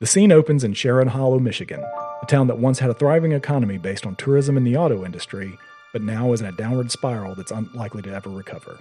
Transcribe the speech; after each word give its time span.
The 0.00 0.06
scene 0.06 0.30
opens 0.30 0.62
in 0.62 0.74
Sharon 0.74 1.08
Hollow, 1.08 1.40
Michigan, 1.40 1.82
a 2.22 2.26
town 2.26 2.46
that 2.46 2.58
once 2.60 2.78
had 2.78 2.88
a 2.88 2.94
thriving 2.94 3.32
economy 3.32 3.78
based 3.78 4.06
on 4.06 4.14
tourism 4.14 4.56
and 4.56 4.64
the 4.64 4.76
auto 4.76 5.04
industry, 5.04 5.58
but 5.92 6.02
now 6.02 6.32
is 6.32 6.40
in 6.40 6.46
a 6.46 6.52
downward 6.52 6.92
spiral 6.92 7.34
that's 7.34 7.50
unlikely 7.50 8.02
to 8.02 8.14
ever 8.14 8.30
recover. 8.30 8.78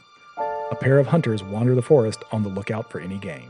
A 0.70 0.76
pair 0.76 1.00
of 1.00 1.08
hunters 1.08 1.42
wander 1.42 1.74
the 1.74 1.82
forest 1.82 2.24
on 2.32 2.44
the 2.44 2.50
lookout 2.50 2.92
for 2.92 3.00
any 3.00 3.18
game. 3.18 3.50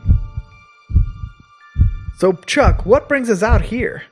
So, 2.16 2.32
Chuck, 2.46 2.86
what 2.86 3.06
brings 3.06 3.28
us 3.28 3.42
out 3.42 3.60
here? 3.60 4.04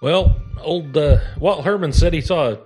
Well, 0.00 0.40
old 0.60 0.96
uh, 0.96 1.18
Walt 1.40 1.64
Herman 1.64 1.92
said 1.92 2.14
he 2.14 2.20
saw 2.20 2.52
a 2.52 2.58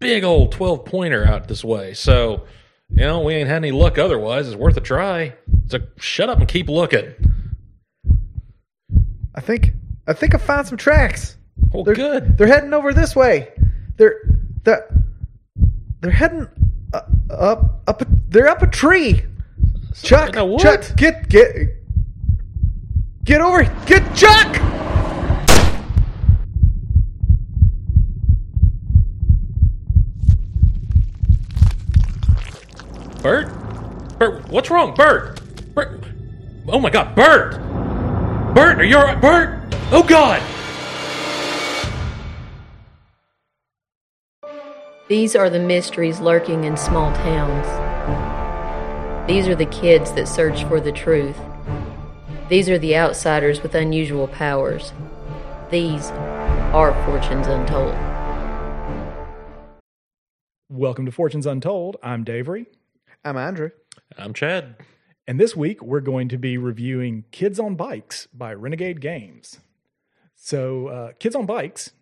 big 0.00 0.22
old 0.22 0.52
12 0.52 0.84
pointer 0.84 1.24
out 1.24 1.48
this 1.48 1.64
way. 1.64 1.94
So, 1.94 2.44
you 2.90 3.04
know, 3.04 3.22
we 3.22 3.36
ain't 3.36 3.48
had 3.48 3.56
any 3.56 3.72
luck 3.72 3.96
otherwise. 3.96 4.48
It's 4.48 4.56
worth 4.56 4.76
a 4.76 4.82
try. 4.82 5.32
So 5.68 5.78
shut 5.96 6.28
up 6.28 6.40
and 6.40 6.46
keep 6.46 6.68
looking. 6.68 7.14
I 9.34 9.40
think 9.40 9.72
I 10.06 10.12
think 10.12 10.34
I 10.34 10.38
found 10.38 10.66
some 10.66 10.78
tracks. 10.78 11.36
Well, 11.72 11.84
They're 11.84 11.94
good. 11.94 12.36
They're 12.36 12.46
heading 12.46 12.72
over 12.72 12.92
this 12.92 13.14
way. 13.14 13.52
They're 13.96 14.16
they're 14.64 14.88
they're 16.00 16.10
heading 16.10 16.48
uh, 16.92 17.02
up 17.30 17.82
up. 17.86 18.02
A, 18.02 18.06
they're 18.28 18.48
up 18.48 18.62
a 18.62 18.66
tree. 18.66 19.24
Chuck, 19.94 20.36
in? 20.36 20.58
Chuck, 20.58 20.96
get 20.96 21.28
get 21.28 21.76
get 23.24 23.40
over. 23.40 23.64
Get 23.86 24.14
Chuck. 24.14 24.60
Bert? 33.22 33.48
Bert, 34.18 34.48
what's 34.48 34.70
wrong? 34.70 34.94
Bert! 34.94 35.40
Bert! 35.74 36.04
Oh 36.68 36.80
my 36.80 36.88
god, 36.88 37.14
Bert! 37.14 37.69
Bert, 38.54 38.80
are 38.80 38.84
you 38.84 38.96
alright? 38.96 39.20
Bert! 39.20 39.60
Oh 39.92 40.02
god! 40.02 40.42
These 45.08 45.36
are 45.36 45.48
the 45.48 45.60
mysteries 45.60 46.18
lurking 46.18 46.64
in 46.64 46.76
small 46.76 47.12
towns. 47.12 47.66
These 49.28 49.46
are 49.46 49.54
the 49.54 49.66
kids 49.66 50.10
that 50.14 50.26
search 50.26 50.64
for 50.64 50.80
the 50.80 50.90
truth. 50.90 51.36
These 52.48 52.68
are 52.68 52.78
the 52.78 52.96
outsiders 52.96 53.62
with 53.62 53.76
unusual 53.76 54.26
powers. 54.26 54.92
These 55.70 56.10
are 56.10 56.92
fortunes 57.06 57.46
untold. 57.46 57.94
Welcome 60.68 61.06
to 61.06 61.12
Fortunes 61.12 61.46
Untold. 61.46 61.98
I'm 62.02 62.24
David, 62.24 62.66
I'm 63.24 63.36
Andrew. 63.36 63.70
I'm 64.18 64.34
Chad. 64.34 64.74
And 65.30 65.38
this 65.38 65.54
week 65.54 65.80
we're 65.80 66.00
going 66.00 66.28
to 66.30 66.36
be 66.36 66.58
reviewing 66.58 67.24
Kids 67.30 67.60
on 67.60 67.76
Bikes 67.76 68.26
by 68.34 68.52
Renegade 68.52 69.00
Games. 69.00 69.60
So, 70.34 70.88
uh, 70.88 71.12
Kids 71.20 71.36
on 71.36 71.46
Bikes, 71.46 71.92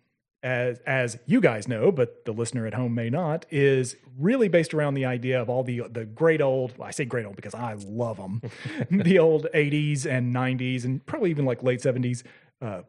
as 0.41 0.79
as 0.79 1.19
you 1.27 1.39
guys 1.39 1.67
know, 1.67 1.91
but 1.91 2.25
the 2.25 2.31
listener 2.31 2.65
at 2.65 2.73
home 2.73 2.95
may 2.95 3.11
not, 3.11 3.45
is 3.51 3.97
really 4.17 4.47
based 4.47 4.73
around 4.73 4.95
the 4.95 5.05
idea 5.05 5.39
of 5.39 5.47
all 5.47 5.63
the 5.63 5.83
the 5.91 6.05
great 6.05 6.41
old. 6.41 6.75
Well, 6.75 6.87
I 6.87 6.91
say 6.91 7.05
great 7.05 7.27
old 7.27 7.35
because 7.35 7.53
I 7.53 7.73
love 7.73 8.17
them, 8.17 8.41
the 8.89 9.19
old 9.19 9.45
'80s 9.53 10.07
and 10.07 10.35
'90s, 10.35 10.83
and 10.83 11.05
probably 11.05 11.29
even 11.29 11.45
like 11.45 11.61
late 11.61 11.81
'70s. 11.81 12.23
Uh, 12.59 12.81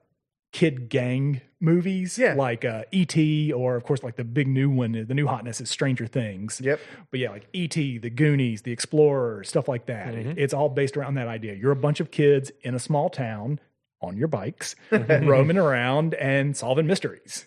kid 0.53 0.89
gang 0.89 1.41
movies 1.61 2.19
Yeah. 2.19 2.35
like 2.35 2.65
uh, 2.65 2.83
E.T. 2.91 3.53
or 3.53 3.77
of 3.77 3.85
course 3.85 4.03
like 4.03 4.17
the 4.17 4.25
big 4.25 4.49
new 4.49 4.69
one 4.71 4.93
the 4.93 5.15
new 5.15 5.27
hotness 5.27 5.61
is 5.61 5.71
Stranger 5.71 6.07
Things 6.07 6.61
Yep. 6.63 6.81
but 7.11 7.21
yeah, 7.21 7.31
like 7.31 7.47
E.T., 7.53 7.99
The 7.99 8.11
Goonies, 8.11 8.63
The 8.63 8.73
Explorer, 8.73 9.45
stuff 9.45 9.69
like 9.69 9.87
that. 9.87 10.15
It- 10.15 10.39
it's 10.39 10.55
all 10.55 10.69
based 10.69 10.97
around 10.97 11.15
that 11.15 11.29
idea. 11.29 11.55
You're 11.55 11.73
a 11.73 11.77
bunch 11.77 12.01
of 12.01 12.11
kids 12.11 12.51
in 12.63 12.75
a 12.75 12.79
small 12.79 13.11
town 13.11 13.61
on 14.03 14.17
your 14.17 14.29
bikes, 14.29 14.75
roaming 14.91 15.59
around 15.59 16.15
and 16.15 16.57
solving 16.57 16.87
mysteries. 16.87 17.47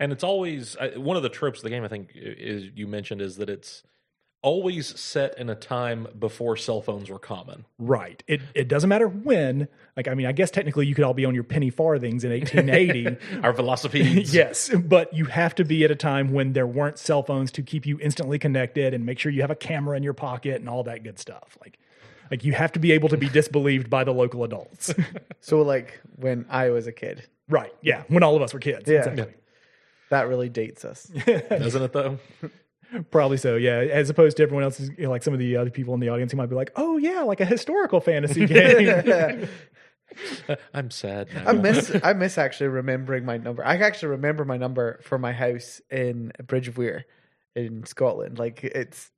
And 0.00 0.12
it's 0.12 0.24
always 0.24 0.76
I- 0.76 0.96
one 0.98 1.16
of 1.16 1.22
the 1.22 1.28
tropes 1.28 1.60
of 1.60 1.62
the 1.64 1.70
game. 1.70 1.84
I 1.84 1.88
think 1.88 2.10
is 2.14 2.64
you 2.74 2.86
mentioned 2.86 3.20
is 3.22 3.36
that 3.36 3.48
it's 3.48 3.82
always 4.42 4.98
set 4.98 5.38
in 5.38 5.50
a 5.50 5.54
time 5.54 6.06
before 6.18 6.56
cell 6.56 6.80
phones 6.80 7.10
were 7.10 7.18
common. 7.18 7.66
Right. 7.78 8.22
It 8.26 8.40
it 8.54 8.68
doesn't 8.68 8.88
matter 8.88 9.08
when. 9.08 9.68
Like 9.96 10.08
I 10.08 10.14
mean, 10.14 10.26
I 10.26 10.32
guess 10.32 10.50
technically 10.50 10.86
you 10.86 10.94
could 10.94 11.04
all 11.04 11.14
be 11.14 11.24
on 11.24 11.34
your 11.34 11.44
penny 11.44 11.70
farthings 11.70 12.24
in 12.24 12.30
1880. 12.30 13.16
Our 13.42 13.52
velocipedes. 13.52 14.32
yes, 14.32 14.70
but 14.74 15.12
you 15.12 15.24
have 15.26 15.54
to 15.56 15.64
be 15.64 15.84
at 15.84 15.90
a 15.90 15.96
time 15.96 16.32
when 16.32 16.52
there 16.52 16.66
weren't 16.66 16.98
cell 16.98 17.22
phones 17.22 17.50
to 17.52 17.62
keep 17.62 17.86
you 17.86 17.98
instantly 18.00 18.38
connected 18.38 18.94
and 18.94 19.04
make 19.04 19.18
sure 19.18 19.32
you 19.32 19.40
have 19.40 19.50
a 19.50 19.56
camera 19.56 19.96
in 19.96 20.02
your 20.02 20.14
pocket 20.14 20.60
and 20.60 20.68
all 20.68 20.84
that 20.84 21.02
good 21.02 21.18
stuff. 21.18 21.56
Like 21.60 21.78
like 22.30 22.44
you 22.44 22.52
have 22.52 22.72
to 22.72 22.78
be 22.78 22.92
able 22.92 23.08
to 23.10 23.16
be 23.16 23.28
disbelieved 23.28 23.90
by 23.90 24.04
the 24.04 24.12
local 24.12 24.44
adults. 24.44 24.92
So, 25.40 25.62
like 25.62 26.00
when 26.16 26.44
I 26.48 26.70
was 26.70 26.88
a 26.88 26.92
kid, 26.92 27.24
right. 27.48 27.72
Yeah, 27.80 28.02
when 28.08 28.24
all 28.24 28.34
of 28.34 28.42
us 28.42 28.52
were 28.52 28.58
kids. 28.58 28.90
Yeah. 28.90 29.08
Exactly. 29.08 29.32
that 30.10 30.26
really 30.26 30.48
dates 30.48 30.84
us. 30.84 31.04
Doesn't 31.04 31.82
it 31.82 31.92
though? 31.92 32.18
Probably 33.10 33.36
so, 33.36 33.56
yeah. 33.56 33.78
As 33.78 34.10
opposed 34.10 34.36
to 34.38 34.42
everyone 34.42 34.64
else, 34.64 34.80
you 34.80 34.92
know, 35.04 35.10
like 35.10 35.22
some 35.22 35.32
of 35.34 35.40
the 35.40 35.56
other 35.56 35.70
people 35.70 35.94
in 35.94 36.00
the 36.00 36.08
audience 36.08 36.32
who 36.32 36.38
might 36.38 36.46
be 36.46 36.54
like, 36.54 36.70
"Oh 36.76 36.96
yeah, 36.98 37.22
like 37.22 37.40
a 37.40 37.44
historical 37.44 38.00
fantasy 38.00 38.46
game." 38.46 39.48
I'm 40.72 40.90
sad. 40.90 41.28
now. 41.34 41.48
I 41.48 41.52
miss 41.52 41.94
I 42.02 42.12
miss 42.12 42.38
actually 42.38 42.68
remembering 42.68 43.24
my 43.24 43.38
number. 43.38 43.64
I 43.64 43.76
actually 43.76 44.10
remember 44.10 44.44
my 44.44 44.56
number 44.56 45.00
for 45.02 45.18
my 45.18 45.32
house 45.32 45.80
in 45.90 46.32
Bridge 46.46 46.68
of 46.68 46.78
Weir 46.78 47.04
in 47.54 47.84
Scotland. 47.84 48.38
Like 48.38 48.62
it's 48.62 49.10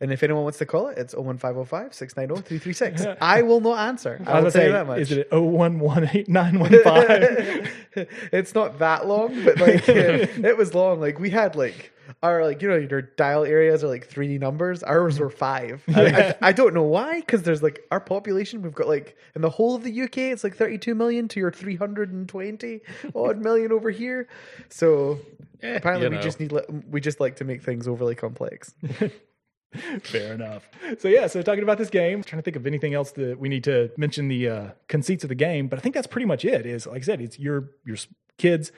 and 0.00 0.12
if 0.12 0.22
anyone 0.22 0.42
wants 0.42 0.58
to 0.58 0.66
call 0.66 0.88
it, 0.88 0.98
it's 0.98 1.14
01505 1.14 1.94
690 1.94 2.42
336. 2.58 3.18
I 3.20 3.42
will 3.42 3.60
not 3.60 3.78
answer. 3.88 4.20
I, 4.26 4.32
I 4.32 4.36
will 4.36 4.44
was 4.44 4.52
tell 4.52 4.62
say, 4.62 4.66
you 4.66 4.72
that 4.72 4.86
much. 4.86 5.00
is 5.00 5.12
it 5.12 5.28
oh 5.32 5.42
one 5.42 5.78
one 5.78 6.08
eight 6.12 6.28
nine 6.28 6.58
one 6.58 6.74
five? 6.82 7.70
it's 8.32 8.54
not 8.54 8.78
that 8.80 9.06
long, 9.06 9.44
but 9.44 9.58
like 9.58 9.88
it 9.88 10.56
was 10.56 10.74
long. 10.74 11.00
Like 11.00 11.18
we 11.18 11.30
had 11.30 11.56
like 11.56 11.92
our 12.22 12.44
like 12.44 12.62
you 12.62 12.68
know 12.68 12.76
your 12.76 13.02
dial 13.02 13.44
areas 13.44 13.84
are 13.84 13.88
like 13.88 14.06
three 14.06 14.28
D 14.28 14.38
numbers. 14.38 14.82
Ours 14.82 15.18
were 15.18 15.30
five. 15.30 15.82
I, 15.88 16.06
I, 16.06 16.34
I 16.48 16.52
don't 16.52 16.74
know 16.74 16.82
why 16.82 17.20
because 17.20 17.42
there's 17.42 17.62
like 17.62 17.80
our 17.90 18.00
population. 18.00 18.62
We've 18.62 18.74
got 18.74 18.88
like 18.88 19.16
in 19.34 19.42
the 19.42 19.50
whole 19.50 19.74
of 19.74 19.84
the 19.84 20.02
UK, 20.02 20.18
it's 20.18 20.44
like 20.44 20.56
32 20.56 20.94
million 20.94 21.28
to 21.28 21.40
your 21.40 21.50
320 21.50 22.80
odd 23.14 23.38
million 23.38 23.72
over 23.72 23.90
here. 23.90 24.28
So 24.68 25.18
apparently 25.62 26.08
we 26.08 26.16
know. 26.16 26.22
just 26.22 26.40
need 26.40 26.52
we 26.90 27.00
just 27.00 27.20
like 27.20 27.36
to 27.36 27.44
make 27.44 27.62
things 27.62 27.88
overly 27.88 28.14
complex. 28.14 28.74
Fair 30.02 30.34
enough. 30.34 30.68
So 30.98 31.08
yeah, 31.08 31.26
so 31.26 31.42
talking 31.42 31.64
about 31.64 31.78
this 31.78 31.90
game, 31.90 32.22
trying 32.22 32.38
to 32.40 32.44
think 32.44 32.56
of 32.56 32.66
anything 32.66 32.94
else 32.94 33.10
that 33.12 33.38
we 33.38 33.48
need 33.48 33.64
to 33.64 33.90
mention 33.96 34.28
the 34.28 34.48
uh, 34.48 34.68
conceits 34.88 35.24
of 35.24 35.28
the 35.28 35.34
game, 35.34 35.66
but 35.66 35.78
I 35.78 35.82
think 35.82 35.94
that's 35.94 36.06
pretty 36.06 36.26
much 36.26 36.44
it. 36.44 36.64
Is 36.64 36.86
like 36.86 37.02
I 37.02 37.04
said, 37.04 37.20
it's 37.20 37.38
your 37.38 37.70
your 37.84 37.96
kids. 38.38 38.72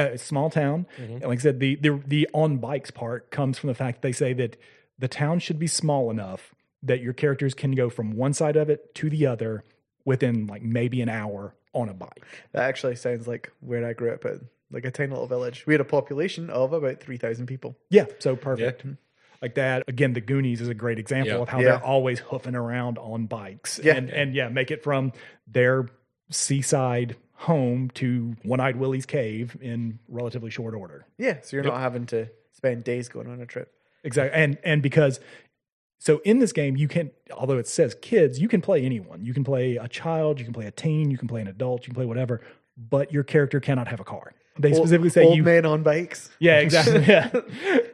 Uh, 0.00 0.10
a 0.12 0.18
small 0.18 0.50
town, 0.50 0.86
and 0.96 1.22
like 1.22 1.38
I 1.38 1.42
said, 1.42 1.60
the, 1.60 1.74
the 1.76 2.00
the 2.06 2.28
on 2.32 2.58
bikes 2.58 2.90
part 2.90 3.30
comes 3.30 3.58
from 3.58 3.68
the 3.68 3.74
fact 3.74 4.00
that 4.02 4.08
they 4.08 4.12
say 4.12 4.32
that 4.34 4.56
the 4.98 5.08
town 5.08 5.38
should 5.38 5.58
be 5.58 5.66
small 5.66 6.10
enough 6.10 6.54
that 6.82 7.00
your 7.00 7.12
characters 7.12 7.54
can 7.54 7.72
go 7.72 7.90
from 7.90 8.16
one 8.16 8.32
side 8.32 8.56
of 8.56 8.70
it 8.70 8.94
to 8.96 9.10
the 9.10 9.26
other 9.26 9.62
within 10.04 10.46
like 10.46 10.62
maybe 10.62 11.02
an 11.02 11.08
hour 11.08 11.54
on 11.74 11.88
a 11.88 11.94
bike. 11.94 12.24
That 12.52 12.62
actually 12.64 12.96
sounds 12.96 13.28
like 13.28 13.52
where 13.60 13.84
I 13.86 13.92
grew 13.92 14.12
up 14.12 14.24
in, 14.24 14.48
like 14.70 14.84
a 14.84 14.90
tiny 14.90 15.10
little 15.10 15.26
village. 15.26 15.64
We 15.66 15.74
had 15.74 15.80
a 15.80 15.84
population 15.84 16.48
of 16.50 16.72
about 16.72 17.00
3,000 17.00 17.46
people. 17.46 17.76
Yeah, 17.90 18.06
so 18.18 18.34
perfect. 18.36 18.84
Like 19.42 19.54
that. 19.56 19.84
Again, 19.88 20.12
the 20.14 20.20
Goonies 20.20 20.60
is 20.60 20.68
a 20.68 20.74
great 20.74 20.98
example 20.98 21.34
Yeah. 21.34 21.40
of 21.42 21.48
how 21.48 21.58
Yeah. 21.60 21.64
they're 21.64 21.84
always 21.84 22.18
hoofing 22.20 22.54
around 22.54 22.98
on 22.98 23.26
bikes. 23.26 23.78
Yeah. 23.82 23.96
And 23.96 24.10
and 24.10 24.34
yeah, 24.34 24.48
make 24.48 24.70
it 24.70 24.82
from 24.82 25.12
their 25.46 25.86
seaside 26.30 27.16
home 27.40 27.88
to 27.94 28.36
One 28.42 28.60
Eyed 28.60 28.76
Willie's 28.76 29.06
cave 29.06 29.56
in 29.62 29.98
relatively 30.08 30.50
short 30.50 30.74
order. 30.74 31.06
Yeah, 31.16 31.38
so 31.42 31.56
you're 31.56 31.64
not 31.64 31.80
having 31.80 32.04
to 32.06 32.28
spend 32.52 32.84
days 32.84 33.08
going 33.08 33.28
on 33.28 33.40
a 33.40 33.46
trip. 33.46 33.72
Exactly. 34.04 34.38
And 34.38 34.58
and 34.62 34.82
because 34.82 35.20
so 35.98 36.20
in 36.24 36.38
this 36.38 36.52
game 36.52 36.76
you 36.76 36.86
can 36.86 37.10
although 37.32 37.56
it 37.56 37.66
says 37.66 37.96
kids, 38.02 38.38
you 38.38 38.48
can 38.48 38.60
play 38.60 38.84
anyone. 38.84 39.24
You 39.24 39.32
can 39.32 39.42
play 39.42 39.76
a 39.76 39.88
child, 39.88 40.38
you 40.38 40.44
can 40.44 40.52
play 40.52 40.66
a 40.66 40.70
teen, 40.70 41.10
you 41.10 41.16
can 41.16 41.28
play 41.28 41.40
an 41.40 41.48
adult, 41.48 41.82
you 41.82 41.86
can 41.86 41.94
play 41.94 42.04
whatever, 42.04 42.42
but 42.76 43.10
your 43.10 43.22
character 43.22 43.58
cannot 43.58 43.88
have 43.88 44.00
a 44.00 44.04
car. 44.04 44.34
They 44.58 44.74
specifically 44.74 45.08
say 45.08 45.24
old 45.24 45.36
you 45.36 45.42
men 45.42 45.64
on 45.64 45.82
bikes. 45.82 46.28
Yeah, 46.40 46.58
exactly. 46.60 47.04
Yeah. 47.06 47.30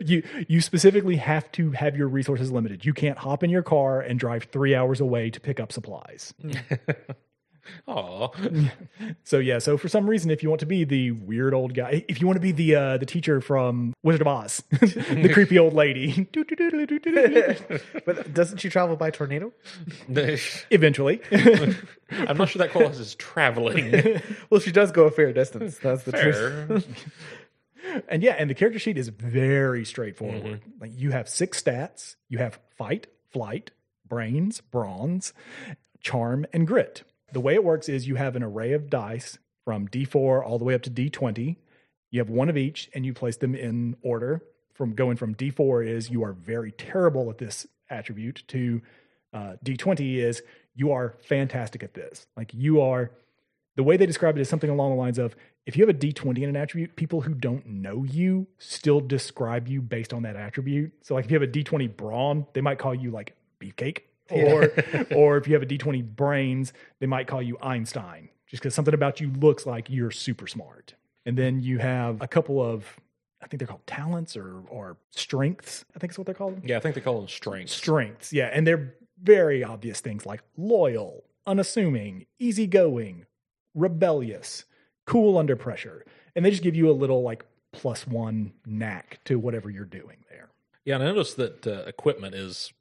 you 0.01 0.25
you 0.49 0.61
specifically 0.61 1.17
have 1.17 1.53
to 1.53 1.71
have 1.71 1.97
your 1.97 2.09
resources 2.09 2.51
limited. 2.51 2.85
You 2.85 2.95
can't 2.95 3.19
hop 3.19 3.45
in 3.45 3.51
your 3.51 3.63
car 3.63 4.01
and 4.01 4.19
drive 4.19 4.45
three 4.51 4.75
hours 4.75 5.01
away 5.01 5.31
to 5.31 5.39
pick 5.39 5.61
up 5.61 5.71
supplies. 5.71 6.35
Aw. 7.87 8.29
So 9.25 9.39
yeah, 9.39 9.59
so 9.59 9.77
for 9.77 9.89
some 9.89 10.09
reason, 10.09 10.31
if 10.31 10.43
you 10.43 10.49
want 10.49 10.61
to 10.61 10.67
be 10.67 10.85
the 10.85 11.11
weird 11.13 11.55
old 11.55 11.75
guy, 11.75 12.05
if 12.09 12.21
you 12.21 12.27
want 12.27 12.37
to 12.37 12.41
be 12.41 12.53
the 12.53 12.75
uh, 12.75 12.97
the 12.99 13.07
teacher 13.07 13.41
from 13.41 13.95
Wizard 14.03 14.21
of 14.23 14.27
Oz, 14.27 14.63
the 14.71 15.31
creepy 15.33 15.59
old 15.59 15.73
lady, 15.75 16.29
But 18.05 18.33
doesn't 18.33 18.59
she 18.59 18.69
travel 18.69 18.97
by 18.97 19.11
tornado? 19.11 19.53
eventually. 20.71 21.21
I'm 22.11 22.37
not 22.37 22.49
sure 22.49 22.61
that 22.61 22.71
qualifies 22.71 23.01
as 23.01 23.15
traveling. 23.17 24.21
Well, 24.51 24.61
she 24.61 24.73
does 24.73 24.93
go 24.93 25.05
a 25.05 25.11
fair 25.11 25.33
distance. 25.33 25.79
That's 25.79 26.05
the 26.05 26.13
truth. 26.13 26.87
And 28.09 28.23
yeah, 28.23 28.35
and 28.39 28.51
the 28.51 28.55
character 28.55 28.79
sheet 28.79 28.99
is 28.99 29.09
very 29.09 29.85
straightforward. 29.85 30.61
Like 30.81 30.93
you 30.95 31.13
have 31.13 31.29
six 31.29 31.63
stats. 31.63 32.17
You 32.29 32.39
have 32.39 32.59
fight, 32.77 33.07
flight, 33.31 33.71
brains, 34.09 34.61
brawn, 34.61 35.21
charm, 36.01 36.47
and 36.53 36.67
grit. 36.67 37.05
The 37.33 37.41
way 37.41 37.55
it 37.55 37.65
works 37.65 37.89
is 37.89 38.07
you 38.07 38.15
have 38.17 38.37
an 38.37 38.43
array 38.43 38.73
of 38.73 38.89
dice 38.89 39.39
from 39.65 39.89
D4 39.89 40.45
all 40.45 40.59
the 40.59 40.65
way 40.65 40.75
up 40.75 40.83
to 40.83 40.91
D20. 40.91 41.57
You 42.11 42.21
have 42.21 42.31
one 42.31 42.49
of 42.49 42.57
each 42.57 42.89
and 42.95 43.05
you 43.05 43.13
place 43.13 43.37
them 43.37 43.55
in 43.55 43.97
order. 44.03 44.43
From 44.75 44.95
going 44.95 45.17
from 45.17 45.35
D4 45.35 45.87
is 45.87 46.11
you 46.11 46.23
are 46.23 46.33
very 46.33 46.73
terrible 46.73 47.29
at 47.31 47.39
this 47.39 47.67
attribute 47.91 48.43
to 48.49 48.83
uh, 49.33 49.57
D20 49.65 50.17
is 50.17 50.43
you 50.75 50.93
are 50.93 51.17
fantastic 51.23 51.83
at 51.83 51.95
this. 51.95 52.27
Like 52.37 52.53
you 52.55 52.81
are, 52.81 53.11
the 53.77 53.83
way 53.83 53.97
they 53.97 54.07
describe 54.07 54.37
it 54.37 54.41
is 54.41 54.49
something 54.49 54.71
along 54.71 54.91
the 54.91 54.97
lines 54.97 55.19
of 55.19 55.35
if 55.67 55.77
you 55.77 55.85
have 55.85 55.95
a 55.95 55.99
D20 55.99 56.39
in 56.39 56.49
an 56.49 56.57
attribute, 56.57 56.95
people 56.97 57.23
who 57.23 57.35
don't 57.35 57.67
know 57.67 58.05
you 58.05 58.47
still 58.59 59.01
describe 59.01 59.67
you 59.67 59.83
based 59.83 60.15
on 60.15 60.23
that 60.23 60.37
attribute. 60.37 60.93
So, 61.03 61.15
like 61.15 61.25
if 61.25 61.31
you 61.31 61.41
have 61.41 61.49
a 61.49 61.53
D20 61.53 61.97
brawn, 61.97 62.47
they 62.53 62.61
might 62.61 62.79
call 62.79 62.95
you 62.95 63.11
like 63.11 63.35
beefcake. 63.61 64.03
Or, 64.31 64.73
or 65.15 65.37
if 65.37 65.47
you 65.47 65.55
have 65.55 65.63
a 65.63 65.67
D20 65.67 66.17
brains, 66.17 66.73
they 67.01 67.07
might 67.07 67.27
call 67.27 67.43
you 67.43 67.59
Einstein, 67.63 68.29
just 68.47 68.63
because 68.63 68.75
something 68.75 68.95
about 68.95 69.21
you 69.21 69.31
looks 69.31 69.67
like 69.67 69.89
you're 69.89 70.11
super 70.11 70.47
smart. 70.47 70.95
And 71.25 71.37
then 71.37 71.61
you 71.61 71.79
have 71.79 72.23
a 72.23 72.29
couple 72.29 72.63
of, 72.63 72.85
I 73.43 73.47
think 73.47 73.59
they're 73.59 73.69
called 73.69 73.87
talents 73.87 74.37
or 74.37 74.63
or 74.69 74.97
strengths. 75.11 75.85
I 75.95 75.99
think 75.99 76.13
is 76.13 76.19
what 76.19 76.27
they're 76.27 76.35
called. 76.35 76.61
Yeah, 76.65 76.77
I 76.77 76.81
think 76.81 76.95
they 76.95 77.01
call 77.01 77.19
them 77.19 77.29
strengths. 77.29 77.75
Strengths, 77.75 78.33
yeah, 78.33 78.47
and 78.53 78.67
they're 78.67 78.95
very 79.23 79.65
obvious 79.65 80.01
things 80.01 80.27
like 80.27 80.43
loyal, 80.57 81.25
unassuming, 81.47 82.27
easygoing, 82.39 83.27
rebellious, 83.75 84.65
cool 85.07 85.39
under 85.39 85.57
pressure, 85.57 86.05
and 86.35 86.45
they 86.45 86.51
just 86.51 86.63
give 86.63 86.77
you 86.77 86.91
a 86.91 86.93
little 86.93 87.23
like 87.23 87.45
plus 87.73 88.07
one 88.07 88.53
knack 88.65 89.21
to 89.25 89.39
whatever 89.39 89.71
you're 89.71 89.85
doing 89.85 90.25
there. 90.31 90.51
Yeah, 90.85 90.95
and 90.95 91.05
I 91.05 91.07
noticed 91.09 91.37
that 91.37 91.67
uh, 91.67 91.83
equipment 91.87 92.35
is 92.35 92.73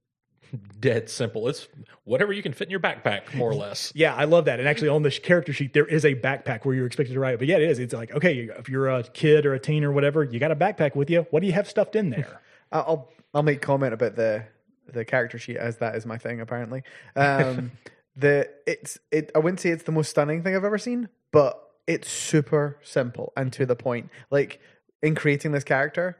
dead 0.79 1.09
simple. 1.09 1.47
It's 1.47 1.67
whatever 2.03 2.33
you 2.33 2.43
can 2.43 2.53
fit 2.53 2.67
in 2.67 2.71
your 2.71 2.79
backpack, 2.79 3.33
more 3.33 3.49
or 3.49 3.55
less. 3.55 3.91
Yeah, 3.95 4.15
I 4.15 4.25
love 4.25 4.45
that. 4.45 4.59
And 4.59 4.67
actually, 4.67 4.89
on 4.89 5.03
the 5.03 5.11
character 5.11 5.53
sheet, 5.53 5.73
there 5.73 5.85
is 5.85 6.05
a 6.05 6.15
backpack 6.15 6.65
where 6.65 6.75
you're 6.75 6.87
expected 6.87 7.13
to 7.13 7.19
write. 7.19 7.39
But 7.39 7.47
yeah, 7.47 7.57
it 7.57 7.69
is. 7.69 7.79
It's 7.79 7.93
like 7.93 8.13
okay, 8.13 8.49
if 8.57 8.69
you're 8.69 8.89
a 8.89 9.03
kid 9.03 9.45
or 9.45 9.53
a 9.53 9.59
teen 9.59 9.83
or 9.83 9.91
whatever, 9.91 10.23
you 10.23 10.39
got 10.39 10.51
a 10.51 10.55
backpack 10.55 10.95
with 10.95 11.09
you. 11.09 11.25
What 11.31 11.41
do 11.41 11.47
you 11.47 11.53
have 11.53 11.69
stuffed 11.69 11.95
in 11.95 12.09
there? 12.09 12.41
I'll 12.71 13.09
I'll 13.33 13.43
make 13.43 13.61
comment 13.61 13.93
about 13.93 14.15
the 14.15 14.45
the 14.91 15.05
character 15.05 15.37
sheet 15.37 15.57
as 15.57 15.77
that 15.77 15.95
is 15.95 16.05
my 16.05 16.17
thing 16.17 16.41
apparently. 16.41 16.83
Um, 17.15 17.71
the 18.15 18.49
it's 18.65 18.97
it 19.11 19.31
I 19.35 19.39
wouldn't 19.39 19.59
say 19.59 19.69
it's 19.69 19.83
the 19.83 19.91
most 19.91 20.09
stunning 20.09 20.43
thing 20.43 20.55
I've 20.55 20.63
ever 20.63 20.77
seen, 20.77 21.09
but 21.31 21.61
it's 21.87 22.09
super 22.09 22.79
simple 22.83 23.33
and 23.35 23.51
to 23.53 23.65
the 23.65 23.75
point. 23.75 24.09
Like 24.31 24.59
in 25.01 25.15
creating 25.15 25.51
this 25.51 25.63
character, 25.63 26.17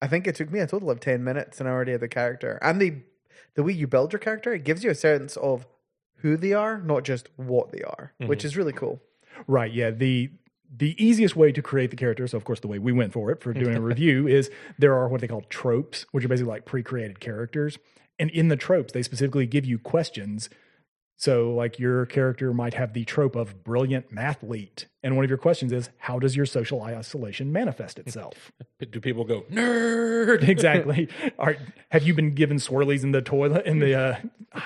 I 0.00 0.06
think 0.06 0.26
it 0.26 0.34
took 0.34 0.50
me 0.50 0.60
a 0.60 0.66
total 0.66 0.90
of 0.90 1.00
ten 1.00 1.24
minutes 1.24 1.60
and 1.60 1.68
I 1.68 1.72
already 1.72 1.92
had 1.92 2.00
the 2.00 2.08
character. 2.08 2.58
And 2.62 2.80
the 2.80 3.02
the 3.54 3.62
way 3.62 3.72
you 3.72 3.86
build 3.86 4.12
your 4.12 4.20
character, 4.20 4.52
it 4.52 4.64
gives 4.64 4.84
you 4.84 4.90
a 4.90 4.94
sense 4.94 5.36
of 5.36 5.66
who 6.16 6.36
they 6.36 6.52
are, 6.52 6.78
not 6.78 7.04
just 7.04 7.28
what 7.36 7.72
they 7.72 7.82
are, 7.82 8.12
mm-hmm. 8.20 8.28
which 8.28 8.44
is 8.44 8.56
really 8.56 8.72
cool. 8.72 9.00
Right. 9.46 9.72
Yeah. 9.72 9.90
The 9.90 10.30
the 10.74 10.96
easiest 11.04 11.36
way 11.36 11.52
to 11.52 11.60
create 11.60 11.90
the 11.90 11.96
character, 11.96 12.26
so 12.26 12.38
of 12.38 12.44
course 12.44 12.60
the 12.60 12.68
way 12.68 12.78
we 12.78 12.92
went 12.92 13.12
for 13.12 13.30
it 13.30 13.42
for 13.42 13.52
doing 13.52 13.76
a 13.76 13.80
review 13.80 14.26
is 14.26 14.50
there 14.78 14.94
are 14.94 15.08
what 15.08 15.20
they 15.20 15.28
call 15.28 15.42
tropes, 15.42 16.06
which 16.12 16.24
are 16.24 16.28
basically 16.28 16.50
like 16.50 16.64
pre-created 16.64 17.20
characters. 17.20 17.78
And 18.18 18.30
in 18.30 18.48
the 18.48 18.56
tropes, 18.56 18.92
they 18.92 19.02
specifically 19.02 19.46
give 19.46 19.66
you 19.66 19.78
questions. 19.78 20.48
So 21.22 21.54
like 21.54 21.78
your 21.78 22.04
character 22.06 22.52
might 22.52 22.74
have 22.74 22.94
the 22.94 23.04
trope 23.04 23.36
of 23.36 23.62
brilliant 23.62 24.12
mathlete. 24.12 24.86
And 25.04 25.14
one 25.14 25.24
of 25.24 25.30
your 25.30 25.38
questions 25.38 25.72
is, 25.72 25.88
how 25.98 26.18
does 26.18 26.34
your 26.34 26.46
social 26.46 26.82
isolation 26.82 27.52
manifest 27.52 28.00
itself? 28.00 28.50
Do 28.90 29.00
people 29.00 29.22
go 29.22 29.42
nerd? 29.42 30.42
exactly. 30.48 31.08
Are, 31.38 31.56
have 31.92 32.02
you 32.02 32.12
been 32.12 32.34
given 32.34 32.56
swirlies 32.56 33.04
in 33.04 33.12
the 33.12 33.22
toilet 33.22 33.66
in 33.66 33.78
the 33.78 33.94
uh, 33.94 34.16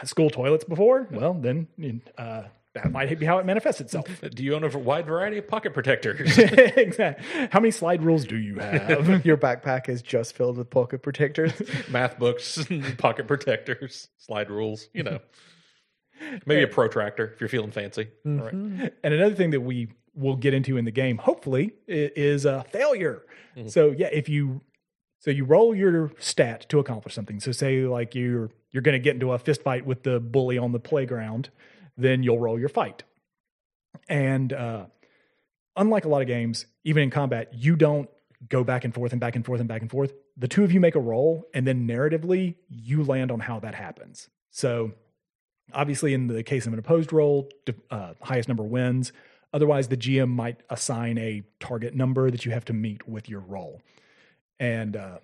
school 0.04 0.30
toilets 0.30 0.64
before? 0.64 1.06
Well, 1.10 1.34
then 1.34 1.68
uh, 2.16 2.44
that 2.72 2.90
might 2.90 3.18
be 3.18 3.26
how 3.26 3.36
it 3.36 3.44
manifests 3.44 3.82
itself. 3.82 4.06
Do 4.34 4.42
you 4.42 4.54
own 4.54 4.64
a 4.64 4.78
wide 4.78 5.04
variety 5.04 5.36
of 5.36 5.46
pocket 5.46 5.74
protectors? 5.74 6.38
exactly. 6.38 7.48
How 7.52 7.60
many 7.60 7.70
slide 7.70 8.02
rules 8.02 8.24
do 8.24 8.38
you 8.38 8.60
have? 8.60 9.26
Your 9.26 9.36
backpack 9.36 9.90
is 9.90 10.00
just 10.00 10.34
filled 10.34 10.56
with 10.56 10.70
pocket 10.70 11.02
protectors. 11.02 11.52
Math 11.90 12.18
books, 12.18 12.66
pocket 12.96 13.26
protectors, 13.28 14.08
slide 14.16 14.48
rules. 14.48 14.88
You 14.94 15.02
know, 15.02 15.18
maybe 16.46 16.62
a 16.62 16.68
protractor 16.68 17.32
if 17.34 17.40
you're 17.40 17.48
feeling 17.48 17.70
fancy. 17.70 18.08
All 18.24 18.32
right. 18.32 18.52
and 18.52 19.14
another 19.14 19.34
thing 19.34 19.50
that 19.50 19.60
we 19.60 19.88
will 20.14 20.36
get 20.36 20.54
into 20.54 20.76
in 20.76 20.84
the 20.84 20.90
game, 20.90 21.18
hopefully, 21.18 21.72
is 21.86 22.44
a 22.44 22.64
failure. 22.70 23.22
So 23.66 23.90
yeah, 23.90 24.08
if 24.12 24.28
you 24.28 24.60
so 25.18 25.30
you 25.30 25.44
roll 25.44 25.74
your 25.74 26.12
stat 26.18 26.66
to 26.68 26.78
accomplish 26.78 27.14
something. 27.14 27.40
So 27.40 27.52
say 27.52 27.82
like 27.82 28.14
you're 28.14 28.50
you're 28.72 28.82
going 28.82 28.92
to 28.94 28.98
get 28.98 29.14
into 29.14 29.32
a 29.32 29.38
fist 29.38 29.62
fight 29.62 29.86
with 29.86 30.02
the 30.02 30.20
bully 30.20 30.58
on 30.58 30.72
the 30.72 30.78
playground, 30.78 31.48
then 31.96 32.22
you'll 32.22 32.38
roll 32.38 32.58
your 32.58 32.68
fight. 32.68 33.04
And 34.08 34.52
uh, 34.52 34.86
unlike 35.76 36.04
a 36.04 36.08
lot 36.08 36.20
of 36.20 36.28
games, 36.28 36.66
even 36.84 37.02
in 37.02 37.10
combat, 37.10 37.54
you 37.54 37.76
don't 37.76 38.08
go 38.48 38.64
back 38.64 38.84
and 38.84 38.94
forth 38.94 39.12
and 39.12 39.20
back 39.20 39.34
and 39.34 39.44
forth 39.44 39.60
and 39.60 39.68
back 39.68 39.80
and 39.80 39.90
forth. 39.90 40.12
The 40.36 40.48
two 40.48 40.62
of 40.64 40.72
you 40.72 40.80
make 40.80 40.94
a 40.94 41.00
roll, 41.00 41.44
and 41.54 41.66
then 41.66 41.88
narratively, 41.88 42.56
you 42.68 43.02
land 43.02 43.30
on 43.30 43.40
how 43.40 43.58
that 43.60 43.74
happens. 43.74 44.28
So, 44.50 44.92
obviously, 45.72 46.14
in 46.14 46.26
the 46.26 46.42
case 46.42 46.66
of 46.66 46.72
an 46.72 46.78
opposed 46.78 47.12
roll, 47.12 47.48
uh, 47.90 48.14
highest 48.22 48.48
number 48.48 48.62
wins. 48.62 49.12
Otherwise, 49.52 49.88
the 49.88 49.96
GM 49.96 50.28
might 50.28 50.60
assign 50.70 51.18
a 51.18 51.42
target 51.60 51.94
number 51.94 52.30
that 52.30 52.44
you 52.44 52.52
have 52.52 52.64
to 52.66 52.72
meet 52.72 53.08
with 53.08 53.28
your 53.28 53.40
roll. 53.40 53.80
And, 54.58 54.96
uh, 54.96 55.18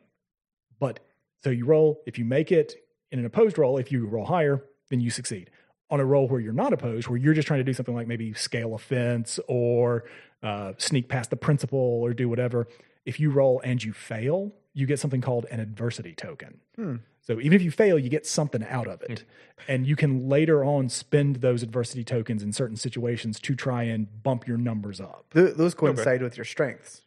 but 0.79 1.00
so 1.43 1.50
you 1.50 1.65
roll, 1.65 2.00
if 2.06 2.19
you 2.19 2.25
make 2.25 2.53
it 2.53 2.75
in 3.11 3.19
an 3.19 3.25
opposed 3.25 3.59
roll, 3.59 3.79
if 3.79 3.93
you 3.93 4.06
roll 4.06 4.25
higher, 4.25 4.65
then 4.91 5.00
you 5.00 5.11
succeed. 5.11 5.50
On 5.91 6.00
a 6.00 6.05
roll 6.05 6.29
where 6.29 6.41
you're 6.41 6.53
not 6.53 6.73
opposed, 6.73 7.09
where 7.09 7.19
you're 7.19 7.35
just 7.35 7.47
trying 7.47 7.61
to 7.61 7.65
do 7.65 7.75
something 7.75 7.94
like 7.94 8.06
maybe 8.06 8.33
scale 8.33 8.75
a 8.75 8.79
fence 8.79 9.39
or 9.49 10.05
uh, 10.43 10.73
sneak 10.79 11.09
past 11.09 11.31
the 11.31 11.37
principal 11.37 11.79
or 11.79 12.15
do 12.15 12.29
whatever, 12.29 12.67
if 13.05 13.21
you 13.21 13.31
roll 13.31 13.61
and 13.65 13.83
you 13.83 13.93
fail, 13.93 14.53
you 14.75 14.87
get 14.87 14.99
something 14.99 15.21
called 15.21 15.47
an 15.51 15.61
adversity 15.61 16.15
token. 16.15 16.61
Hmm. 16.77 16.97
So 17.21 17.41
even 17.41 17.53
if 17.53 17.63
you 17.63 17.71
fail, 17.71 17.99
you 17.99 18.09
get 18.09 18.27
something 18.27 18.65
out 18.65 18.89
of 18.89 19.03
it. 19.03 19.21
Hmm. 19.21 19.73
And 19.73 19.87
you 19.87 19.97
can 19.97 20.29
later 20.29 20.65
on 20.65 20.89
spend 20.89 21.37
those 21.37 21.63
adversity 21.63 22.05
tokens 22.05 22.43
in 22.43 22.53
certain 22.53 22.77
situations 22.77 23.39
to 23.41 23.55
try 23.55 23.85
and 23.85 24.23
bump 24.23 24.47
your 24.47 24.57
numbers 24.57 25.01
up. 25.01 25.27
Th- 25.35 25.55
those 25.55 25.75
coincide 25.75 26.23
with 26.23 26.37
your 26.37 26.45
strengths, 26.45 27.03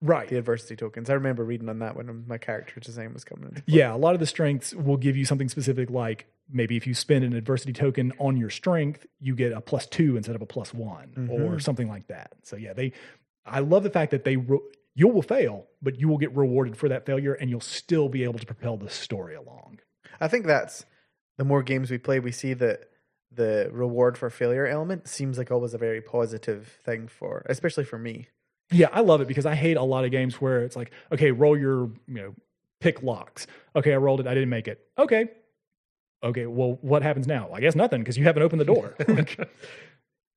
Right. 0.00 0.28
the 0.28 0.38
adversity 0.38 0.76
tokens. 0.76 1.10
I 1.10 1.14
remember 1.14 1.44
reading 1.44 1.68
on 1.68 1.80
that 1.80 1.94
when 1.94 2.26
my 2.26 2.38
character 2.38 2.80
design 2.80 3.12
was 3.12 3.24
coming 3.24 3.52
in. 3.56 3.62
Yeah, 3.66 3.94
a 3.94 3.98
lot 3.98 4.14
of 4.14 4.20
the 4.20 4.26
strengths 4.26 4.72
will 4.72 4.96
give 4.96 5.16
you 5.16 5.24
something 5.24 5.48
specific 5.48 5.90
like 5.90 6.26
maybe 6.52 6.76
if 6.76 6.86
you 6.86 6.94
spend 6.94 7.24
an 7.24 7.34
adversity 7.34 7.72
token 7.72 8.12
on 8.18 8.36
your 8.36 8.50
strength, 8.50 9.06
you 9.20 9.34
get 9.34 9.52
a 9.52 9.60
plus 9.60 9.86
two 9.86 10.16
instead 10.16 10.36
of 10.36 10.42
a 10.42 10.46
plus 10.46 10.72
one 10.72 11.12
mm-hmm. 11.16 11.30
or 11.30 11.60
something 11.60 11.88
like 11.88 12.06
that. 12.08 12.32
So 12.42 12.56
yeah, 12.56 12.72
they 12.72 12.92
I 13.44 13.60
love 13.60 13.82
the 13.82 13.90
fact 13.90 14.10
that 14.12 14.24
they 14.24 14.36
you 15.00 15.08
will 15.08 15.22
fail, 15.22 15.66
but 15.80 15.98
you 15.98 16.08
will 16.08 16.18
get 16.18 16.36
rewarded 16.36 16.76
for 16.76 16.86
that 16.90 17.06
failure 17.06 17.32
and 17.32 17.48
you'll 17.48 17.58
still 17.58 18.10
be 18.10 18.22
able 18.22 18.38
to 18.38 18.44
propel 18.44 18.76
the 18.76 18.90
story 18.90 19.34
along. 19.34 19.78
I 20.20 20.28
think 20.28 20.44
that's 20.44 20.84
the 21.38 21.44
more 21.44 21.62
games 21.62 21.90
we 21.90 21.96
play, 21.96 22.20
we 22.20 22.32
see 22.32 22.52
that 22.52 22.90
the 23.32 23.70
reward 23.72 24.18
for 24.18 24.28
failure 24.28 24.66
element 24.66 25.08
seems 25.08 25.38
like 25.38 25.50
always 25.50 25.72
a 25.72 25.78
very 25.78 26.02
positive 26.02 26.78
thing 26.84 27.08
for, 27.08 27.46
especially 27.48 27.84
for 27.84 27.98
me. 27.98 28.28
Yeah, 28.70 28.90
I 28.92 29.00
love 29.00 29.22
it 29.22 29.28
because 29.28 29.46
I 29.46 29.54
hate 29.54 29.78
a 29.78 29.82
lot 29.82 30.04
of 30.04 30.10
games 30.10 30.38
where 30.38 30.64
it's 30.64 30.76
like, 30.76 30.90
okay, 31.10 31.30
roll 31.30 31.58
your, 31.58 31.90
you 32.06 32.14
know, 32.14 32.34
pick 32.80 33.02
locks. 33.02 33.46
Okay, 33.74 33.94
I 33.94 33.96
rolled 33.96 34.20
it, 34.20 34.26
I 34.26 34.34
didn't 34.34 34.50
make 34.50 34.68
it. 34.68 34.82
Okay. 34.98 35.30
Okay, 36.22 36.44
well, 36.44 36.76
what 36.82 37.02
happens 37.02 37.26
now? 37.26 37.48
I 37.54 37.60
guess 37.60 37.74
nothing 37.74 38.02
because 38.02 38.18
you 38.18 38.24
haven't 38.24 38.42
opened 38.42 38.60
the 38.60 38.66
door. 38.66 38.96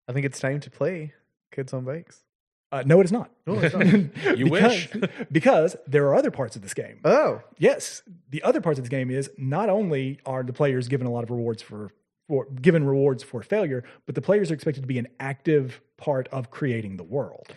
I 0.08 0.14
think 0.14 0.26
it's 0.26 0.40
time 0.40 0.62
to 0.62 0.70
play 0.70 1.14
Kids 1.52 1.74
on 1.74 1.84
Bikes. 1.84 2.24
Uh, 2.74 2.84
no, 2.88 3.00
it 3.00 3.04
is 3.04 3.12
not. 3.12 3.30
No, 3.46 3.60
it's 3.60 3.76
not. 3.76 3.86
You 4.38 4.46
because, 4.46 4.94
wish. 4.94 5.10
because 5.32 5.76
there 5.86 6.08
are 6.08 6.16
other 6.16 6.32
parts 6.32 6.56
of 6.56 6.64
this 6.64 6.74
game. 6.74 7.00
oh, 7.06 7.42
yes, 7.60 8.02
the 8.32 8.42
other 8.42 8.62
parts 8.62 8.80
of 8.80 8.86
this 8.86 8.90
game 8.90 9.12
is 9.12 9.30
not 9.38 9.70
only 9.70 10.20
are 10.26 10.42
the 10.44 10.54
players 10.54 10.88
given 10.88 11.06
a 11.06 11.12
lot 11.12 11.24
of 11.24 11.30
rewards 11.30 11.62
for, 11.62 11.92
for 12.28 12.46
given 12.46 12.84
rewards 12.84 13.22
for 13.22 13.44
failure, 13.44 13.84
but 14.08 14.16
the 14.16 14.22
players 14.22 14.50
are 14.50 14.56
expected 14.56 14.82
to 14.82 14.88
be 14.88 14.98
an 14.98 15.08
active 15.20 15.82
part 15.98 16.28
of 16.30 16.50
creating 16.50 16.98
the 16.98 17.04
world. 17.04 17.48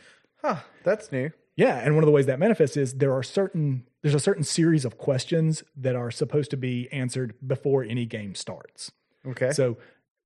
huh, 0.42 0.56
that's 0.84 1.10
new. 1.10 1.30
Yeah, 1.56 1.78
and 1.78 1.94
one 1.94 2.04
of 2.04 2.06
the 2.06 2.12
ways 2.12 2.26
that 2.26 2.38
manifests 2.38 2.76
is 2.76 2.94
there 2.94 3.14
are 3.14 3.22
certain 3.22 3.86
there's 4.02 4.14
a 4.14 4.20
certain 4.20 4.44
series 4.44 4.84
of 4.84 4.98
questions 4.98 5.64
that 5.74 5.96
are 5.96 6.10
supposed 6.10 6.50
to 6.50 6.56
be 6.58 6.88
answered 6.92 7.34
before 7.44 7.82
any 7.82 8.04
game 8.04 8.34
starts. 8.34 8.92
Okay. 9.26 9.50
So 9.50 9.78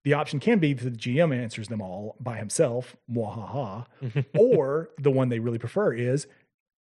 the 0.05 0.15
option 0.15 0.41
can 0.41 0.59
be 0.59 0.73
that 0.73 0.85
the 0.85 0.91
GM 0.91 1.35
answers 1.37 1.69
them 1.69 1.81
all 1.83 2.17
by 2.21 2.37
himself, 2.37 2.97
mwahaha, 3.11 3.87
or 4.39 4.91
the 4.99 5.11
one 5.11 5.29
they 5.29 5.39
really 5.39 5.59
prefer 5.59 5.93
is 5.93 6.27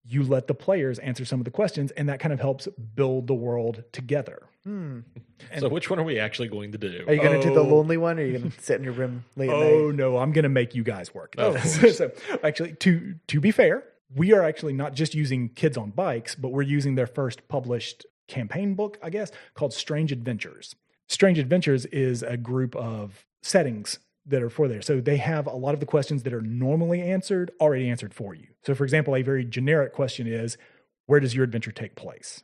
you 0.06 0.22
let 0.22 0.46
the 0.48 0.54
players 0.54 0.98
answer 0.98 1.24
some 1.24 1.40
of 1.40 1.44
the 1.44 1.50
questions, 1.50 1.90
and 1.92 2.08
that 2.10 2.20
kind 2.20 2.32
of 2.32 2.40
helps 2.40 2.68
build 2.94 3.26
the 3.26 3.34
world 3.34 3.84
together. 3.92 4.42
Hmm. 4.64 5.00
so 5.58 5.68
which 5.68 5.90
one 5.90 5.98
are 5.98 6.02
we 6.04 6.18
actually 6.18 6.48
going 6.48 6.72
to 6.72 6.78
do? 6.78 7.04
are 7.06 7.12
you 7.12 7.20
going 7.20 7.38
to 7.38 7.46
do 7.46 7.54
the 7.54 7.60
Oh. 7.60 7.68
lonely 7.68 7.98
one 7.98 8.18
or 8.18 8.22
are 8.22 8.24
you 8.24 8.38
going 8.38 8.50
to 8.50 8.60
sit 8.62 8.76
in 8.78 8.84
your 8.84 8.94
room 8.94 9.24
late 9.36 9.50
at 9.50 9.54
Oh 9.54 9.88
night? 9.88 9.96
no, 9.96 10.16
I'm 10.16 10.32
going 10.32 10.44
to 10.44 10.48
make 10.48 10.74
you 10.74 10.82
guys 10.82 11.12
work. 11.14 11.34
Oh. 11.38 11.54
Of 11.54 11.62
so 11.94 12.10
actually, 12.42 12.72
to 12.76 13.14
to 13.28 13.40
be 13.40 13.50
fair, 13.50 13.84
we 14.14 14.32
are 14.32 14.42
actually 14.42 14.72
not 14.72 14.94
just 14.94 15.14
using 15.14 15.50
kids 15.50 15.76
on 15.76 15.90
bikes, 15.90 16.34
but 16.34 16.48
we're 16.50 16.62
using 16.62 16.94
their 16.94 17.06
first 17.06 17.46
published 17.48 18.06
campaign 18.26 18.74
book, 18.74 18.98
I 19.02 19.10
guess, 19.10 19.30
called 19.54 19.74
Strange 19.74 20.12
Adventures. 20.12 20.74
Strange 21.08 21.38
Adventures 21.38 21.86
is 21.86 22.22
a 22.22 22.36
group 22.36 22.74
of 22.76 23.26
settings 23.42 23.98
that 24.26 24.42
are 24.42 24.50
for 24.50 24.68
there. 24.68 24.82
So 24.82 25.00
they 25.00 25.18
have 25.18 25.46
a 25.46 25.56
lot 25.56 25.74
of 25.74 25.80
the 25.80 25.86
questions 25.86 26.22
that 26.22 26.32
are 26.32 26.40
normally 26.40 27.02
answered 27.02 27.50
already 27.60 27.88
answered 27.88 28.14
for 28.14 28.34
you. 28.34 28.48
So, 28.64 28.74
for 28.74 28.84
example, 28.84 29.14
a 29.14 29.22
very 29.22 29.44
generic 29.44 29.92
question 29.92 30.26
is, 30.26 30.56
Where 31.06 31.20
does 31.20 31.34
your 31.34 31.44
adventure 31.44 31.72
take 31.72 31.94
place? 31.94 32.42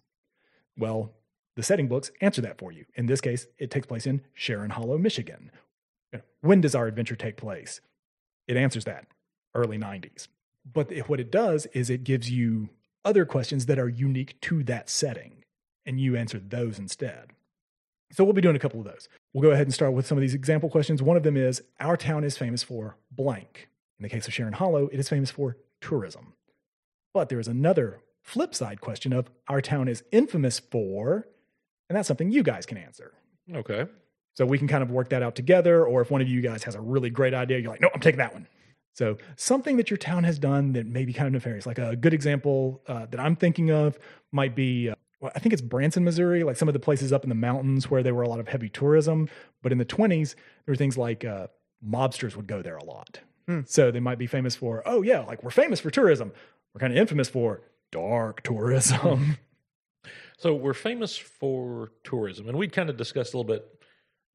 Well, 0.76 1.14
the 1.56 1.62
setting 1.62 1.88
books 1.88 2.10
answer 2.20 2.42
that 2.42 2.58
for 2.58 2.70
you. 2.70 2.84
In 2.94 3.06
this 3.06 3.20
case, 3.20 3.46
it 3.58 3.70
takes 3.70 3.86
place 3.86 4.06
in 4.06 4.22
Sharon 4.34 4.70
Hollow, 4.70 4.98
Michigan. 4.98 5.50
When 6.42 6.60
does 6.60 6.74
our 6.74 6.86
adventure 6.86 7.16
take 7.16 7.36
place? 7.36 7.80
It 8.46 8.56
answers 8.56 8.84
that 8.84 9.06
early 9.54 9.78
90s. 9.78 10.28
But 10.70 10.92
what 11.08 11.20
it 11.20 11.32
does 11.32 11.66
is 11.72 11.90
it 11.90 12.04
gives 12.04 12.30
you 12.30 12.68
other 13.04 13.24
questions 13.24 13.66
that 13.66 13.78
are 13.78 13.88
unique 13.88 14.40
to 14.42 14.62
that 14.64 14.90
setting, 14.90 15.44
and 15.86 16.00
you 16.00 16.16
answer 16.16 16.38
those 16.38 16.78
instead. 16.78 17.30
So 18.12 18.24
we'll 18.24 18.32
be 18.32 18.40
doing 18.40 18.56
a 18.56 18.60
couple 18.60 18.80
of 18.80 18.86
those. 18.86 19.08
We'll 19.32 19.42
go 19.42 19.50
ahead 19.50 19.66
and 19.66 19.74
start 19.74 19.92
with 19.92 20.06
some 20.06 20.18
of 20.18 20.22
these 20.22 20.34
example 20.34 20.68
questions. 20.68 21.02
One 21.02 21.16
of 21.16 21.22
them 21.22 21.36
is 21.36 21.62
Our 21.78 21.96
town 21.96 22.24
is 22.24 22.36
famous 22.36 22.62
for 22.62 22.96
blank. 23.10 23.68
In 23.98 24.02
the 24.02 24.08
case 24.08 24.26
of 24.26 24.34
Sharon 24.34 24.54
Hollow, 24.54 24.88
it 24.88 24.98
is 24.98 25.08
famous 25.08 25.30
for 25.30 25.56
tourism. 25.80 26.32
But 27.14 27.28
there 27.28 27.38
is 27.38 27.48
another 27.48 28.00
flip 28.22 28.54
side 28.54 28.80
question 28.80 29.12
of 29.12 29.30
Our 29.48 29.60
town 29.60 29.88
is 29.88 30.02
infamous 30.10 30.58
for, 30.58 31.28
and 31.88 31.96
that's 31.96 32.08
something 32.08 32.32
you 32.32 32.42
guys 32.42 32.66
can 32.66 32.78
answer. 32.78 33.12
Okay. 33.54 33.86
So 34.34 34.46
we 34.46 34.58
can 34.58 34.68
kind 34.68 34.82
of 34.82 34.90
work 34.90 35.10
that 35.10 35.22
out 35.22 35.34
together. 35.34 35.84
Or 35.84 36.00
if 36.00 36.10
one 36.10 36.20
of 36.20 36.28
you 36.28 36.40
guys 36.40 36.62
has 36.64 36.74
a 36.74 36.80
really 36.80 37.10
great 37.10 37.34
idea, 37.34 37.58
you're 37.58 37.70
like, 37.70 37.80
no, 37.80 37.90
I'm 37.94 38.00
taking 38.00 38.18
that 38.18 38.32
one. 38.32 38.46
So 38.94 39.18
something 39.36 39.76
that 39.76 39.90
your 39.90 39.96
town 39.96 40.24
has 40.24 40.38
done 40.38 40.72
that 40.72 40.86
may 40.86 41.04
be 41.04 41.12
kind 41.12 41.26
of 41.26 41.32
nefarious. 41.32 41.66
Like 41.66 41.78
a 41.78 41.94
good 41.94 42.14
example 42.14 42.82
uh, 42.86 43.06
that 43.06 43.20
I'm 43.20 43.36
thinking 43.36 43.70
of 43.70 43.98
might 44.32 44.54
be, 44.54 44.90
uh, 44.90 44.94
well, 45.20 45.32
I 45.34 45.38
think 45.38 45.52
it's 45.52 45.62
Branson, 45.62 46.04
Missouri, 46.04 46.44
like 46.44 46.56
some 46.56 46.68
of 46.68 46.72
the 46.72 46.80
places 46.80 47.12
up 47.12 47.24
in 47.24 47.28
the 47.28 47.34
mountains 47.34 47.90
where 47.90 48.02
there 48.02 48.14
were 48.14 48.22
a 48.22 48.28
lot 48.28 48.40
of 48.40 48.48
heavy 48.48 48.68
tourism. 48.68 49.28
But 49.62 49.72
in 49.72 49.78
the 49.78 49.84
20s, 49.84 50.34
there 50.34 50.72
were 50.72 50.76
things 50.76 50.96
like 50.96 51.24
uh, 51.24 51.48
mobsters 51.86 52.36
would 52.36 52.46
go 52.46 52.62
there 52.62 52.76
a 52.76 52.84
lot. 52.84 53.20
So 53.66 53.90
they 53.90 54.00
might 54.00 54.18
be 54.18 54.26
famous 54.26 54.54
for, 54.54 54.82
oh, 54.86 55.02
yeah, 55.02 55.20
like 55.20 55.42
we're 55.42 55.50
famous 55.50 55.80
for 55.80 55.90
tourism. 55.90 56.32
We're 56.72 56.78
kind 56.78 56.92
of 56.92 56.98
infamous 56.98 57.28
for 57.28 57.62
dark 57.90 58.42
tourism. 58.42 59.38
So 60.40 60.54
we're 60.54 60.72
famous 60.72 61.18
for 61.18 61.92
tourism, 62.02 62.48
and 62.48 62.56
we'd 62.56 62.72
kind 62.72 62.88
of 62.88 62.96
discussed 62.96 63.34
a 63.34 63.36
little 63.36 63.52
bit 63.52 63.66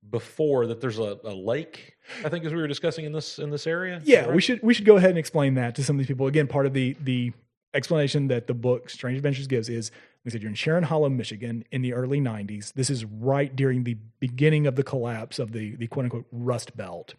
before 0.08 0.68
that 0.68 0.80
there's 0.80 1.00
a, 1.00 1.18
a 1.24 1.34
lake. 1.34 1.96
I 2.24 2.30
think 2.30 2.46
as 2.46 2.54
we 2.54 2.62
were 2.62 2.68
discussing 2.68 3.06
in 3.06 3.12
this 3.12 3.40
in 3.40 3.50
this 3.50 3.66
area. 3.66 4.00
Yeah, 4.04 4.26
right? 4.26 4.36
we 4.36 4.40
should 4.40 4.62
we 4.62 4.76
should 4.76 4.86
go 4.86 4.98
ahead 4.98 5.10
and 5.10 5.18
explain 5.18 5.56
that 5.56 5.74
to 5.76 5.84
some 5.84 5.96
of 5.96 5.98
these 5.98 6.06
people. 6.06 6.28
Again, 6.28 6.46
part 6.46 6.68
of 6.68 6.74
the 6.74 6.96
the 7.02 7.34
explanation 7.74 8.28
that 8.28 8.46
the 8.46 8.54
book 8.54 8.92
Strange 8.92 9.18
Adventures 9.18 9.48
gives 9.48 9.68
is 9.68 9.90
we 10.26 10.32
said 10.32 10.42
you're 10.42 10.50
in 10.50 10.56
Sharon 10.56 10.84
Hollow, 10.84 11.08
Michigan 11.08 11.64
in 11.72 11.84
the 11.84 11.94
early 11.94 12.20
90s. 12.20 12.74
This 12.74 12.90
is 12.90 13.06
right 13.06 13.56
during 13.56 13.84
the 13.84 13.98
beginning 14.20 14.66
of 14.66 14.76
the 14.76 14.84
collapse 14.84 15.38
of 15.38 15.52
the 15.52 15.76
the 15.76 15.88
quote 15.88 16.06
unquote 16.06 16.26
Rust 16.32 16.76
Belt. 16.76 17.14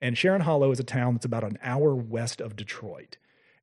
And 0.00 0.16
Sharon 0.16 0.42
Hollow 0.42 0.70
is 0.70 0.80
a 0.80 0.84
town 0.84 1.14
that's 1.14 1.26
about 1.26 1.44
an 1.44 1.58
hour 1.62 1.94
west 1.94 2.40
of 2.40 2.56
Detroit. 2.56 3.18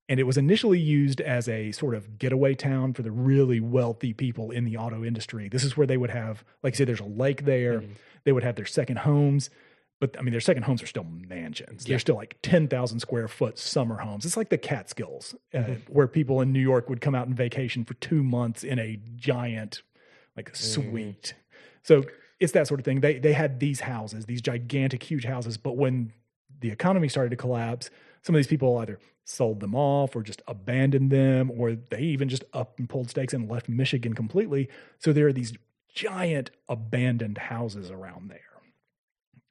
And 0.09 0.19
it 0.19 0.23
was 0.23 0.37
initially 0.37 0.79
used 0.79 1.21
as 1.21 1.47
a 1.47 1.71
sort 1.71 1.95
of 1.95 2.17
getaway 2.17 2.55
town 2.55 2.93
for 2.93 3.03
the 3.03 3.11
really 3.11 3.59
wealthy 3.59 4.13
people 4.13 4.49
in 4.49 4.65
the 4.65 4.75
auto 4.75 5.03
industry. 5.05 5.49
This 5.49 5.63
is 5.63 5.77
where 5.77 5.85
they 5.85 5.97
would 5.97 6.09
have, 6.09 6.43
like 6.63 6.73
I 6.73 6.77
said, 6.77 6.87
there's 6.87 6.99
a 6.99 7.05
lake 7.05 7.45
there. 7.45 7.81
Mm-hmm. 7.81 7.91
They 8.23 8.31
would 8.31 8.43
have 8.43 8.55
their 8.55 8.65
second 8.65 8.99
homes. 8.99 9.49
But 9.99 10.15
I 10.17 10.21
mean, 10.21 10.31
their 10.31 10.39
second 10.39 10.63
homes 10.63 10.81
are 10.81 10.87
still 10.87 11.03
mansions. 11.03 11.83
They're 11.83 11.99
still 11.99 12.15
like 12.15 12.37
10,000 12.41 12.99
square 12.99 13.27
foot 13.27 13.57
summer 13.57 13.97
homes. 13.97 14.25
It's 14.25 14.37
like 14.37 14.49
the 14.49 14.57
Catskills, 14.57 15.35
uh, 15.53 15.75
where 15.89 16.07
people 16.07 16.39
in 16.41 16.53
New 16.53 16.61
York 16.61 16.89
would 16.89 17.01
come 17.01 17.15
out 17.15 17.27
and 17.27 17.35
vacation 17.35 17.83
for 17.83 17.95
two 17.95 18.23
months 18.23 18.63
in 18.63 18.79
a 18.79 18.97
giant, 19.15 19.81
like, 20.37 20.55
suite. 20.55 21.33
So 21.83 22.03
it's 22.39 22.53
that 22.53 22.67
sort 22.67 22.79
of 22.79 22.85
thing. 22.85 23.01
They, 23.01 23.19
they 23.19 23.33
had 23.33 23.59
these 23.59 23.81
houses, 23.81 24.25
these 24.25 24.41
gigantic, 24.41 25.03
huge 25.03 25.25
houses. 25.25 25.57
But 25.57 25.75
when 25.75 26.13
the 26.61 26.71
economy 26.71 27.09
started 27.09 27.31
to 27.31 27.35
collapse, 27.35 27.89
some 28.21 28.35
of 28.35 28.39
these 28.39 28.47
people 28.47 28.77
either 28.77 28.99
sold 29.25 29.59
them 29.59 29.75
off 29.75 30.15
or 30.15 30.23
just 30.23 30.41
abandoned 30.47 31.11
them, 31.11 31.51
or 31.51 31.75
they 31.75 32.01
even 32.01 32.29
just 32.29 32.43
up 32.53 32.79
and 32.79 32.89
pulled 32.89 33.09
stakes 33.09 33.33
and 33.33 33.49
left 33.49 33.67
Michigan 33.67 34.13
completely. 34.13 34.69
So 34.97 35.13
there 35.13 35.27
are 35.27 35.33
these 35.33 35.53
giant 35.93 36.51
abandoned 36.67 37.37
houses 37.37 37.91
around 37.91 38.29
there. 38.29 38.39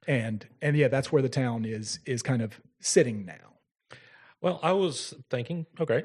And 0.09 0.45
and 0.63 0.75
yeah, 0.75 0.87
that's 0.87 1.11
where 1.11 1.21
the 1.21 1.29
town 1.29 1.65
is 1.65 1.99
is 2.03 2.23
kind 2.23 2.41
of 2.41 2.59
sitting 2.79 3.25
now. 3.25 3.53
Well, 4.41 4.59
I 4.63 4.71
was 4.71 5.13
thinking, 5.29 5.67
okay, 5.79 6.03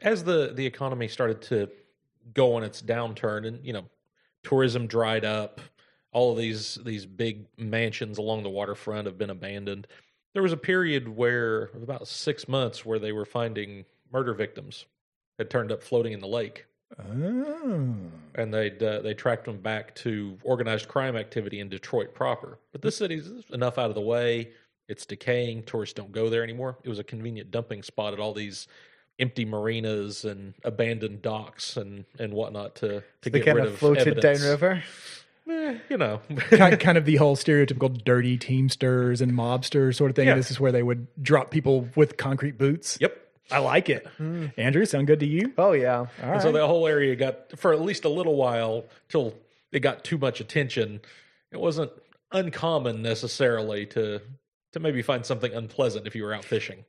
as 0.00 0.22
the 0.22 0.52
the 0.54 0.64
economy 0.64 1.08
started 1.08 1.42
to 1.42 1.68
go 2.32 2.54
on 2.54 2.62
its 2.62 2.80
downturn, 2.80 3.44
and 3.44 3.66
you 3.66 3.72
know, 3.72 3.86
tourism 4.44 4.86
dried 4.86 5.24
up, 5.24 5.60
all 6.12 6.30
of 6.30 6.38
these 6.38 6.78
these 6.84 7.04
big 7.06 7.46
mansions 7.58 8.18
along 8.18 8.44
the 8.44 8.50
waterfront 8.50 9.06
have 9.06 9.18
been 9.18 9.30
abandoned. 9.30 9.88
There 10.32 10.42
was 10.42 10.52
a 10.52 10.56
period 10.56 11.08
where 11.08 11.70
about 11.74 12.06
six 12.06 12.46
months 12.46 12.84
where 12.86 13.00
they 13.00 13.10
were 13.10 13.24
finding 13.24 13.84
murder 14.12 14.32
victims 14.32 14.86
had 15.38 15.50
turned 15.50 15.72
up 15.72 15.82
floating 15.82 16.12
in 16.12 16.20
the 16.20 16.28
lake, 16.28 16.66
Oh. 16.98 17.94
and 18.34 18.52
they'd 18.54 18.82
uh, 18.82 19.00
they 19.02 19.14
tracked 19.14 19.44
them 19.46 19.58
back 19.58 19.94
to 19.96 20.38
organized 20.42 20.88
crime 20.88 21.16
activity 21.16 21.60
in 21.60 21.68
Detroit 21.68 22.14
proper. 22.14 22.58
But 22.72 22.82
this 22.82 22.96
city's 22.96 23.30
enough 23.52 23.78
out 23.78 23.88
of 23.88 23.94
the 23.94 24.00
way. 24.00 24.50
It's 24.88 25.06
decaying. 25.06 25.64
Tourists 25.64 25.94
don't 25.94 26.12
go 26.12 26.28
there 26.28 26.42
anymore. 26.42 26.76
It 26.84 26.88
was 26.88 26.98
a 26.98 27.04
convenient 27.04 27.50
dumping 27.50 27.82
spot 27.82 28.12
at 28.12 28.20
all 28.20 28.34
these 28.34 28.68
empty 29.18 29.44
marinas 29.44 30.24
and 30.24 30.54
abandoned 30.64 31.22
docks 31.22 31.76
and 31.76 32.04
and 32.18 32.32
whatnot 32.34 32.74
to 32.76 33.02
to 33.22 33.30
They 33.30 33.38
get 33.40 33.46
kind 33.46 33.56
rid 33.56 33.66
of 33.66 33.72
of 33.74 33.78
floated 33.78 34.08
evidence. 34.08 34.40
downriver. 34.40 34.82
Eh, 35.48 35.78
you 35.90 35.98
know, 35.98 36.20
kind, 36.50 36.80
kind 36.80 36.96
of 36.96 37.04
the 37.04 37.16
whole 37.16 37.36
stereotypical 37.36 38.02
dirty 38.02 38.38
teamsters 38.38 39.20
and 39.20 39.32
mobsters 39.32 39.96
sort 39.96 40.10
of 40.10 40.16
thing. 40.16 40.26
Yeah. 40.28 40.36
This 40.36 40.50
is 40.50 40.58
where 40.58 40.72
they 40.72 40.82
would 40.82 41.06
drop 41.22 41.50
people 41.50 41.88
with 41.96 42.16
concrete 42.16 42.56
boots. 42.56 42.96
yep. 43.00 43.23
I 43.50 43.58
like 43.58 43.88
it. 43.88 44.06
Hmm. 44.16 44.46
Andrew, 44.56 44.84
sound 44.84 45.06
good 45.06 45.20
to 45.20 45.26
you? 45.26 45.52
Oh 45.58 45.72
yeah. 45.72 45.98
All 45.98 46.08
And 46.20 46.30
right. 46.32 46.42
so 46.42 46.52
the 46.52 46.66
whole 46.66 46.86
area 46.86 47.14
got 47.14 47.58
for 47.58 47.72
at 47.72 47.80
least 47.80 48.04
a 48.04 48.08
little 48.08 48.36
while 48.36 48.84
till 49.08 49.34
it 49.72 49.80
got 49.80 50.04
too 50.04 50.18
much 50.18 50.40
attention. 50.40 51.00
It 51.52 51.60
wasn't 51.60 51.92
uncommon 52.32 53.02
necessarily 53.02 53.86
to 53.86 54.20
to 54.72 54.80
maybe 54.80 55.02
find 55.02 55.24
something 55.24 55.52
unpleasant 55.52 56.06
if 56.06 56.14
you 56.16 56.24
were 56.24 56.34
out 56.34 56.44
fishing. 56.44 56.84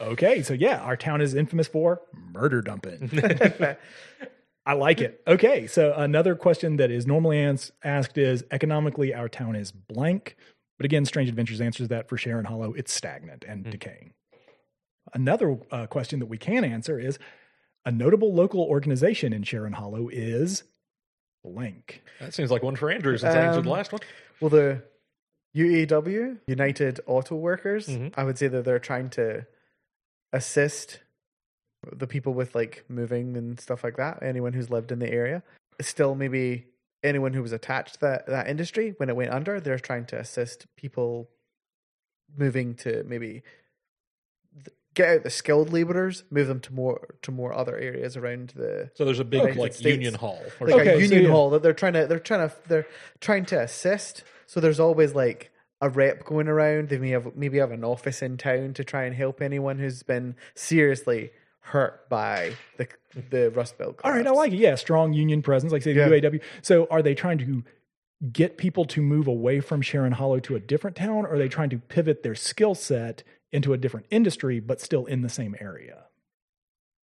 Okay, 0.00 0.42
so 0.42 0.54
yeah, 0.54 0.78
our 0.80 0.96
town 0.96 1.20
is 1.20 1.34
infamous 1.34 1.68
for 1.68 2.00
murder 2.32 2.62
dumping. 2.62 3.10
I 4.66 4.72
like 4.72 5.00
it. 5.00 5.22
Okay, 5.26 5.66
so 5.66 5.94
another 5.94 6.34
question 6.34 6.76
that 6.76 6.90
is 6.90 7.06
normally 7.06 7.38
ans- 7.38 7.72
asked 7.84 8.18
is 8.18 8.44
economically, 8.50 9.14
our 9.14 9.28
town 9.28 9.54
is 9.54 9.70
blank. 9.70 10.36
But 10.76 10.84
again, 10.84 11.04
Strange 11.04 11.28
Adventures 11.28 11.60
answers 11.60 11.88
that 11.88 12.08
for 12.08 12.18
Sharon 12.18 12.44
Hollow, 12.44 12.72
it's 12.74 12.92
stagnant 12.92 13.44
and 13.46 13.64
hmm. 13.64 13.70
decaying. 13.70 14.12
Another 15.14 15.58
uh, 15.70 15.86
question 15.86 16.18
that 16.20 16.26
we 16.26 16.38
can 16.38 16.64
answer 16.64 16.98
is 16.98 17.18
a 17.84 17.92
notable 17.92 18.34
local 18.34 18.60
organization 18.62 19.32
in 19.32 19.42
Sharon 19.44 19.72
Hollow 19.72 20.08
is 20.08 20.64
blank. 21.44 22.02
That 22.20 22.34
seems 22.34 22.50
like 22.50 22.62
one 22.62 22.76
for 22.76 22.90
Andrew 22.90 23.16
since 23.16 23.34
I 23.34 23.40
answered 23.46 23.64
the 23.64 23.70
Um, 23.70 23.76
last 23.76 23.92
one. 23.92 24.00
Well, 24.40 24.50
the 24.50 24.82
UAW, 25.56 26.38
United 26.48 27.00
Auto 27.06 27.36
Workers, 27.36 27.86
Mhm. 27.88 28.12
I 28.16 28.24
would 28.24 28.36
say 28.36 28.48
that 28.48 28.64
they're 28.64 28.78
trying 28.78 29.10
to 29.10 29.46
assist 30.32 31.00
the 31.92 32.06
people 32.06 32.34
with 32.34 32.54
like 32.54 32.84
moving 32.88 33.36
and 33.36 33.58
stuff 33.60 33.84
like 33.84 33.96
that. 33.96 34.22
Anyone 34.22 34.52
who's 34.54 34.70
lived 34.70 34.90
in 34.90 34.98
the 34.98 35.10
area, 35.10 35.42
still 35.80 36.14
maybe 36.16 36.66
anyone 37.04 37.32
who 37.32 37.42
was 37.42 37.52
attached 37.52 37.94
to 37.94 38.00
that 38.00 38.26
that 38.26 38.48
industry 38.48 38.94
when 38.96 39.08
it 39.08 39.14
went 39.16 39.30
under, 39.30 39.60
they're 39.60 39.78
trying 39.78 40.04
to 40.06 40.18
assist 40.18 40.66
people 40.76 41.30
moving 42.36 42.74
to 42.74 43.04
maybe 43.04 43.30
th- 43.34 43.44
get 44.96 45.08
out 45.08 45.22
the 45.22 45.30
skilled 45.30 45.72
laborers, 45.72 46.24
move 46.32 46.48
them 46.48 46.58
to 46.58 46.72
more 46.74 47.14
to 47.22 47.30
more 47.30 47.54
other 47.54 47.76
areas 47.78 48.16
around 48.16 48.52
the 48.56 48.90
So 48.94 49.04
there's 49.04 49.20
a 49.20 49.24
big 49.24 49.42
United 49.42 49.60
like 49.60 49.72
States. 49.74 49.86
union 49.94 50.14
hall. 50.14 50.42
Or 50.58 50.66
like 50.66 50.80
Okay, 50.80 50.90
a 50.90 50.94
so 50.94 50.98
union 50.98 51.22
yeah. 51.24 51.30
hall 51.30 51.50
that 51.50 51.62
they're 51.62 51.72
trying 51.72 51.92
to 51.92 52.06
they're 52.08 52.18
trying 52.18 52.48
to 52.48 52.56
they're 52.66 52.86
trying 53.20 53.44
to 53.46 53.60
assist. 53.60 54.24
So 54.46 54.58
there's 54.58 54.80
always 54.80 55.14
like 55.14 55.52
a 55.80 55.88
rep 55.90 56.24
going 56.24 56.48
around. 56.48 56.88
They 56.88 56.98
may 56.98 57.10
have 57.10 57.36
maybe 57.36 57.58
have 57.58 57.70
an 57.70 57.84
office 57.84 58.22
in 58.22 58.38
town 58.38 58.72
to 58.74 58.82
try 58.82 59.04
and 59.04 59.14
help 59.14 59.40
anyone 59.40 59.78
who's 59.78 60.02
been 60.02 60.34
seriously 60.56 61.30
hurt 61.60 62.08
by 62.08 62.54
the 62.78 62.88
the 63.30 63.50
Rust 63.50 63.76
Belt. 63.78 64.00
All 64.02 64.12
right, 64.12 64.26
I 64.26 64.30
like 64.30 64.52
it. 64.52 64.56
Yeah, 64.58 64.74
strong 64.76 65.12
union 65.12 65.42
presence, 65.42 65.72
like 65.72 65.82
say 65.82 65.92
the 65.92 66.00
Yeah. 66.00 66.08
UAW. 66.08 66.40
So, 66.62 66.86
are 66.90 67.02
they 67.02 67.14
trying 67.14 67.38
to 67.38 67.62
get 68.32 68.56
people 68.56 68.86
to 68.86 69.02
move 69.02 69.26
away 69.26 69.60
from 69.60 69.82
Sharon 69.82 70.12
Hollow 70.12 70.40
to 70.40 70.56
a 70.56 70.60
different 70.60 70.96
town, 70.96 71.26
or 71.26 71.34
are 71.34 71.38
they 71.38 71.48
trying 71.48 71.68
to 71.70 71.78
pivot 71.78 72.22
their 72.22 72.34
skill 72.34 72.74
set 72.74 73.22
into 73.52 73.72
a 73.72 73.78
different 73.78 74.06
industry, 74.10 74.60
but 74.60 74.80
still 74.80 75.06
in 75.06 75.22
the 75.22 75.28
same 75.28 75.56
area? 75.60 76.04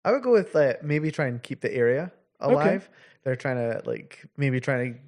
I 0.04 0.12
would 0.12 0.22
go 0.22 0.32
with 0.32 0.54
uh, 0.56 0.74
maybe 0.82 1.10
try 1.10 1.26
and 1.26 1.42
keep 1.42 1.60
the 1.60 1.72
area 1.72 2.12
alive. 2.40 2.88
They're 3.24 3.36
trying 3.36 3.56
to 3.56 3.82
like 3.84 4.24
maybe 4.36 4.60
trying 4.60 4.94
to 4.94 5.00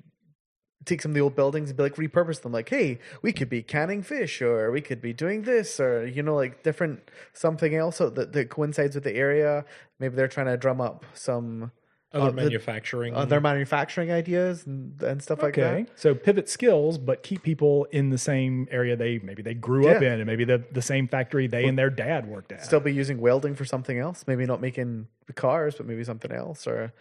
take 0.85 1.03
some 1.03 1.11
of 1.11 1.15
the 1.15 1.21
old 1.21 1.35
buildings 1.35 1.71
and 1.71 1.77
be 1.77 1.83
like 1.83 1.97
repurpose 1.97 2.43
them. 2.43 2.53
Like, 2.53 2.69
hey, 2.69 3.01
we 3.23 3.33
could 3.33 3.49
be 3.49 3.63
canning 3.63 4.03
fish, 4.03 4.41
or 4.41 4.71
we 4.71 4.81
could 4.81 5.01
be 5.01 5.13
doing 5.13 5.43
this, 5.43 5.81
or 5.81 6.07
you 6.07 6.23
know, 6.23 6.35
like 6.35 6.63
different 6.63 7.11
something 7.33 7.75
else 7.75 7.99
that, 7.99 8.33
that 8.33 8.51
coincides 8.51 8.95
with 8.95 9.05
the 9.05 9.15
area. 9.15 9.65
Maybe 9.99 10.15
they're 10.15 10.29
trying 10.29 10.47
to 10.47 10.57
drum 10.57 10.81
up 10.81 11.05
some 11.15 11.73
Other 12.15 12.29
uh, 12.29 12.33
manufacturing. 12.33 13.13
their 13.29 13.41
manufacturing 13.41 14.13
ideas 14.13 14.65
and, 14.67 15.03
and 15.03 15.21
stuff 15.21 15.43
like 15.43 15.59
Okay, 15.59 15.87
so 15.97 16.15
pivot 16.15 16.49
skills, 16.49 16.97
but 16.97 17.25
keep 17.25 17.43
people 17.43 17.87
in 17.91 18.11
the 18.11 18.19
same 18.19 18.69
area 18.71 18.95
they 18.95 19.19
maybe 19.19 19.43
they 19.43 19.55
grew 19.55 19.89
up 19.89 20.01
in, 20.01 20.13
and 20.13 20.27
maybe 20.27 20.45
the 20.45 20.63
the 20.71 20.83
same 20.83 21.09
factory 21.09 21.49
they 21.49 21.67
and 21.67 21.77
their 21.77 21.91
dad 21.91 22.29
worked 22.29 22.53
at. 22.53 22.65
Still 22.65 22.81
be 22.81 22.95
using 22.95 23.21
welding 23.21 23.57
for 23.57 23.65
something 23.65 23.99
else. 23.99 24.25
Maybe 24.29 24.47
not 24.47 24.61
making 24.61 25.09
cars, 25.35 25.75
but 25.75 25.87
maybe 25.87 26.05
something 26.05 26.31
else 26.31 26.67
or 26.67 26.93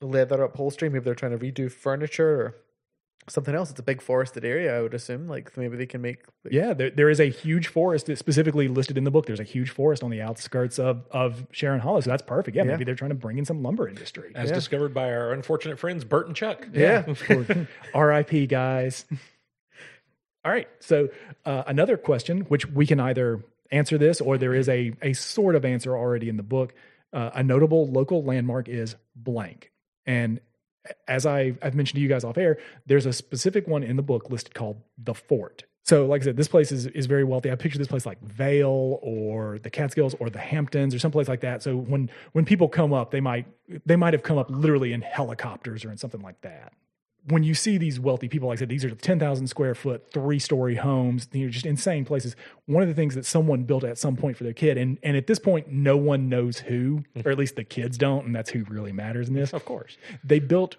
leather 0.00 0.42
upholstery. 0.42 0.88
Maybe 0.88 1.04
they're 1.04 1.14
trying 1.14 1.38
to 1.38 1.44
redo 1.44 1.70
furniture 1.70 2.40
or 2.40 2.56
something 3.28 3.54
else. 3.54 3.70
It's 3.70 3.78
a 3.80 3.82
big 3.84 4.02
forested 4.02 4.44
area, 4.44 4.76
I 4.76 4.82
would 4.82 4.94
assume. 4.94 5.28
Like 5.28 5.56
maybe 5.56 5.76
they 5.76 5.86
can 5.86 6.00
make. 6.00 6.24
like- 6.44 6.52
Yeah, 6.52 6.74
there, 6.74 6.90
there 6.90 7.08
is 7.10 7.20
a 7.20 7.30
huge 7.30 7.68
forest 7.68 8.08
specifically 8.16 8.68
listed 8.68 8.98
in 8.98 9.04
the 9.04 9.10
book. 9.10 9.26
There's 9.26 9.40
a 9.40 9.44
huge 9.44 9.70
forest 9.70 10.02
on 10.02 10.10
the 10.10 10.20
outskirts 10.22 10.78
of, 10.78 11.06
of 11.10 11.46
Sharon 11.52 11.80
Hollow. 11.80 12.00
So 12.00 12.10
that's 12.10 12.22
perfect. 12.22 12.56
Yeah, 12.56 12.64
Yeah. 12.64 12.72
maybe 12.72 12.84
they're 12.84 12.94
trying 12.94 13.10
to 13.10 13.14
bring 13.16 13.38
in 13.38 13.44
some 13.44 13.62
lumber 13.62 13.88
industry. 13.88 14.32
as 14.34 14.50
discovered 14.50 14.92
by 14.92 15.12
our 15.12 15.32
unfortunate 15.32 15.78
friends 15.78 16.04
Bert 16.04 16.26
and 16.26 16.34
Chuck. 16.36 16.66
Yeah. 16.72 17.04
RIP, 17.94 18.48
guys. 18.48 19.04
All 20.44 20.50
right. 20.50 20.68
So 20.80 21.08
uh, 21.44 21.62
another 21.66 21.96
question, 21.96 22.40
which 22.42 22.66
we 22.66 22.86
can 22.86 22.98
either 22.98 23.44
answer 23.70 23.96
this 23.98 24.20
or 24.20 24.36
there 24.38 24.54
is 24.54 24.68
a, 24.68 24.92
a 25.00 25.12
sort 25.12 25.54
of 25.54 25.64
answer 25.64 25.96
already 25.96 26.28
in 26.28 26.36
the 26.36 26.42
book. 26.42 26.74
Uh, 27.12 27.30
a 27.34 27.42
notable 27.42 27.86
local 27.90 28.24
landmark 28.24 28.68
is 28.68 28.96
blank. 29.14 29.70
And 30.06 30.40
as 31.08 31.26
I, 31.26 31.54
I've 31.62 31.74
mentioned 31.74 31.96
to 31.96 32.00
you 32.00 32.08
guys 32.08 32.24
off 32.24 32.38
air, 32.38 32.58
there's 32.86 33.06
a 33.06 33.12
specific 33.12 33.66
one 33.66 33.82
in 33.82 33.96
the 33.96 34.02
book 34.02 34.30
listed 34.30 34.54
called 34.54 34.80
the 34.98 35.14
Fort. 35.14 35.64
So, 35.84 36.06
like 36.06 36.22
I 36.22 36.26
said, 36.26 36.36
this 36.36 36.46
place 36.46 36.70
is, 36.70 36.86
is 36.86 37.06
very 37.06 37.24
wealthy. 37.24 37.50
I 37.50 37.56
picture 37.56 37.78
this 37.78 37.88
place 37.88 38.06
like 38.06 38.20
Vail 38.22 39.00
or 39.02 39.58
the 39.58 39.70
Catskills 39.70 40.14
or 40.20 40.30
the 40.30 40.38
Hamptons 40.38 40.94
or 40.94 41.00
someplace 41.00 41.26
like 41.26 41.40
that. 41.40 41.62
So 41.62 41.76
when 41.76 42.08
when 42.32 42.44
people 42.44 42.68
come 42.68 42.92
up, 42.92 43.10
they 43.10 43.20
might 43.20 43.46
they 43.84 43.96
might 43.96 44.14
have 44.14 44.22
come 44.22 44.38
up 44.38 44.48
literally 44.48 44.92
in 44.92 45.02
helicopters 45.02 45.84
or 45.84 45.90
in 45.90 45.98
something 45.98 46.22
like 46.22 46.40
that 46.42 46.72
when 47.28 47.44
you 47.44 47.54
see 47.54 47.78
these 47.78 48.00
wealthy 48.00 48.28
people, 48.28 48.48
like 48.48 48.58
I 48.58 48.60
said, 48.60 48.68
these 48.68 48.84
are 48.84 48.90
10,000 48.90 49.46
square 49.46 49.74
foot, 49.74 50.10
three 50.12 50.38
story 50.38 50.74
homes, 50.74 51.26
they're 51.26 51.48
just 51.48 51.66
insane 51.66 52.04
places. 52.04 52.34
One 52.66 52.82
of 52.82 52.88
the 52.88 52.94
things 52.94 53.14
that 53.14 53.24
someone 53.24 53.62
built 53.62 53.84
at 53.84 53.98
some 53.98 54.16
point 54.16 54.36
for 54.36 54.44
their 54.44 54.52
kid, 54.52 54.76
and, 54.76 54.98
and 55.02 55.16
at 55.16 55.26
this 55.26 55.38
point, 55.38 55.68
no 55.68 55.96
one 55.96 56.28
knows 56.28 56.58
who, 56.58 57.04
or 57.24 57.30
at 57.30 57.38
least 57.38 57.56
the 57.56 57.64
kids 57.64 57.96
don't, 57.96 58.26
and 58.26 58.34
that's 58.34 58.50
who 58.50 58.64
really 58.64 58.92
matters 58.92 59.28
in 59.28 59.34
this. 59.34 59.52
Of 59.52 59.64
course. 59.64 59.96
They 60.24 60.40
built, 60.40 60.76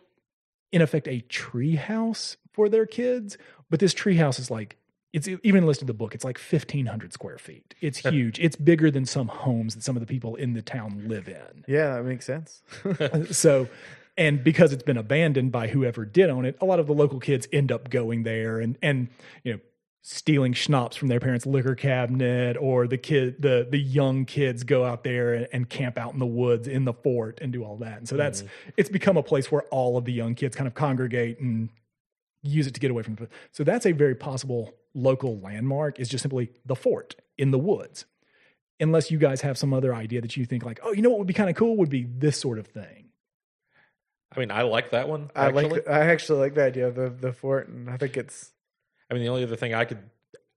in 0.72 0.82
effect, 0.82 1.08
a 1.08 1.22
tree 1.22 1.76
house 1.76 2.38
for 2.52 2.68
their 2.68 2.86
kids, 2.86 3.38
but 3.70 3.80
this 3.80 3.94
tree 3.94 4.18
house 4.18 4.38
is 4.38 4.52
like, 4.52 4.78
it's 5.14 5.28
even 5.44 5.68
listed 5.68 5.84
in 5.84 5.88
the 5.88 5.94
book. 5.94 6.16
It's 6.16 6.26
like 6.26 6.40
1,500 6.40 7.14
square 7.14 7.38
feet. 7.38 7.76
It's 7.82 8.00
huge. 8.00 8.40
It's 8.40 8.56
bigger 8.56 8.90
than 8.90 9.06
some 9.06 9.28
homes 9.28 9.76
that 9.76 9.84
some 9.84 9.96
of 9.96 10.00
the 10.00 10.08
people 10.08 10.36
in 10.36 10.54
the 10.54 10.64
town 10.64 11.04
live 11.08 11.28
in 11.28 11.64
Yeah, 11.68 11.98
that 11.98 12.04
makes 12.04 12.26
sense. 12.26 12.64
so 13.32 13.68
and 14.18 14.44
because 14.44 14.72
it's 14.72 14.84
been 14.84 14.98
abandoned 14.98 15.52
by 15.52 15.68
whoever 15.68 16.06
did 16.06 16.30
own 16.30 16.46
it 16.46 16.58
a 16.62 16.66
lot 16.66 16.80
of 16.80 16.88
the 16.88 16.94
local 16.94 17.20
kids 17.20 17.48
end 17.52 17.72
up 17.72 17.90
going 17.90 18.24
there 18.24 18.60
and 18.60 18.78
and 18.82 19.08
you 19.44 19.54
know 19.54 19.60
stealing 20.06 20.52
schnapps 20.52 20.98
from 20.98 21.08
their 21.08 21.22
parents 21.22 21.46
liquor 21.46 21.76
cabinet 21.76 22.58
or 22.60 22.88
the 22.88 22.98
kid 22.98 23.42
the 23.42 23.66
the 23.70 23.80
young 23.80 24.26
kids 24.26 24.66
go 24.66 24.84
out 24.84 25.06
there 25.06 25.34
and, 25.34 25.48
and 25.54 25.70
camp 25.70 25.98
out 25.98 26.12
in 26.12 26.20
the 26.20 26.26
woods 26.26 26.68
in 26.68 26.84
the 26.84 26.94
fort 26.94 27.40
and 27.42 27.54
do 27.54 27.64
all 27.64 27.78
that. 27.78 28.00
And 28.00 28.08
so 28.08 28.18
that's 28.18 28.42
mm-hmm. 28.42 28.72
it's 28.76 28.90
become 28.90 29.16
a 29.16 29.24
place 29.24 29.50
where 29.50 29.64
all 29.72 29.96
of 29.96 30.04
the 30.04 30.12
young 30.12 30.36
kids 30.36 30.58
kind 30.58 30.68
of 30.68 30.74
congregate 30.74 31.40
and 31.40 31.70
use 32.42 32.68
it 32.68 32.74
to 32.74 32.82
get 32.82 32.92
away 32.92 33.02
from 33.02 33.16
the 33.16 33.30
so 33.54 33.64
that's 33.64 33.86
a 33.86 33.94
very 33.94 34.14
possible 34.14 34.74
local 34.94 35.40
landmark 35.40 35.98
is 36.02 36.10
just 36.10 36.22
simply 36.22 36.52
the 36.66 36.76
fort 36.76 37.16
in 37.38 37.52
the 37.52 37.60
woods. 37.60 38.06
Unless 38.82 39.10
you 39.10 39.18
guys 39.18 39.40
have 39.40 39.58
some 39.58 39.74
other 39.74 39.96
idea 39.96 40.20
that 40.20 40.36
you 40.36 40.44
think 40.44 40.66
like 40.66 40.82
oh 40.84 40.92
you 40.92 41.02
know 41.02 41.12
what 41.12 41.20
would 41.20 41.28
be 41.28 41.34
kind 41.34 41.50
of 41.50 41.56
cool? 41.56 41.78
Would 41.78 41.90
be 41.90 42.04
this 42.04 42.38
sort 42.38 42.60
of 42.60 42.68
thing 42.68 43.03
I 44.36 44.40
mean, 44.40 44.52
I 44.52 44.64
like 44.64 44.92
that 44.92 45.08
one. 45.08 45.30
I 45.36 45.48
Actually. 45.48 45.70
like. 45.70 45.86
The, 45.86 45.92
I 45.92 46.00
actually 46.08 46.40
like 46.40 46.54
the 46.56 46.64
idea 46.64 46.88
of 46.88 46.96
the 46.96 47.10
the 47.10 47.34
fort, 47.34 47.68
and 47.68 47.90
I 47.90 47.98
think 47.98 48.18
it's 48.18 48.52
I 49.10 49.14
mean, 49.14 49.24
the 49.24 49.30
only 49.30 49.44
other 49.44 49.56
thing 49.56 49.74
I 49.74 49.86
could 49.86 50.00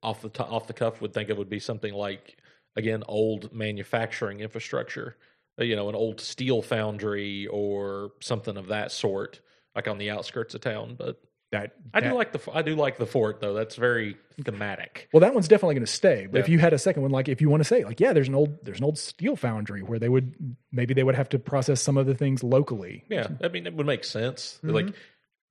off 0.03 0.23
the 0.23 0.31
off 0.45 0.67
the 0.67 0.73
cuff 0.73 1.01
would 1.01 1.13
think 1.13 1.29
of 1.31 1.39
would 1.39 1.51
be 1.51 1.59
something 1.61 1.93
like 1.93 2.37
again 2.77 3.03
old 3.09 3.53
manufacturing 3.53 4.41
infrastructure. 4.41 5.17
Uh, 5.61 5.65
You 5.65 5.77
know, 5.77 5.89
an 5.89 5.95
old 5.95 6.21
steel 6.21 6.63
foundry 6.63 7.47
or 7.49 8.13
something 8.21 8.57
of 8.57 8.69
that 8.69 8.93
sort, 8.93 9.41
like 9.75 9.89
on 9.89 9.99
the 9.99 10.11
outskirts 10.11 10.55
of 10.55 10.61
town. 10.63 10.95
But 10.99 11.21
that 11.53 11.77
I 11.95 12.01
do 12.01 12.13
like 12.13 12.33
the 12.33 12.41
I 12.53 12.63
do 12.63 12.75
like 12.75 12.97
the 12.97 13.07
fort 13.07 13.41
though. 13.41 13.55
That's 13.55 13.77
very 13.77 14.17
thematic. 14.43 15.09
Well, 15.13 15.21
that 15.21 15.33
one's 15.33 15.49
definitely 15.49 15.77
going 15.77 15.87
to 15.87 15.93
stay. 15.93 16.27
But 16.31 16.41
if 16.41 16.49
you 16.49 16.59
had 16.59 16.73
a 16.73 16.79
second 16.79 17.03
one, 17.03 17.13
like 17.13 17.29
if 17.29 17.41
you 17.41 17.49
want 17.49 17.61
to 17.61 17.65
say, 17.65 17.85
like, 17.85 18.01
yeah, 18.01 18.13
there's 18.13 18.29
an 18.29 18.35
old 18.35 18.65
there's 18.65 18.79
an 18.79 18.85
old 18.85 18.99
steel 18.99 19.37
foundry 19.37 19.83
where 19.83 19.99
they 19.99 20.09
would 20.09 20.35
maybe 20.73 20.93
they 20.93 21.05
would 21.05 21.15
have 21.15 21.29
to 21.31 21.39
process 21.39 21.81
some 21.81 21.97
of 21.97 22.07
the 22.07 22.15
things 22.15 22.43
locally. 22.43 23.05
Yeah, 23.09 23.29
I 23.43 23.49
mean, 23.49 23.67
it 23.67 23.75
would 23.75 23.87
make 23.87 24.05
sense. 24.05 24.59
Mm-hmm. 24.59 24.75
Like 24.75 24.95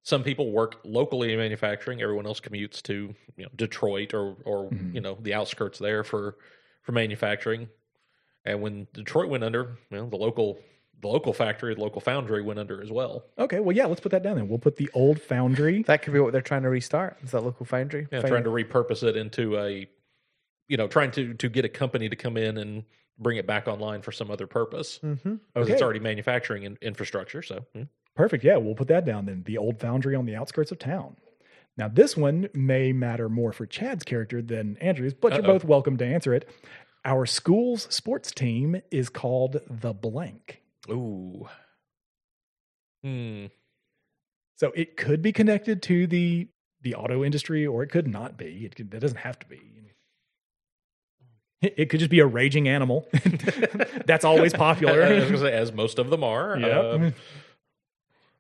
some 0.03 0.23
people 0.23 0.51
work 0.51 0.81
locally 0.83 1.31
in 1.31 1.39
manufacturing. 1.39 2.01
Everyone 2.01 2.25
else 2.25 2.41
commutes 2.41 2.81
to 2.83 3.15
you 3.37 3.43
know 3.43 3.49
Detroit 3.55 4.13
or 4.13 4.35
or 4.43 4.69
mm-hmm. 4.69 4.95
you 4.95 5.01
know 5.01 5.17
the 5.21 5.33
outskirts 5.33 5.79
there 5.79 6.03
for 6.03 6.35
for 6.81 6.91
manufacturing. 6.91 7.69
And 8.43 8.61
when 8.61 8.87
Detroit 8.93 9.29
went 9.29 9.43
under, 9.43 9.77
you 9.89 9.97
know 9.97 10.09
the 10.09 10.17
local 10.17 10.59
the 11.01 11.07
local 11.07 11.33
factory, 11.33 11.75
the 11.75 11.81
local 11.81 12.01
foundry 12.01 12.41
went 12.41 12.59
under 12.59 12.81
as 12.81 12.91
well. 12.91 13.25
Okay, 13.37 13.59
well, 13.59 13.75
yeah, 13.75 13.85
let's 13.85 14.01
put 14.01 14.11
that 14.11 14.23
down 14.23 14.35
then. 14.37 14.47
We'll 14.47 14.59
put 14.59 14.75
the 14.77 14.89
old 14.93 15.21
foundry. 15.21 15.83
that 15.87 16.01
could 16.01 16.13
be 16.13 16.19
what 16.19 16.31
they're 16.33 16.41
trying 16.41 16.63
to 16.63 16.69
restart. 16.69 17.17
Is 17.23 17.31
that 17.31 17.41
local 17.41 17.65
foundry? 17.65 18.07
Yeah, 18.11 18.21
Find- 18.21 18.31
trying 18.31 18.43
to 18.45 18.49
repurpose 18.49 19.03
it 19.03 19.15
into 19.17 19.57
a 19.57 19.87
you 20.67 20.77
know 20.77 20.87
trying 20.87 21.11
to 21.11 21.33
to 21.35 21.49
get 21.49 21.65
a 21.65 21.69
company 21.69 22.09
to 22.09 22.15
come 22.15 22.37
in 22.37 22.57
and 22.57 22.83
bring 23.19 23.37
it 23.37 23.45
back 23.47 23.67
online 23.67 24.01
for 24.01 24.11
some 24.11 24.29
other 24.29 24.45
purpose 24.47 24.97
because 24.97 25.19
Mhm. 25.23 25.69
it's 25.69 25.81
already 25.81 25.99
manufacturing 25.99 26.63
in, 26.63 26.77
infrastructure. 26.81 27.41
So 27.41 27.65
hmm. 27.73 27.83
Perfect. 28.15 28.43
Yeah, 28.45 28.57
we'll 28.57 28.75
put 28.75 28.87
that 28.87 29.05
down 29.05 29.25
then. 29.25 29.43
The 29.45 29.57
old 29.57 29.79
foundry 29.79 30.15
on 30.15 30.25
the 30.25 30.35
outskirts 30.35 30.71
of 30.71 30.79
town. 30.79 31.17
Now, 31.77 31.89
this 31.89 32.15
one 32.15 32.47
may 32.53 32.93
matter 32.93 33.27
more 33.27 33.51
for 33.51 33.65
Chad's 33.65 34.03
character 34.05 34.41
than 34.41 34.77
Andrew's, 34.77 35.13
but 35.13 35.33
you're 35.33 35.41
both 35.43 35.65
welcome 35.65 35.97
to 35.97 36.05
answer 36.05 36.33
it. 36.33 36.47
Our 37.03 37.25
school's 37.25 37.93
sports 37.93 38.31
team 38.31 38.81
is 38.89 39.09
called 39.09 39.59
the 39.69 39.93
blank. 39.93 40.61
Ooh, 40.89 41.47
hmm. 43.03 43.45
So 44.57 44.71
it 44.75 44.95
could 44.97 45.21
be 45.21 45.31
connected 45.31 45.81
to 45.83 46.07
the 46.07 46.47
the 46.81 46.95
auto 46.95 47.23
industry, 47.23 47.65
or 47.65 47.83
it 47.83 47.89
could 47.89 48.07
not 48.07 48.37
be. 48.37 48.65
It, 48.65 48.75
could, 48.75 48.93
it 48.93 48.99
doesn't 48.99 49.17
have 49.17 49.39
to 49.39 49.47
be. 49.47 49.59
It 51.61 51.73
it 51.77 51.89
could 51.89 51.99
just 51.99 52.11
be 52.11 52.19
a 52.19 52.25
raging 52.25 52.67
animal. 52.67 53.07
That's 54.05 54.23
always 54.23 54.53
I 54.53 54.57
was 54.57 54.77
popular. 54.77 55.37
say, 55.37 55.51
as 55.51 55.71
most 55.71 55.99
of 55.99 56.09
them 56.09 56.23
are. 56.23 56.57
Yep. 56.57 57.01
Uh, 57.01 57.11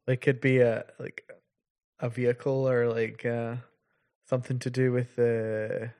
Like 0.07 0.21
could 0.21 0.39
be 0.39 0.59
a 0.59 0.85
like 0.99 1.27
a 1.99 2.09
vehicle 2.09 2.69
or 2.69 2.87
like 2.87 3.25
uh, 3.25 3.55
something 4.29 4.59
to 4.59 4.69
do 4.69 4.91
with 4.91 5.15
the. 5.15 5.91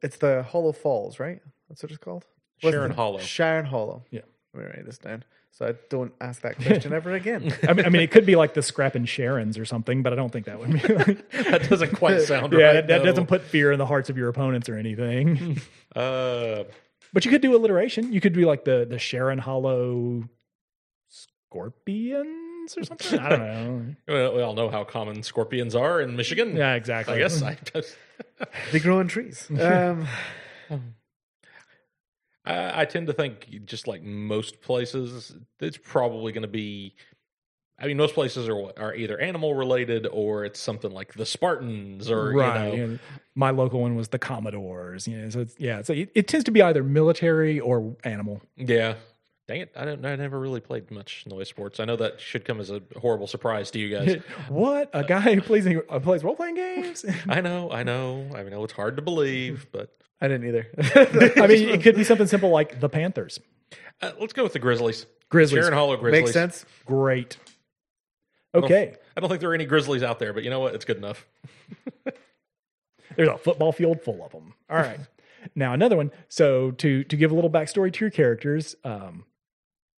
It's 0.00 0.18
the 0.18 0.44
Hollow 0.44 0.70
Falls, 0.70 1.18
right? 1.18 1.40
That's 1.68 1.82
what 1.82 1.90
it's 1.90 1.98
called. 1.98 2.24
Sharon 2.58 2.92
Hollow. 2.92 3.18
Sharon 3.18 3.66
Hollow. 3.66 4.04
Yeah. 4.12 4.20
Let 4.54 4.64
me 4.64 4.70
write 4.70 4.86
this 4.86 4.98
down 4.98 5.24
so 5.52 5.66
I 5.66 5.74
don't 5.90 6.12
ask 6.20 6.42
that 6.42 6.56
question 6.60 6.92
ever 6.92 7.12
again. 7.12 7.54
I 7.68 7.74
mean, 7.74 7.86
I 7.86 7.88
mean, 7.90 8.02
it 8.02 8.10
could 8.10 8.26
be 8.26 8.36
like 8.36 8.54
the 8.54 8.62
scrap 8.62 8.94
and 8.94 9.06
Sharons 9.06 9.58
or 9.58 9.64
something, 9.64 10.02
but 10.02 10.12
I 10.12 10.16
don't 10.16 10.30
think 10.30 10.46
that 10.46 10.58
would 10.58 10.72
be. 10.72 10.78
that 11.42 11.68
doesn't 11.68 11.96
quite 11.96 12.22
sound 12.22 12.52
yeah, 12.52 12.58
right. 12.58 12.72
that, 12.74 12.86
that 12.88 13.04
doesn't 13.04 13.26
put 13.26 13.42
fear 13.42 13.70
in 13.70 13.78
the 13.78 13.86
hearts 13.86 14.08
of 14.10 14.16
your 14.16 14.28
opponents 14.28 14.68
or 14.68 14.76
anything. 14.76 15.60
Uh, 15.94 16.64
but 17.12 17.26
you 17.26 17.30
could 17.30 17.42
do 17.42 17.54
alliteration. 17.54 18.12
You 18.12 18.20
could 18.22 18.32
be 18.32 18.46
like 18.46 18.64
the 18.64 18.86
the 18.88 18.98
Sharon 18.98 19.38
Hollow 19.38 20.24
Scorpions 21.08 22.78
or 22.78 22.84
something. 22.84 23.18
I 23.18 23.28
don't 23.28 23.40
know. 23.40 23.94
well, 24.08 24.34
we 24.34 24.40
all 24.40 24.54
know 24.54 24.70
how 24.70 24.84
common 24.84 25.22
scorpions 25.22 25.74
are 25.74 26.00
in 26.00 26.16
Michigan. 26.16 26.56
Yeah, 26.56 26.74
exactly. 26.74 27.16
I 27.16 27.18
guess 27.18 27.42
I, 27.42 27.58
they 28.72 28.80
grow 28.80 29.00
on 29.00 29.08
trees. 29.08 29.50
Um, 29.50 30.06
I, 32.44 32.82
I 32.82 32.84
tend 32.84 33.06
to 33.06 33.12
think 33.12 33.64
just 33.64 33.86
like 33.86 34.02
most 34.02 34.60
places, 34.60 35.34
it's 35.60 35.76
probably 35.76 36.32
going 36.32 36.42
to 36.42 36.48
be. 36.48 36.94
I 37.78 37.86
mean, 37.86 37.96
most 37.96 38.14
places 38.14 38.48
are 38.48 38.78
are 38.78 38.94
either 38.94 39.18
animal 39.18 39.54
related 39.54 40.06
or 40.06 40.44
it's 40.44 40.60
something 40.60 40.92
like 40.92 41.14
the 41.14 41.26
Spartans 41.26 42.10
or 42.10 42.32
right. 42.32 42.72
you 42.72 42.76
know. 42.76 42.84
and 42.84 43.00
my 43.34 43.50
local 43.50 43.80
one 43.80 43.96
was 43.96 44.08
the 44.08 44.18
Commodores. 44.18 45.08
You 45.08 45.18
know, 45.18 45.30
so 45.30 45.40
it's, 45.40 45.54
yeah, 45.58 45.82
so 45.82 45.92
it, 45.92 46.10
it 46.14 46.28
tends 46.28 46.44
to 46.44 46.50
be 46.50 46.62
either 46.62 46.82
military 46.84 47.58
or 47.58 47.96
animal. 48.04 48.40
Yeah. 48.56 48.94
Dang 49.48 49.62
it! 49.62 49.72
I 49.74 49.84
don't. 49.84 50.06
I 50.06 50.14
never 50.14 50.38
really 50.38 50.60
played 50.60 50.90
much 50.92 51.24
noise 51.26 51.48
sports. 51.48 51.80
I 51.80 51.84
know 51.84 51.96
that 51.96 52.20
should 52.20 52.44
come 52.44 52.60
as 52.60 52.70
a 52.70 52.80
horrible 52.96 53.26
surprise 53.26 53.72
to 53.72 53.78
you 53.80 53.90
guys. 53.90 54.22
what 54.48 54.88
a 54.92 55.02
guy 55.02 55.34
who 55.34 55.40
plays 55.40 55.66
uh, 55.66 55.98
plays 55.98 56.22
role 56.22 56.36
playing 56.36 56.54
games. 56.54 57.04
I 57.28 57.40
know. 57.40 57.68
I 57.70 57.82
know. 57.82 58.30
I 58.36 58.44
know 58.44 58.62
it's 58.62 58.72
hard 58.72 58.94
to 58.96 59.02
believe, 59.02 59.66
but 59.72 60.01
I 60.22 60.28
didn't 60.28 60.46
either. 60.46 60.66
I 61.42 61.46
mean, 61.48 61.68
it 61.68 61.82
could 61.82 61.96
be 61.96 62.04
something 62.04 62.26
simple 62.28 62.48
like 62.50 62.78
the 62.80 62.88
Panthers. 62.88 63.40
uh, 64.00 64.12
let's 64.20 64.32
go 64.32 64.42
with 64.44 64.52
the 64.54 64.58
Grizzlies. 64.58 65.04
Grizzlies. 65.28 65.62
Sharon 65.62 65.74
Hollow 65.74 65.96
Grizzlies. 65.96 66.22
makes 66.22 66.32
sense. 66.32 66.64
Great. 66.86 67.36
don't- 68.54 68.64
Okay. 68.64 68.94
I 69.16 69.20
don't 69.20 69.28
think 69.28 69.40
there 69.40 69.50
are 69.50 69.54
any 69.54 69.66
Grizzlies 69.66 70.02
out 70.02 70.18
there, 70.18 70.32
but 70.32 70.42
you 70.44 70.50
know 70.50 70.60
what? 70.60 70.74
It's 70.74 70.84
good 70.86 70.96
enough. 70.98 71.26
There's 73.16 73.28
a 73.28 73.36
football 73.36 73.72
field 73.72 74.00
full 74.00 74.24
of 74.24 74.32
them. 74.32 74.54
All 74.70 74.76
right. 74.78 75.00
now 75.54 75.72
another 75.74 75.96
one. 75.96 76.10
So 76.28 76.70
to 76.72 77.04
to 77.04 77.16
give 77.16 77.30
a 77.30 77.34
little 77.34 77.50
backstory 77.50 77.92
to 77.92 78.04
your 78.04 78.10
characters, 78.10 78.74
um, 78.84 79.24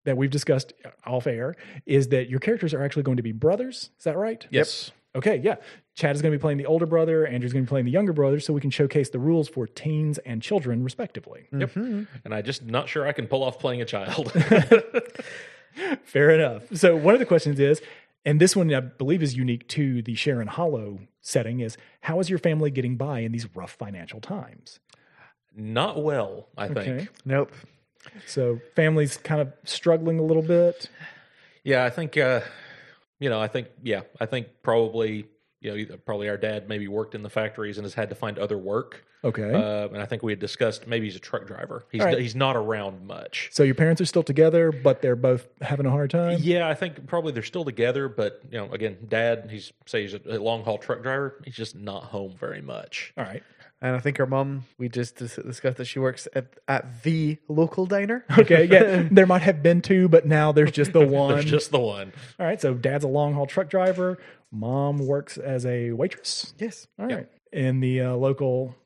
that 0.05 0.17
we've 0.17 0.31
discussed 0.31 0.73
off 1.07 1.27
air 1.27 1.55
is 1.87 2.09
that 2.09 2.29
your 2.29 2.41
characters 2.41 2.73
are 2.75 2.83
actually 2.83 3.03
going 3.05 3.19
to 3.19 3.23
be 3.23 3.33
brothers. 3.33 3.91
Is 3.99 4.05
that 4.05 4.17
right? 4.17 4.47
Yes. 4.51 4.91
Okay, 5.15 5.37
yeah. 5.45 5.57
Chad 5.95 6.17
is 6.17 6.23
going 6.23 6.33
to 6.33 6.39
be 6.39 6.41
playing 6.41 6.59
the 6.59 6.67
older 6.67 6.87
brother, 6.87 7.27
Andrew's 7.27 7.53
going 7.53 7.65
to 7.65 7.67
be 7.67 7.71
playing 7.71 7.85
the 7.85 7.91
younger 7.91 8.13
brother, 8.13 8.41
so 8.41 8.53
we 8.53 8.61
can 8.61 8.71
showcase 8.71 9.11
the 9.11 9.19
rules 9.19 9.49
for 9.49 9.67
teens 9.67 10.19
and 10.19 10.41
children, 10.41 10.83
respectively. 10.83 11.49
Yep. 11.53 11.77
And 11.77 12.07
I 12.31 12.41
just 12.41 12.65
not 12.65 12.89
sure 12.89 13.07
I 13.07 13.13
can 13.13 13.27
pull 13.27 13.43
off 13.43 13.59
playing 13.59 13.83
a 13.83 13.85
child. 13.85 14.33
Fair 16.05 16.31
enough. 16.31 16.65
So 16.75 16.97
one 16.97 17.15
of 17.15 17.21
the 17.21 17.27
questions 17.27 17.61
is, 17.61 17.83
and 18.25 18.41
this 18.41 18.57
one 18.57 18.73
I 18.73 18.81
believe 18.81 19.23
is 19.23 19.37
unique 19.37 19.69
to 19.69 20.01
the 20.03 20.15
Sharon 20.15 20.49
Hollow 20.49 21.01
setting, 21.21 21.61
is 21.61 21.77
how 22.01 22.21
is 22.21 22.31
your 22.31 22.39
family 22.39 22.71
getting 22.71 22.97
by 22.97 23.21
in 23.21 23.33
these 23.33 23.47
rough 23.55 23.73
financial 23.73 24.21
times? 24.21 24.81
not 25.57 26.03
well, 26.03 26.49
I 26.57 26.69
think. 26.69 26.79
Okay. 26.79 27.09
Nope. 27.25 27.53
So 28.27 28.61
families 28.75 29.17
kind 29.17 29.41
of 29.41 29.53
struggling 29.65 30.19
a 30.19 30.23
little 30.23 30.43
bit. 30.43 30.89
Yeah, 31.65 31.85
I 31.85 31.91
think 31.91 32.17
uh, 32.17 32.41
you 33.21 33.31
know, 33.31 33.41
I 33.41 33.49
think 33.49 33.69
yeah, 33.83 34.03
I 34.21 34.27
think 34.27 34.49
probably 34.63 35.27
you 35.63 35.87
know, 35.87 35.97
probably 36.05 36.29
our 36.29 36.37
dad 36.37 36.69
maybe 36.69 36.89
worked 36.89 37.15
in 37.15 37.23
the 37.23 37.31
factories 37.31 37.79
and 37.79 37.85
has 37.85 37.95
had 37.95 38.09
to 38.11 38.15
find 38.15 38.39
other 38.39 38.59
work. 38.59 39.05
Okay. 39.25 39.53
Uh, 39.55 39.89
and 39.89 39.99
I 39.99 40.07
think 40.07 40.23
we 40.23 40.33
had 40.33 40.41
discussed 40.41 40.87
maybe 40.89 41.07
he's 41.07 41.17
a 41.17 41.21
truck 41.21 41.47
driver. 41.47 41.87
He's 41.93 42.03
right. 42.03 42.19
he's 42.19 42.35
not 42.35 42.57
around 42.57 43.07
much. 43.07 43.51
so 43.53 43.63
your 43.63 43.77
parents 43.77 44.01
are 44.01 44.07
still 44.07 44.25
together, 44.25 44.73
but 44.73 45.01
they're 45.01 45.15
both 45.17 45.47
having 45.61 45.87
a 45.87 45.91
hard 45.91 46.11
time. 46.11 46.39
Yeah, 46.41 46.69
I 46.69 46.75
think 46.75 47.07
probably 47.07 47.33
they're 47.33 47.43
still 47.45 47.65
together, 47.65 48.09
but 48.09 48.43
you 48.51 48.59
know, 48.59 48.71
again, 48.73 48.99
dad, 49.09 49.49
he's 49.51 49.73
say 49.87 50.03
he's 50.03 50.15
a 50.15 50.39
long 50.39 50.65
haul 50.65 50.79
truck 50.79 51.03
driver. 51.03 51.41
He's 51.45 51.55
just 51.55 51.77
not 51.77 52.05
home 52.05 52.35
very 52.39 52.61
much. 52.61 53.13
All 53.17 53.25
right. 53.25 53.43
And 53.83 53.97
I 53.97 53.99
think 53.99 54.17
her 54.19 54.27
mum, 54.27 54.65
we 54.79 54.89
just 54.89 55.17
dis- 55.17 55.35
discussed 55.35 55.77
that 55.79 55.87
she 55.87 55.99
works 55.99 56.29
at, 56.35 56.55
at 56.69 57.03
the 57.03 57.37
local 57.49 57.85
diner. 57.85 58.25
Okay. 58.39 58.65
Yeah. 58.65 59.09
there 59.11 59.27
might 59.27 59.43
have 59.43 59.63
been 59.63 59.83
two, 59.83 60.09
but 60.09 60.25
now 60.25 60.53
there's 60.53 60.71
just 60.71 60.93
the 60.93 61.05
one. 61.05 61.35
There's 61.35 61.45
just 61.45 61.73
the 61.73 61.81
one. 61.81 62.13
All 62.39 62.47
right. 62.47 62.61
So 62.61 62.75
dad's 62.75 63.05
a 63.05 63.09
long 63.09 63.35
haul 63.35 63.47
truck 63.47 63.69
driver. 63.69 64.19
Mom 64.53 64.99
works 64.99 65.37
as 65.37 65.67
a 65.67 65.91
waitress. 65.91 66.55
yes. 66.59 66.87
All 66.99 67.07
right. 67.07 67.29
In 67.53 67.81
the 67.81 68.01
uh, 68.03 68.15
local 68.15 68.77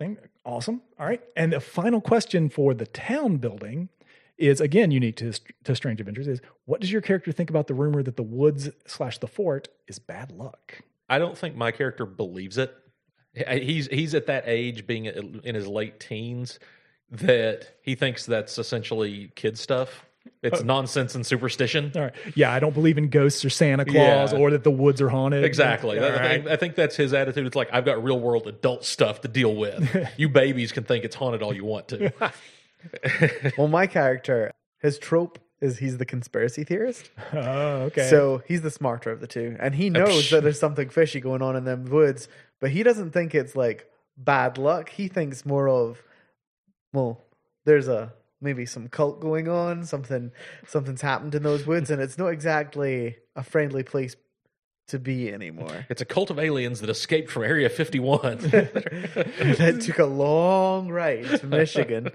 thing. 0.00 0.16
Awesome. 0.44 0.80
All 0.98 1.06
right. 1.06 1.22
And 1.36 1.52
the 1.52 1.60
final 1.60 2.00
question 2.00 2.48
for 2.48 2.72
the 2.72 2.86
town 2.86 3.36
building 3.36 3.90
is 4.38 4.60
again 4.60 4.90
unique 4.90 5.16
to 5.16 5.32
to 5.64 5.74
Strange 5.74 6.00
Adventures 6.00 6.28
is 6.28 6.40
what 6.64 6.80
does 6.80 6.90
your 6.92 7.00
character 7.02 7.32
think 7.32 7.50
about 7.50 7.66
the 7.66 7.74
rumor 7.74 8.02
that 8.02 8.16
the 8.16 8.22
woods 8.22 8.70
slash 8.86 9.18
the 9.18 9.26
fort 9.26 9.68
is 9.88 9.98
bad 9.98 10.30
luck? 10.32 10.80
I 11.08 11.18
don't 11.18 11.36
think 11.36 11.56
my 11.56 11.70
character 11.70 12.06
believes 12.06 12.56
it. 12.56 12.74
He's 13.34 13.86
he's 13.88 14.14
at 14.14 14.26
that 14.26 14.44
age, 14.46 14.86
being 14.86 15.04
in 15.06 15.54
his 15.54 15.66
late 15.66 16.00
teens, 16.00 16.58
that 17.10 17.68
he 17.82 17.94
thinks 17.94 18.26
that's 18.26 18.58
essentially 18.58 19.30
kid 19.34 19.58
stuff. 19.58 20.04
It's 20.42 20.62
nonsense 20.62 21.14
and 21.14 21.24
superstition. 21.24 21.90
All 21.96 22.02
right. 22.02 22.12
Yeah, 22.34 22.52
I 22.52 22.60
don't 22.60 22.74
believe 22.74 22.98
in 22.98 23.08
ghosts 23.08 23.44
or 23.44 23.50
Santa 23.50 23.84
Claus 23.84 24.32
Yeah. 24.32 24.38
or 24.38 24.50
that 24.50 24.62
the 24.62 24.70
woods 24.70 25.00
are 25.00 25.08
haunted. 25.08 25.42
Exactly. 25.44 25.98
All 25.98 26.04
I, 26.04 26.10
right. 26.10 26.20
think, 26.42 26.46
I 26.48 26.56
think 26.56 26.74
that's 26.74 26.96
his 26.96 27.14
attitude. 27.14 27.46
It's 27.46 27.56
like 27.56 27.70
I've 27.72 27.84
got 27.84 28.02
real 28.04 28.20
world 28.20 28.46
adult 28.46 28.84
stuff 28.84 29.22
to 29.22 29.28
deal 29.28 29.54
with. 29.56 29.96
you 30.18 30.28
babies 30.28 30.70
can 30.70 30.84
think 30.84 31.04
it's 31.04 31.16
haunted 31.16 31.42
all 31.42 31.54
you 31.54 31.64
want 31.64 31.88
to. 31.88 32.12
Well, 33.58 33.66
my 33.68 33.88
character, 33.88 34.52
his 34.80 34.98
trope 34.98 35.38
is 35.60 35.78
he's 35.78 35.98
the 35.98 36.04
conspiracy 36.04 36.62
theorist. 36.62 37.10
Oh, 37.32 37.40
okay. 37.86 38.08
So 38.08 38.42
he's 38.46 38.62
the 38.62 38.70
smarter 38.70 39.10
of 39.10 39.20
the 39.20 39.26
two. 39.26 39.56
And 39.58 39.74
he 39.74 39.90
knows 39.90 40.30
that 40.30 40.44
there's 40.44 40.60
something 40.60 40.88
fishy 40.88 41.20
going 41.20 41.42
on 41.42 41.56
in 41.56 41.64
them 41.64 41.86
woods, 41.86 42.28
but 42.60 42.70
he 42.70 42.82
doesn't 42.82 43.12
think 43.12 43.34
it's 43.34 43.54
like 43.56 43.86
bad 44.16 44.58
luck. 44.58 44.88
He 44.90 45.08
thinks 45.08 45.46
more 45.46 45.68
of, 45.68 46.02
well, 46.92 47.24
there's 47.64 47.88
a 47.88 48.12
maybe 48.40 48.64
some 48.66 48.88
cult 48.88 49.20
going 49.20 49.48
on, 49.48 49.84
something 49.84 50.30
something's 50.66 51.00
happened 51.02 51.34
in 51.34 51.42
those 51.42 51.66
woods, 51.66 51.90
and 51.90 52.00
it's 52.00 52.18
not 52.18 52.28
exactly 52.28 53.16
a 53.36 53.42
friendly 53.42 53.82
place 53.82 54.16
to 54.88 54.98
be 54.98 55.30
anymore. 55.32 55.86
It's 55.90 56.00
a 56.00 56.04
cult 56.06 56.30
of 56.30 56.38
aliens 56.38 56.80
that 56.80 56.88
escaped 56.88 57.30
from 57.30 57.42
Area 57.44 57.68
51. 57.68 58.38
that 58.38 59.80
took 59.84 59.98
a 59.98 60.06
long 60.06 60.88
ride 60.88 61.26
to 61.40 61.46
Michigan. 61.46 62.10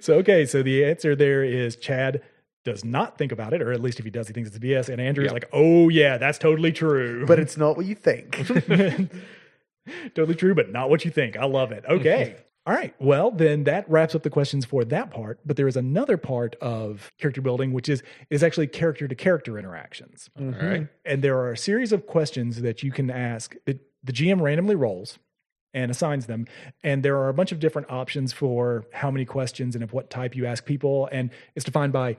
So 0.00 0.14
okay, 0.14 0.46
so 0.46 0.62
the 0.62 0.84
answer 0.84 1.14
there 1.16 1.44
is 1.44 1.76
Chad 1.76 2.22
does 2.64 2.84
not 2.84 3.18
think 3.18 3.32
about 3.32 3.52
it, 3.52 3.60
or 3.60 3.72
at 3.72 3.82
least 3.82 3.98
if 3.98 4.04
he 4.06 4.10
does, 4.10 4.28
he 4.28 4.32
thinks 4.32 4.48
it's 4.48 4.58
BS. 4.58 4.88
And 4.88 5.00
Andrew's 5.00 5.26
Yep. 5.26 5.32
like, 5.32 5.48
"Oh 5.52 5.88
yeah, 5.90 6.16
that's 6.16 6.38
totally 6.38 6.72
true, 6.72 7.26
But 7.26 7.38
it's 7.38 7.56
not 7.56 7.76
what 7.76 7.84
you 7.84 7.94
think. 7.94 8.36
totally 10.14 10.34
true, 10.34 10.54
but 10.54 10.70
not 10.70 10.90
what 10.90 11.04
you 11.04 11.10
think." 11.10 11.36
I 11.36 11.46
love 11.46 11.72
it. 11.72 11.84
Okay, 11.94 12.36
all 12.66 12.74
right. 12.74 12.94
Well, 12.98 13.30
then 13.30 13.64
that 13.64 13.88
wraps 13.90 14.14
up 14.14 14.22
the 14.22 14.30
questions 14.30 14.64
for 14.64 14.84
that 14.86 15.10
part. 15.10 15.38
But 15.44 15.56
there 15.56 15.68
is 15.68 15.76
another 15.76 16.16
part 16.16 16.56
of 16.62 17.10
character 17.18 17.42
building, 17.42 17.72
which 17.72 17.88
is 17.88 18.02
is 18.30 18.42
actually 18.42 18.68
character 18.68 19.06
to 19.06 19.14
character 19.14 19.58
interactions. 19.58 20.30
Mm-hmm. 20.38 20.60
All 20.60 20.70
right. 20.70 20.88
And 21.04 21.22
there 21.22 21.36
are 21.38 21.52
a 21.52 21.58
series 21.58 21.92
of 21.92 22.06
questions 22.06 22.62
that 22.62 22.82
you 22.82 22.90
can 22.90 23.10
ask 23.10 23.54
that 23.66 23.80
the 24.02 24.12
GM 24.12 24.40
randomly 24.40 24.74
rolls 24.74 25.18
and 25.74 25.90
assigns 25.90 26.26
them. 26.26 26.46
And 26.82 27.02
there 27.02 27.16
are 27.18 27.28
a 27.28 27.34
bunch 27.34 27.52
of 27.52 27.58
different 27.58 27.90
options 27.90 28.32
for 28.32 28.84
how 28.92 29.10
many 29.10 29.24
questions 29.24 29.74
and 29.74 29.84
of 29.84 29.92
what 29.92 30.08
type 30.08 30.34
you 30.36 30.46
ask 30.46 30.64
people. 30.64 31.08
And 31.12 31.30
it's 31.54 31.64
defined 31.64 31.92
by 31.92 32.16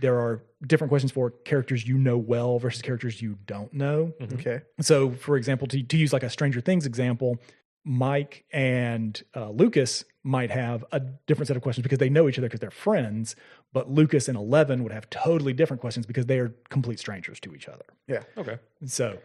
there 0.00 0.18
are 0.18 0.42
different 0.66 0.90
questions 0.90 1.12
for 1.12 1.30
characters 1.30 1.86
you 1.86 1.96
know 1.96 2.18
well 2.18 2.58
versus 2.58 2.82
characters 2.82 3.22
you 3.22 3.38
don't 3.46 3.72
know. 3.72 4.12
okay. 4.34 4.62
So, 4.80 5.12
for 5.12 5.36
example, 5.36 5.66
to, 5.68 5.82
to 5.82 5.96
use 5.96 6.12
like 6.12 6.22
a 6.22 6.30
Stranger 6.30 6.60
Things 6.60 6.86
example, 6.86 7.38
Mike 7.84 8.44
and 8.52 9.22
uh, 9.34 9.50
Lucas 9.50 10.04
might 10.22 10.50
have 10.50 10.84
a 10.92 11.00
different 11.00 11.48
set 11.48 11.56
of 11.56 11.62
questions 11.62 11.82
because 11.82 11.98
they 11.98 12.10
know 12.10 12.28
each 12.28 12.38
other 12.38 12.46
because 12.48 12.60
they're 12.60 12.70
friends. 12.70 13.36
But 13.72 13.90
Lucas 13.90 14.28
and 14.28 14.36
Eleven 14.36 14.82
would 14.82 14.92
have 14.92 15.08
totally 15.08 15.52
different 15.52 15.80
questions 15.80 16.04
because 16.04 16.26
they 16.26 16.38
are 16.38 16.54
complete 16.68 16.98
strangers 16.98 17.40
to 17.40 17.54
each 17.54 17.68
other. 17.68 17.84
Yeah. 18.06 18.22
Okay. 18.36 18.58
So, 18.84 19.18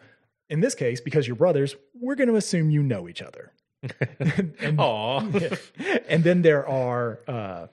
in 0.50 0.60
this 0.62 0.76
case, 0.76 1.02
because 1.02 1.28
you're 1.28 1.36
brothers, 1.36 1.76
we're 2.00 2.16
going 2.16 2.30
to 2.30 2.36
assume 2.36 2.70
you 2.70 2.84
know 2.84 3.10
each 3.10 3.22
other. 3.22 3.52
and, 4.20 4.80
Aw. 4.80 5.20
and 6.08 6.24
then 6.24 6.42
there 6.42 6.68
are 6.68 7.20
uh, 7.28 7.68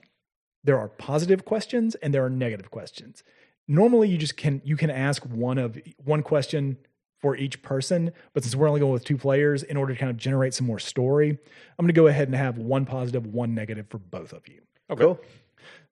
there 0.64 0.79
are 0.79 0.88
positive 0.88 1.44
questions 1.44 1.94
and 1.96 2.12
there 2.14 2.25
are 2.25 2.31
negative 2.31 2.70
questions. 2.70 3.22
Normally, 3.68 4.09
you 4.09 4.18
just 4.18 4.37
can 4.37 4.61
you 4.64 4.77
can 4.77 4.90
ask 4.90 5.25
one 5.25 5.59
of 5.59 5.79
one 6.05 6.22
question 6.22 6.77
for 7.20 7.37
each 7.37 7.62
person, 7.62 8.12
but 8.35 8.42
since 8.42 8.57
we're 8.57 8.66
only 8.66 8.81
going 8.81 8.92
with 8.92 9.05
two 9.05 9.16
players, 9.16 9.62
in 9.62 9.77
order 9.77 9.94
to 9.94 9.98
kind 9.98 10.11
of 10.11 10.16
generate 10.16 10.53
some 10.53 10.66
more 10.66 10.81
story, 10.81 11.31
I'm 11.31 11.85
going 11.85 11.87
to 11.87 11.92
go 11.92 12.09
ahead 12.09 12.27
and 12.27 12.37
have 12.37 12.59
one 12.59 12.85
positive, 12.85 13.25
one 13.27 13.55
negative 13.55 13.87
for 13.88 13.98
both 13.98 14.33
of 14.33 14.48
you. 14.48 14.61
Okay. 14.90 15.05
Cool. 15.05 15.20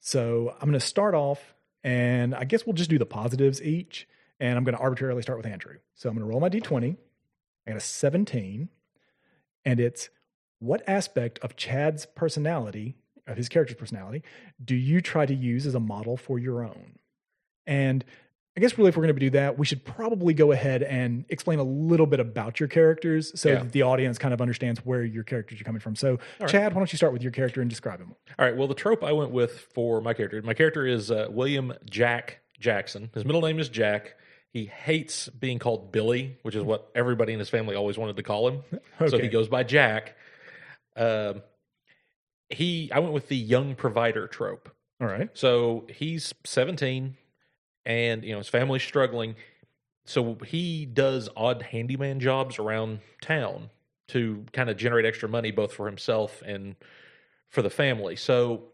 So 0.00 0.50
I'm 0.61 0.68
going 0.68 0.72
to 0.72 0.85
start 0.85 1.14
off, 1.14 1.54
and 1.85 2.35
I 2.35 2.44
guess 2.44 2.66
we'll 2.66 2.74
just 2.74 2.90
do 2.90 2.98
the 2.98 3.06
positives 3.06 3.62
each. 3.62 4.09
And 4.40 4.56
I'm 4.56 4.64
going 4.64 4.74
to 4.74 4.80
arbitrarily 4.80 5.20
start 5.20 5.38
with 5.38 5.46
Andrew. 5.46 5.76
So 5.94 6.09
I'm 6.09 6.16
going 6.16 6.26
to 6.26 6.30
roll 6.30 6.40
my 6.40 6.48
d20. 6.48 6.96
I 7.66 7.70
got 7.70 7.76
a 7.76 7.80
17, 7.80 8.70
and 9.66 9.80
it's 9.80 10.09
what 10.59 10.83
aspect 10.88 11.38
of 11.40 11.56
Chad's 11.56 12.06
personality, 12.06 12.96
of 13.31 13.37
his 13.37 13.49
character's 13.49 13.77
personality, 13.77 14.23
do 14.64 14.75
you 14.75 15.01
try 15.01 15.27
to 15.27 15.35
use 15.35 15.66
as 15.66 15.75
a 15.75 15.81
model 15.81 16.16
for 16.16 16.38
your 16.38 16.62
own? 16.64 16.99
And 17.66 18.05
I 18.57 18.61
guess 18.61 18.77
really, 18.77 18.88
if 18.88 18.97
we're 18.97 19.05
going 19.05 19.14
to 19.14 19.21
do 19.21 19.31
that, 19.31 19.59
we 19.59 19.64
should 19.64 19.85
probably 19.85 20.35
go 20.35 20.51
ahead 20.51 20.83
and 20.83 21.25
explain 21.29 21.61
a 21.61 21.62
little 21.62 22.07
bit 22.07 22.19
about 22.19 22.59
your 22.59 22.69
characters 22.69 23.38
so 23.40 23.49
Yeah. 23.49 23.55
that 23.62 23.73
the 23.73 23.83
audience 23.83 24.19
kind 24.19 24.35
of 24.35 24.40
understands 24.40 24.85
where 24.85 25.05
your 25.05 25.23
characters 25.23 25.61
are 25.61 25.64
coming 25.64 25.81
from. 25.81 25.95
So, 25.95 26.19
Chad, 26.49 26.75
why 26.75 26.81
don't 26.81 26.93
you 26.93 26.97
start 26.97 27.12
with 27.12 27.23
your 27.23 27.31
character 27.31 27.61
and 27.61 27.71
describe 27.71 28.01
him? 28.01 28.12
All 28.38 28.45
right. 28.45 28.57
Well, 28.57 28.66
the 28.66 28.75
trope 28.75 29.05
I 29.05 29.12
went 29.12 29.31
with 29.31 29.69
for 29.73 30.01
my 30.01 30.14
character, 30.14 30.43
my 30.43 30.55
character 30.55 30.85
is 30.85 31.11
uh, 31.12 31.29
William 31.31 31.73
Jack 31.88 32.40
Jackson. 32.59 33.11
His 33.14 33.25
middle 33.25 33.40
name 33.40 33.61
is 33.61 33.69
Jack. 33.69 34.16
He 34.53 34.64
hates 34.66 35.29
being 35.29 35.61
called 35.61 35.93
Billy, 35.93 36.37
which 36.43 36.57
is 36.57 36.64
what 36.64 36.90
everybody 36.97 37.33
in 37.33 37.38
his 37.38 37.49
family 37.49 37.77
always 37.77 37.97
wanted 37.97 38.16
to 38.16 38.25
call 38.25 38.49
him. 38.49 38.62
So 39.09 39.16
he 39.16 39.29
goes 39.29 39.49
by 39.49 39.62
Jack. 39.62 40.16
Um, 40.97 41.43
he, 42.51 42.91
I 42.93 42.99
went 42.99 43.13
with 43.13 43.29
the 43.29 43.37
young 43.37 43.75
provider 43.75 44.27
trope. 44.27 44.69
All 45.01 45.07
right. 45.07 45.31
So 45.35 45.87
he's 45.89 46.35
17 46.45 47.17
and 47.87 48.25
you 48.25 48.33
know 48.33 48.39
his 48.39 48.49
family's 48.49 48.83
struggling. 48.83 49.37
So 50.05 50.37
he 50.47 50.87
does 50.87 51.29
odd 51.37 51.63
handyman 51.63 52.21
jobs 52.21 52.59
around 52.59 53.01
town 53.23 53.71
to 54.09 54.45
kind 54.53 54.69
of 54.69 54.77
generate 54.77 55.07
extra 55.07 55.29
money 55.29 55.51
both 55.51 55.73
for 55.73 55.87
himself 55.87 56.43
and 56.45 56.75
for 57.49 57.63
the 57.63 57.71
family. 57.71 58.17
So 58.17 58.65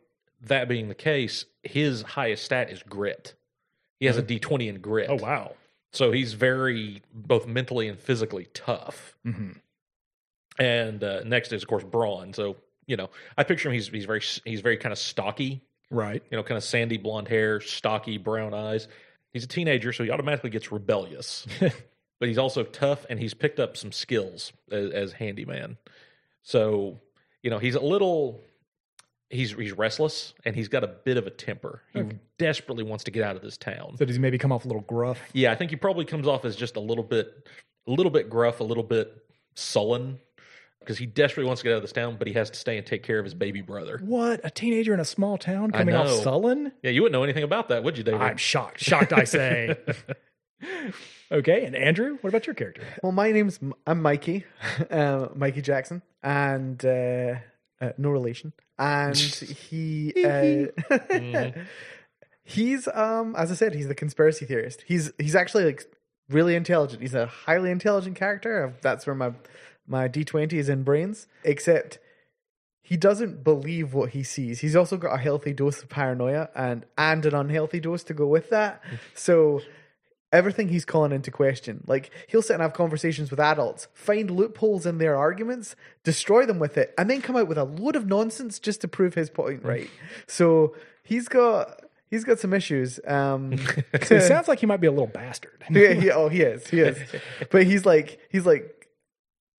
that 0.43 0.69
being 0.69 0.89
the 0.89 0.95
case, 0.95 1.45
his 1.63 2.03
highest 2.03 2.45
stat 2.45 2.71
is 2.71 2.83
grit. 2.83 3.35
He 4.01 4.07
has 4.07 4.19
a 4.19 4.23
D20 4.23 4.69
in 4.69 4.81
grit. 4.81 5.09
Oh, 5.11 5.17
wow. 5.17 5.53
So 5.93 6.13
he's 6.13 6.35
very 6.35 7.03
both 7.15 7.47
mentally 7.47 7.89
and 7.89 7.99
physically 7.99 8.49
tough. 8.53 9.17
hmm 9.25 9.53
And 10.59 11.03
uh, 11.03 11.23
next 11.25 11.53
is 11.53 11.63
of 11.63 11.69
course 11.69 11.85
brawn. 11.85 12.33
So 12.33 12.57
you 12.87 12.97
know, 12.97 13.11
I 13.37 13.45
picture 13.45 13.69
him. 13.69 13.75
He's 13.75 13.89
he's 13.89 14.05
very 14.05 14.23
he's 14.45 14.61
very 14.61 14.77
kind 14.77 14.93
of 14.93 14.99
stocky 14.99 15.63
Right. 15.91 16.23
you 16.31 16.37
know, 16.37 16.43
kind 16.43 16.57
of 16.57 16.65
sandy 16.65 16.97
blonde 16.97 17.29
hair, 17.29 17.61
stocky 17.61 18.19
brown 18.19 18.55
eyes. 18.55 18.89
He's 19.33 19.45
a 19.45 19.49
teenager, 19.49 19.93
so 19.93 20.03
he 20.05 20.11
automatically 20.11 20.51
gets 20.51 20.73
rebellious. 20.73 21.47
but 21.61 22.29
he's 22.29 22.39
also 22.39 22.65
tough, 22.65 23.07
and 23.09 23.21
he's 23.21 23.35
picked 23.35 23.61
up 23.61 23.77
some 23.77 23.93
skills 23.93 24.53
as, 24.73 24.91
as 24.91 25.13
handyman. 25.13 25.77
So, 26.43 27.01
you 27.43 27.51
know, 27.51 27.59
he's 27.59 27.75
a 27.75 27.81
little 27.81 28.41
he's 29.29 29.53
he's 29.53 29.73
restless 29.73 30.35
and 30.45 30.55
he's 30.55 30.69
got 30.69 30.85
a 30.85 30.87
bit 30.87 31.17
of 31.17 31.27
a 31.27 31.31
temper. 31.31 31.83
He 31.93 32.05
desperately 32.39 32.85
wants 32.85 33.05
to 33.05 33.11
get 33.11 33.25
out 33.25 33.37
of 33.37 33.43
this 33.43 33.57
town. 33.57 33.97
So 33.99 34.05
does 34.05 34.17
he 34.17 34.23
maybe 34.23 34.39
come 34.39 34.53
off 34.53 34.65
a 34.65 34.69
little 34.69 34.83
gruff? 34.83 35.21
Yeah, 35.33 35.53
I 35.53 35.57
think 35.57 35.71
he 35.71 35.77
probably 35.77 36.05
comes 36.05 36.27
off 36.27 36.45
as 36.45 36.55
just 36.57 36.77
a 36.77 36.81
little 36.81 37.05
bit, 37.05 37.47
a 37.87 37.91
little 37.91 38.11
bit 38.11 38.31
gruff, 38.31 38.61
a 38.61 38.65
little 38.65 38.85
bit 38.85 39.13
sullen, 39.55 40.21
because 40.87 40.99
he 40.99 41.07
desperately 41.07 41.49
wants 41.49 41.63
to 41.63 41.65
get 41.65 41.73
out 41.73 41.79
of 41.79 41.83
this 41.83 41.93
town, 41.93 42.15
but 42.17 42.29
he 42.29 42.35
has 42.35 42.49
to 42.51 42.57
stay 42.57 42.79
and 42.79 42.87
take 42.87 43.03
care 43.03 43.19
of 43.19 43.25
his 43.25 43.35
baby 43.35 43.61
brother. 43.61 44.01
What? 44.05 44.41
A 44.45 44.51
teenager 44.51 44.95
in 44.95 45.01
a 45.01 45.05
small 45.05 45.37
town 45.37 45.73
coming 45.73 45.97
off 45.97 46.07
know. 46.07 46.21
sullen? 46.21 46.73
Yeah, 46.83 46.93
you 46.93 47.03
wouldn't 47.03 47.13
know 47.13 47.25
anything 47.25 47.43
about 47.43 47.71
that, 47.71 47.83
would 47.83 47.99
you, 47.99 48.05
David? 48.05 48.23
I'm 48.23 48.37
shocked. 48.37 48.81
Shocked, 48.81 49.13
I 49.13 49.25
say. 49.25 49.77
okay, 51.33 51.65
and 51.65 51.75
Andrew, 51.75 52.19
what 52.21 52.29
about 52.29 52.47
your 52.47 52.55
character? 52.55 52.83
Well, 53.03 53.11
my 53.11 53.33
name's 53.33 53.59
I'm 53.85 54.01
Mikey, 54.01 54.45
uh, 54.91 55.29
Mikey 55.35 55.63
Jackson, 55.63 56.03
and 56.23 56.83
uh, 56.85 57.35
uh, 57.81 57.91
no 57.99 58.11
relation. 58.11 58.53
And 58.79 59.17
he, 59.69 60.13
uh, 60.25 61.51
he's 62.45 62.89
um, 62.95 63.35
as 63.37 63.51
I 63.51 63.55
said, 63.55 63.75
he's 63.75 63.89
the 63.89 63.95
conspiracy 63.97 64.47
theorist. 64.47 64.85
He's 64.87 65.11
he's 65.19 65.35
actually 65.35 65.65
like 65.65 65.85
really 66.29 66.55
intelligent. 66.55 67.03
He's 67.03 67.15
a 67.15 67.27
highly 67.27 67.71
intelligent 67.71 68.17
character. 68.17 68.75
That's 68.83 69.07
where 69.07 69.15
my 69.15 69.33
my 69.87 70.09
D 70.09 70.25
twenty 70.25 70.59
is 70.59 70.69
in 70.69 70.83
brains. 70.83 71.27
Except 71.45 71.99
he 72.83 72.97
doesn't 72.97 73.43
believe 73.43 73.95
what 73.95 74.11
he 74.11 74.23
sees. 74.23 74.61
He's 74.61 74.77
also 74.77 74.97
got 74.97 75.13
a 75.15 75.19
healthy 75.19 75.53
dose 75.53 75.83
of 75.83 75.89
paranoia 75.89 76.49
and 76.55 76.85
and 76.97 77.27
an 77.27 77.35
unhealthy 77.35 77.81
dose 77.81 78.05
to 78.05 78.15
go 78.15 78.27
with 78.27 78.51
that. 78.51 78.83
So 79.15 79.61
everything 80.33 80.69
he's 80.69 80.85
calling 80.85 81.13
into 81.13 81.31
question. 81.31 81.83
Like 81.87 82.11
he'll 82.29 82.43
sit 82.43 82.55
and 82.55 82.63
have 82.63 82.75
conversations 82.75 83.31
with 83.31 83.41
adults, 83.41 83.89
find 83.95 84.31
loopholes 84.31 84.85
in 84.85 84.99
their 84.99 85.17
arguments, 85.17 85.75
destroy 86.05 86.45
them 86.47 86.59
with 86.59 86.77
it, 86.77 86.93
and 86.99 87.09
then 87.09 87.23
come 87.23 87.37
out 87.37 87.49
with 87.49 87.59
a 87.59 87.65
load 87.65 87.97
of 87.97 88.07
nonsense 88.07 88.59
just 88.59 88.81
to 88.83 88.89
prove 88.89 89.15
his 89.15 89.31
point 89.31 89.65
right. 89.65 89.89
So 90.27 90.75
he's 91.03 91.29
got 91.29 91.81
he's 92.11 92.25
got 92.25 92.39
some 92.39 92.53
issues. 92.53 93.01
Um 93.07 93.57
So 94.03 94.17
it 94.17 94.23
sounds 94.29 94.47
like 94.49 94.61
he 94.61 94.67
might 94.67 94.81
be 94.81 94.87
a 94.87 94.93
little 94.93 95.07
bastard. 95.07 95.65
yeah, 95.71 95.93
he, 95.95 96.11
oh 96.11 96.29
he 96.29 96.43
is, 96.43 96.69
he 96.69 96.81
is. 96.81 96.99
But 97.51 97.65
he's 97.65 97.87
like 97.87 98.21
he's 98.31 98.45
like 98.47 98.76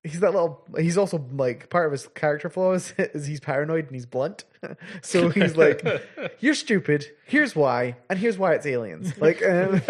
he's 0.03 0.19
that 0.21 0.31
little 0.31 0.63
he's 0.77 0.97
also 0.97 1.25
like 1.33 1.69
part 1.69 1.85
of 1.85 1.91
his 1.91 2.07
character 2.09 2.49
flaws 2.49 2.93
is 2.97 3.25
he's 3.27 3.39
paranoid 3.39 3.85
and 3.85 3.95
he's 3.95 4.05
blunt. 4.05 4.45
so 5.01 5.29
he's 5.29 5.55
like, 5.55 5.85
You're 6.39 6.55
stupid, 6.55 7.05
here's 7.25 7.55
why, 7.55 7.95
and 8.09 8.17
here's 8.17 8.37
why 8.37 8.53
it's 8.53 8.65
aliens. 8.65 9.15
Like 9.17 9.43
um, 9.45 9.81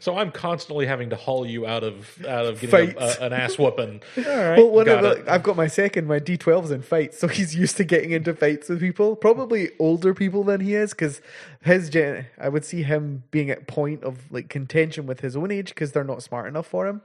so 0.00 0.16
I'm 0.16 0.30
constantly 0.30 0.86
having 0.86 1.10
to 1.10 1.16
haul 1.16 1.46
you 1.46 1.66
out 1.66 1.82
of 1.84 2.24
out 2.26 2.46
of 2.46 2.60
getting 2.60 2.96
a, 2.96 3.00
a, 3.00 3.26
an 3.26 3.32
ass 3.32 3.58
whooping. 3.58 4.02
all 4.18 4.22
right 4.24 4.58
Well, 4.58 4.84
Got 4.84 5.02
the. 5.02 5.32
I've 5.32 5.42
got 5.42 5.56
my 5.56 5.66
second, 5.66 6.06
my 6.06 6.20
D12's 6.20 6.70
in 6.70 6.82
fights, 6.82 7.18
so 7.18 7.28
he's 7.28 7.54
used 7.54 7.76
to 7.78 7.84
getting 7.84 8.12
into 8.12 8.34
fights 8.34 8.68
with 8.68 8.80
people, 8.80 9.16
probably 9.16 9.70
older 9.78 10.14
people 10.14 10.44
than 10.44 10.60
he 10.60 10.74
is, 10.74 10.90
because 10.90 11.20
his 11.62 11.90
gen, 11.90 12.26
I 12.38 12.48
would 12.48 12.64
see 12.64 12.82
him 12.82 13.24
being 13.30 13.50
at 13.50 13.66
point 13.66 14.04
of 14.04 14.30
like 14.30 14.48
contention 14.48 15.06
with 15.06 15.20
his 15.20 15.36
own 15.36 15.50
age 15.50 15.70
because 15.70 15.92
they're 15.92 16.04
not 16.04 16.22
smart 16.22 16.46
enough 16.46 16.66
for 16.66 16.86
him. 16.86 17.02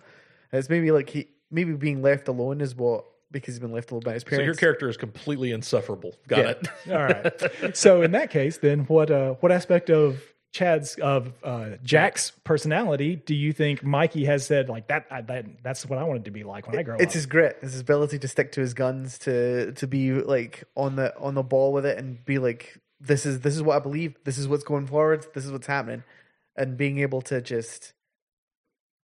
It's 0.51 0.69
maybe 0.69 0.91
like 0.91 1.09
he, 1.09 1.27
maybe 1.53 1.73
being 1.73 2.01
left 2.01 2.27
alone 2.27 2.59
is 2.59 2.75
what 2.75 3.05
because 3.31 3.55
he's 3.55 3.59
been 3.59 3.71
left 3.71 3.91
alone 3.91 4.01
by 4.05 4.13
his 4.13 4.23
parents. 4.23 4.41
So 4.41 4.45
your 4.45 4.55
character 4.55 4.89
is 4.89 4.97
completely 4.97 5.51
insufferable. 5.51 6.13
Got 6.27 6.39
Yeah. 6.39 6.49
it. 6.51 6.67
All 6.91 7.03
right. 7.03 7.75
So 7.75 8.01
in 8.01 8.11
that 8.11 8.29
case, 8.29 8.57
then 8.57 8.81
what 8.81 9.09
uh, 9.09 9.35
what 9.39 9.51
aspect 9.51 9.89
of 9.89 10.21
Chad's 10.51 10.93
of 11.01 11.33
uh, 11.43 11.71
Jack's 11.83 12.31
personality 12.43 13.15
do 13.15 13.33
you 13.33 13.53
think 13.53 13.83
Mikey 13.83 14.25
has 14.25 14.45
said 14.45 14.69
like 14.69 14.87
that, 14.89 15.07
I, 15.09 15.21
that 15.21 15.45
that's 15.63 15.83
what 15.87 15.97
I 15.97 16.03
wanted 16.03 16.25
to 16.25 16.31
be 16.31 16.43
like 16.43 16.67
when 16.67 16.77
I 16.77 16.83
grow 16.83 16.93
it's 16.95 17.01
up? 17.01 17.05
It's 17.07 17.13
his 17.15 17.25
grit, 17.25 17.57
it's 17.63 17.71
his 17.71 17.81
ability 17.81 18.19
to 18.19 18.27
stick 18.27 18.51
to 18.51 18.61
his 18.61 18.75
guns, 18.75 19.17
to 19.19 19.71
to 19.71 19.87
be 19.87 20.11
like 20.13 20.63
on 20.75 20.95
the 20.95 21.17
on 21.17 21.33
the 21.33 21.41
ball 21.41 21.73
with 21.73 21.87
it, 21.87 21.97
and 21.97 22.23
be 22.23 22.37
like, 22.37 22.77
this 23.01 23.25
is 23.25 23.39
this 23.39 23.55
is 23.55 23.63
what 23.63 23.75
I 23.77 23.79
believe, 23.79 24.15
this 24.25 24.37
is 24.37 24.47
what's 24.47 24.63
going 24.63 24.85
forward, 24.85 25.25
this 25.33 25.43
is 25.43 25.51
what's 25.51 25.65
happening, 25.65 26.03
and 26.55 26.77
being 26.77 26.99
able 26.99 27.21
to 27.23 27.41
just 27.41 27.93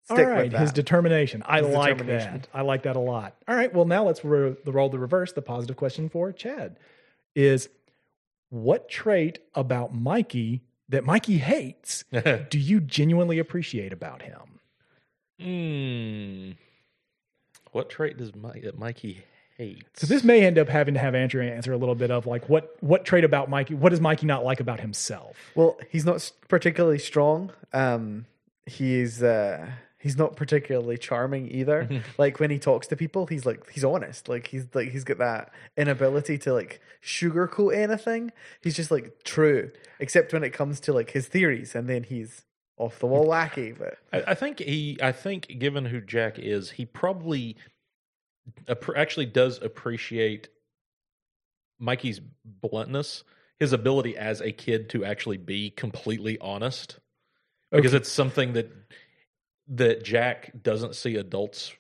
All 0.08 0.16
stick 0.16 0.26
right, 0.28 0.42
with 0.44 0.52
that. 0.52 0.60
his 0.60 0.72
determination. 0.72 1.42
I 1.46 1.62
His 1.62 1.74
like 1.74 1.98
determination. 1.98 2.32
that. 2.40 2.48
I 2.54 2.62
like 2.62 2.82
that 2.84 2.96
a 2.96 3.00
lot. 3.00 3.34
All 3.48 3.56
right, 3.56 3.72
well 3.74 3.84
now 3.86 4.04
let's 4.04 4.24
ro- 4.24 4.56
the 4.64 4.72
roll 4.72 4.88
the 4.88 4.98
reverse. 4.98 5.32
The 5.32 5.42
positive 5.42 5.76
question 5.76 6.08
for 6.08 6.30
Chad 6.32 6.78
is, 7.34 7.68
what 8.50 8.88
trait 8.88 9.40
about 9.54 9.94
Mikey 9.94 10.62
that 10.88 11.04
Mikey 11.04 11.38
hates 11.38 12.04
do 12.50 12.58
you 12.58 12.80
genuinely 12.80 13.38
appreciate 13.40 13.92
about 13.92 14.22
him? 14.22 14.60
Hmm. 15.40 16.52
What 17.72 17.90
trait 17.90 18.16
does 18.16 18.34
Mike, 18.34 18.62
that 18.62 18.78
Mikey 18.78 19.24
hate? 19.58 19.84
So 19.94 20.06
this 20.06 20.24
may 20.24 20.46
end 20.46 20.58
up 20.58 20.68
having 20.68 20.94
to 20.94 21.00
have 21.00 21.14
Andrew 21.14 21.42
answer 21.42 21.72
a 21.72 21.76
little 21.76 21.94
bit 21.94 22.10
of 22.10 22.26
like 22.26 22.48
what 22.48 22.74
what 22.80 23.04
trait 23.04 23.24
about 23.24 23.50
Mikey? 23.50 23.74
What 23.74 23.90
does 23.90 24.00
Mikey 24.00 24.26
not 24.26 24.44
like 24.44 24.60
about 24.60 24.80
himself? 24.80 25.36
Well, 25.54 25.76
he's 25.90 26.06
not 26.06 26.30
particularly 26.48 26.98
strong. 26.98 27.50
Um, 27.74 28.24
he's 28.64 29.22
uh, 29.22 29.66
he's 30.06 30.16
not 30.16 30.36
particularly 30.36 30.96
charming 30.96 31.50
either. 31.50 31.82
Mm-hmm. 31.82 31.98
like 32.16 32.38
when 32.38 32.48
he 32.48 32.60
talks 32.60 32.86
to 32.86 32.96
people, 32.96 33.26
he's 33.26 33.44
like 33.44 33.68
he's 33.70 33.84
honest. 33.84 34.28
Like 34.28 34.46
he's 34.46 34.64
like 34.72 34.90
he's 34.90 35.02
got 35.02 35.18
that 35.18 35.52
inability 35.76 36.38
to 36.38 36.54
like 36.54 36.80
sugarcoat 37.02 37.74
anything. 37.74 38.30
He's 38.62 38.76
just 38.76 38.92
like 38.92 39.24
true, 39.24 39.72
except 39.98 40.32
when 40.32 40.44
it 40.44 40.50
comes 40.50 40.78
to 40.80 40.92
like 40.92 41.10
his 41.10 41.26
theories, 41.26 41.74
and 41.74 41.88
then 41.88 42.04
he's 42.04 42.44
off 42.78 43.00
the 43.00 43.06
wall 43.06 43.26
wacky. 43.26 43.76
But 43.76 43.98
I, 44.12 44.30
I 44.30 44.34
think 44.34 44.60
he. 44.60 44.96
I 45.02 45.10
think 45.10 45.58
given 45.58 45.84
who 45.84 46.00
Jack 46.00 46.38
is, 46.38 46.70
he 46.70 46.86
probably 46.86 47.56
actually 48.94 49.26
does 49.26 49.60
appreciate 49.60 50.50
Mikey's 51.80 52.20
bluntness, 52.44 53.24
his 53.58 53.72
ability 53.72 54.16
as 54.16 54.40
a 54.40 54.52
kid 54.52 54.88
to 54.90 55.04
actually 55.04 55.38
be 55.38 55.70
completely 55.70 56.38
honest, 56.38 57.00
because 57.72 57.92
it's 57.92 58.10
something 58.10 58.52
that 58.52 58.70
that 59.68 60.04
Jack 60.04 60.52
doesn't 60.62 60.94
see 60.94 61.16
adults. 61.16 61.72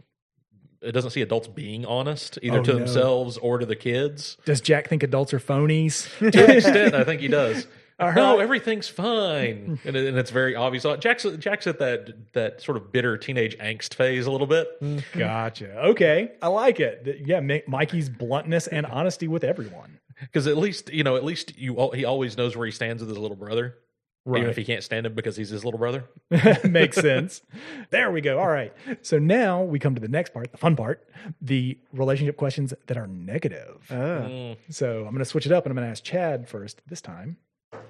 It 0.82 0.92
doesn't 0.92 1.10
see 1.10 1.22
adults 1.22 1.48
being 1.48 1.84
honest 1.86 2.38
either 2.42 2.58
Oh, 2.58 2.62
to 2.64 2.72
no. 2.74 2.78
themselves 2.78 3.38
or 3.38 3.58
to 3.58 3.66
the 3.66 3.76
kids. 3.76 4.36
Does 4.44 4.60
Jack 4.60 4.88
think 4.88 5.02
adults 5.02 5.32
are 5.34 5.40
phonies? 5.40 6.06
To 6.32 6.44
an 6.44 6.50
extent, 6.50 6.94
I 6.94 7.02
think 7.04 7.20
he 7.20 7.28
does. 7.42 7.66
No, 7.98 8.40
everything's 8.40 8.88
fine, 8.88 9.78
and, 9.84 9.96
and 9.96 10.18
it's 10.18 10.30
very 10.30 10.54
obvious. 10.54 10.84
Uh, 10.84 10.98
Jack's 10.98 11.24
Jack's 11.38 11.66
at 11.66 11.78
that 11.78 12.32
that 12.34 12.60
sort 12.60 12.76
of 12.76 12.92
bitter 12.92 13.16
teenage 13.16 13.56
angst 13.56 13.94
phase 13.94 14.26
a 14.26 14.30
little 14.30 14.46
bit. 14.46 14.68
Mm, 14.82 15.02
gotcha. 15.18 15.78
Okay, 15.86 16.32
I 16.42 16.48
like 16.48 16.78
it. 16.78 17.22
Yeah, 17.24 17.40
Mikey's 17.66 18.10
bluntness 18.10 18.66
and 18.66 18.84
honesty 18.84 19.28
with 19.28 19.44
everyone. 19.44 19.98
because 20.20 20.46
at 20.46 20.58
least 20.58 20.92
you 20.92 21.04
know 21.04 21.16
at 21.16 21.24
least 21.24 21.56
you 21.58 21.90
he 21.94 22.04
always 22.04 22.36
knows 22.36 22.54
where 22.54 22.66
he 22.66 22.70
stands 22.72 23.00
with 23.00 23.08
his 23.08 23.16
little 23.18 23.36
brother 23.36 23.78
even 24.26 24.48
if 24.50 24.56
he 24.56 24.64
can't 24.64 24.82
stand 24.82 25.06
him 25.06 25.14
because 25.14 25.36
he's 25.36 25.50
his 25.50 25.64
little 25.64 25.78
brother 25.78 26.04
Makes 26.68 26.96
sense. 27.00 27.42
There 27.90 28.10
we 28.10 28.20
go. 28.20 28.38
All 28.38 28.48
right. 28.48 28.72
So 29.02 29.18
now 29.18 29.62
we 29.62 29.78
come 29.78 29.94
to 29.94 30.00
the 30.00 30.08
next 30.08 30.32
part, 30.34 30.50
the 30.50 30.58
fun 30.58 30.74
part, 30.76 31.06
the 31.40 31.78
relationship 31.92 32.36
questions 32.36 32.74
that 32.86 32.96
are 32.96 33.06
negative. 33.06 33.86
Mm. 33.90 34.56
So 34.70 34.98
I'm 34.98 35.10
going 35.10 35.18
to 35.18 35.24
switch 35.24 35.46
it 35.46 35.52
up 35.52 35.64
and 35.64 35.70
I'm 35.70 35.76
going 35.76 35.86
to 35.86 35.90
ask 35.92 36.02
Chad 36.02 36.48
first 36.48 36.82
this 36.88 37.00
time. 37.00 37.36
Got 37.72 37.80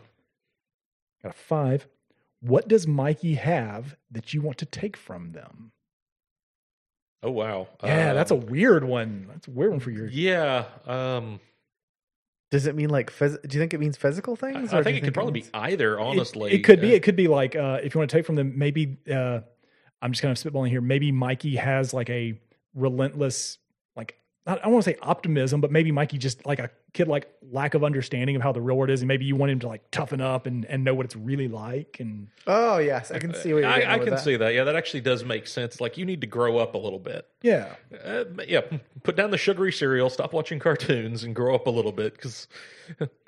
a 1.25 1.33
five. 1.33 1.87
What 2.41 2.69
does 2.69 2.87
Mikey 2.87 3.35
have 3.35 3.97
that 4.11 4.35
you 4.35 4.43
want 4.43 4.59
to 4.59 4.67
take 4.67 4.97
from 4.97 5.33
them? 5.33 5.73
oh 7.23 7.31
wow 7.31 7.67
Yeah, 7.83 8.13
that's 8.13 8.31
a 8.31 8.35
Um, 8.35 8.47
weird 8.47 8.85
one. 8.85 9.27
That's 9.33 9.49
a 9.49 9.51
weird 9.51 9.71
one 9.71 9.81
for 9.81 9.91
your. 9.91 10.07
yeah 10.09 10.67
um 10.87 11.41
does 12.51 12.67
it 12.67 12.75
mean 12.75 12.91
like? 12.91 13.11
Phys- 13.13 13.41
do 13.43 13.57
you 13.57 13.61
think 13.61 13.75
it 13.75 13.81
means 13.81 13.97
physical 13.97 14.35
I, 14.35 14.53
things? 14.53 14.73
I 14.73 14.79
do 14.79 14.85
think 14.85 14.99
it 14.99 15.05
could 15.05 15.15
probably 15.15 15.33
means- 15.35 15.47
be 15.51 15.55
either 15.59 15.99
honestly 15.99 16.53
it, 16.53 16.59
could 16.61 16.81
be. 16.81 16.93
Uh, 16.93 16.97
It 16.97 17.03
could 17.03 17.17
be 17.17 17.29
like 17.29 17.57
uh, 17.57 17.81
if 17.83 17.95
you 17.95 17.99
want 17.99 18.11
to 18.11 18.17
take 18.17 18.27
from 18.27 18.37
them, 18.37 18.53
maybe 18.57 18.99
uh, 19.11 19.41
I'm 20.03 20.13
just 20.13 20.23
kind 20.23 20.31
of 20.37 20.39
spitballing 20.43 20.69
here. 20.71 20.81
Maybe 20.81 21.11
Mikey 21.13 21.57
has 21.57 21.93
like 21.93 22.09
a 22.11 22.39
relentless, 22.75 23.59
I 24.47 24.55
don't 24.55 24.73
want 24.73 24.85
to 24.85 24.91
say 24.93 24.97
optimism, 25.03 25.61
but 25.61 25.73
maybe 25.73 25.91
Mikey 25.91 26.19
just 26.19 26.47
like 26.47 26.61
a 26.61 26.71
kid 26.93 27.09
like 27.09 27.29
lack 27.51 27.75
of 27.75 27.83
understanding 27.83 28.37
of 28.37 28.43
how 28.43 28.53
the 28.53 28.61
real 28.61 28.77
world 28.77 28.91
is, 28.91 29.01
and 29.01 29.09
maybe 29.09 29.25
you 29.25 29.35
want 29.35 29.51
him 29.51 29.59
to 29.61 29.67
like 29.67 29.91
toughen 29.91 30.21
up 30.21 30.47
and 30.47 30.65
and 30.67 30.85
know 30.85 30.95
what 30.95 31.05
it's 31.05 31.17
really 31.17 31.49
like. 31.49 31.97
And 31.99 32.29
Oh 32.47 32.79
yes, 32.79 33.11
I 33.11 33.19
can 33.19 33.35
see 33.35 33.53
what 33.53 33.61
you're 33.61 33.69
I, 33.69 33.81
I 33.81 33.97
with 33.97 34.07
can 34.07 34.15
that. 34.15 34.23
see 34.23 34.37
that 34.37 34.55
yeah 34.55 34.65
that 34.65 34.77
actually 34.77 35.01
does 35.01 35.25
make 35.25 35.47
sense 35.47 35.81
like 35.81 35.99
you 35.99 36.05
need 36.05 36.21
to 36.21 36.27
grow 36.27 36.59
up 36.59 36.75
a 36.75 36.79
little 36.79 36.99
bit 36.99 37.27
yeah, 37.43 37.75
uh, 38.05 38.25
yeah 38.47 38.61
put 39.03 39.17
down 39.17 39.31
the 39.31 39.39
sugary 39.39 39.73
cereal 39.73 40.09
stop 40.11 40.33
watching 40.33 40.59
cartoons 40.59 41.25
and 41.25 41.35
grow 41.35 41.55
up 41.55 41.67
a 41.67 41.71
little 41.71 41.93
bit 41.93 42.15
because 42.15 42.47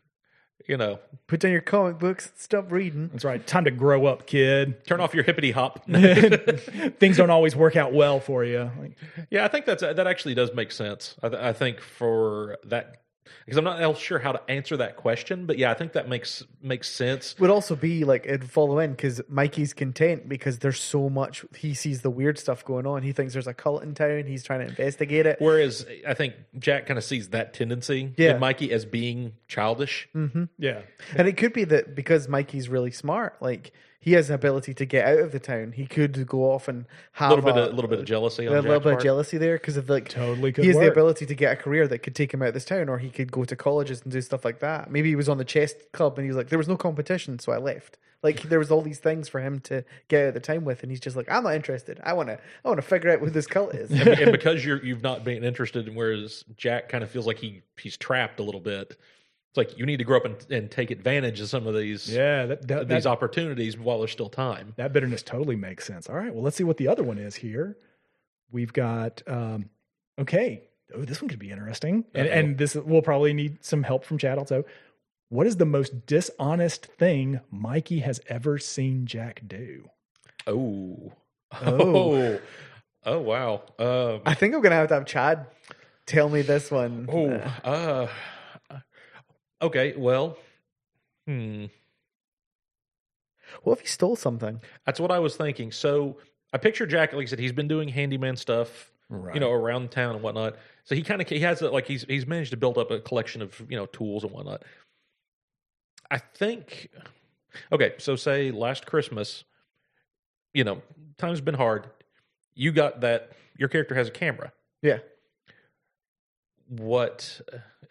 you 0.68 0.76
know 0.76 0.98
Put 1.26 1.40
down 1.40 1.52
your 1.52 1.60
comic 1.60 1.98
books. 1.98 2.32
Stop 2.36 2.70
reading. 2.72 3.08
that's 3.12 3.24
right. 3.24 3.44
Time 3.46 3.64
to 3.64 3.70
grow 3.70 4.06
up, 4.06 4.26
kid. 4.26 4.84
turn 4.86 5.00
off 5.00 5.12
your 5.14 5.24
hippity 5.24 5.50
hop 5.50 5.84
Things 6.98 7.16
don't 7.16 7.30
always 7.30 7.54
work 7.56 7.76
out 7.76 7.92
well 7.92 8.20
for 8.20 8.44
you. 8.44 8.70
Like, 8.80 8.92
Yeah, 9.30 9.44
I 9.44 9.48
think 9.48 9.66
that's 9.66 9.82
that 9.82 10.06
actually 10.06 10.34
does 10.34 10.54
make 10.54 10.70
sense. 10.72 11.16
I, 11.22 11.28
th- 11.28 11.42
I 11.42 11.52
think 11.52 11.80
for 11.80 12.58
that 12.66 13.02
because 13.44 13.56
I'm 13.58 13.64
not 13.64 13.80
else 13.82 13.98
sure 13.98 14.18
how 14.18 14.32
to 14.32 14.40
answer 14.50 14.76
that 14.78 14.96
question. 14.96 15.46
But 15.46 15.58
yeah, 15.58 15.70
I 15.70 15.74
think 15.74 15.92
that 15.92 16.08
makes 16.08 16.44
makes 16.62 16.88
sense. 16.88 17.34
would 17.38 17.50
also 17.50 17.76
be 17.76 18.04
like 18.04 18.24
it'd 18.26 18.50
follow 18.50 18.78
in 18.78 18.92
because 18.92 19.20
Mikey's 19.28 19.72
content 19.72 20.28
because 20.28 20.58
there's 20.58 20.80
so 20.80 21.08
much 21.08 21.44
he 21.56 21.74
sees 21.74 22.02
the 22.02 22.10
weird 22.10 22.38
stuff 22.38 22.64
going 22.64 22.86
on. 22.86 23.02
He 23.02 23.12
thinks 23.12 23.32
there's 23.32 23.46
a 23.46 23.54
cult 23.54 23.82
in 23.82 23.94
town. 23.94 24.24
He's 24.26 24.42
trying 24.44 24.60
to 24.60 24.66
investigate 24.66 25.26
it. 25.26 25.36
Whereas 25.40 25.86
I 26.06 26.14
think 26.14 26.34
Jack 26.58 26.86
kind 26.86 26.98
of 26.98 27.04
sees 27.04 27.28
that 27.30 27.54
tendency 27.54 28.12
Yeah. 28.16 28.34
in 28.34 28.40
Mikey 28.40 28.72
as 28.72 28.84
being 28.84 29.32
childish. 29.46 30.08
Mm-hmm. 30.14 30.44
Yeah. 30.58 30.80
And 31.16 31.28
it 31.28 31.36
could 31.36 31.52
be 31.52 31.64
that 31.64 31.94
because 31.94 32.28
Mikey's 32.28 32.68
really 32.68 32.90
smart, 32.90 33.36
like 33.40 33.72
he 34.00 34.12
has 34.12 34.28
the 34.28 34.34
ability 34.34 34.74
to 34.74 34.84
get 34.84 35.06
out 35.06 35.18
of 35.18 35.32
the 35.32 35.40
town. 35.40 35.72
He 35.72 35.86
could 35.86 36.26
go 36.26 36.52
off 36.52 36.68
and 36.68 36.86
A 37.16 37.18
have 37.18 37.30
little 37.30 37.44
bit, 37.44 37.56
of, 37.56 37.72
a 37.72 37.74
little 37.74 37.90
bit 37.90 37.98
of 37.98 38.04
jealousy 38.04 38.46
on 38.46 38.52
a 38.52 38.56
little 38.56 38.74
Jack's 38.74 38.84
bit 38.84 38.92
of 38.94 39.02
jealousy 39.02 39.38
there 39.38 39.58
because 39.58 39.76
of 39.76 39.88
like 39.90 40.08
Totally 40.08 40.52
could 40.52 40.64
he 40.64 40.68
has 40.68 40.78
the 40.78 40.90
ability 40.90 41.26
to 41.26 41.34
get 41.34 41.52
a 41.52 41.56
career 41.56 41.88
that 41.88 41.98
could 41.98 42.14
take 42.14 42.32
him 42.32 42.42
out 42.42 42.48
of 42.48 42.54
this 42.54 42.64
town, 42.64 42.88
or 42.88 42.98
he 42.98 43.10
could 43.10 43.32
go 43.32 43.44
to 43.44 43.56
colleges 43.56 44.02
and 44.02 44.12
do 44.12 44.20
stuff 44.20 44.44
like 44.44 44.60
that. 44.60 44.90
Maybe 44.90 45.08
he 45.08 45.16
was 45.16 45.28
on 45.28 45.38
the 45.38 45.44
chess 45.44 45.74
club 45.92 46.16
and 46.18 46.24
he 46.24 46.28
was 46.28 46.36
like, 46.36 46.48
there 46.48 46.58
was 46.58 46.68
no 46.68 46.76
competition, 46.76 47.38
so 47.38 47.52
I 47.52 47.58
left. 47.58 47.98
Like 48.22 48.42
there 48.42 48.58
was 48.58 48.70
all 48.70 48.82
these 48.82 48.98
things 48.98 49.28
for 49.28 49.40
him 49.40 49.60
to 49.60 49.84
get 50.08 50.22
out 50.22 50.28
of 50.28 50.34
the 50.34 50.40
town 50.40 50.64
with, 50.64 50.82
and 50.82 50.90
he's 50.90 51.00
just 51.00 51.16
like, 51.16 51.30
I'm 51.30 51.44
not 51.44 51.54
interested. 51.54 52.00
I 52.02 52.14
want 52.14 52.28
to, 52.28 52.38
I 52.64 52.68
want 52.68 52.78
to 52.78 52.86
figure 52.86 53.10
out 53.10 53.20
what 53.20 53.32
this 53.32 53.46
cult 53.46 53.74
is. 53.74 53.90
and 53.90 54.32
because 54.32 54.64
you're 54.64 54.84
you've 54.84 55.02
not 55.02 55.22
been 55.24 55.44
interested, 55.44 55.86
in 55.86 55.94
whereas 55.94 56.44
Jack 56.56 56.88
kind 56.88 57.04
of 57.04 57.10
feels 57.10 57.26
like 57.26 57.38
he 57.38 57.62
he's 57.80 57.96
trapped 57.96 58.40
a 58.40 58.42
little 58.42 58.60
bit. 58.60 58.96
It's 59.50 59.56
like 59.56 59.78
you 59.78 59.86
need 59.86 59.96
to 59.98 60.04
grow 60.04 60.18
up 60.18 60.24
and, 60.26 60.36
and 60.50 60.70
take 60.70 60.90
advantage 60.90 61.40
of 61.40 61.48
some 61.48 61.66
of 61.66 61.74
these 61.74 62.08
Yeah. 62.08 62.46
That, 62.46 62.68
that, 62.68 62.88
these 62.88 63.04
that, 63.04 63.10
opportunities 63.10 63.78
while 63.78 63.98
there's 63.98 64.12
still 64.12 64.28
time. 64.28 64.74
that 64.76 64.92
bitterness 64.92 65.22
totally 65.22 65.56
makes 65.56 65.86
sense. 65.86 66.08
All 66.08 66.16
right. 66.16 66.32
Well, 66.32 66.42
let's 66.42 66.56
see 66.56 66.64
what 66.64 66.76
the 66.76 66.88
other 66.88 67.02
one 67.02 67.18
is 67.18 67.34
here. 67.36 67.76
We've 68.50 68.72
got, 68.72 69.22
um, 69.26 69.70
okay. 70.18 70.64
Oh, 70.94 71.02
this 71.02 71.20
one 71.22 71.28
could 71.28 71.38
be 71.38 71.50
interesting. 71.50 72.04
And, 72.14 72.28
Uh-oh. 72.28 72.34
and 72.34 72.58
this 72.58 72.74
will 72.74 73.02
probably 73.02 73.32
need 73.34 73.64
some 73.64 73.82
help 73.82 74.04
from 74.04 74.18
Chad 74.18 74.38
also. 74.38 74.64
What 75.30 75.46
is 75.46 75.56
the 75.58 75.66
most 75.66 76.06
dishonest 76.06 76.86
thing 76.86 77.40
Mikey 77.50 77.98
has 78.00 78.20
ever 78.28 78.58
seen 78.58 79.04
Jack 79.06 79.42
do? 79.46 79.88
Oh, 80.46 81.12
Oh. 81.52 82.14
oh, 82.16 82.40
oh, 83.04 83.18
wow. 83.20 83.62
Um, 83.78 84.22
I 84.26 84.34
think 84.34 84.54
I'm 84.54 84.60
gonna 84.62 84.74
have 84.76 84.88
to 84.88 84.94
have 84.94 85.04
Chad 85.06 85.46
tell 86.06 86.28
me 86.30 86.40
this 86.42 86.70
one. 86.70 87.06
oh, 87.12 87.30
uh, 87.64 88.08
okay. 89.62 89.94
Well, 89.96 90.38
hmm. 91.26 91.66
what 93.62 93.74
if 93.74 93.80
he 93.80 93.86
stole 93.86 94.16
something? 94.16 94.60
That's 94.86 95.00
what 95.00 95.10
I 95.10 95.18
was 95.18 95.36
thinking. 95.36 95.72
So 95.72 96.18
I 96.52 96.58
picture 96.58 96.86
Jack, 96.86 97.12
like 97.12 97.22
I 97.22 97.26
said, 97.26 97.38
he's 97.38 97.52
been 97.52 97.68
doing 97.68 97.88
handyman 97.88 98.36
stuff, 98.36 98.90
Right. 99.10 99.34
you 99.34 99.40
know, 99.40 99.50
around 99.50 99.90
town 99.90 100.14
and 100.14 100.22
whatnot. 100.22 100.56
So 100.84 100.94
he 100.94 101.02
kind 101.02 101.20
of 101.22 101.28
he 101.28 101.40
has 101.40 101.62
a, 101.62 101.70
like 101.70 101.86
he's 101.86 102.04
he's 102.04 102.26
managed 102.26 102.50
to 102.50 102.56
build 102.56 102.78
up 102.78 102.90
a 102.90 103.00
collection 103.00 103.40
of 103.42 103.60
you 103.68 103.76
know 103.76 103.86
tools 103.86 104.22
and 104.24 104.32
whatnot. 104.32 104.62
I 106.10 106.18
think. 106.18 106.88
Okay, 107.72 107.94
so 107.98 108.16
say 108.16 108.50
last 108.50 108.86
Christmas, 108.86 109.44
you 110.52 110.64
know, 110.64 110.82
time's 111.16 111.40
been 111.40 111.54
hard. 111.54 111.86
You 112.54 112.72
got 112.72 113.00
that. 113.00 113.32
Your 113.56 113.68
character 113.68 113.94
has 113.94 114.08
a 114.08 114.10
camera. 114.10 114.52
Yeah. 114.82 114.98
What 116.68 117.40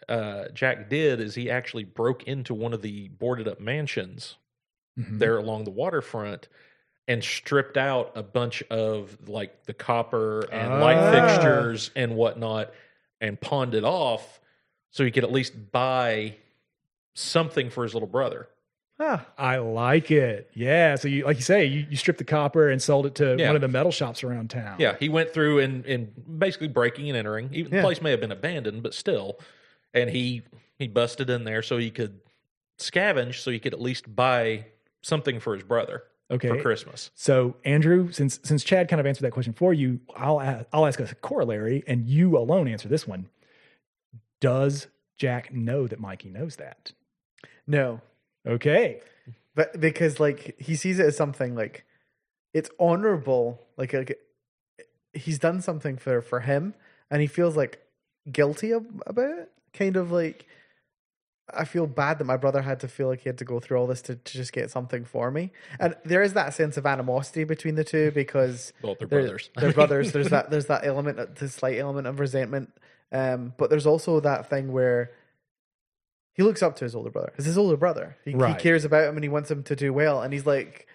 uh, 0.08 0.48
Jack 0.54 0.88
did 0.88 1.20
is 1.20 1.34
he 1.34 1.50
actually 1.50 1.84
broke 1.84 2.24
into 2.24 2.54
one 2.54 2.72
of 2.72 2.82
the 2.82 3.08
boarded 3.08 3.48
up 3.48 3.60
mansions 3.60 4.36
Mhm. 4.98 5.18
there 5.18 5.36
along 5.38 5.64
the 5.64 5.70
waterfront 5.70 6.48
and 7.06 7.22
stripped 7.22 7.76
out 7.76 8.12
a 8.16 8.22
bunch 8.22 8.62
of 8.70 9.28
like 9.28 9.64
the 9.64 9.72
copper 9.74 10.40
and 10.52 10.80
light 10.80 10.96
Ah. 10.98 11.10
fixtures 11.12 11.90
and 11.94 12.16
whatnot 12.16 12.72
and 13.20 13.40
pawned 13.40 13.74
it 13.74 13.84
off 13.84 14.40
so 14.90 15.04
he 15.04 15.10
could 15.10 15.24
at 15.24 15.32
least 15.32 15.70
buy 15.72 16.34
something 17.14 17.70
for 17.70 17.82
his 17.84 17.94
little 17.94 18.08
brother. 18.08 18.48
Ah, 19.00 19.24
I 19.38 19.58
like 19.58 20.10
it. 20.10 20.50
Yeah. 20.54 20.96
So 20.96 21.06
you, 21.06 21.24
like 21.24 21.36
you 21.36 21.42
say, 21.42 21.64
you, 21.66 21.86
you 21.88 21.96
stripped 21.96 22.18
the 22.18 22.24
copper 22.24 22.68
and 22.68 22.82
sold 22.82 23.06
it 23.06 23.14
to 23.16 23.36
Yeah. 23.38 23.46
one 23.46 23.54
of 23.54 23.62
the 23.62 23.68
metal 23.68 23.92
shops 23.92 24.24
around 24.24 24.50
town. 24.50 24.76
Yeah, 24.80 24.96
he 24.98 25.08
went 25.08 25.30
through 25.32 25.60
and, 25.60 25.86
and 25.86 26.12
basically 26.40 26.66
breaking 26.68 27.08
and 27.08 27.16
entering. 27.16 27.50
Even 27.52 27.72
Yeah. 27.72 27.78
the 27.80 27.84
place 27.86 28.02
may 28.02 28.10
have 28.10 28.20
been 28.20 28.32
abandoned, 28.32 28.82
but 28.82 28.94
still. 28.94 29.38
And 29.94 30.10
he 30.10 30.42
he 30.78 30.88
busted 30.88 31.28
in 31.30 31.44
there 31.44 31.62
so 31.62 31.76
he 31.78 31.90
could 31.90 32.20
scavenge 32.78 33.36
so 33.36 33.50
he 33.50 33.58
could 33.58 33.72
at 33.74 33.80
least 33.80 34.14
buy 34.14 34.66
something 35.02 35.40
for 35.40 35.54
his 35.54 35.62
brother 35.64 36.04
Okay. 36.30 36.48
for 36.48 36.60
Christmas. 36.60 37.10
So 37.14 37.56
Andrew, 37.64 38.12
since 38.12 38.38
since 38.42 38.62
Chad 38.62 38.88
kind 38.88 39.00
of 39.00 39.06
answered 39.06 39.24
that 39.24 39.30
question 39.32 39.54
for 39.54 39.72
you, 39.72 40.00
I'll 40.16 40.40
a- 40.40 40.66
I'll 40.72 40.86
ask 40.86 41.00
a 41.00 41.06
corollary, 41.16 41.82
and 41.86 42.06
you 42.06 42.36
alone 42.36 42.68
answer 42.68 42.88
this 42.88 43.06
one. 43.08 43.28
Does 44.40 44.86
Jack 45.16 45.52
know 45.52 45.86
that 45.86 45.98
Mikey 46.00 46.30
knows 46.30 46.56
that? 46.56 46.92
no. 47.66 48.00
Okay. 48.46 49.00
But 49.54 49.78
because 49.80 50.20
like 50.20 50.54
he 50.60 50.76
sees 50.76 50.98
it 51.00 51.06
as 51.06 51.16
something 51.16 51.54
like 51.54 51.84
it's 52.54 52.70
honorable, 52.78 53.60
like 53.76 53.92
like 53.92 54.18
he's 55.12 55.38
done 55.38 55.60
something 55.60 55.96
for 55.96 56.22
for 56.22 56.40
him, 56.40 56.74
and 57.10 57.20
he 57.20 57.26
feels 57.26 57.56
like 57.56 57.82
guilty 58.30 58.72
ab- 58.72 59.02
about 59.06 59.38
it. 59.38 59.52
Kind 59.78 59.96
of 59.96 60.10
like 60.10 60.46
I 61.54 61.64
feel 61.64 61.86
bad 61.86 62.18
that 62.18 62.24
my 62.24 62.36
brother 62.36 62.60
had 62.60 62.80
to 62.80 62.88
feel 62.88 63.06
like 63.08 63.20
he 63.22 63.28
had 63.28 63.38
to 63.38 63.44
go 63.44 63.58
through 63.60 63.78
all 63.78 63.86
this 63.86 64.02
to, 64.02 64.16
to 64.16 64.32
just 64.32 64.52
get 64.52 64.70
something 64.70 65.04
for 65.04 65.30
me, 65.30 65.50
and 65.80 65.94
there 66.04 66.22
is 66.22 66.34
that 66.34 66.52
sense 66.52 66.76
of 66.76 66.84
animosity 66.84 67.44
between 67.44 67.74
the 67.74 67.84
two 67.84 68.10
because 68.10 68.72
Well, 68.82 68.96
they're 68.98 69.06
they're 69.08 69.20
brothers. 69.22 69.50
They're 69.56 69.72
brothers. 69.80 70.12
There's 70.12 70.28
that. 70.30 70.50
There's 70.50 70.66
that 70.66 70.84
element, 70.84 71.36
this 71.36 71.54
slight 71.54 71.78
element 71.78 72.06
of 72.06 72.20
resentment. 72.20 72.70
Um, 73.12 73.54
but 73.56 73.70
there's 73.70 73.86
also 73.86 74.20
that 74.20 74.50
thing 74.50 74.70
where 74.72 75.12
he 76.34 76.42
looks 76.42 76.62
up 76.62 76.76
to 76.76 76.84
his 76.84 76.94
older 76.94 77.10
brother. 77.10 77.32
It's 77.36 77.46
his 77.46 77.56
older 77.58 77.76
brother. 77.76 78.16
He, 78.24 78.34
Right. 78.34 78.54
he 78.54 78.62
cares 78.62 78.84
about 78.84 79.08
him 79.08 79.16
and 79.16 79.24
he 79.24 79.28
wants 79.30 79.50
him 79.50 79.62
to 79.64 79.74
do 79.74 79.92
well. 79.94 80.20
And 80.22 80.32
he's 80.32 80.44
like, 80.46 80.86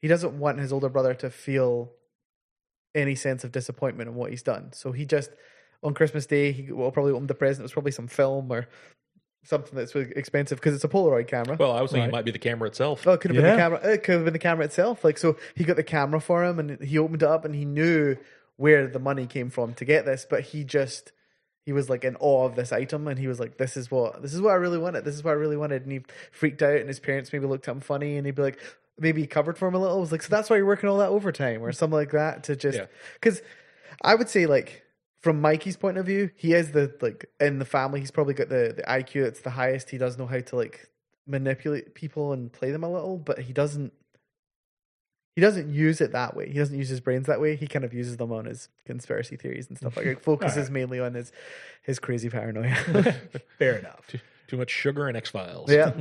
he 0.00 0.06
doesn't 0.06 0.38
want 0.38 0.58
his 0.60 0.72
older 0.72 0.88
brother 0.90 1.14
to 1.14 1.30
feel 1.30 1.90
any 2.94 3.14
sense 3.14 3.42
of 3.42 3.52
disappointment 3.52 4.08
in 4.10 4.14
what 4.14 4.30
he's 4.30 4.42
done. 4.42 4.72
So 4.74 4.92
he 4.92 5.06
just 5.06 5.30
on 5.82 5.94
Christmas 5.94 6.26
Day, 6.26 6.52
he 6.52 6.70
will 6.72 6.90
probably 6.92 7.12
opened 7.12 7.28
the 7.28 7.34
present. 7.34 7.62
It 7.62 7.64
was 7.64 7.72
probably 7.72 7.92
some 7.92 8.08
film 8.08 8.50
or 8.52 8.68
something 9.44 9.74
that's 9.76 9.94
really 9.94 10.12
expensive 10.14 10.58
because 10.58 10.74
it's 10.74 10.84
a 10.84 10.88
Polaroid 10.88 11.26
camera. 11.26 11.56
Well, 11.58 11.72
I 11.72 11.82
was 11.82 11.90
thinking 11.90 12.02
Right. 12.04 12.08
it 12.08 12.12
might 12.12 12.24
be 12.24 12.30
the 12.30 12.38
camera 12.38 12.68
itself. 12.68 13.04
Well, 13.04 13.16
it 13.16 13.20
could 13.20 13.32
have 13.34 13.42
been 13.42 13.50
the 13.50 13.60
camera. 13.60 13.80
It 13.82 14.04
could 14.04 14.14
have 14.14 14.24
been 14.24 14.32
the 14.32 14.38
camera 14.38 14.64
itself. 14.64 15.02
Like, 15.04 15.18
so 15.18 15.36
he 15.56 15.64
got 15.64 15.76
the 15.76 15.82
camera 15.82 16.20
for 16.20 16.44
him, 16.44 16.58
and 16.60 16.80
he 16.82 16.98
opened 16.98 17.22
it 17.22 17.28
up, 17.28 17.44
and 17.44 17.54
he 17.54 17.64
knew 17.64 18.16
where 18.56 18.86
the 18.86 19.00
money 19.00 19.26
came 19.26 19.50
from 19.50 19.74
to 19.74 19.84
get 19.84 20.04
this. 20.04 20.24
But 20.28 20.42
he 20.42 20.62
just, 20.62 21.10
he 21.66 21.72
was 21.72 21.90
like 21.90 22.04
in 22.04 22.14
awe 22.20 22.44
of 22.46 22.54
this 22.54 22.70
item, 22.70 23.08
and 23.08 23.18
he 23.18 23.26
was 23.26 23.40
like, 23.40 23.56
"This 23.58 23.76
is 23.76 23.90
what, 23.90 24.22
this 24.22 24.32
is 24.32 24.40
what 24.40 24.52
I 24.52 24.56
really 24.56 24.78
wanted. 24.78 25.04
This 25.04 25.16
is 25.16 25.24
what 25.24 25.32
I 25.32 25.34
really 25.34 25.56
wanted." 25.56 25.82
And 25.82 25.90
he 25.90 26.00
freaked 26.30 26.62
out, 26.62 26.76
and 26.76 26.86
his 26.86 27.00
parents 27.00 27.32
maybe 27.32 27.46
looked 27.46 27.66
at 27.66 27.72
him 27.72 27.80
funny, 27.80 28.16
and 28.16 28.24
he'd 28.26 28.36
be 28.36 28.42
like, 28.42 28.60
maybe 28.98 29.22
he 29.22 29.26
covered 29.26 29.58
for 29.58 29.66
him 29.66 29.74
a 29.74 29.78
little. 29.80 29.96
It 29.96 30.00
was 30.00 30.12
like, 30.12 30.22
"So 30.22 30.28
that's 30.30 30.50
why 30.50 30.56
you're 30.58 30.66
working 30.66 30.88
all 30.88 30.98
that 30.98 31.08
overtime, 31.08 31.64
or 31.64 31.72
something 31.72 31.96
like 31.96 32.12
that." 32.12 32.44
To 32.44 32.54
just, 32.54 32.78
Yeah. 32.78 32.86
because 33.14 33.42
I 34.02 34.14
would 34.14 34.28
say 34.28 34.46
like. 34.46 34.84
From 35.22 35.40
Mikey's 35.40 35.76
point 35.76 35.98
of 35.98 36.06
view, 36.06 36.30
he 36.36 36.52
is 36.52 36.72
the 36.72 36.92
like 37.00 37.26
in 37.40 37.58
the 37.58 37.64
family. 37.64 38.00
He's 38.00 38.10
probably 38.10 38.34
got 38.34 38.48
the, 38.48 38.74
the 38.76 38.82
IQ 38.82 39.22
that's 39.24 39.40
the 39.40 39.50
highest. 39.50 39.90
He 39.90 39.98
does 39.98 40.18
know 40.18 40.26
how 40.26 40.40
to 40.40 40.56
like 40.56 40.90
manipulate 41.26 41.94
people 41.94 42.32
and 42.32 42.52
play 42.52 42.72
them 42.72 42.82
a 42.82 42.90
little, 42.90 43.18
but 43.18 43.38
he 43.38 43.52
doesn't 43.52 43.92
he 45.36 45.40
doesn't 45.40 45.72
use 45.72 46.00
it 46.00 46.12
that 46.12 46.36
way. 46.36 46.48
He 46.48 46.58
doesn't 46.58 46.76
use 46.76 46.88
his 46.88 47.00
brains 47.00 47.26
that 47.26 47.40
way. 47.40 47.56
He 47.56 47.66
kind 47.66 47.84
of 47.84 47.94
uses 47.94 48.16
them 48.18 48.32
on 48.32 48.44
his 48.44 48.68
conspiracy 48.84 49.36
theories 49.36 49.68
and 49.68 49.78
stuff 49.78 49.96
like 49.96 50.06
that. 50.06 50.22
Focuses 50.24 50.70
mainly 50.70 51.00
on 51.00 51.14
his 51.14 51.32
his 51.82 51.98
crazy 51.98 52.28
paranoia. 52.28 52.74
Fair 53.58 53.76
enough. 53.78 54.10
Too 54.48 54.56
much 54.56 54.70
sugar 54.70 55.08
and 55.08 55.16
X 55.16 55.30
Files. 55.30 55.70
yeah. 55.70 55.92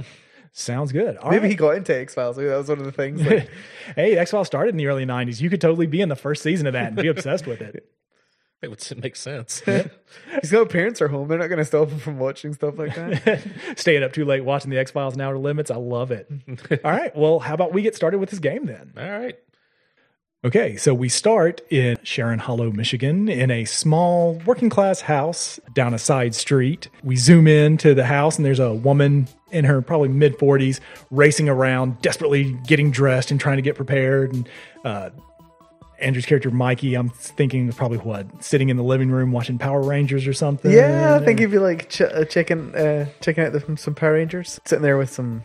Sounds 0.53 0.91
good. 0.91 1.15
All 1.15 1.29
Maybe 1.31 1.43
right. 1.43 1.51
he 1.51 1.55
got 1.55 1.77
into 1.77 1.95
X 1.97 2.13
Files. 2.13 2.35
That 2.35 2.57
was 2.57 2.67
one 2.67 2.79
of 2.79 2.85
the 2.85 2.91
things. 2.91 3.21
Like, 3.25 3.49
hey, 3.95 4.17
X 4.17 4.31
Files 4.31 4.47
started 4.47 4.71
in 4.71 4.77
the 4.77 4.87
early 4.87 5.05
'90s. 5.05 5.39
You 5.39 5.49
could 5.49 5.61
totally 5.61 5.87
be 5.87 6.01
in 6.01 6.09
the 6.09 6.15
first 6.17 6.43
season 6.43 6.67
of 6.67 6.73
that 6.73 6.87
and 6.87 6.95
be 6.97 7.07
obsessed 7.07 7.47
with 7.47 7.61
it. 7.61 7.89
It 8.61 8.69
would 8.69 9.03
make 9.03 9.15
sense. 9.15 9.59
he's 10.41 10.51
got 10.51 10.69
parents 10.69 11.01
are 11.01 11.07
home. 11.07 11.27
They're 11.27 11.39
not 11.39 11.47
going 11.47 11.57
to 11.57 11.65
stop 11.65 11.89
him 11.89 11.97
from 11.97 12.19
watching 12.19 12.53
stuff 12.53 12.77
like 12.77 12.93
that. 12.93 13.41
Staying 13.75 14.03
up 14.03 14.13
too 14.13 14.23
late 14.23 14.45
watching 14.45 14.69
the 14.69 14.77
X 14.77 14.91
Files 14.91 15.13
and 15.13 15.21
Outer 15.21 15.39
Limits. 15.39 15.71
I 15.71 15.77
love 15.77 16.11
it. 16.11 16.29
All 16.83 16.91
right. 16.91 17.15
Well, 17.15 17.39
how 17.39 17.55
about 17.55 17.73
we 17.73 17.81
get 17.81 17.95
started 17.95 18.19
with 18.19 18.29
this 18.29 18.39
game 18.39 18.67
then? 18.67 18.93
All 18.97 19.09
right. 19.09 19.37
Okay, 20.43 20.75
so 20.75 20.91
we 20.95 21.07
start 21.07 21.61
in 21.69 21.97
Sharon 22.01 22.39
Hollow, 22.39 22.71
Michigan, 22.71 23.29
in 23.29 23.51
a 23.51 23.65
small 23.65 24.41
working 24.45 24.71
class 24.71 25.01
house 25.01 25.59
down 25.75 25.93
a 25.93 25.99
side 25.99 26.33
street. 26.33 26.89
We 27.03 27.15
zoom 27.15 27.45
in 27.45 27.77
to 27.77 27.93
the 27.93 28.05
house, 28.05 28.37
and 28.37 28.45
there's 28.45 28.57
a 28.59 28.73
woman 28.73 29.27
in 29.51 29.65
her 29.65 29.83
probably 29.83 30.09
mid 30.09 30.39
40s 30.39 30.79
racing 31.11 31.47
around, 31.47 32.01
desperately 32.01 32.53
getting 32.65 32.89
dressed 32.89 33.29
and 33.29 33.39
trying 33.39 33.57
to 33.57 33.61
get 33.61 33.75
prepared. 33.75 34.33
And 34.33 34.49
uh, 34.83 35.09
Andrew's 36.01 36.25
character, 36.25 36.51
Mikey, 36.51 36.95
I'm 36.95 37.09
thinking 37.09 37.71
probably 37.71 37.99
what, 37.99 38.43
sitting 38.43 38.69
in 38.69 38.77
the 38.77 38.83
living 38.83 39.11
room 39.11 39.31
watching 39.31 39.57
Power 39.57 39.81
Rangers 39.81 40.27
or 40.27 40.33
something. 40.33 40.71
yeah, 40.71 41.17
I 41.19 41.23
think 41.23 41.39
he'd 41.39 41.51
be 41.51 41.59
like 41.59 41.89
ch- 41.89 42.01
uh, 42.01 42.25
checking 42.25 42.75
uh, 42.75 43.07
checking 43.21 43.43
out 43.43 43.53
the, 43.53 43.77
some 43.77 43.95
Power 43.95 44.13
Rangers, 44.13 44.59
sitting 44.65 44.83
there 44.83 44.97
with 44.97 45.11
some 45.11 45.43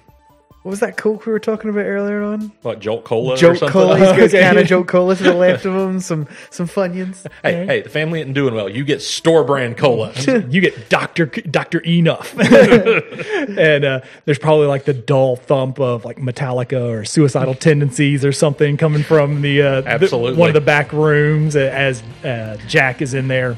What 0.66 0.70
was 0.70 0.80
that 0.80 0.96
Coke 0.96 1.26
we 1.26 1.30
were 1.30 1.38
talking 1.38 1.70
about 1.70 1.84
earlier 1.84 2.24
on? 2.24 2.50
What 2.62 2.80
Jolt 2.80 3.04
Cola 3.04 3.36
Jolt 3.36 3.58
something? 3.58 3.72
Cola. 3.72 3.98
He's 3.98 4.08
got 4.08 4.18
a 4.24 4.28
can 4.30 4.58
of 4.58 4.66
Jolt 4.66 4.88
Cola 4.88 5.14
to 5.14 5.22
the 5.22 5.32
left 5.32 5.64
of 5.64 5.72
him. 5.76 6.00
Some 6.00 6.26
some 6.50 6.66
Funyuns. 6.66 7.24
Hey, 7.44 7.64
hey, 7.66 7.82
the 7.82 7.88
family 7.88 8.20
isn't 8.20 8.32
doing 8.32 8.52
well. 8.52 8.68
You 8.68 8.84
get 8.84 9.00
store 9.00 9.44
brand 9.44 9.76
cola. 9.76 10.12
you 10.48 10.60
get 10.60 10.88
Doctor 10.88 11.26
Doctor 11.26 11.78
Enough, 11.86 12.36
and 12.40 13.84
uh, 13.84 14.00
there's 14.24 14.40
probably 14.40 14.66
like 14.66 14.86
the 14.86 14.92
dull 14.92 15.36
thump 15.36 15.78
of 15.78 16.04
like 16.04 16.16
Metallica 16.16 16.84
or 16.84 17.04
Suicidal 17.04 17.54
Tendencies 17.54 18.24
or 18.24 18.32
something 18.32 18.76
coming 18.76 19.04
from 19.04 19.42
the, 19.42 19.62
uh, 19.62 19.80
the- 19.82 19.88
Absolutely. 19.88 20.36
one 20.36 20.48
of 20.48 20.54
the 20.54 20.60
back 20.60 20.92
rooms 20.92 21.54
as 21.54 22.02
uh, 22.24 22.56
Jack 22.66 23.00
is 23.02 23.14
in 23.14 23.28
there 23.28 23.56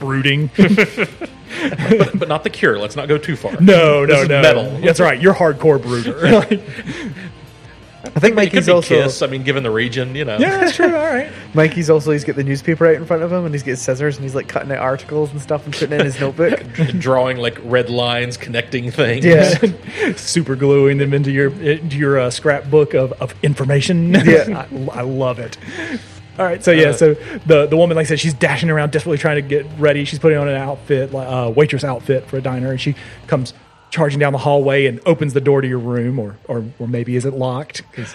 brooding. 0.00 0.50
But, 1.98 2.10
but 2.18 2.28
not 2.28 2.44
the 2.44 2.50
cure. 2.50 2.78
Let's 2.78 2.96
not 2.96 3.08
go 3.08 3.18
too 3.18 3.36
far. 3.36 3.52
no, 3.60 4.06
This 4.06 4.14
no, 4.16 4.22
is 4.22 4.28
no, 4.28 4.42
metal. 4.42 4.80
That's 4.80 5.00
right. 5.00 5.20
You're 5.20 5.34
hardcore 5.34 5.82
brooder. 5.82 6.20
Like, 6.30 6.60
I 8.02 8.08
think 8.08 8.14
It 8.14 8.20
could 8.22 8.34
Mikey's 8.36 8.66
be 8.66 8.72
also 8.72 9.02
Kiss. 9.02 9.20
I 9.20 9.26
mean, 9.26 9.42
given 9.42 9.62
the 9.62 9.70
region, 9.70 10.14
you 10.14 10.24
know. 10.24 10.38
yeah, 10.38 10.56
that's 10.56 10.74
true. 10.74 10.86
All 10.86 10.92
right. 11.04 11.30
Mikey's 11.54 11.90
also 11.90 12.12
he's 12.12 12.24
got 12.24 12.34
the 12.34 12.42
newspaper 12.42 12.86
out 12.86 12.94
in 12.94 13.04
front 13.04 13.22
of 13.22 13.30
him 13.30 13.44
and 13.44 13.54
he's 13.54 13.62
got 13.62 13.76
scissors 13.76 14.16
and 14.16 14.24
he's 14.24 14.34
like 14.34 14.48
cutting 14.48 14.72
out 14.72 14.78
articles 14.78 15.30
and 15.32 15.40
stuff 15.40 15.66
and 15.66 15.74
putting 15.74 15.92
it 15.92 16.00
in 16.00 16.06
his 16.06 16.18
notebook. 16.18 16.64
Drawing 16.98 17.36
like 17.36 17.58
red 17.62 17.90
lines, 17.90 18.38
connecting 18.38 18.90
things. 18.90 19.24
Yeah. 19.24 20.14
super 20.16 20.56
gluing 20.56 20.96
them 20.96 21.12
into 21.12 21.30
your 21.30 21.50
into 21.60 21.98
your 21.98 22.18
uh, 22.18 22.30
scrapbook 22.30 22.94
of, 22.94 23.12
of 23.20 23.34
information. 23.42 24.12
Yeah. 24.14 24.66
I, 24.92 25.00
I 25.00 25.02
love 25.02 25.38
it. 25.38 25.58
All 26.40 26.46
right, 26.46 26.64
so 26.64 26.70
yeah, 26.70 26.92
so 26.92 27.14
the 27.46 27.66
the 27.66 27.76
woman, 27.76 27.96
like 27.96 28.06
I 28.06 28.08
said, 28.08 28.18
she's 28.20 28.32
dashing 28.34 28.70
around, 28.70 28.92
desperately 28.92 29.18
trying 29.18 29.36
to 29.36 29.42
get 29.42 29.66
ready. 29.78 30.04
She's 30.06 30.18
putting 30.18 30.38
on 30.38 30.48
an 30.48 30.56
outfit, 30.56 31.12
like 31.12 31.28
uh, 31.28 31.50
waitress 31.54 31.84
outfit 31.84 32.26
for 32.26 32.38
a 32.38 32.40
diner, 32.40 32.70
and 32.70 32.80
she 32.80 32.94
comes 33.26 33.52
charging 33.90 34.18
down 34.20 34.32
the 34.32 34.38
hallway 34.38 34.86
and 34.86 35.00
opens 35.04 35.34
the 35.34 35.40
door 35.42 35.60
to 35.60 35.68
your 35.68 35.78
room, 35.78 36.18
or 36.18 36.38
or, 36.48 36.64
or 36.78 36.88
maybe 36.88 37.14
is 37.14 37.26
it 37.26 37.34
locked? 37.34 37.82
'Cause, 37.92 38.14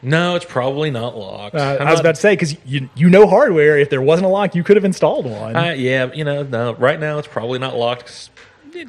No, 0.00 0.36
it's 0.36 0.44
probably 0.44 0.92
not 0.92 1.16
locked. 1.16 1.56
uh, 1.56 1.78
I'm 1.80 1.86
was 1.86 1.94
not- 1.96 2.00
about 2.00 2.14
to 2.14 2.20
say 2.20 2.32
because 2.34 2.56
you 2.64 2.88
you 2.94 3.10
know 3.10 3.26
hardware. 3.26 3.76
If 3.76 3.90
there 3.90 4.00
wasn't 4.00 4.26
a 4.26 4.30
lock, 4.30 4.54
you 4.54 4.62
could 4.62 4.76
have 4.76 4.84
installed 4.84 5.26
one. 5.26 5.56
Uh, 5.56 5.74
yeah, 5.76 6.12
you 6.14 6.22
know, 6.22 6.44
no. 6.44 6.74
Right 6.74 7.00
now, 7.00 7.18
it's 7.18 7.26
probably 7.28 7.58
not 7.58 7.76
locked. 7.76 8.06
'cause 8.06 8.30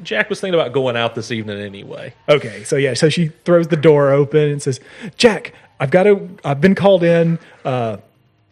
Jack 0.04 0.30
was 0.30 0.40
thinking 0.40 0.58
about 0.60 0.72
going 0.72 0.96
out 0.96 1.16
this 1.16 1.32
evening 1.32 1.58
anyway. 1.60 2.14
Okay, 2.28 2.62
so 2.62 2.76
yeah, 2.76 2.94
so 2.94 3.08
she 3.08 3.32
throws 3.44 3.66
the 3.68 3.76
door 3.76 4.12
open 4.12 4.42
and 4.48 4.62
says, 4.62 4.78
"Jack, 5.16 5.52
I've 5.80 5.90
got 5.90 6.04
to. 6.04 6.28
I've 6.44 6.60
been 6.60 6.74
called 6.74 7.02
in. 7.02 7.38
Uh, 7.64 7.96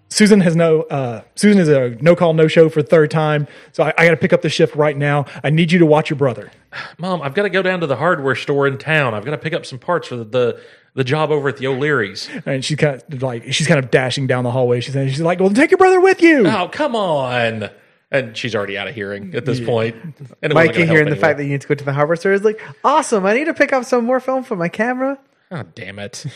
Susan 0.08 0.40
has 0.40 0.56
no. 0.56 0.82
Uh, 0.82 1.22
Susan 1.34 1.60
is 1.60 1.68
a 1.68 1.90
no 2.00 2.16
call, 2.16 2.32
no 2.32 2.48
show 2.48 2.68
for 2.68 2.82
the 2.82 2.88
third 2.88 3.10
time. 3.10 3.46
So 3.72 3.84
I, 3.84 3.92
I 3.98 4.04
got 4.06 4.12
to 4.12 4.16
pick 4.16 4.32
up 4.32 4.42
the 4.42 4.48
shift 4.48 4.74
right 4.74 4.96
now. 4.96 5.26
I 5.44 5.50
need 5.50 5.70
you 5.70 5.78
to 5.78 5.86
watch 5.86 6.10
your 6.10 6.16
brother." 6.16 6.50
Mom, 6.98 7.22
I've 7.22 7.34
got 7.34 7.42
to 7.42 7.50
go 7.50 7.62
down 7.62 7.80
to 7.80 7.86
the 7.86 7.96
hardware 7.96 8.34
store 8.34 8.66
in 8.66 8.78
town. 8.78 9.14
I've 9.14 9.24
got 9.24 9.32
to 9.32 9.38
pick 9.38 9.52
up 9.52 9.66
some 9.66 9.78
parts 9.78 10.08
for 10.08 10.16
the 10.16 10.24
the, 10.24 10.60
the 10.94 11.04
job 11.04 11.30
over 11.30 11.48
at 11.50 11.58
the 11.58 11.66
O'Leary's. 11.66 12.28
And 12.46 12.64
she's 12.64 12.78
kind 12.78 13.02
of 13.10 13.22
like 13.22 13.52
she's 13.52 13.66
kind 13.66 13.78
of 13.78 13.90
dashing 13.90 14.26
down 14.26 14.44
the 14.44 14.50
hallway. 14.50 14.80
She's 14.80 14.94
saying, 14.94 15.10
she's 15.10 15.20
like, 15.20 15.40
"Well, 15.40 15.50
take 15.50 15.70
your 15.70 15.78
brother 15.78 16.00
with 16.00 16.22
you." 16.22 16.46
Oh, 16.46 16.68
come 16.72 16.96
on. 16.96 17.68
And 18.10 18.34
she's 18.34 18.54
already 18.54 18.78
out 18.78 18.88
of 18.88 18.94
hearing 18.94 19.34
at 19.34 19.44
this 19.44 19.60
point. 19.60 19.94
And 20.02 20.14
it 20.14 20.54
wasn't 20.54 20.54
Mikey 20.54 20.78
gonna 20.78 20.90
hearing 20.90 21.10
the 21.10 21.16
fact 21.16 21.36
that 21.36 21.44
you 21.44 21.50
need 21.50 21.60
to 21.60 21.68
go 21.68 21.74
to 21.74 21.84
the 21.84 21.92
hardware 21.92 22.16
store 22.16 22.32
is 22.32 22.42
like, 22.42 22.58
awesome, 22.82 23.26
I 23.26 23.34
need 23.34 23.44
to 23.44 23.54
pick 23.54 23.74
up 23.74 23.84
some 23.84 24.06
more 24.06 24.18
film 24.18 24.44
for 24.44 24.56
my 24.56 24.70
camera. 24.70 25.18
Oh, 25.50 25.62
damn 25.74 25.98
it. 25.98 26.24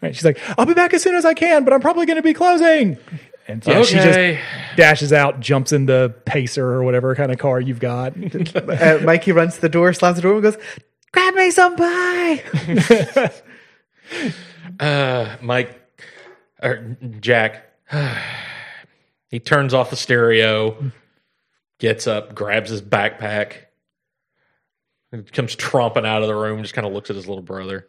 Right, 0.00 0.16
she's 0.16 0.24
like, 0.24 0.40
"I'll 0.56 0.64
be 0.64 0.72
back 0.72 0.94
as 0.94 1.02
soon 1.02 1.14
as 1.14 1.26
I 1.26 1.34
can, 1.34 1.64
but 1.64 1.74
I'm 1.74 1.80
probably 1.82 2.06
going 2.06 2.16
to 2.16 2.22
be 2.22 2.32
closing." 2.32 2.96
And 3.46 3.64
yeah, 3.66 3.82
she 3.82 3.96
just 3.96 4.40
dashes 4.76 5.12
out, 5.12 5.40
jumps 5.40 5.72
in 5.72 5.84
the 5.84 6.14
Pacer 6.24 6.64
or 6.66 6.82
whatever 6.82 7.14
kind 7.14 7.30
of 7.30 7.38
car 7.38 7.60
you've 7.60 7.78
got. 7.80 8.14
Uh, 8.56 9.00
Mikey 9.04 9.32
runs 9.32 9.56
to 9.56 9.60
the 9.60 9.68
door, 9.68 9.92
slams 9.92 10.16
the 10.16 10.22
door, 10.22 10.34
and 10.34 10.42
goes, 10.42 10.56
"Grab 11.12 11.34
me 11.34 11.50
some 11.50 11.76
pie." 11.76 12.42
Uh, 14.80 15.36
Mike, 15.42 15.78
or 16.62 16.96
Jack, 17.20 17.64
he 19.28 19.38
turns 19.38 19.74
off 19.74 19.90
the 19.90 19.96
stereo, 19.96 20.90
gets 21.78 22.06
up, 22.06 22.34
grabs 22.34 22.70
his 22.70 22.80
backpack, 22.80 23.52
comes 25.32 25.54
tromping 25.54 26.06
out 26.06 26.22
of 26.22 26.28
the 26.28 26.34
room, 26.34 26.62
just 26.62 26.72
kind 26.72 26.86
of 26.86 26.92
looks 26.94 27.10
at 27.10 27.16
his 27.16 27.28
little 27.28 27.42
brother. 27.42 27.86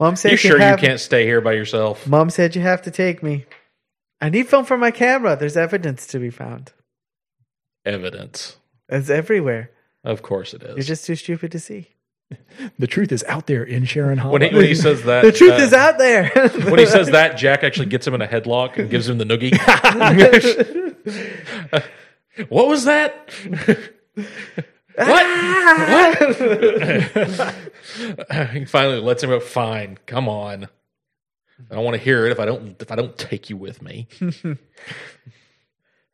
Mom 0.00 0.16
said 0.16 0.32
You 0.32 0.36
sure 0.38 0.58
have- 0.58 0.80
you 0.80 0.88
can't 0.88 0.98
stay 0.98 1.24
here 1.26 1.40
by 1.42 1.52
yourself? 1.52 2.06
Mom 2.06 2.30
said 2.30 2.56
you 2.56 2.62
have 2.62 2.82
to 2.82 2.90
take 2.90 3.22
me. 3.22 3.44
I 4.20 4.30
need 4.30 4.48
film 4.48 4.64
for 4.64 4.76
my 4.78 4.90
camera. 4.90 5.36
There's 5.36 5.56
evidence 5.56 6.06
to 6.08 6.18
be 6.18 6.30
found. 6.30 6.72
Evidence. 7.84 8.56
It's 8.88 9.10
everywhere. 9.10 9.70
Of 10.02 10.22
course 10.22 10.54
it 10.54 10.62
is. 10.62 10.76
You're 10.76 10.84
just 10.84 11.04
too 11.04 11.14
stupid 11.16 11.52
to 11.52 11.58
see. 11.60 11.88
the 12.78 12.86
truth 12.86 13.12
is 13.12 13.24
out 13.28 13.46
there 13.46 13.62
in 13.62 13.84
Sharon 13.84 14.16
Hollow. 14.18 14.32
when, 14.32 14.42
he, 14.42 14.54
when 14.54 14.64
he 14.64 14.74
says 14.74 15.02
that, 15.04 15.22
The 15.22 15.32
truth 15.32 15.52
uh, 15.52 15.56
is 15.62 15.72
out 15.74 15.98
there. 15.98 16.28
when 16.64 16.78
he 16.78 16.86
says 16.86 17.08
that, 17.10 17.36
Jack 17.36 17.62
actually 17.62 17.86
gets 17.86 18.06
him 18.06 18.14
in 18.14 18.22
a 18.22 18.26
headlock 18.28 18.78
and 18.78 18.88
gives 18.88 19.08
him 19.08 19.18
the 19.18 19.24
noogie. 19.24 19.56
what 22.48 22.68
was 22.68 22.84
that? 22.84 23.28
What? 24.96 25.26
what? 25.88 27.54
he 28.52 28.64
finally 28.64 29.00
lets 29.00 29.22
him 29.22 29.30
go. 29.30 29.40
Fine, 29.40 29.98
come 30.06 30.28
on. 30.28 30.68
I 31.70 31.74
don't 31.74 31.84
want 31.84 31.96
to 31.96 32.02
hear 32.02 32.26
it 32.26 32.32
if 32.32 32.40
I 32.40 32.46
don't 32.46 32.80
if 32.80 32.90
I 32.90 32.96
don't 32.96 33.16
take 33.18 33.50
you 33.50 33.56
with 33.56 33.82
me. 33.82 34.08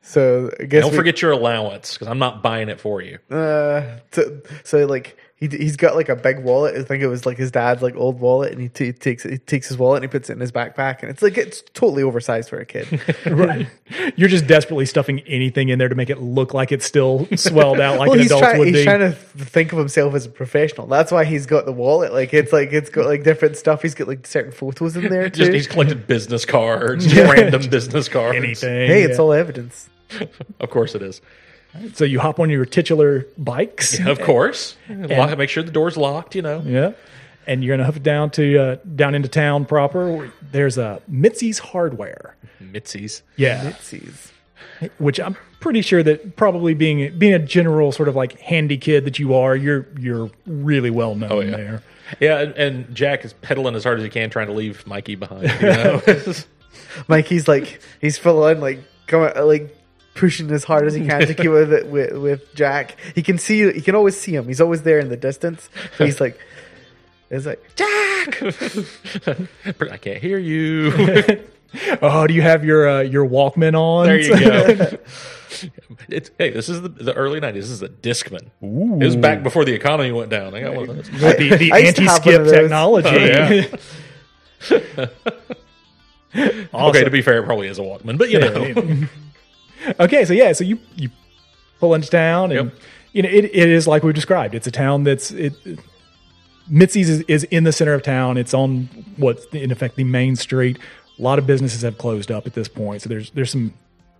so 0.02 0.50
I 0.60 0.64
guess 0.64 0.82
Don't 0.82 0.90
we- 0.92 0.96
forget 0.96 1.22
your 1.22 1.32
allowance 1.32 1.94
because 1.94 2.08
I'm 2.08 2.18
not 2.18 2.42
buying 2.42 2.68
it 2.68 2.80
for 2.80 3.00
you. 3.00 3.18
Uh, 3.30 3.98
so, 4.12 4.40
so 4.64 4.86
like 4.86 5.16
he 5.38 5.48
he's 5.48 5.76
got 5.76 5.94
like 5.94 6.08
a 6.08 6.16
big 6.16 6.38
wallet. 6.38 6.76
I 6.76 6.82
think 6.82 7.02
it 7.02 7.08
was 7.08 7.26
like 7.26 7.36
his 7.36 7.50
dad's 7.50 7.82
like 7.82 7.94
old 7.94 8.20
wallet, 8.20 8.52
and 8.52 8.60
he 8.60 8.70
t- 8.70 8.92
takes 8.92 9.22
he 9.22 9.36
takes 9.36 9.68
his 9.68 9.76
wallet 9.76 10.02
and 10.02 10.10
he 10.10 10.18
puts 10.18 10.30
it 10.30 10.32
in 10.32 10.40
his 10.40 10.50
backpack, 10.50 11.02
and 11.02 11.10
it's 11.10 11.20
like 11.20 11.36
it's 11.36 11.62
totally 11.74 12.02
oversized 12.02 12.48
for 12.48 12.58
a 12.58 12.64
kid. 12.64 13.02
right. 13.26 13.66
You're 14.16 14.30
just 14.30 14.46
desperately 14.46 14.86
stuffing 14.86 15.20
anything 15.20 15.68
in 15.68 15.78
there 15.78 15.90
to 15.90 15.94
make 15.94 16.08
it 16.08 16.22
look 16.22 16.54
like 16.54 16.72
it's 16.72 16.86
still 16.86 17.28
swelled 17.36 17.80
out 17.80 17.98
like 17.98 18.08
well, 18.08 18.14
an 18.14 18.20
he's 18.20 18.30
adult 18.30 18.44
trying 18.44 18.58
would 18.60 18.68
he's 18.68 18.78
be. 18.78 18.84
trying 18.84 19.00
to 19.00 19.12
th- 19.12 19.48
think 19.48 19.72
of 19.72 19.78
himself 19.78 20.14
as 20.14 20.24
a 20.24 20.30
professional. 20.30 20.86
That's 20.86 21.12
why 21.12 21.26
he's 21.26 21.44
got 21.44 21.66
the 21.66 21.72
wallet. 21.72 22.14
Like 22.14 22.32
it's 22.32 22.54
like 22.54 22.72
it's 22.72 22.88
got 22.88 23.04
like 23.04 23.22
different 23.22 23.58
stuff. 23.58 23.82
He's 23.82 23.94
got 23.94 24.08
like 24.08 24.26
certain 24.26 24.52
photos 24.52 24.96
in 24.96 25.10
there 25.10 25.28
too. 25.30 25.40
Just 25.40 25.52
he's 25.52 25.66
collected 25.66 26.06
business 26.06 26.46
cards, 26.46 27.06
just 27.12 27.30
random 27.30 27.68
business 27.68 28.08
cards. 28.08 28.36
anything. 28.36 28.88
hey, 28.88 29.02
it's 29.02 29.18
yeah. 29.18 29.22
all 29.22 29.34
evidence. 29.34 29.90
Of 30.60 30.70
course 30.70 30.94
it 30.94 31.02
is. 31.02 31.20
So 31.94 32.04
you 32.04 32.20
hop 32.20 32.38
on 32.40 32.50
your 32.50 32.64
titular 32.64 33.26
bikes. 33.38 33.98
Of 34.00 34.20
course. 34.20 34.76
Lock, 34.88 35.36
make 35.38 35.50
sure 35.50 35.62
the 35.62 35.70
door's 35.72 35.96
locked, 35.96 36.34
you 36.34 36.42
know. 36.42 36.62
Yeah. 36.64 36.92
And 37.46 37.62
you're 37.62 37.76
gonna 37.76 37.86
hoof 37.86 37.96
it 37.96 38.02
down 38.02 38.30
to 38.32 38.58
uh, 38.58 38.76
down 38.96 39.14
into 39.14 39.28
town 39.28 39.64
proper. 39.66 40.32
There's 40.52 40.78
a 40.78 41.00
Mitzi's 41.10 41.58
Hardware. 41.60 42.36
Mitzi's. 42.60 43.22
Yeah, 43.36 43.74
Sees. 43.76 44.32
which 44.98 45.20
I'm 45.20 45.36
pretty 45.60 45.80
sure 45.82 46.02
that 46.02 46.34
probably 46.36 46.74
being 46.74 47.16
being 47.18 47.34
a 47.34 47.38
general 47.38 47.92
sort 47.92 48.08
of 48.08 48.16
like 48.16 48.38
handy 48.40 48.76
kid 48.78 49.04
that 49.04 49.18
you 49.20 49.32
are, 49.34 49.54
you're 49.54 49.86
you're 49.98 50.30
really 50.46 50.90
well 50.90 51.14
known 51.14 51.30
Oh, 51.32 51.40
yeah. 51.40 51.56
there. 51.56 51.82
Yeah, 52.20 52.38
and, 52.40 52.52
and 52.54 52.94
Jack 52.94 53.24
is 53.24 53.32
pedaling 53.34 53.74
as 53.76 53.84
hard 53.84 53.98
as 53.98 54.04
he 54.04 54.10
can, 54.10 54.28
trying 54.30 54.46
to 54.48 54.52
leave 54.52 54.84
Mikey 54.86 55.14
behind. 55.16 55.42
You 55.60 55.66
know? 55.68 56.02
Mikey's 57.08 57.46
like 57.48 57.80
he's 58.00 58.18
full 58.18 58.42
on 58.44 58.60
like 58.60 58.80
coming 59.06 59.30
like 59.46 59.75
pushing 60.16 60.50
as 60.50 60.64
hard 60.64 60.86
as 60.86 60.94
he 60.94 61.06
can 61.06 61.20
to 61.26 61.34
keep 61.34 61.50
with 61.50 61.72
it 61.72 61.86
with, 61.86 62.16
with 62.18 62.54
Jack. 62.54 62.96
He 63.14 63.22
can 63.22 63.38
see 63.38 63.70
he 63.72 63.80
can 63.80 63.94
always 63.94 64.18
see 64.18 64.34
him. 64.34 64.46
He's 64.48 64.60
always 64.60 64.82
there 64.82 64.98
in 64.98 65.08
the 65.08 65.16
distance. 65.16 65.68
So 65.96 66.04
he's 66.06 66.20
like 66.20 66.38
it's 67.30 67.46
like 67.46 67.62
Jack 67.76 68.42
I 69.92 69.96
can't 69.98 70.20
hear 70.22 70.38
you. 70.38 70.92
Oh, 72.00 72.26
do 72.26 72.32
you 72.32 72.40
have 72.42 72.64
your 72.64 72.88
uh, 72.88 73.00
your 73.02 73.28
Walkman 73.28 73.74
on? 73.78 74.06
there 74.06 74.18
you 74.18 74.38
go. 74.40 74.96
It's, 76.08 76.30
hey, 76.38 76.50
this 76.50 76.68
is 76.68 76.82
the, 76.82 76.88
the 76.88 77.12
early 77.14 77.40
'90s. 77.40 77.54
This 77.54 77.70
is 77.70 77.82
a 77.82 77.88
Discman. 77.88 78.50
It 78.62 79.04
was 79.04 79.16
back 79.16 79.42
before 79.42 79.64
the 79.64 79.72
economy 79.74 80.12
went 80.12 80.30
down. 80.30 80.54
I 80.54 80.60
got 80.60 80.74
one 80.74 80.88
of 80.88 80.96
those. 80.96 81.08
the 81.10 81.56
the 81.58 81.72
I 81.72 81.78
used 81.78 81.96
to 81.96 82.02
have 82.02 82.26
anti-skip 82.26 82.32
one 82.32 82.40
of 82.40 82.46
those. 82.46 82.52
technology. 82.52 83.70
Oh, 86.72 86.88
Okay, 86.90 87.04
to 87.04 87.10
be 87.10 87.22
fair, 87.22 87.38
it 87.38 87.44
probably 87.46 87.68
is 87.68 87.78
a 87.78 87.82
Walkman, 87.82 88.18
but 88.18 88.30
you 88.30 88.38
know, 88.38 89.08
okay, 90.00 90.24
so 90.24 90.32
yeah, 90.32 90.52
so 90.52 90.64
you 90.64 90.78
you 90.96 91.10
pull 91.80 91.94
into 91.94 92.08
town, 92.08 92.52
and 92.52 92.70
Yep. 92.70 92.80
you 93.12 93.22
know 93.22 93.28
it, 93.28 93.44
it 93.44 93.68
is 93.68 93.86
like 93.86 94.02
we 94.02 94.12
described. 94.12 94.54
It's 94.54 94.66
a 94.66 94.70
town 94.70 95.04
that's 95.04 95.30
it. 95.30 95.54
Mitzi's 96.70 97.08
is, 97.08 97.20
is 97.28 97.44
in 97.44 97.64
the 97.64 97.72
center 97.72 97.94
of 97.94 98.02
town. 98.02 98.36
It's 98.36 98.52
on 98.52 98.88
what's 99.16 99.44
in 99.46 99.70
effect 99.70 99.96
the 99.96 100.04
main 100.04 100.36
street. 100.36 100.78
A 101.18 101.22
lot 101.22 101.38
of 101.38 101.46
businesses 101.46 101.82
have 101.82 101.96
closed 101.98 102.30
up 102.30 102.46
at 102.46 102.54
this 102.54 102.68
point, 102.68 103.02
so 103.02 103.08
there's 103.08 103.30
there's 103.30 103.50
some 103.50 103.72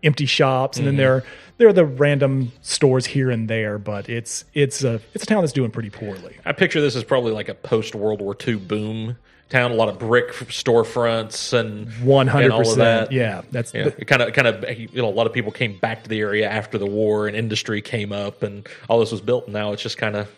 empty 0.02 0.26
shops, 0.26 0.78
and 0.78 0.86
then 0.86 0.94
mm-hmm. 0.94 0.98
there 0.98 1.24
there 1.58 1.68
are 1.68 1.72
the 1.72 1.84
random 1.84 2.52
stores 2.62 3.06
here 3.06 3.30
and 3.30 3.48
there. 3.48 3.78
But 3.78 4.08
it's 4.08 4.44
it's 4.54 4.84
a 4.84 5.00
it's 5.14 5.24
a 5.24 5.26
town 5.26 5.42
that's 5.42 5.52
doing 5.52 5.70
pretty 5.70 5.90
poorly. 5.90 6.36
I 6.44 6.52
picture 6.52 6.80
this 6.80 6.96
as 6.96 7.04
probably 7.04 7.32
like 7.32 7.48
a 7.48 7.54
post 7.54 7.94
World 7.94 8.20
War 8.20 8.36
II 8.46 8.56
boom 8.56 9.16
town. 9.49 9.70
A 9.70 9.74
lot 9.74 9.88
of 9.88 9.99
brick 9.99 10.32
storefronts 10.32 11.53
and 11.53 11.88
One 12.05 12.26
hundred 12.26 12.47
and 12.47 12.53
all 12.55 12.61
of 12.61 12.66
percent, 12.66 13.12
yeah. 13.12 13.42
That's 13.51 13.72
kind 13.72 14.22
of, 14.22 14.32
kind 14.32 14.47
of, 14.49 14.78
you 14.78 14.88
know, 14.94 15.09
a 15.09 15.11
lot 15.11 15.26
of 15.26 15.32
people 15.32 15.53
came 15.53 15.78
back 15.78 16.03
to 16.05 16.09
the 16.09 16.20
area 16.20 16.49
after 16.49 16.78
the 16.78 16.86
war, 16.86 17.26
and 17.26 17.36
industry 17.36 17.80
came 17.82 18.12
up, 18.12 18.42
and 18.42 18.66
all 18.88 19.01
this 19.01 19.12
was 19.12 19.20
built. 19.20 19.44
And 19.44 19.53
now 19.55 19.72
it's 19.72 19.82
just 19.82 19.99
kind 19.99 20.16
of 20.16 20.28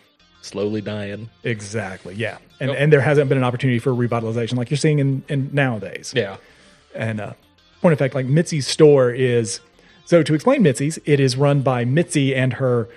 slowly 0.41 0.81
dying. 0.81 1.29
Exactly. 1.43 2.15
Yeah. 2.15 2.37
And 2.59 2.69
Yep. 2.71 2.79
and 2.79 2.93
there 2.93 3.01
hasn't 3.01 3.29
been 3.29 3.37
an 3.37 3.43
opportunity 3.43 3.79
for 3.79 3.91
revitalization 3.91 4.55
like 4.57 4.69
you're 4.69 4.77
seeing 4.77 4.99
in, 4.99 5.23
in 5.29 5.49
nowadays. 5.53 6.13
Yeah. 6.15 6.37
And 6.95 7.19
uh, 7.21 7.33
point 7.81 7.93
of 7.93 7.99
fact, 7.99 8.15
like 8.15 8.25
Mitzi's 8.25 8.67
store 8.67 9.11
is 9.11 9.59
so 10.05 10.23
to 10.23 10.33
explain 10.33 10.63
Mitzi's, 10.63 10.97
it 11.05 11.19
is 11.19 11.35
run 11.37 11.61
by 11.61 11.85
Mitzi 11.85 12.33
and 12.35 12.53
her. 12.53 12.89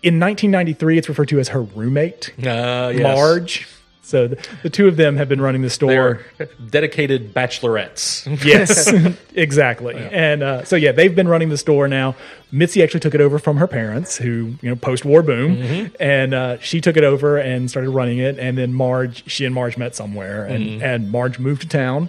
In 0.00 0.20
1993, 0.20 0.96
it's 0.96 1.08
referred 1.08 1.28
to 1.30 1.40
as 1.40 1.48
her 1.48 1.60
roommate, 1.62 2.32
Uh, 2.38 2.92
yes. 2.94 3.00
Marge. 3.02 3.66
So 4.08 4.26
the, 4.28 4.48
the 4.62 4.70
two 4.70 4.88
of 4.88 4.96
them 4.96 5.16
have 5.16 5.28
been 5.28 5.40
running 5.40 5.60
the 5.60 5.68
store. 5.68 6.20
They're 6.38 6.46
dedicated 6.70 7.34
bachelorettes. 7.34 8.24
Yes, 8.44 8.90
exactly. 9.34 9.94
And 9.96 10.42
uh, 10.42 10.64
so 10.64 10.76
yeah, 10.76 10.92
they've 10.92 11.14
been 11.14 11.28
running 11.28 11.50
the 11.50 11.58
store 11.58 11.88
now. 11.88 12.16
Mitzi 12.50 12.82
actually 12.82 13.00
took 13.00 13.14
it 13.14 13.20
over 13.20 13.38
from 13.38 13.58
her 13.58 13.66
parents, 13.66 14.16
who 14.16 14.54
you 14.62 14.70
know 14.70 14.76
post-war 14.76 15.22
boom, 15.22 15.90
and 16.00 16.32
uh, 16.32 16.58
she 16.60 16.80
took 16.80 16.96
it 16.96 17.04
over 17.04 17.36
and 17.36 17.68
started 17.68 17.90
running 17.90 18.16
it. 18.18 18.38
And 18.38 18.56
then 18.56 18.72
Marge, 18.72 19.28
she 19.30 19.44
and 19.44 19.54
Marge 19.54 19.76
met 19.76 19.94
somewhere, 19.94 20.46
and 20.46 20.82
and 20.82 21.10
Marge 21.10 21.38
moved 21.38 21.62
to 21.62 21.68
town, 21.68 22.08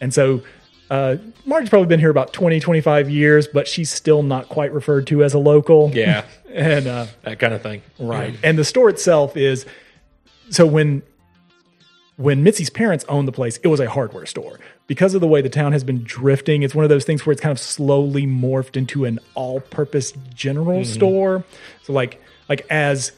and 0.00 0.12
so. 0.12 0.42
Uh, 0.90 1.16
Marge's 1.46 1.70
probably 1.70 1.86
been 1.86 2.00
here 2.00 2.10
about 2.10 2.32
20, 2.32 2.58
25 2.58 3.08
years, 3.08 3.46
but 3.46 3.68
she's 3.68 3.88
still 3.92 4.24
not 4.24 4.48
quite 4.48 4.72
referred 4.72 5.06
to 5.06 5.22
as 5.22 5.34
a 5.34 5.38
local. 5.38 5.88
yeah. 5.94 6.24
And 6.52 6.88
uh, 6.88 7.06
That 7.22 7.38
kind 7.38 7.54
of 7.54 7.62
thing. 7.62 7.82
Right. 8.00 8.36
And 8.42 8.58
the 8.58 8.64
store 8.64 8.88
itself 8.88 9.36
is 9.36 9.66
so 10.50 10.66
when 10.66 11.02
when 12.20 12.44
Mitzi's 12.44 12.68
parents 12.68 13.06
owned 13.08 13.26
the 13.26 13.32
place, 13.32 13.56
it 13.62 13.68
was 13.68 13.80
a 13.80 13.88
hardware 13.88 14.26
store. 14.26 14.60
Because 14.86 15.14
of 15.14 15.22
the 15.22 15.26
way 15.26 15.40
the 15.40 15.48
town 15.48 15.72
has 15.72 15.84
been 15.84 16.04
drifting, 16.04 16.62
it's 16.62 16.74
one 16.74 16.84
of 16.84 16.90
those 16.90 17.04
things 17.04 17.24
where 17.24 17.32
it's 17.32 17.40
kind 17.40 17.50
of 17.50 17.58
slowly 17.58 18.26
morphed 18.26 18.76
into 18.76 19.06
an 19.06 19.18
all-purpose 19.34 20.12
general 20.34 20.82
mm-hmm. 20.82 20.92
store. 20.92 21.44
So 21.82 21.94
like 21.94 22.20
like 22.50 22.66
as 22.68 23.12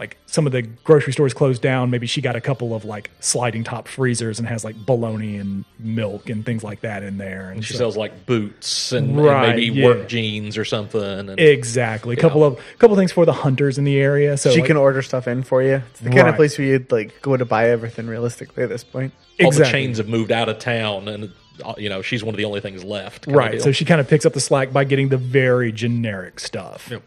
like 0.00 0.16
some 0.26 0.46
of 0.46 0.52
the 0.52 0.62
grocery 0.62 1.12
stores 1.12 1.34
closed 1.34 1.60
down, 1.62 1.90
maybe 1.90 2.06
she 2.06 2.20
got 2.22 2.34
a 2.34 2.40
couple 2.40 2.74
of 2.74 2.84
like 2.84 3.10
sliding 3.20 3.62
top 3.62 3.86
freezers 3.86 4.38
and 4.38 4.48
has 4.48 4.64
like 4.64 4.74
bologna 4.86 5.36
and 5.36 5.64
milk 5.78 6.28
and 6.30 6.44
things 6.44 6.64
like 6.64 6.80
that 6.80 7.02
in 7.02 7.18
there. 7.18 7.50
And 7.50 7.64
She 7.64 7.74
so- 7.74 7.78
sells 7.80 7.96
like 7.98 8.26
boots 8.26 8.92
and, 8.92 9.16
and 9.20 9.56
maybe 9.56 9.66
yeah. 9.66 9.84
work 9.84 10.08
jeans 10.08 10.56
or 10.58 10.64
something. 10.64 11.00
And 11.28 11.38
exactly. 11.38 12.16
A 12.16 12.18
couple 12.20 12.42
of 12.42 12.58
couple 12.78 12.96
things 12.96 13.12
for 13.12 13.24
the 13.26 13.32
hunters 13.34 13.78
in 13.78 13.84
the 13.84 13.98
area. 13.98 14.36
So 14.36 14.50
She 14.50 14.60
like- 14.60 14.66
can 14.68 14.76
order 14.76 15.02
stuff 15.02 15.28
in 15.28 15.42
for 15.42 15.62
you. 15.62 15.82
It's 15.90 16.00
the 16.00 16.08
kind 16.08 16.22
Right. 16.22 16.28
of 16.30 16.36
place 16.36 16.58
where 16.58 16.66
you'd 16.66 16.90
like 16.90 17.20
go 17.22 17.36
to 17.36 17.44
buy 17.44 17.68
everything 17.68 18.06
realistically 18.06 18.64
at 18.64 18.70
this 18.70 18.82
point. 18.82 19.12
all 19.40 19.48
exactly. 19.48 19.64
the 19.64 19.70
chains 19.86 19.98
have 19.98 20.08
moved 20.08 20.32
out 20.32 20.48
of 20.48 20.58
town, 20.58 21.08
and 21.08 21.30
uh, 21.64 21.74
you 21.76 21.88
know 21.90 22.00
she's 22.02 22.24
one 22.24 22.34
of 22.34 22.38
the 22.38 22.44
only 22.46 22.60
things 22.60 22.82
left. 22.84 23.26
Right. 23.26 23.60
So 23.60 23.70
she 23.72 23.84
kind 23.84 24.00
of 24.00 24.08
picks 24.08 24.24
up 24.24 24.32
the 24.32 24.40
slack 24.40 24.72
by 24.72 24.84
getting 24.84 25.10
the 25.10 25.16
very 25.18 25.72
generic 25.72 26.40
stuff. 26.40 26.88
Yep. 26.90 27.02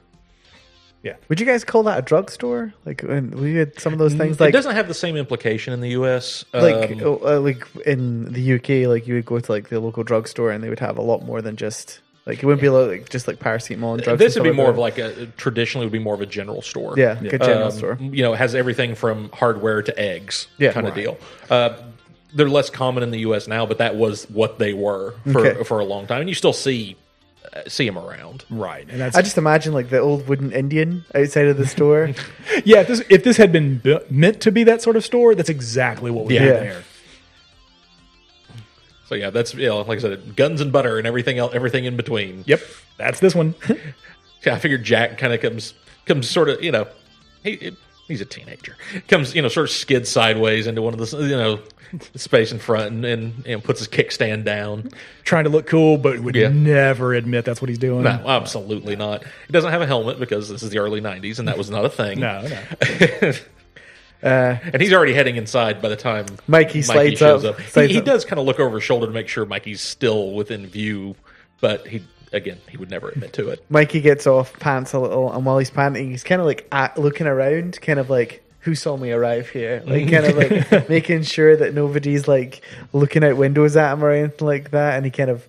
Yeah. 1.03 1.15
Would 1.29 1.39
you 1.39 1.45
guys 1.45 1.63
call 1.65 1.83
that 1.83 1.99
a 1.99 2.01
drugstore? 2.01 2.73
Like 2.85 3.01
when 3.01 3.31
we 3.31 3.55
had 3.55 3.77
some 3.79 3.91
of 3.93 3.99
those 3.99 4.13
things, 4.13 4.39
it 4.39 4.51
doesn't 4.51 4.73
have 4.75 4.87
the 4.87 4.93
same 4.93 5.17
implication 5.17 5.73
in 5.73 5.81
the 5.81 5.89
U.S. 5.89 6.45
like 6.53 6.91
Um, 6.93 7.01
oh, 7.03 7.21
uh, 7.25 7.39
like 7.41 7.67
in 7.85 8.31
the 8.31 8.53
UK, 8.53 8.87
like 8.89 9.05
you 9.07 9.15
would 9.15 9.25
go 9.25 9.37
to 9.39 9.51
like 9.51 9.67
the 9.69 9.79
local 9.81 10.03
drugstore 10.03 10.49
and 10.51 10.63
they 10.63 10.69
would 10.69 10.79
have 10.79 10.97
a 10.97 11.01
lot 11.01 11.23
more 11.23 11.41
than 11.41 11.57
just 11.57 11.99
like 12.25 12.37
it 12.41 12.45
wouldn't 12.45 12.61
be 12.61 12.69
like 12.69 13.09
just 13.09 13.27
like 13.27 13.37
paracetamol 13.37 13.95
and 13.95 14.03
drugs. 14.03 14.17
this 14.19 14.37
and 14.37 14.45
would 14.45 14.51
be 14.51 14.55
more 14.55 14.73
like 14.73 14.97
of 14.97 15.07
like 15.17 15.17
a 15.17 15.25
traditionally 15.35 15.85
would 15.85 15.91
be 15.91 15.99
more 15.99 16.13
of 16.15 16.21
a 16.21 16.25
general 16.25 16.61
store. 16.61 16.95
that. 16.95 17.21
yeah, 17.21 17.29
good 17.31 17.41
general 17.41 17.65
Um, 17.65 17.71
store. 17.71 17.97
You 17.99 18.23
know, 18.23 18.31
it 18.33 18.37
has 18.37 18.55
everything 18.55 18.95
from 18.95 19.29
hardware 19.33 19.81
to 19.81 19.99
eggs, 19.99 20.47
Yeah. 20.57 20.71
kind 20.71 20.87
of 20.87 20.95
Right. 20.95 21.03
deal. 21.03 21.17
Uh, 21.49 21.73
they're 22.33 22.49
less 22.49 22.69
common 22.69 23.03
in 23.03 23.11
the 23.11 23.19
U.S. 23.19 23.45
now, 23.47 23.65
but 23.65 23.77
that 23.79 23.95
was 23.97 24.23
what 24.29 24.57
they 24.57 24.71
were 24.73 25.15
for 25.33 25.45
Okay. 25.45 25.63
for 25.65 25.79
a 25.79 25.85
long 25.85 26.07
time, 26.07 26.21
and 26.21 26.29
you 26.29 26.33
still 26.35 26.53
see 26.53 26.95
Uh, 27.51 27.61
see 27.67 27.85
him 27.87 27.97
around. 27.97 28.45
Right. 28.49 28.87
And 28.89 29.01
that's 29.01 29.15
I 29.17 29.21
just 29.21 29.37
imagine 29.37 29.73
like 29.73 29.89
the 29.89 29.99
old 29.99 30.27
wooden 30.27 30.51
Indian 30.51 31.03
outside 31.13 31.47
of 31.47 31.57
the 31.57 31.67
store. 31.67 32.11
yeah. 32.65 32.81
If 32.81 32.87
this 32.87 33.03
if 33.09 33.23
this 33.23 33.37
had 33.37 33.51
been 33.51 33.79
bu- 33.79 33.99
meant 34.09 34.39
to 34.41 34.51
be 34.51 34.63
that 34.63 34.81
sort 34.81 34.95
of 34.95 35.03
store, 35.03 35.35
that's 35.35 35.49
exactly 35.49 36.09
what 36.11 36.25
we 36.25 36.35
Yeah. 36.35 36.41
have 36.41 36.53
Yeah. 36.55 36.59
there. 36.59 36.83
So 39.07 39.15
yeah, 39.15 39.29
that's 39.29 39.53
you 39.53 39.67
know, 39.67 39.81
like 39.81 39.99
I 39.99 40.01
said, 40.01 40.35
guns 40.35 40.61
and 40.61 40.71
butter 40.71 40.97
and 40.97 41.05
everything 41.05 41.37
else, 41.37 41.53
everything 41.53 41.85
in 41.85 41.95
between. 41.97 42.43
Yep. 42.47 42.61
That's 42.97 43.19
this 43.19 43.35
one. 43.35 43.55
Yeah, 44.45 44.55
I 44.55 44.59
figured 44.59 44.83
Jack 44.83 45.17
kind 45.17 45.31
of 45.31 45.39
comes 45.39 45.73
comes 46.05 46.29
sort 46.29 46.49
of 46.49 46.61
you 46.61 46.73
know 46.73 46.85
he 47.45 47.71
he's 48.13 48.21
a 48.21 48.25
teenager 48.25 48.75
comes 49.07 49.33
you 49.35 49.41
know 49.41 49.47
sort 49.49 49.65
of 49.65 49.71
skids 49.71 50.09
sideways 50.09 50.67
into 50.67 50.81
one 50.81 50.93
of 50.93 50.99
the 51.09 51.17
you 51.17 51.35
know 51.35 51.59
space 52.15 52.51
in 52.51 52.57
front 52.59 52.87
and, 52.87 53.05
and 53.05 53.45
know, 53.45 53.59
puts 53.59 53.77
his 53.79 53.87
kickstand 53.87 54.43
down. 54.45 54.89
Trying 55.25 55.43
to 55.43 55.51
look 55.51 55.67
cool, 55.67 55.99
but 55.99 56.19
would 56.21 56.35
Yeah. 56.35 56.47
never 56.47 57.13
admit 57.13 57.45
that's 57.45 57.61
what 57.61 57.69
he's 57.69 57.77
doing. 57.77 58.01
No, 58.03 58.09
absolutely 58.25 58.95
not. 58.95 59.23
He 59.45 59.51
doesn't 59.53 59.69
have 59.69 59.83
a 59.83 59.85
helmet 59.85 60.19
because 60.19 60.49
this 60.49 60.63
is 60.63 60.71
the 60.71 60.79
early 60.79 61.01
'90s 61.01 61.37
and 61.37 61.47
that 61.47 61.55
was 61.57 61.69
not 61.69 61.85
a 61.85 61.89
thing. 61.89 62.19
No, 62.19 62.47
no. 62.47 63.31
Uh, 64.23 64.57
and 64.71 64.81
he's 64.81 64.93
already 64.93 65.13
heading 65.13 65.35
inside 65.35 65.81
by 65.81 65.89
the 65.89 65.97
time 65.97 66.25
Mikey 66.47 66.81
slides 66.81 67.19
shows 67.19 67.43
up- 67.43 67.55
up. 67.59 67.61
He, 67.89 67.95
he 67.95 67.99
does 68.01 68.23
kind 68.23 68.39
of 68.39 68.45
look 68.45 68.57
over 68.57 68.75
his 68.75 68.83
shoulder 68.85 69.05
to 69.05 69.11
make 69.11 69.27
sure 69.27 69.45
Mikey's 69.45 69.81
still 69.81 70.31
within 70.31 70.65
view, 70.65 71.15
but 71.59 71.85
he 71.85 72.03
again 72.33 72.57
he 72.69 72.75
would 72.77 72.89
never 72.89 73.09
admit 73.09 73.31
to 73.33 73.49
it. 73.49 73.63
Mikey 73.69 74.01
gets 74.01 74.27
off, 74.27 74.51
pants 74.59 74.91
a 74.93 74.99
little, 74.99 75.31
and 75.31 75.45
while 75.45 75.57
he's 75.59 75.69
panting, 75.69 76.11
he's 76.11 76.23
kind 76.23 76.41
of 76.41 76.45
like 76.47 76.67
at, 76.71 76.97
looking 76.97 77.27
around, 77.27 77.79
kind 77.81 77.99
of 77.99 78.09
like, 78.09 78.43
who 78.61 78.75
saw 78.75 78.97
me 78.97 79.11
arrive 79.11 79.49
here? 79.49 79.81
Like, 79.85 80.09
kind 80.11 80.25
of 80.25 80.35
like 80.37 80.89
making 80.89 81.23
sure 81.23 81.55
that 81.55 81.73
nobody's 81.73 82.27
like 82.27 82.61
looking 82.91 83.23
out 83.23 83.37
windows 83.37 83.75
at 83.77 83.93
him 83.93 84.03
or 84.03 84.11
anything 84.11 84.45
like 84.47 84.71
that. 84.71 84.95
And 84.95 85.05
he 85.05 85.11
kind 85.11 85.29
of 85.29 85.47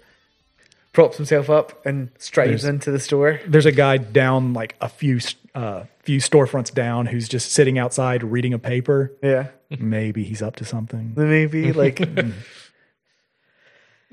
props 0.92 1.16
himself 1.16 1.48
up 1.50 1.84
and 1.86 2.10
strides 2.18 2.62
There's- 2.62 2.64
into 2.64 2.90
the 2.90 3.00
store. 3.00 3.40
There's 3.46 3.66
a 3.66 3.72
guy 3.72 3.96
down 3.98 4.52
like 4.52 4.76
a 4.80 4.88
few 4.88 5.20
uh, 5.54 5.84
few 6.02 6.18
storefronts 6.18 6.74
down 6.74 7.06
who's 7.06 7.28
just 7.28 7.52
sitting 7.52 7.78
outside 7.78 8.22
reading 8.24 8.52
a 8.52 8.58
paper. 8.58 9.12
Yeah. 9.22 9.48
Maybe 9.78 10.24
he's 10.24 10.42
up 10.42 10.56
to 10.56 10.64
something. 10.64 11.12
Maybe 11.16 11.72
like. 11.72 12.00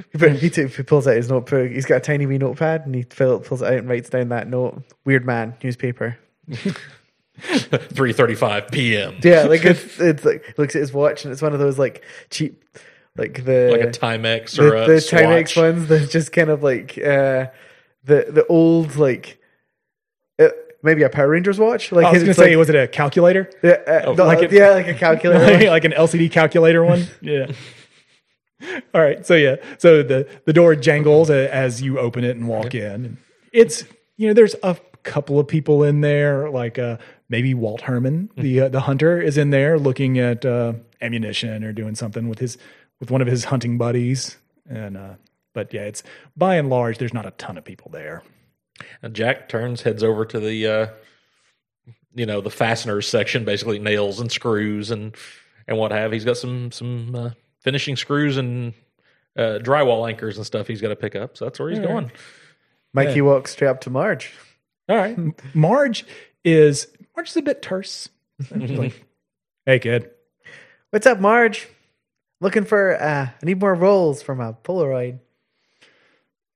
But 0.18 0.34
he, 0.34 0.50
t- 0.50 0.68
he 0.68 0.84
pulls 0.84 1.08
out 1.08 1.16
his 1.16 1.30
notebook. 1.30 1.72
He's 1.72 1.86
got 1.86 1.98
a 1.98 2.00
tiny 2.02 2.26
wee 2.26 2.38
notepad, 2.38 2.86
and 2.86 2.94
he 2.96 3.04
fill, 3.04 3.40
pulls 3.40 3.62
it 3.62 3.68
out 3.68 3.74
and 3.80 3.90
writes 3.90 4.10
down 4.10 4.30
that 4.30 4.48
note. 4.48 4.82
Weird 5.06 5.26
man, 5.26 5.56
newspaper. 5.64 6.18
3:35 7.40 8.72
p.m. 8.72 9.16
Yeah, 9.24 9.44
like 9.44 9.66
it's 9.66 10.00
it's 10.00 10.24
like 10.26 10.54
looks 10.58 10.76
at 10.76 10.80
his 10.80 10.94
watch 10.94 11.24
and 11.26 11.32
it's 11.32 11.42
one 11.42 11.54
of 11.54 11.60
those 11.60 11.80
like 11.80 12.04
cheap, 12.30 12.64
like 13.16 13.46
the 13.46 13.70
like 13.72 13.82
a 13.82 13.88
Timex 13.88 14.60
or 14.60 14.72
the, 14.72 14.84
a 14.84 14.88
the 14.88 15.02
Swatch. 15.02 15.22
Timex 15.24 15.58
ones. 15.62 15.88
That's 15.88 16.12
just 16.12 16.32
kind 16.32 16.50
of 16.50 16.62
like 16.62 16.98
uh, 16.98 17.48
the 18.04 18.26
the 18.30 18.46
old 18.48 18.96
like 18.96 19.40
uh, 20.40 20.50
maybe 20.84 21.02
a 21.04 21.10
Power 21.10 21.30
Rangers 21.30 21.58
watch. 21.58 21.92
Like 21.92 22.06
I 22.06 22.12
was 22.12 22.22
going 22.24 22.34
to 22.36 22.40
say, 22.40 22.50
like, 22.50 22.58
was 22.58 22.70
it 22.70 22.76
a 22.76 22.88
calculator? 22.88 23.50
yeah, 23.64 24.04
uh, 24.06 24.14
no, 24.14 24.26
like 24.26 24.40
uh, 24.40 24.42
it- 24.44 24.52
yeah, 24.52 24.70
like 24.72 24.88
a 24.88 24.94
calculator. 24.94 25.70
like 25.70 25.86
an 25.86 25.94
LCD 25.94 26.32
calculator 26.32 26.84
one. 26.84 27.08
Yeah. 27.22 27.52
All 28.94 29.02
right. 29.02 29.26
So 29.26 29.36
yeah. 29.36 29.56
So 29.78 30.04
the 30.04 30.28
the 30.46 30.54
door 30.54 30.76
jangles 30.76 31.30
as 31.30 31.82
you 31.82 32.00
open 32.00 32.24
it 32.24 32.36
and 32.36 32.48
walk 32.48 32.76
in. 32.76 33.18
It's 33.54 33.84
you 34.18 34.28
know 34.28 34.34
there's 34.34 34.56
a 34.64 34.78
couple 35.04 35.40
of 35.40 35.48
people 35.48 35.84
in 35.84 36.02
there 36.02 36.50
like 36.52 36.78
uh 36.78 36.98
maybe 37.28 37.56
Walt 37.56 37.82
Herman 37.82 38.30
the 38.38 38.62
uh, 38.62 38.70
the 38.70 38.82
hunter 38.82 39.20
is 39.20 39.36
in 39.36 39.50
there 39.50 39.80
looking 39.80 40.20
at 40.20 40.46
uh 40.46 40.74
ammunition 41.02 41.64
or 41.64 41.74
doing 41.74 41.96
something 41.96 42.30
with 42.30 42.38
his 42.38 42.58
with 43.00 43.10
one 43.10 43.20
of 43.20 43.28
his 43.28 43.46
hunting 43.46 43.80
buddies 43.80 44.38
and 44.70 44.96
uh 44.96 45.16
but 45.56 45.74
yeah 45.74 45.82
it's 45.82 46.04
by 46.38 46.56
and 46.56 46.70
large 46.70 47.00
there's 47.00 47.16
not 47.16 47.26
a 47.26 47.32
ton 47.32 47.58
of 47.58 47.66
people 47.66 47.90
there. 47.92 48.22
And 49.02 49.14
Jack 49.14 49.50
turns, 49.50 49.82
heads 49.82 50.04
over 50.04 50.26
to 50.26 50.40
the, 50.40 50.68
uh, 50.68 50.88
you 52.14 52.26
know, 52.26 52.42
the 52.42 52.50
fasteners 52.50 53.08
section, 53.08 53.46
basically 53.46 53.80
nails 53.80 54.20
and 54.20 54.32
screws 54.32 54.92
and 54.92 55.16
and 55.68 55.78
what 55.78 55.92
have. 55.92 56.12
He's 56.12 56.26
got 56.26 56.38
some 56.38 56.72
some 56.72 57.16
uh, 57.16 57.30
finishing 57.62 57.96
screws 57.96 58.38
and 58.38 58.74
uh, 59.38 59.60
drywall 59.62 60.08
anchors 60.10 60.38
and 60.38 60.46
stuff 60.46 60.68
he's 60.68 60.82
got 60.82 60.90
to 60.90 60.96
pick 60.96 61.16
up. 61.16 61.38
So 61.38 61.46
that's 61.46 61.60
where 61.60 61.70
he's 61.70 61.80
going. 61.80 62.12
Mikey 62.94 63.16
Yeah. 63.16 63.22
walks 63.22 63.52
straight 63.54 63.70
up 63.70 63.82
to 63.82 63.90
Marge. 63.90 64.34
All 64.90 64.98
right. 64.98 65.18
Marge 65.56 66.06
is 66.44 66.88
Marge 67.16 67.30
is 67.30 67.38
a 67.38 67.42
bit 67.42 67.62
terse. 67.62 68.10
Like, 68.52 69.06
hey 69.66 69.80
kid. 69.80 70.10
What's 70.90 71.06
up, 71.08 71.20
Marge? 71.20 71.70
Looking 72.42 72.66
for 72.66 73.02
uh, 73.02 73.30
I 73.42 73.46
need 73.46 73.60
more 73.62 73.76
rolls 73.76 74.22
from 74.22 74.40
a 74.42 74.54
Polaroid. 74.54 75.20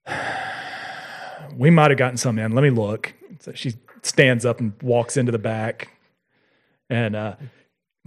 we 1.55 1.69
might 1.69 1.91
have 1.91 1.97
gotten 1.97 2.17
some 2.17 2.39
in. 2.39 2.51
Let 2.51 2.63
me 2.63 2.69
look. 2.69 3.13
So 3.39 3.53
she 3.53 3.73
stands 4.01 4.45
up 4.45 4.59
and 4.59 4.73
walks 4.81 5.17
into 5.17 5.31
the 5.31 5.39
back. 5.39 5.89
And 6.89 7.15
uh, 7.15 7.35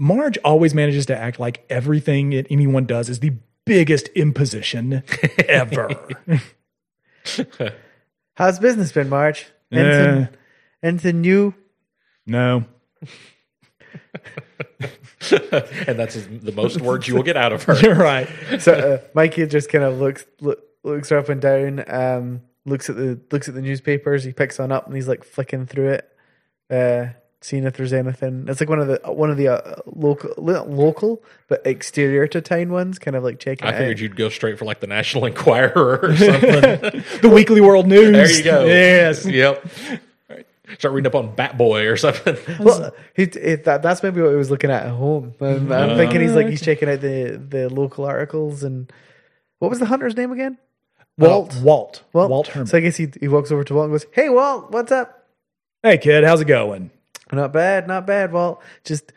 Marge 0.01 0.39
always 0.39 0.73
manages 0.75 1.07
to 1.07 1.17
act 1.19 1.39
like 1.41 1.65
everything 1.69 2.31
that 2.31 2.47
anyone 2.51 2.87
does 2.87 3.09
is 3.11 3.19
the 3.21 3.33
biggest 3.65 4.09
imposition 4.15 5.03
ever. 5.49 5.91
How's 8.35 8.59
business 8.61 8.93
been, 8.93 9.09
Marge? 9.09 9.47
Eh, 9.73 9.79
Anything, 9.81 10.29
anything 10.83 11.21
new? 11.21 11.55
no. 12.27 12.65
and 15.31 15.99
that's 15.99 16.15
the 16.27 16.53
most 16.55 16.81
words 16.81 17.09
you 17.09 17.15
will 17.15 17.23
get 17.23 17.37
out 17.37 17.53
of 17.53 17.65
her. 17.65 17.75
You're 17.81 17.95
right. 17.95 18.29
so 18.61 18.73
uh, 18.73 18.99
Mikey 19.15 19.47
just 19.47 19.69
kind 19.69 19.85
of 19.85 19.99
looks 19.99 20.25
look, 20.41 20.61
looks 20.85 21.09
her 21.11 21.19
up 21.19 21.29
and 21.29 21.41
down, 21.41 21.85
um, 21.89 22.43
looks 22.65 22.89
at 22.89 22.97
the 22.97 23.21
looks 23.33 23.49
at 23.49 23.55
the 23.55 23.61
newspapers. 23.61 24.25
He 24.25 24.33
picks 24.33 24.59
one 24.59 24.71
up 24.73 24.87
and 24.87 24.95
he's 24.95 25.09
like 25.09 25.25
flicking 25.25 25.67
through 25.67 25.91
it. 25.91 26.09
Uh, 26.71 27.07
seeing 27.41 27.65
if 27.65 27.77
there's 27.77 27.93
anything. 27.93 28.47
It's 28.49 28.61
like 28.61 28.69
one 28.69 28.81
of 28.81 28.89
the 28.89 29.01
one 29.05 29.31
of 29.31 29.37
the 29.37 29.49
uh, 29.49 29.77
local 29.87 30.33
local 30.37 31.23
but 31.49 31.67
exterior 31.67 32.27
to 32.29 32.41
town 32.41 32.71
ones, 32.71 32.99
kind 32.99 33.17
of 33.17 33.25
like 33.25 33.39
checking. 33.39 33.67
I 33.67 33.71
it 33.71 33.79
figured 33.79 33.97
out. 33.97 34.01
you'd 34.01 34.17
go 34.17 34.29
straight 34.29 34.59
for 34.59 34.65
like 34.65 34.81
the 34.81 34.87
National 34.87 35.25
Enquirer 35.27 35.99
or 36.03 36.17
something. 36.17 36.41
the 37.23 37.31
Weekly 37.33 37.61
World 37.61 37.87
News. 37.87 38.13
there 38.13 38.31
you 38.31 38.45
go. 38.45 38.65
Yes. 38.67 39.25
Yep. 39.25 39.67
Start 40.79 40.95
reading 40.95 41.07
up 41.07 41.15
on 41.15 41.35
Bat 41.35 41.57
Boy 41.57 41.87
or 41.87 41.97
something. 41.97 42.37
Well, 42.61 42.93
he, 43.15 43.23
it, 43.23 43.65
that, 43.65 43.83
that's 43.83 44.03
maybe 44.03 44.21
what 44.21 44.31
he 44.31 44.37
was 44.37 44.51
looking 44.51 44.71
at 44.71 44.85
at 44.85 44.93
home. 44.93 45.35
I'm, 45.41 45.73
I'm 45.73 45.97
thinking 45.97 46.21
he's 46.21 46.35
like 46.35 46.49
he's 46.49 46.61
checking 46.61 46.91
out 46.91 47.01
the 47.01 47.41
the 47.49 47.69
local 47.71 48.05
articles 48.05 48.63
and 48.63 48.93
what 49.61 49.71
was 49.71 49.79
the 49.79 49.87
hunter's 49.87 50.17
name 50.17 50.31
again? 50.31 50.59
Walt. 51.17 51.57
Uh, 51.57 51.61
Walt. 51.63 52.03
Walt. 52.13 52.31
Walt 52.31 52.47
Herman. 52.49 52.67
So 52.67 52.77
I 52.77 52.81
guess 52.81 52.97
he 52.97 53.09
he 53.19 53.29
walks 53.29 53.51
over 53.51 53.65
to 53.65 53.75
Walt 53.75 53.85
and 53.85 53.95
goes, 53.95 54.07
"Hey, 54.13 54.29
Walt, 54.29 54.71
what's 54.71 54.93
up?" 54.93 55.27
hey, 55.83 55.97
kid, 55.99 56.25
how's 56.25 56.41
it 56.41 56.47
going? 56.47 56.91
Not 57.33 57.53
bad, 57.53 57.87
not 57.87 58.07
bad, 58.07 58.33
Walt. 58.33 58.63
Just 58.85 59.13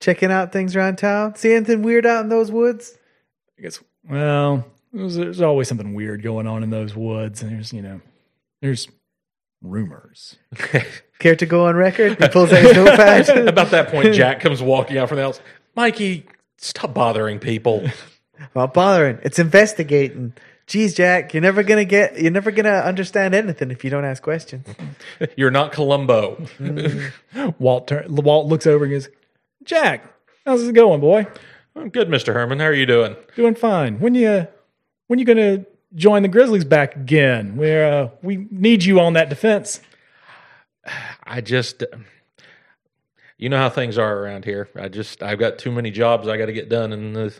checking 0.00 0.30
out 0.30 0.52
things 0.52 0.76
around 0.76 0.96
town. 0.96 1.34
See 1.34 1.52
anything 1.52 1.82
weird 1.82 2.06
out 2.06 2.22
in 2.22 2.28
those 2.28 2.50
woods? 2.50 2.96
I 3.58 3.62
guess, 3.62 3.80
well, 4.08 4.64
there's, 4.92 5.16
there's 5.16 5.40
always 5.40 5.68
something 5.68 5.94
weird 5.94 6.22
going 6.22 6.46
on 6.46 6.62
in 6.62 6.70
those 6.70 6.94
woods. 6.94 7.42
And 7.42 7.52
there's, 7.52 7.72
you 7.72 7.82
know, 7.82 8.00
there's 8.60 8.88
rumors. 9.62 10.36
Care 11.18 11.36
to 11.36 11.46
go 11.46 11.66
on 11.66 11.76
record? 11.76 12.20
He 12.20 12.28
pulls 12.28 12.52
out 12.52 12.62
his 12.62 12.72
notepad. 12.76 13.28
About 13.48 13.70
that 13.70 13.88
point, 13.88 14.14
Jack 14.14 14.40
comes 14.40 14.60
walking 14.60 14.98
out 14.98 15.08
from 15.08 15.16
the 15.16 15.24
house. 15.24 15.40
Mikey, 15.74 16.26
stop 16.58 16.94
bothering 16.94 17.38
people. 17.38 17.88
Not 18.54 18.74
bothering. 18.74 19.18
It's 19.22 19.38
investigating. 19.38 20.34
Geez, 20.66 20.94
Jack, 20.94 21.34
you're 21.34 21.42
never 21.42 21.62
gonna 21.62 21.84
get. 21.84 22.18
You're 22.18 22.30
never 22.30 22.50
gonna 22.50 22.70
understand 22.70 23.34
anything 23.34 23.70
if 23.70 23.84
you 23.84 23.90
don't 23.90 24.04
ask 24.04 24.22
questions. 24.22 24.66
You're 25.36 25.50
not 25.50 25.72
Columbo. 25.72 26.46
Walt, 27.58 27.88
turn, 27.88 28.06
Walt 28.08 28.46
looks 28.46 28.66
over 28.66 28.84
and 28.84 28.94
goes, 28.94 29.08
Jack, 29.64 30.04
how's 30.46 30.62
it 30.66 30.74
going, 30.74 31.00
boy? 31.00 31.26
I'm 31.76 31.88
good, 31.88 32.08
Mr. 32.08 32.32
Herman. 32.32 32.60
How 32.60 32.66
are 32.66 32.72
you 32.72 32.86
doing? 32.86 33.16
Doing 33.36 33.54
fine. 33.54 33.98
When 33.98 34.14
you, 34.14 34.46
when 35.08 35.18
you 35.18 35.24
going 35.24 35.38
to 35.38 35.66
join 35.94 36.22
the 36.22 36.28
Grizzlies 36.28 36.64
back 36.64 36.96
again? 36.96 37.56
Where 37.56 37.92
uh, 37.92 38.10
we 38.22 38.46
need 38.50 38.84
you 38.84 39.00
on 39.00 39.14
that 39.14 39.28
defense. 39.28 39.80
I 41.24 41.40
just, 41.40 41.82
you 43.38 43.48
know 43.48 43.56
how 43.56 43.70
things 43.70 43.98
are 43.98 44.18
around 44.18 44.44
here. 44.44 44.68
I 44.76 44.88
just, 44.88 45.22
I've 45.22 45.38
got 45.38 45.58
too 45.58 45.72
many 45.72 45.90
jobs 45.90 46.28
I 46.28 46.36
got 46.36 46.46
to 46.46 46.52
get 46.52 46.68
done 46.68 46.92
and 46.92 47.16
uh, 47.16 47.30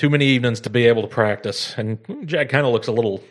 too 0.00 0.08
many 0.08 0.24
evenings 0.24 0.60
to 0.60 0.70
be 0.70 0.86
able 0.86 1.02
to 1.02 1.08
practice. 1.08 1.74
And 1.76 1.98
Jack 2.24 2.48
kind 2.48 2.64
of 2.64 2.72
looks 2.72 2.88
a 2.88 2.92
little, 2.92 3.22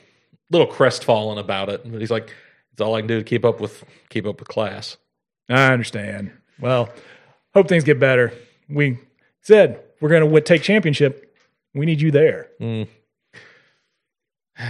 little 0.51 0.67
crestfallen 0.67 1.39
about 1.39 1.67
it. 1.69 1.81
But 1.83 1.99
he's 1.99 2.11
like, 2.11 2.31
it's 2.71 2.79
all 2.79 2.93
I 2.93 2.99
can 3.01 3.07
do 3.07 3.17
to 3.17 3.23
keep 3.23 3.43
up 3.43 3.59
with, 3.59 3.83
keep 4.09 4.27
up 4.27 4.39
with 4.39 4.47
class. 4.47 4.97
I 5.49 5.73
understand. 5.73 6.31
Well, 6.59 6.89
hope 7.55 7.69
things 7.69 7.83
get 7.83 7.99
better. 7.99 8.33
We 8.69 8.99
said 9.41 9.83
we're 9.99 10.09
going 10.09 10.31
to 10.31 10.41
take 10.41 10.61
championship. 10.61 11.35
We 11.73 11.87
need 11.87 12.01
you 12.01 12.11
there. 12.11 12.51
And 12.59 12.87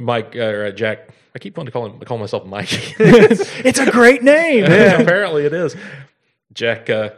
Mike, 0.00 0.36
uh, 0.36 0.42
or 0.42 0.66
uh, 0.66 0.70
Jack, 0.70 1.08
I 1.34 1.40
keep 1.40 1.56
wanting 1.56 1.66
to 1.66 1.72
call 1.72 1.86
him, 1.86 1.98
call 2.02 2.18
myself 2.18 2.46
Mikey. 2.46 2.94
it's 3.00 3.80
a 3.80 3.90
great 3.90 4.22
name. 4.22 4.62
yeah, 4.62 5.00
apparently 5.00 5.44
it 5.44 5.52
is. 5.52 5.74
Jack 6.52 6.88
uh, 6.88 7.10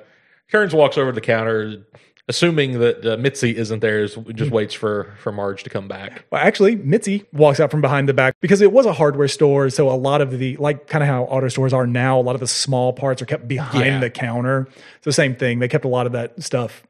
turns, 0.50 0.74
walks 0.74 0.96
over 0.96 1.10
to 1.10 1.14
the 1.14 1.20
counter, 1.20 1.84
assuming 2.28 2.78
that 2.80 3.06
uh, 3.06 3.16
Mitzi 3.16 3.56
isn't 3.56 3.80
there, 3.80 4.02
is- 4.04 4.16
just 4.34 4.50
waits 4.50 4.74
for 4.74 5.14
for 5.18 5.32
Marge 5.32 5.62
to 5.64 5.70
come 5.70 5.86
back. 5.88 6.24
Well, 6.30 6.40
actually, 6.42 6.76
Mitzi 6.76 7.24
walks 7.32 7.60
out 7.60 7.70
from 7.70 7.80
behind 7.80 8.08
the 8.08 8.14
back 8.14 8.34
because 8.40 8.60
it 8.60 8.72
was 8.72 8.86
a 8.86 8.92
hardware 8.92 9.28
store. 9.28 9.70
So 9.70 9.88
a 9.90 9.94
lot 9.94 10.20
of 10.20 10.38
the, 10.38 10.56
like 10.56 10.86
kind 10.88 11.02
of 11.04 11.08
how 11.08 11.24
auto 11.24 11.48
stores 11.48 11.72
are 11.72 11.86
now, 11.86 12.18
a 12.18 12.22
lot 12.22 12.34
of 12.34 12.40
the 12.40 12.46
small 12.48 12.92
parts 12.92 13.22
are 13.22 13.26
kept 13.26 13.46
behind 13.48 13.86
Yeah. 13.86 14.00
the 14.00 14.10
counter. 14.10 14.66
So 15.02 15.10
same 15.10 15.36
thing. 15.36 15.58
They 15.60 15.68
kept 15.68 15.84
a 15.84 15.88
lot 15.88 16.06
of 16.06 16.12
that 16.12 16.42
stuff 16.42 16.82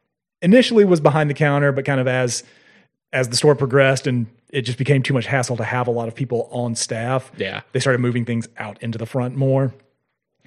initially 0.43 0.84
was 0.84 1.01
behind 1.01 1.30
the 1.30 1.34
counter, 1.34 1.72
but 1.72 1.84
kind 1.84 2.01
of 2.01 2.07
as 2.09 2.43
as 3.12 3.28
the 3.28 3.37
store 3.37 3.55
progressed 3.55 4.07
and 4.07 4.26
it 4.51 4.62
just 4.62 4.78
became 4.78 5.03
too 5.03 5.14
much 5.14 5.26
hassle 5.26 5.57
to 5.57 5.64
have 5.64 5.87
a 5.87 5.91
lot 5.91 6.09
of 6.09 6.14
people 6.14 6.49
on 6.53 6.74
staff. 6.74 7.30
Yeah. 7.37 7.62
They 7.72 7.80
started 7.80 7.99
moving 8.01 8.24
things 8.24 8.49
out 8.59 8.80
into 8.82 8.97
the 8.99 9.07
front 9.07 9.34
more. 9.37 9.72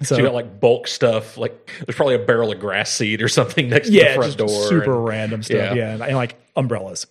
So, 0.02 0.14
So 0.14 0.16
you 0.16 0.22
got 0.22 0.34
like 0.34 0.60
bulk 0.60 0.88
stuff, 0.88 1.36
like 1.36 1.70
there's 1.86 1.94
probably 1.96 2.14
a 2.14 2.18
barrel 2.20 2.50
of 2.52 2.58
grass 2.60 2.90
seed 2.90 3.20
or 3.20 3.28
something 3.28 3.68
next 3.68 3.88
to 3.88 3.92
the 3.92 4.00
front 4.14 4.22
just 4.24 4.38
door. 4.38 4.48
super 4.68 4.94
and- 4.96 5.04
random 5.08 5.42
stuff. 5.42 5.56
Yeah. 5.56 5.74
Yeah, 5.74 5.92
and, 5.94 6.02
and 6.02 6.16
like 6.16 6.36
umbrellas. 6.56 7.06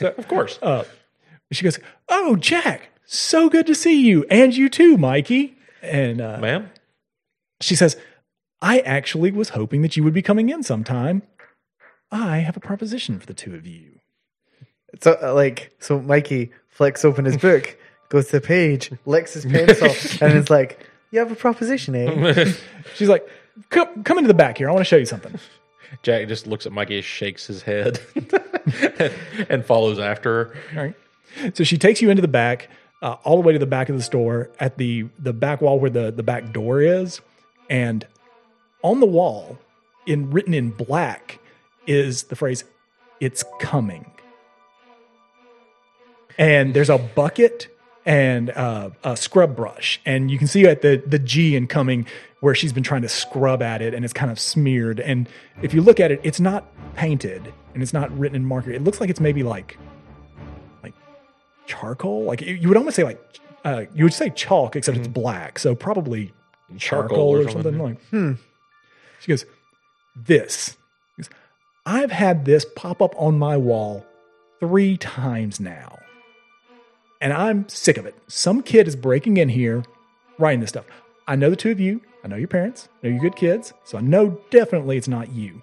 So, 0.00 0.14
of 0.18 0.28
course. 0.28 0.58
uh, 0.62 0.84
she 1.52 1.62
goes, 1.64 1.78
"Oh, 2.08 2.36
Jack, 2.36 2.90
so 3.06 3.48
good 3.48 3.66
to 3.68 3.74
see 3.74 4.00
you, 4.06 4.24
and 4.30 4.54
you 4.56 4.68
too, 4.68 4.98
Mikey." 4.98 5.56
And 5.82 6.20
uh, 6.20 6.38
Ma'am? 6.38 6.70
she 7.60 7.74
says, 7.76 7.96
"I 8.60 8.80
actually 8.80 9.30
was 9.30 9.50
hoping 9.50 9.80
that 9.82 9.96
you 9.96 10.02
would 10.04 10.12
be 10.14 10.22
coming 10.22 10.48
in 10.50 10.62
sometime. 10.62 11.22
I 12.10 12.38
have 12.38 12.56
a 12.56 12.60
proposition 12.60 13.18
for 13.18 13.26
the 13.26 13.34
two 13.34 13.54
of 13.54 13.66
you." 13.66 14.00
So, 15.02 15.16
uh, 15.22 15.32
like, 15.34 15.72
so 15.78 16.00
Mikey 16.00 16.50
flicks 16.68 17.04
open 17.04 17.24
his 17.24 17.36
book, 17.36 17.76
goes 18.08 18.26
to 18.26 18.40
the 18.40 18.46
page, 18.46 18.90
licks 19.06 19.34
his 19.34 19.44
pencil, 19.46 19.88
and 20.26 20.36
is 20.36 20.50
like, 20.50 20.86
"You 21.10 21.18
have 21.18 21.32
a 21.32 21.36
proposition, 21.36 21.94
eh?" 21.94 22.52
She's 22.94 23.08
like, 23.08 23.28
"Come, 23.70 24.02
come 24.04 24.18
into 24.18 24.28
the 24.28 24.34
back 24.34 24.58
here. 24.58 24.68
I 24.68 24.72
want 24.72 24.80
to 24.80 24.88
show 24.88 24.96
you 24.96 25.06
something." 25.06 25.38
Jack 26.02 26.28
just 26.28 26.46
looks 26.46 26.66
at 26.66 26.72
Mikey, 26.72 27.00
shakes 27.02 27.46
his 27.46 27.62
head, 27.62 28.00
and 29.48 29.64
follows 29.64 29.98
after 29.98 30.32
her. 30.44 30.56
All 30.76 30.84
right. 30.84 30.94
So 31.54 31.64
she 31.64 31.78
takes 31.78 32.02
you 32.02 32.10
into 32.10 32.22
the 32.22 32.28
back, 32.28 32.68
uh, 33.02 33.16
all 33.24 33.40
the 33.40 33.46
way 33.46 33.52
to 33.52 33.58
the 33.58 33.66
back 33.66 33.88
of 33.88 33.96
the 33.96 34.02
store, 34.02 34.50
at 34.58 34.78
the 34.78 35.06
the 35.18 35.32
back 35.32 35.60
wall 35.60 35.78
where 35.78 35.90
the 35.90 36.10
the 36.10 36.22
back 36.22 36.52
door 36.52 36.80
is, 36.80 37.20
and 37.70 38.06
on 38.82 39.00
the 39.00 39.06
wall, 39.06 39.58
in 40.06 40.30
written 40.30 40.54
in 40.54 40.70
black, 40.70 41.38
is 41.86 42.24
the 42.24 42.36
phrase 42.36 42.64
"It's 43.20 43.44
coming." 43.60 44.10
And 46.38 46.74
there's 46.74 46.90
a 46.90 46.98
bucket 46.98 47.68
and 48.06 48.50
uh, 48.50 48.90
a 49.04 49.16
scrub 49.16 49.54
brush, 49.56 50.00
and 50.06 50.30
you 50.30 50.38
can 50.38 50.46
see 50.46 50.64
at 50.64 50.80
the 50.82 51.02
the 51.06 51.18
G 51.18 51.56
incoming 51.56 52.06
where 52.40 52.54
she's 52.54 52.72
been 52.72 52.82
trying 52.82 53.02
to 53.02 53.08
scrub 53.08 53.60
at 53.60 53.82
it, 53.82 53.92
and 53.92 54.04
it's 54.04 54.14
kind 54.14 54.30
of 54.30 54.38
smeared. 54.38 55.00
And 55.00 55.28
if 55.62 55.74
you 55.74 55.82
look 55.82 55.98
at 56.00 56.10
it, 56.10 56.20
it's 56.22 56.38
not 56.40 56.64
painted 56.94 57.52
and 57.74 57.82
it's 57.82 57.92
not 57.92 58.16
written 58.16 58.36
in 58.36 58.44
marker. 58.44 58.70
It 58.70 58.84
looks 58.84 59.00
like 59.00 59.10
it's 59.10 59.20
maybe 59.20 59.42
like 59.42 59.76
like 60.82 60.94
charcoal. 61.66 62.24
Like 62.24 62.40
you 62.40 62.68
would 62.68 62.76
almost 62.76 62.96
say 62.96 63.04
like 63.04 63.20
uh, 63.64 63.84
you 63.94 64.04
would 64.04 64.14
say 64.14 64.30
chalk, 64.30 64.76
except 64.76 64.96
it's 64.96 65.08
black. 65.08 65.58
So 65.58 65.74
probably 65.74 66.32
charcoal, 66.78 67.08
Charcoal 67.08 67.34
or 67.34 67.38
or, 67.38 67.42
something. 67.44 67.62
something. 67.62 67.78
like. 67.82 68.04
Hmm. 68.10 68.32
She 69.20 69.28
goes, 69.32 69.44
"This." 70.14 70.76
She 71.16 71.22
goes, 71.22 71.30
I've 71.84 72.10
had 72.10 72.44
this 72.44 72.64
pop 72.76 73.00
up 73.00 73.14
on 73.16 73.38
my 73.38 73.56
wall 73.56 74.04
three 74.60 74.96
times 74.96 75.60
now, 75.60 75.98
and 77.20 77.32
I'm 77.32 77.68
sick 77.68 77.96
of 77.96 78.06
it. 78.06 78.14
Some 78.28 78.62
kid 78.62 78.88
is 78.88 78.96
breaking 78.96 79.36
in 79.36 79.48
here, 79.48 79.84
writing 80.38 80.60
this 80.60 80.70
stuff. 80.70 80.84
I 81.26 81.36
know 81.36 81.50
the 81.50 81.56
two 81.56 81.70
of 81.70 81.80
you. 81.80 82.00
I 82.22 82.28
know 82.28 82.36
your 82.36 82.48
parents. 82.48 82.88
I 83.02 83.06
know 83.06 83.12
you're 83.14 83.22
good 83.22 83.36
kids. 83.36 83.72
So 83.84 83.98
I 83.98 84.00
know 84.00 84.40
definitely 84.50 84.96
it's 84.96 85.08
not 85.08 85.32
you. 85.32 85.62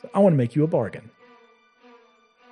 So 0.00 0.10
I 0.14 0.18
want 0.20 0.32
to 0.32 0.38
make 0.38 0.54
you 0.54 0.64
a 0.64 0.68
bargain. 0.68 1.10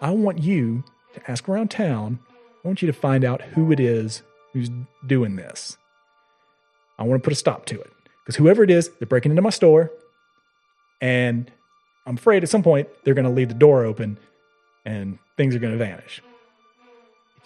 I 0.00 0.10
want 0.10 0.42
you 0.42 0.84
to 1.14 1.30
ask 1.30 1.48
around 1.48 1.70
town. 1.70 2.18
I 2.64 2.68
want 2.68 2.82
you 2.82 2.86
to 2.86 2.92
find 2.92 3.24
out 3.24 3.42
who 3.42 3.72
it 3.72 3.80
is 3.80 4.22
who's 4.52 4.70
doing 5.06 5.36
this. 5.36 5.76
I 6.98 7.04
want 7.04 7.22
to 7.22 7.24
put 7.24 7.32
a 7.32 7.36
stop 7.36 7.66
to 7.66 7.80
it. 7.80 7.92
Because 8.24 8.36
whoever 8.36 8.62
it 8.62 8.70
is, 8.70 8.90
they're 8.98 9.06
breaking 9.06 9.32
into 9.32 9.42
my 9.42 9.50
store. 9.50 9.90
And 11.00 11.50
I'm 12.06 12.16
afraid 12.16 12.42
at 12.42 12.48
some 12.48 12.62
point 12.62 12.88
they're 13.04 13.14
going 13.14 13.24
to 13.24 13.30
leave 13.30 13.48
the 13.48 13.54
door 13.54 13.84
open 13.84 14.18
and 14.84 15.18
things 15.36 15.54
are 15.54 15.58
going 15.58 15.72
to 15.72 15.78
vanish. 15.78 16.22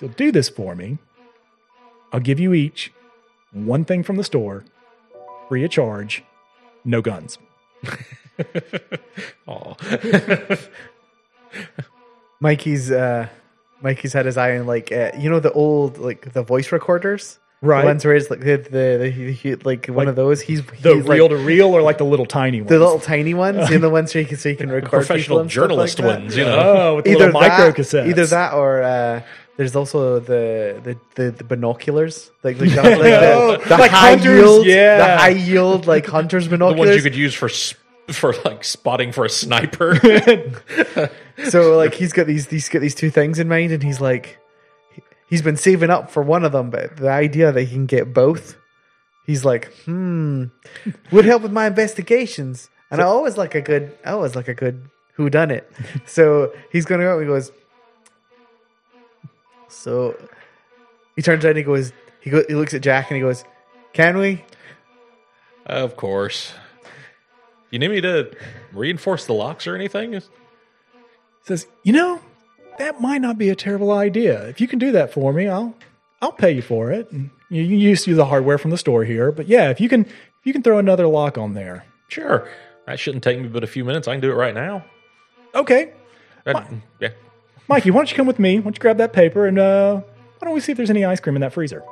If 0.02 0.08
you'll 0.08 0.16
do 0.16 0.32
this 0.32 0.48
for 0.48 0.74
me, 0.74 0.98
I'll 2.12 2.18
give 2.18 2.40
you 2.40 2.52
each 2.54 2.92
one 3.52 3.84
thing 3.84 4.02
from 4.02 4.16
the 4.16 4.24
store, 4.24 4.64
free 5.48 5.62
of 5.64 5.70
charge, 5.70 6.24
no 6.84 7.00
guns. 7.00 7.38
Aw. 9.46 9.74
Mikey's 12.40 12.90
uh, 12.90 13.28
Mikey's 13.80 14.12
had 14.12 14.26
his 14.26 14.36
eye 14.36 14.58
on 14.58 14.66
like 14.66 14.90
uh, 14.90 15.12
you 15.16 15.30
know 15.30 15.38
the 15.38 15.52
old 15.52 15.98
like 15.98 16.32
the 16.32 16.42
voice 16.42 16.72
recorders, 16.72 17.38
Right. 17.60 17.82
The 17.82 17.86
ones 17.86 18.04
where 18.04 18.16
it's 18.16 18.28
like 18.28 18.40
the, 18.40 18.56
the, 18.56 18.96
the 19.02 19.10
he- 19.10 19.30
he- 19.32 19.54
like 19.54 19.86
one 19.86 20.08
of 20.08 20.16
those. 20.16 20.40
He's 20.40 20.64
The 20.66 20.94
he's 20.96 21.04
reel 21.06 21.28
like, 21.28 21.38
to 21.38 21.44
reel 21.44 21.68
or 21.68 21.80
like 21.80 21.98
the 21.98 22.04
little 22.04 22.26
tiny 22.26 22.60
ones? 22.60 22.70
the 22.70 22.78
little 22.80 22.98
tiny 22.98 23.34
ones, 23.34 23.70
you 23.70 23.76
know, 23.76 23.82
the 23.82 23.90
ones 23.90 24.10
so 24.10 24.18
you 24.18 24.26
can 24.26 24.36
so 24.36 24.48
you 24.48 24.56
can 24.56 24.68
record 24.68 24.86
people 24.90 24.98
Professional 25.06 25.38
and 25.38 25.48
stuff 25.50 25.62
journalist 25.68 25.98
like 26.00 26.08
that. 26.08 26.20
ones, 26.22 26.36
you 26.36 26.44
know. 26.44 26.58
oh, 26.58 26.96
with 26.96 27.04
the 27.04 27.12
Either 27.12 27.26
little 27.26 27.40
micro 27.40 27.66
that, 27.66 27.76
cassettes. 27.76 28.08
either 28.08 28.26
that 28.26 28.54
or 28.54 28.82
uh, 28.82 29.22
there's 29.56 29.76
also 29.76 30.18
the 30.20 30.80
the, 30.82 30.98
the, 31.14 31.30
the 31.30 31.44
binoculars, 31.44 32.30
like, 32.42 32.58
the, 32.58 32.66
like 32.66 32.74
the, 32.74 33.32
Oh, 33.34 33.56
the 33.56 33.76
like 33.76 33.90
high 33.90 34.10
hunters, 34.10 34.38
yield, 34.38 34.66
yeah. 34.66 34.96
the 34.98 35.16
high 35.18 35.28
yield 35.30 35.86
like 35.86 36.06
hunters 36.16 36.48
binoculars. 36.48 36.86
the 36.86 36.92
ones 36.92 36.96
you 36.96 37.02
could 37.02 37.16
use 37.16 37.34
for 37.34 37.48
for 38.12 38.34
like 38.44 38.64
spotting 38.64 39.12
for 39.12 39.24
a 39.24 39.30
sniper. 39.30 39.96
so 41.48 41.76
like 41.76 41.94
he's 41.94 42.12
got 42.12 42.26
these 42.26 42.48
these 42.48 42.68
got 42.68 42.80
these 42.80 42.94
two 42.94 43.10
things 43.10 43.38
in 43.38 43.48
mind, 43.48 43.72
and 43.72 43.82
he's 43.82 44.00
like, 44.00 44.38
he's 45.28 45.42
been 45.42 45.56
saving 45.56 45.90
up 45.90 46.10
for 46.10 46.22
one 46.22 46.44
of 46.44 46.52
them, 46.52 46.70
but 46.70 46.96
the 46.96 47.10
idea 47.10 47.52
that 47.52 47.62
he 47.62 47.70
can 47.74 47.86
get 47.86 48.12
both 48.12 48.56
he's 49.24 49.44
like, 49.44 49.72
hmm, 49.84 50.46
would 51.10 51.24
help 51.24 51.42
with 51.42 51.52
my 51.52 51.66
investigations. 51.66 52.68
And 52.90 53.00
I 53.00 53.04
always 53.04 53.36
like 53.36 53.54
a 53.54 53.60
good, 53.60 53.96
I 54.04 54.10
always 54.10 54.34
like 54.36 54.48
a 54.48 54.54
good 54.54 54.90
who 55.14 55.30
done 55.30 55.50
it. 55.50 55.70
so 56.06 56.52
he's 56.70 56.84
going 56.84 57.00
to 57.00 57.06
go. 57.06 57.12
and 57.18 57.22
He 57.22 57.26
goes. 57.26 57.52
So 59.72 60.16
he 61.16 61.22
turns 61.22 61.44
around 61.44 61.50
and 61.52 61.58
he 61.58 61.64
goes. 61.64 61.92
He 62.20 62.30
go, 62.30 62.44
He 62.48 62.54
looks 62.54 62.74
at 62.74 62.82
Jack 62.82 63.10
and 63.10 63.16
he 63.16 63.20
goes, 63.22 63.44
"Can 63.92 64.18
we?" 64.18 64.44
Of 65.66 65.96
course. 65.96 66.52
You 67.70 67.78
need 67.78 67.88
me 67.90 68.00
to 68.02 68.30
reinforce 68.72 69.24
the 69.26 69.32
locks 69.32 69.66
or 69.66 69.74
anything? 69.74 70.20
Says, 71.44 71.66
you 71.84 71.92
know, 71.92 72.20
that 72.78 73.00
might 73.00 73.22
not 73.22 73.38
be 73.38 73.48
a 73.48 73.56
terrible 73.56 73.92
idea. 73.92 74.46
If 74.48 74.60
you 74.60 74.68
can 74.68 74.78
do 74.78 74.92
that 74.92 75.12
for 75.12 75.32
me, 75.32 75.48
I'll 75.48 75.74
I'll 76.20 76.32
pay 76.32 76.52
you 76.52 76.62
for 76.62 76.90
it. 76.92 77.10
And 77.10 77.30
you, 77.48 77.62
you 77.62 77.76
used 77.78 78.04
to 78.04 78.10
use 78.10 78.16
the 78.18 78.26
hardware 78.26 78.58
from 78.58 78.70
the 78.72 78.78
store 78.78 79.04
here, 79.04 79.32
but 79.32 79.48
yeah, 79.48 79.70
if 79.70 79.80
you 79.80 79.88
can 79.88 80.02
if 80.04 80.44
you 80.44 80.52
can 80.52 80.62
throw 80.62 80.78
another 80.78 81.06
lock 81.06 81.38
on 81.38 81.54
there, 81.54 81.84
Sure. 82.08 82.48
That 82.86 82.98
shouldn't 83.00 83.24
take 83.24 83.40
me 83.40 83.48
but 83.48 83.64
a 83.64 83.68
few 83.68 83.84
minutes. 83.84 84.06
I 84.06 84.12
can 84.14 84.20
do 84.20 84.30
it 84.30 84.34
right 84.34 84.54
now. 84.54 84.84
okay. 85.54 85.92
That- 86.44 86.70
yeah. 87.00 87.10
Mikey, 87.68 87.90
why 87.90 88.00
don't 88.00 88.10
you 88.10 88.16
come 88.16 88.26
with 88.26 88.38
me? 88.38 88.58
Why 88.58 88.64
don't 88.64 88.76
you 88.76 88.80
grab 88.80 88.98
that 88.98 89.12
paper 89.12 89.46
and 89.46 89.58
uh, 89.58 89.96
why 89.96 90.46
don't 90.46 90.54
we 90.54 90.60
see 90.60 90.72
if 90.72 90.76
there's 90.76 90.90
any 90.90 91.04
ice 91.04 91.20
cream 91.20 91.36
in 91.36 91.40
that 91.42 91.52
freezer? 91.52 91.82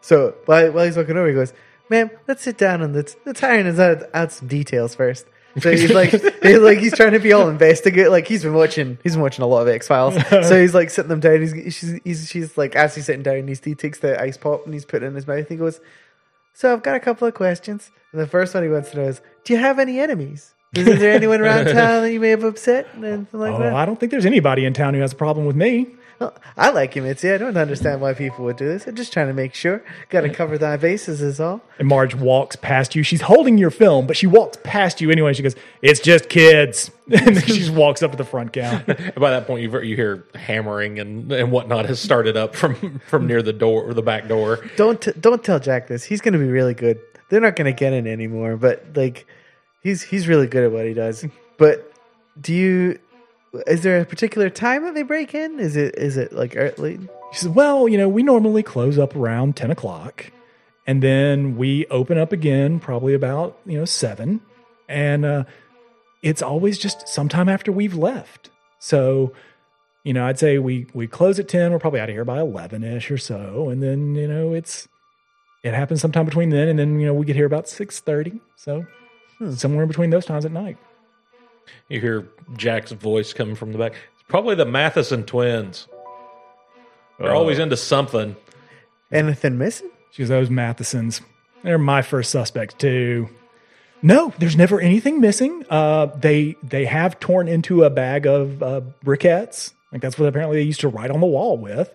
So 0.00 0.34
while, 0.46 0.72
while 0.72 0.84
he's 0.84 0.96
looking 0.96 1.16
over, 1.16 1.28
he 1.28 1.34
goes, 1.34 1.52
"Ma'am, 1.88 2.10
let's 2.26 2.42
sit 2.42 2.58
down 2.58 2.82
and 2.82 2.94
let's 2.94 3.16
let's 3.24 3.42
iron 3.42 3.66
out, 3.78 4.02
out 4.14 4.32
some 4.32 4.48
details 4.48 4.94
first. 4.94 5.26
So 5.60 5.70
he's 5.70 5.90
like, 5.94 6.10
he's 6.10 6.58
like 6.58 6.78
he's 6.78 6.96
trying 6.96 7.12
to 7.12 7.20
be 7.20 7.32
all 7.32 7.48
investigate. 7.48 8.10
Like 8.10 8.26
he's 8.26 8.42
been 8.42 8.54
watching, 8.54 8.98
he's 9.02 9.12
been 9.12 9.22
watching 9.22 9.44
a 9.44 9.46
lot 9.46 9.62
of 9.62 9.68
X 9.68 9.86
Files. 9.86 10.14
So 10.30 10.60
he's 10.60 10.74
like 10.74 10.90
sitting 10.90 11.08
them 11.08 11.20
down. 11.20 11.40
He's 11.40 11.74
she's 11.74 12.00
he's, 12.04 12.28
she's 12.28 12.58
like 12.58 12.74
as 12.74 12.94
he's 12.94 13.06
sitting 13.06 13.22
down, 13.22 13.46
he's, 13.46 13.62
he 13.62 13.74
takes 13.74 14.00
the 14.00 14.20
ice 14.20 14.36
pop 14.36 14.64
and 14.64 14.74
he's 14.74 14.84
putting 14.84 15.06
it 15.06 15.10
in 15.10 15.14
his 15.14 15.26
mouth. 15.26 15.48
He 15.48 15.56
goes, 15.56 15.80
"So 16.54 16.72
I've 16.72 16.82
got 16.82 16.96
a 16.96 17.00
couple 17.00 17.28
of 17.28 17.34
questions. 17.34 17.90
And 18.12 18.20
the 18.20 18.26
first 18.26 18.54
one 18.54 18.62
he 18.62 18.68
wants 18.68 18.90
to 18.90 18.98
know 18.98 19.08
is, 19.08 19.20
do 19.44 19.54
you 19.54 19.58
have 19.58 19.78
any 19.78 19.98
enemies? 19.98 20.54
Is 20.74 20.98
there 21.00 21.12
anyone 21.14 21.40
around 21.40 21.66
town 21.66 22.02
that 22.02 22.12
you 22.12 22.20
may 22.20 22.30
have 22.30 22.44
upset? 22.44 22.88
Anything 22.96 23.26
like 23.32 23.54
Oh, 23.54 23.58
that? 23.58 23.74
I 23.74 23.84
don't 23.84 23.98
think 24.00 24.10
there's 24.12 24.26
anybody 24.26 24.64
in 24.64 24.72
town 24.72 24.94
who 24.94 25.00
has 25.00 25.12
a 25.12 25.16
problem 25.16 25.46
with 25.46 25.56
me. 25.56 25.86
Well, 26.18 26.34
I 26.56 26.70
like 26.70 26.94
you, 26.94 27.02
Mitzi. 27.02 27.32
I 27.32 27.38
don't 27.38 27.56
understand 27.56 28.00
why 28.00 28.14
people 28.14 28.44
would 28.44 28.56
do 28.56 28.68
this. 28.68 28.86
I'm 28.86 28.94
just 28.94 29.12
trying 29.12 29.26
to 29.26 29.34
make 29.34 29.54
sure. 29.54 29.82
Got 30.08 30.20
to 30.20 30.28
cover 30.30 30.56
thy 30.56 30.76
bases, 30.76 31.20
is 31.20 31.40
all. 31.40 31.62
And 31.80 31.88
Marge 31.88 32.14
walks 32.14 32.54
past 32.54 32.94
you. 32.94 33.02
She's 33.02 33.22
holding 33.22 33.58
your 33.58 33.70
film, 33.72 34.06
but 34.06 34.16
she 34.16 34.28
walks 34.28 34.56
past 34.62 35.00
you 35.00 35.10
anyway. 35.10 35.32
She 35.32 35.42
goes, 35.42 35.56
"It's 35.80 35.98
just 35.98 36.28
kids," 36.28 36.92
and 37.10 37.36
then 37.36 37.42
she 37.44 37.58
just 37.58 37.72
walks 37.72 38.04
up 38.04 38.12
to 38.12 38.16
the 38.16 38.24
front 38.24 38.52
counter. 38.52 38.94
And 38.96 39.14
by 39.16 39.30
that 39.30 39.48
point, 39.48 39.62
you 39.64 39.80
you 39.80 39.96
hear 39.96 40.24
hammering 40.36 41.00
and, 41.00 41.32
and 41.32 41.50
whatnot 41.50 41.86
has 41.86 41.98
started 41.98 42.36
up 42.36 42.54
from, 42.54 43.00
from 43.08 43.26
near 43.26 43.42
the 43.42 43.52
door 43.52 43.82
or 43.82 43.92
the 43.92 44.02
back 44.02 44.28
door. 44.28 44.64
Don't 44.76 45.00
t- 45.00 45.12
don't 45.18 45.42
tell 45.42 45.58
Jack 45.58 45.88
this. 45.88 46.04
He's 46.04 46.20
going 46.20 46.34
to 46.34 46.38
be 46.38 46.46
really 46.46 46.74
good. 46.74 47.00
They're 47.30 47.40
not 47.40 47.56
going 47.56 47.66
to 47.74 47.76
get 47.76 47.92
in 47.94 48.06
anymore, 48.06 48.56
but 48.56 48.86
like 48.94 49.26
he's 49.82 50.02
he's 50.02 50.28
really 50.28 50.46
good 50.46 50.64
at 50.64 50.72
what 50.72 50.86
he 50.86 50.94
does. 50.94 51.24
But 51.58 51.92
do 52.40 52.52
you? 52.52 52.98
Is 53.68 53.82
there 53.82 54.00
a 54.00 54.04
particular 54.04 54.50
time 54.50 54.82
that 54.84 54.94
they 54.94 55.02
break 55.02 55.32
in? 55.32 55.60
Is 55.60 55.76
it 55.76 55.94
is 55.96 56.16
it 56.16 56.32
like 56.32 56.56
early? 56.56 56.98
She 57.32 57.40
says, 57.40 57.48
Well, 57.50 57.86
you 57.86 57.98
know, 57.98 58.08
we 58.08 58.22
normally 58.22 58.62
close 58.62 58.98
up 58.98 59.14
around 59.14 59.54
10 59.54 59.70
o'clock 59.70 60.32
and 60.86 61.02
then 61.02 61.56
we 61.56 61.86
open 61.86 62.18
up 62.18 62.32
again 62.32 62.80
probably 62.80 63.14
about, 63.14 63.58
you 63.64 63.78
know, 63.78 63.84
7. 63.84 64.40
And 64.88 65.24
uh, 65.24 65.44
it's 66.22 66.42
always 66.42 66.78
just 66.78 67.08
sometime 67.08 67.48
after 67.48 67.70
we've 67.70 67.94
left. 67.94 68.50
So, 68.78 69.32
you 70.04 70.12
know, 70.12 70.26
I'd 70.26 70.38
say 70.38 70.58
we, 70.58 70.86
we 70.92 71.06
close 71.06 71.38
at 71.38 71.48
10. 71.48 71.72
We're 71.72 71.78
probably 71.78 72.00
out 72.00 72.08
of 72.08 72.14
here 72.14 72.24
by 72.24 72.40
11 72.40 72.82
ish 72.82 73.10
or 73.10 73.18
so. 73.18 73.68
And 73.70 73.82
then, 73.82 74.14
you 74.14 74.26
know, 74.26 74.52
it's, 74.52 74.88
it 75.62 75.72
happens 75.72 76.00
sometime 76.00 76.24
between 76.24 76.50
then 76.50 76.68
and 76.68 76.78
then, 76.78 76.98
you 76.98 77.06
know, 77.06 77.14
we 77.14 77.24
get 77.24 77.36
here 77.36 77.46
about 77.46 77.66
6.30. 77.66 78.40
So 78.56 78.84
somewhere 79.50 79.82
in 79.82 79.88
between 79.88 80.10
those 80.10 80.26
times 80.26 80.44
at 80.44 80.52
night. 80.52 80.76
You 81.88 82.00
hear 82.00 82.28
Jack's 82.56 82.92
voice 82.92 83.32
coming 83.32 83.54
from 83.54 83.72
the 83.72 83.78
back. 83.78 83.92
It's 83.92 84.28
probably 84.28 84.54
the 84.54 84.66
Matheson 84.66 85.24
twins. 85.24 85.88
They're 87.18 87.34
always 87.34 87.58
into 87.58 87.76
something. 87.76 88.34
Anything 89.12 89.58
missing? 89.58 89.90
She 90.10 90.22
goes, 90.22 90.28
those 90.28 90.50
Mathesons. 90.50 91.20
They're 91.62 91.78
my 91.78 92.02
first 92.02 92.30
suspects 92.30 92.74
too. 92.74 93.28
No, 94.02 94.32
there's 94.38 94.56
never 94.56 94.80
anything 94.80 95.20
missing. 95.20 95.64
Uh, 95.70 96.06
they 96.06 96.56
they 96.62 96.86
have 96.86 97.20
torn 97.20 97.46
into 97.46 97.84
a 97.84 97.90
bag 97.90 98.26
of 98.26 98.62
uh, 98.62 98.80
briquettes. 99.04 99.72
Like 99.92 100.00
that's 100.00 100.18
what 100.18 100.28
apparently 100.28 100.56
they 100.56 100.64
used 100.64 100.80
to 100.80 100.88
write 100.88 101.10
on 101.10 101.20
the 101.20 101.26
wall 101.26 101.56
with. 101.56 101.92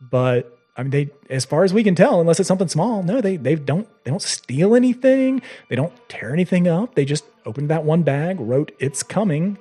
But 0.00 0.53
I 0.76 0.82
mean, 0.82 0.90
they 0.90 1.10
as 1.30 1.44
far 1.44 1.64
as 1.64 1.72
we 1.72 1.84
can 1.84 1.94
tell, 1.94 2.20
unless 2.20 2.40
it's 2.40 2.48
something 2.48 2.68
small, 2.68 3.02
no, 3.02 3.20
they 3.20 3.36
they 3.36 3.54
don't 3.54 3.88
they 4.04 4.10
don't 4.10 4.22
steal 4.22 4.74
anything. 4.74 5.40
They 5.68 5.76
don't 5.76 5.92
tear 6.08 6.32
anything 6.32 6.66
up. 6.66 6.94
They 6.94 7.04
just 7.04 7.24
opened 7.46 7.70
that 7.70 7.84
one 7.84 8.02
bag, 8.02 8.40
wrote 8.40 8.72
"It's 8.78 9.02
coming." 9.02 9.58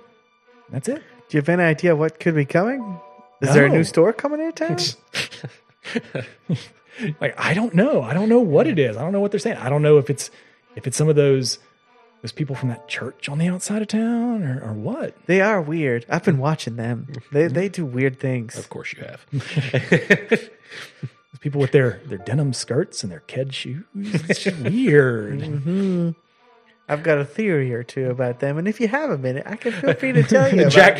That's 0.71 0.87
it. 0.87 1.03
Do 1.29 1.37
you 1.37 1.41
have 1.41 1.49
any 1.49 1.63
idea 1.63 1.95
what 1.95 2.19
could 2.19 2.35
be 2.35 2.45
coming? 2.45 2.99
Is 3.41 3.53
there 3.53 3.65
a 3.65 3.69
new 3.69 3.83
store 3.83 4.13
coming 4.13 4.39
into 4.39 4.65
town? 4.65 4.77
like 7.21 7.35
I 7.37 7.53
don't 7.53 7.73
know. 7.75 8.01
I 8.01 8.13
don't 8.13 8.29
know 8.29 8.39
what 8.39 8.67
it 8.67 8.79
is. 8.79 8.97
I 8.97 9.01
don't 9.01 9.11
know 9.11 9.19
what 9.19 9.31
they're 9.31 9.39
saying. 9.39 9.57
I 9.57 9.69
don't 9.69 9.81
know 9.81 9.97
if 9.97 10.09
it's 10.09 10.31
if 10.75 10.87
it's 10.87 10.97
some 10.97 11.09
of 11.09 11.15
those 11.15 11.59
those 12.23 12.31
people 12.31 12.55
from 12.55 12.69
that 12.69 12.87
church 12.87 13.27
on 13.27 13.37
the 13.37 13.49
outside 13.49 13.81
of 13.81 13.89
town 13.89 14.43
or, 14.43 14.61
or 14.63 14.71
what. 14.73 15.13
they 15.25 15.41
are 15.41 15.61
weird. 15.61 16.05
I've 16.09 16.23
been 16.23 16.37
watching 16.37 16.77
them. 16.77 17.07
They 17.33 17.47
they 17.47 17.67
do 17.67 17.85
weird 17.85 18.17
things. 18.17 18.57
Of 18.57 18.69
course, 18.69 18.93
you 18.93 19.03
have. 19.03 19.25
Those 20.29 20.49
people 21.41 21.59
with 21.59 21.73
their 21.73 21.99
their 22.05 22.17
denim 22.19 22.53
skirts 22.53 23.03
and 23.03 23.11
their 23.11 23.19
ked 23.27 23.53
shoes. 23.53 23.83
It's 23.93 24.45
weird. 24.45 26.15
I've 26.89 27.03
got 27.03 27.17
a 27.17 27.25
theory 27.25 27.73
or 27.73 27.83
two 27.83 28.09
about 28.09 28.39
them, 28.39 28.57
and 28.57 28.67
if 28.69 28.79
you 28.79 28.87
have 28.87 29.09
a 29.09 29.17
minute, 29.17 29.43
I 29.45 29.57
can 29.57 29.73
feel 29.73 29.93
free 29.93 30.13
to 30.13 30.23
tell 30.23 30.53
you. 30.53 30.69
Jack. 30.69 30.97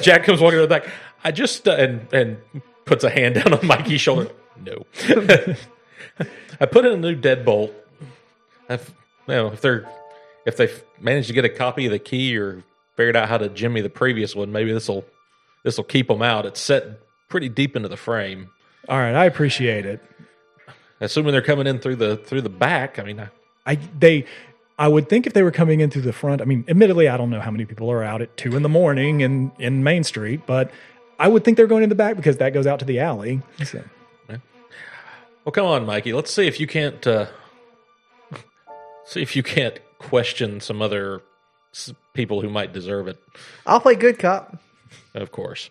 Jack 0.00 0.24
comes 0.24 0.40
walking 0.40 0.66
back. 0.68 0.86
I 1.24 1.32
just 1.32 1.66
uh, 1.66 1.72
and 1.72 2.06
and 2.12 2.38
puts 2.84 3.02
a 3.02 3.10
hand 3.10 3.34
down 3.34 3.52
on 3.52 3.66
Mikey's 3.66 4.00
shoulder. 4.00 4.30
No, 4.64 4.86
I 6.60 6.66
put 6.66 6.84
in 6.84 6.92
a 6.92 6.96
new 6.96 7.16
deadbolt. 7.16 7.72
I've, 8.68 8.88
you 9.26 9.34
know, 9.34 9.48
if 9.48 9.60
they're 9.60 9.88
if 10.44 10.56
they 10.56 10.70
managed 11.00 11.28
to 11.28 11.34
get 11.34 11.44
a 11.44 11.48
copy 11.48 11.86
of 11.86 11.92
the 11.92 11.98
key 11.98 12.36
or 12.36 12.64
figured 12.96 13.16
out 13.16 13.28
how 13.28 13.38
to 13.38 13.48
jimmy 13.48 13.80
the 13.80 13.90
previous 13.90 14.34
one, 14.34 14.52
maybe 14.52 14.72
this 14.72 14.88
will 14.88 15.04
this 15.64 15.76
will 15.76 15.84
keep 15.84 16.08
them 16.08 16.22
out. 16.22 16.46
It's 16.46 16.60
set 16.60 17.00
pretty 17.28 17.48
deep 17.48 17.76
into 17.76 17.88
the 17.88 17.96
frame. 17.96 18.50
All 18.88 18.98
right, 18.98 19.14
I 19.14 19.26
appreciate 19.26 19.86
it. 19.86 20.02
Assuming 21.00 21.32
they're 21.32 21.42
coming 21.42 21.66
in 21.66 21.78
through 21.78 21.96
the 21.96 22.16
through 22.16 22.42
the 22.42 22.48
back. 22.48 22.98
I 22.98 23.04
mean, 23.04 23.20
I, 23.20 23.28
I 23.66 23.74
they 23.98 24.26
I 24.78 24.88
would 24.88 25.08
think 25.08 25.26
if 25.26 25.32
they 25.32 25.42
were 25.42 25.50
coming 25.50 25.80
in 25.80 25.90
through 25.90 26.02
the 26.02 26.12
front. 26.12 26.40
I 26.42 26.44
mean, 26.44 26.64
admittedly, 26.68 27.08
I 27.08 27.16
don't 27.16 27.30
know 27.30 27.40
how 27.40 27.50
many 27.50 27.64
people 27.64 27.90
are 27.90 28.02
out 28.02 28.22
at 28.22 28.36
two 28.36 28.56
in 28.56 28.62
the 28.62 28.68
morning 28.68 29.20
in 29.20 29.52
in 29.58 29.84
Main 29.84 30.04
Street, 30.04 30.42
but 30.46 30.70
I 31.18 31.28
would 31.28 31.44
think 31.44 31.56
they're 31.56 31.66
going 31.66 31.82
in 31.82 31.88
the 31.88 31.94
back 31.94 32.16
because 32.16 32.38
that 32.38 32.52
goes 32.52 32.66
out 32.66 32.78
to 32.80 32.84
the 32.84 33.00
alley. 33.00 33.42
So, 33.64 33.82
well, 35.44 35.52
come 35.52 35.66
on, 35.66 35.86
Mikey. 35.86 36.12
Let's 36.12 36.32
see 36.32 36.46
if 36.46 36.60
you 36.60 36.66
can't 36.66 37.04
uh, 37.06 37.26
see 39.04 39.22
if 39.22 39.36
you 39.36 39.42
can't 39.42 39.78
question 39.98 40.60
some 40.60 40.82
other 40.82 41.22
people 42.12 42.40
who 42.42 42.48
might 42.48 42.72
deserve 42.72 43.08
it. 43.08 43.18
I'll 43.66 43.80
play 43.80 43.94
good 43.94 44.18
cop. 44.18 44.58
Of 45.14 45.32
course, 45.32 45.70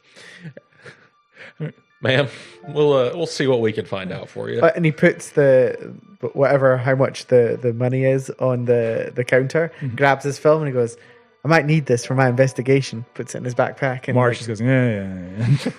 ma'am. 2.01 2.27
We'll 2.67 2.93
uh, 2.93 3.11
we'll 3.15 3.27
see 3.27 3.47
what 3.47 3.61
we 3.61 3.71
can 3.71 3.85
find 3.85 4.11
out 4.11 4.29
for 4.29 4.49
you. 4.49 4.61
Uh, 4.61 4.71
and 4.75 4.85
he 4.85 4.91
puts 4.91 5.31
the 5.31 5.93
whatever 6.33 6.77
how 6.77 6.95
much 6.95 7.27
the 7.27 7.57
the 7.61 7.73
money 7.73 8.03
is 8.03 8.29
on 8.39 8.65
the 8.65 9.11
the 9.15 9.23
counter. 9.23 9.71
Grabs 9.95 10.23
his 10.23 10.37
film 10.37 10.61
and 10.61 10.67
he 10.67 10.73
goes, 10.73 10.97
"I 11.43 11.47
might 11.47 11.65
need 11.65 11.85
this 11.85 12.05
for 12.05 12.15
my 12.15 12.29
investigation." 12.29 13.05
Puts 13.13 13.35
it 13.35 13.39
in 13.39 13.45
his 13.45 13.55
backpack 13.55 14.07
and 14.07 14.15
Marge 14.15 14.37
just 14.37 14.47
goes, 14.47 14.61
yeah, 14.61 15.07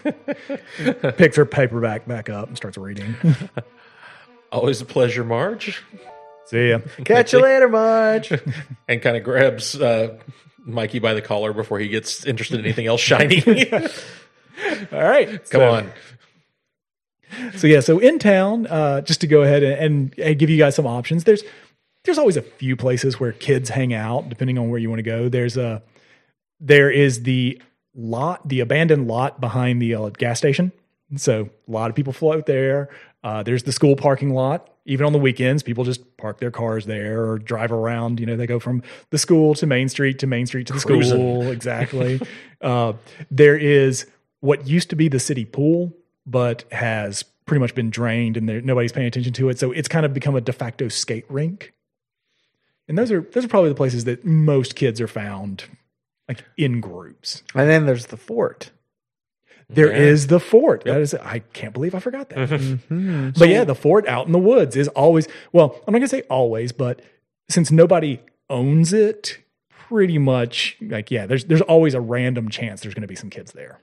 yeah, 0.05 0.13
yeah. 0.81 1.11
Picks 1.17 1.37
her 1.37 1.47
paperback 1.47 2.07
back 2.07 2.29
up 2.29 2.49
and 2.49 2.57
starts 2.57 2.79
reading. 2.79 3.15
Always 4.53 4.81
a 4.81 4.85
pleasure, 4.85 5.25
Marge. 5.25 5.83
See 6.53 6.69
ya. 6.69 6.79
catch 7.05 7.33
you 7.33 7.41
later, 7.41 7.69
Marge. 7.69 8.31
And 8.89 9.01
kind 9.01 9.17
of 9.17 9.25
grabs 9.25 9.75
uh, 9.75 10.19
Mikey 10.65 10.99
by 10.99 11.15
the 11.15 11.23
collar 11.23 11.53
before 11.53 11.79
he 11.79 11.89
gets 11.89 12.27
interested 12.27 12.61
in 12.61 12.67
anything 12.67 12.87
else 12.87 13.01
shiny. 13.01 13.43
All 14.93 15.03
right. 15.03 15.29
Come 15.51 15.61
So- 15.61 15.71
on. 15.71 15.93
So 17.57 17.67
yeah, 17.67 17.81
so 17.81 17.99
in 17.99 18.19
town, 18.19 18.67
uh, 18.67 19.01
just 19.01 19.23
to 19.23 19.27
go 19.27 19.41
ahead 19.43 19.63
and, 19.63 20.13
and, 20.19 20.39
give 20.39 20.51
you 20.51 20.59
guys 20.59 20.75
some 20.75 20.87
options. 20.87 21.25
There's 21.25 21.43
there's 22.05 22.19
always 22.19 22.37
a 22.37 22.43
few 22.43 22.77
places 22.77 23.19
where 23.19 23.33
kids 23.33 23.71
hang 23.71 23.95
out, 23.95 24.29
depending 24.29 24.59
on 24.59 24.69
where 24.69 24.79
you 24.79 24.91
want 24.91 24.99
to 24.99 25.03
go. 25.05 25.31
There's 25.31 25.57
a 25.57 25.83
there 26.61 26.91
is 26.91 27.23
the 27.23 27.61
lot, 27.95 28.47
the 28.47 28.61
abandoned 28.61 29.09
lot 29.09 29.41
behind 29.41 29.81
the 29.81 29.95
uh, 29.95 30.09
gas 30.11 30.37
station. 30.37 30.73
So 31.17 31.49
a 31.67 31.71
lot 31.71 31.89
of 31.89 31.97
people 31.97 32.13
float 32.13 32.45
there. 32.45 32.91
Uh, 33.23 33.43
there's 33.43 33.63
the 33.63 33.73
school 33.73 33.97
parking 33.97 34.31
lot. 34.35 34.69
Even 34.85 35.07
on 35.07 35.13
the 35.13 35.19
weekends, 35.19 35.63
people 35.63 35.85
just 35.85 36.17
park 36.17 36.41
their 36.41 36.51
cars 36.51 36.87
there 36.87 37.25
or 37.25 37.39
drive 37.39 37.71
around. 37.71 38.19
You 38.19 38.27
know, 38.27 38.37
they 38.37 38.49
go 38.49 38.59
from 38.59 38.83
the 39.11 39.19
school 39.19 39.55
to 39.55 39.67
Main 39.67 39.89
Street 39.89 40.19
to 40.21 40.27
Main 40.27 40.47
Street 40.47 40.67
to 40.67 40.73
the 40.73 40.81
Cruising. 40.81 41.17
school. 41.17 41.51
Exactly. 41.51 42.21
uh, 42.61 42.95
there 43.31 43.57
is 43.57 44.07
what 44.41 44.67
used 44.67 44.91
to 44.91 44.97
be 44.97 45.07
the 45.07 45.21
city 45.21 45.45
pool, 45.45 45.93
but 46.27 46.65
has 46.73 47.23
pretty 47.47 47.61
much 47.61 47.75
been 47.75 47.91
drained 47.91 48.37
and 48.37 48.49
there, 48.49 48.61
nobody's 48.61 48.93
paying 48.93 49.07
attention 49.07 49.33
to 49.35 49.49
it. 49.49 49.59
So 49.59 49.71
it's 49.71 49.89
kind 49.89 50.05
of 50.05 50.13
become 50.13 50.35
a 50.35 50.41
de 50.41 50.53
facto 50.53 50.89
skate 50.89 51.27
rink. 51.29 51.73
And 52.89 52.99
those 52.99 53.13
are 53.13 53.21
those 53.21 53.45
are 53.45 53.49
probably 53.49 53.69
the 53.69 53.77
places 53.77 54.05
that 54.05 54.25
most 54.25 54.75
kids 54.75 55.01
are 55.01 55.09
found, 55.09 55.65
like 56.29 56.45
in 56.57 56.81
groups. 56.81 57.45
And 57.55 57.71
then 57.71 57.87
there's 57.87 58.07
the 58.07 58.17
fort. 58.17 58.71
There 59.75 59.91
is 59.93 60.25
Yeah. 60.25 60.29
the 60.31 60.41
fort. 60.41 60.85
That 60.85 61.01
is, 61.01 61.15
I 61.15 61.41
can't 61.53 61.73
believe 61.75 61.95
I 61.95 61.99
forgot 61.99 62.29
that. 62.31 62.49
Mm-hmm. 62.51 63.31
But 63.39 63.49
yeah, 63.49 63.65
the 63.65 63.75
fort 63.75 64.07
out 64.07 64.27
in 64.27 64.33
the 64.33 64.39
woods 64.39 64.77
is 64.77 64.89
always, 64.89 65.27
well, 65.53 65.75
I'm 65.87 65.93
not 65.93 65.99
going 65.99 66.03
to 66.03 66.09
say 66.09 66.23
always, 66.23 66.73
but 66.73 67.01
since 67.49 67.71
nobody 67.71 68.21
owns 68.51 68.93
it, 68.93 69.39
pretty 69.89 70.19
much 70.19 70.77
like, 70.81 71.11
yeah, 71.11 71.27
there's, 71.27 71.45
there's 71.45 71.61
always 71.63 71.95
a 71.95 72.01
random 72.01 72.49
chance 72.49 72.81
there's 72.83 72.95
going 72.95 73.03
to 73.03 73.09
be 73.09 73.15
some 73.17 73.31
kids 73.31 73.53
there. 73.53 73.79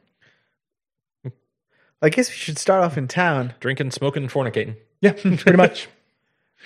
I 2.02 2.10
guess 2.10 2.30
we 2.30 2.36
should 2.36 2.58
start 2.58 2.84
off 2.84 2.98
in 2.98 3.08
town. 3.10 3.54
Drinking, 3.60 3.92
smoking, 3.92 4.24
and 4.24 4.32
fornicating. 4.32 4.76
Yeah, 5.02 5.12
pretty 5.14 5.56
much. 5.58 5.88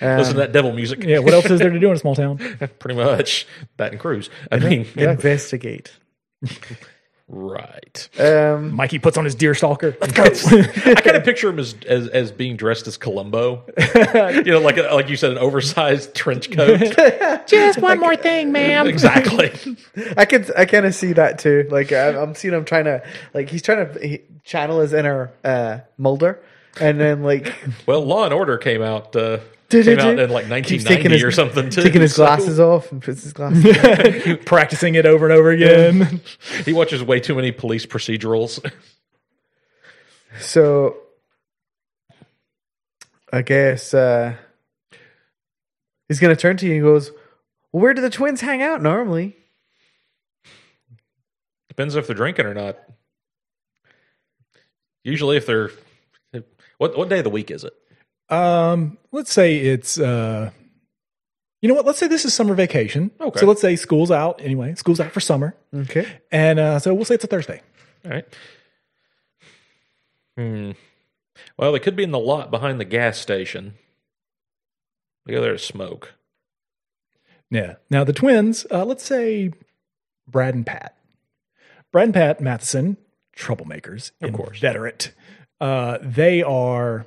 Um, 0.00 0.18
Listen 0.18 0.34
to 0.34 0.40
that 0.40 0.52
devil 0.52 0.72
music. 0.72 1.02
Yeah. 1.02 1.18
What 1.20 1.34
else 1.34 1.46
is 1.46 1.58
there 1.58 1.70
to 1.70 1.78
do 1.80 1.88
in 1.90 1.96
a 1.96 1.98
small 1.98 2.14
town? 2.24 2.38
Pretty 2.78 2.94
much. 2.96 3.46
That 3.76 3.90
and 3.92 4.00
cruise. 4.00 4.30
I 4.52 4.58
mean, 4.58 4.86
investigate. 4.96 5.92
Right. 7.28 8.08
Um, 8.18 8.72
Mikey 8.72 8.98
puts 8.98 9.16
on 9.16 9.24
his 9.24 9.34
deer 9.34 9.54
stalker. 9.54 9.96
Let's 10.00 10.12
go. 10.50 10.58
I 10.58 10.94
kind 10.94 11.16
of 11.16 11.24
picture 11.24 11.48
him 11.48 11.58
as, 11.58 11.74
as 11.86 12.08
as 12.08 12.32
being 12.32 12.56
dressed 12.56 12.86
as 12.86 12.96
Columbo. 12.96 13.64
you 13.76 14.52
know, 14.52 14.60
like 14.60 14.76
a, 14.76 14.82
like 14.94 15.08
you 15.08 15.16
said, 15.16 15.32
an 15.32 15.38
oversized 15.38 16.14
trench 16.14 16.50
coat. 16.50 16.80
Just 17.46 17.80
one 17.80 18.00
more 18.00 18.16
thing, 18.16 18.52
ma'am. 18.52 18.86
exactly. 18.86 19.52
I 20.16 20.24
can 20.24 20.46
I 20.56 20.64
kind 20.64 20.86
of 20.86 20.94
see 20.94 21.12
that 21.14 21.38
too. 21.38 21.66
Like 21.70 21.92
I'm, 21.92 22.16
I'm 22.16 22.34
seeing 22.34 22.54
him 22.54 22.64
trying 22.64 22.84
to 22.84 23.02
like 23.32 23.48
he's 23.50 23.62
trying 23.62 23.92
to 23.92 24.06
he, 24.06 24.20
channel 24.44 24.80
his 24.80 24.92
inner 24.92 25.32
uh, 25.42 25.78
Mulder, 25.98 26.42
and 26.80 27.00
then 27.00 27.22
like 27.22 27.54
Well, 27.86 28.04
Law 28.04 28.24
and 28.24 28.32
Order 28.34 28.58
came 28.58 28.82
out. 28.82 29.14
Uh, 29.16 29.38
Did 29.68 29.86
came 29.86 29.98
out 29.98 30.18
in 30.18 30.30
like 30.30 30.44
Keeps 30.64 30.84
1990 30.84 31.24
or 31.24 31.30
something 31.30 31.70
too. 31.70 31.82
taking 31.82 32.00
his 32.02 32.14
So 32.14 32.24
glasses 32.24 32.60
off 32.60 32.90
and 32.92 33.02
puts 33.02 33.22
his 33.22 33.32
glasses. 33.32 33.64
on. 34.28 34.38
Practicing 34.44 34.94
it 34.94 35.06
over 35.06 35.26
and 35.26 35.32
over 35.32 35.50
again. 35.50 36.20
He 36.64 36.72
watches 36.72 37.02
way 37.02 37.20
too 37.20 37.34
many 37.34 37.52
police 37.52 37.86
procedurals. 37.86 38.64
So 40.40 40.96
I 43.32 43.42
guess 43.42 43.94
uh, 43.94 44.34
he's 46.08 46.20
gonna 46.20 46.36
turn 46.36 46.56
to 46.58 46.66
you 46.66 46.74
and 46.74 46.82
goes, 46.82 47.10
well, 47.72 47.82
"Where 47.82 47.94
do 47.94 48.00
the 48.02 48.10
twins 48.10 48.40
hang 48.40 48.62
out 48.62 48.82
normally?" 48.82 49.36
Depends 51.68 51.96
if 51.96 52.06
they're 52.06 52.14
drinking 52.14 52.46
or 52.46 52.54
not. 52.54 52.78
Usually, 55.02 55.36
if 55.36 55.46
they're 55.46 55.70
what 56.78 56.96
what 56.96 57.08
day 57.08 57.18
of 57.18 57.24
the 57.24 57.30
week 57.30 57.50
is 57.50 57.64
it? 57.64 57.72
Um, 58.28 58.98
let's 59.12 59.32
say 59.32 59.56
it's 59.56 59.98
uh 59.98 60.50
you 61.60 61.68
know 61.68 61.74
what? 61.74 61.86
Let's 61.86 61.98
say 61.98 62.06
this 62.08 62.24
is 62.24 62.34
summer 62.34 62.54
vacation. 62.54 63.10
Okay. 63.20 63.40
So 63.40 63.46
let's 63.46 63.60
say 63.60 63.76
school's 63.76 64.10
out 64.10 64.40
anyway. 64.42 64.74
School's 64.74 65.00
out 65.00 65.12
for 65.12 65.20
summer. 65.20 65.54
Okay. 65.74 66.06
And 66.30 66.58
uh 66.58 66.78
so 66.78 66.92
we'll 66.94 67.04
say 67.04 67.14
it's 67.14 67.24
a 67.24 67.28
Thursday. 67.28 67.60
All 68.04 68.10
right. 68.10 68.26
Hmm. 70.36 70.72
Well, 71.56 71.72
they 71.72 71.78
could 71.78 71.96
be 71.96 72.02
in 72.02 72.10
the 72.10 72.18
lot 72.18 72.50
behind 72.50 72.80
the 72.80 72.84
gas 72.84 73.18
station. 73.18 73.74
They 75.26 75.32
go 75.34 75.40
there 75.40 75.52
to 75.52 75.58
smoke. 75.58 76.14
Yeah. 77.50 77.74
Now 77.90 78.04
the 78.04 78.12
twins, 78.12 78.66
uh, 78.70 78.84
let's 78.84 79.04
say 79.04 79.52
Brad 80.28 80.54
and 80.54 80.66
Pat. 80.66 80.96
Brad 81.92 82.06
and 82.08 82.14
Pat 82.14 82.40
Matheson, 82.40 82.96
troublemakers, 83.36 84.10
Of 84.20 84.32
course. 84.32 84.56
inveterate. 84.56 85.12
Uh, 85.60 85.98
they 86.02 86.42
are 86.42 87.06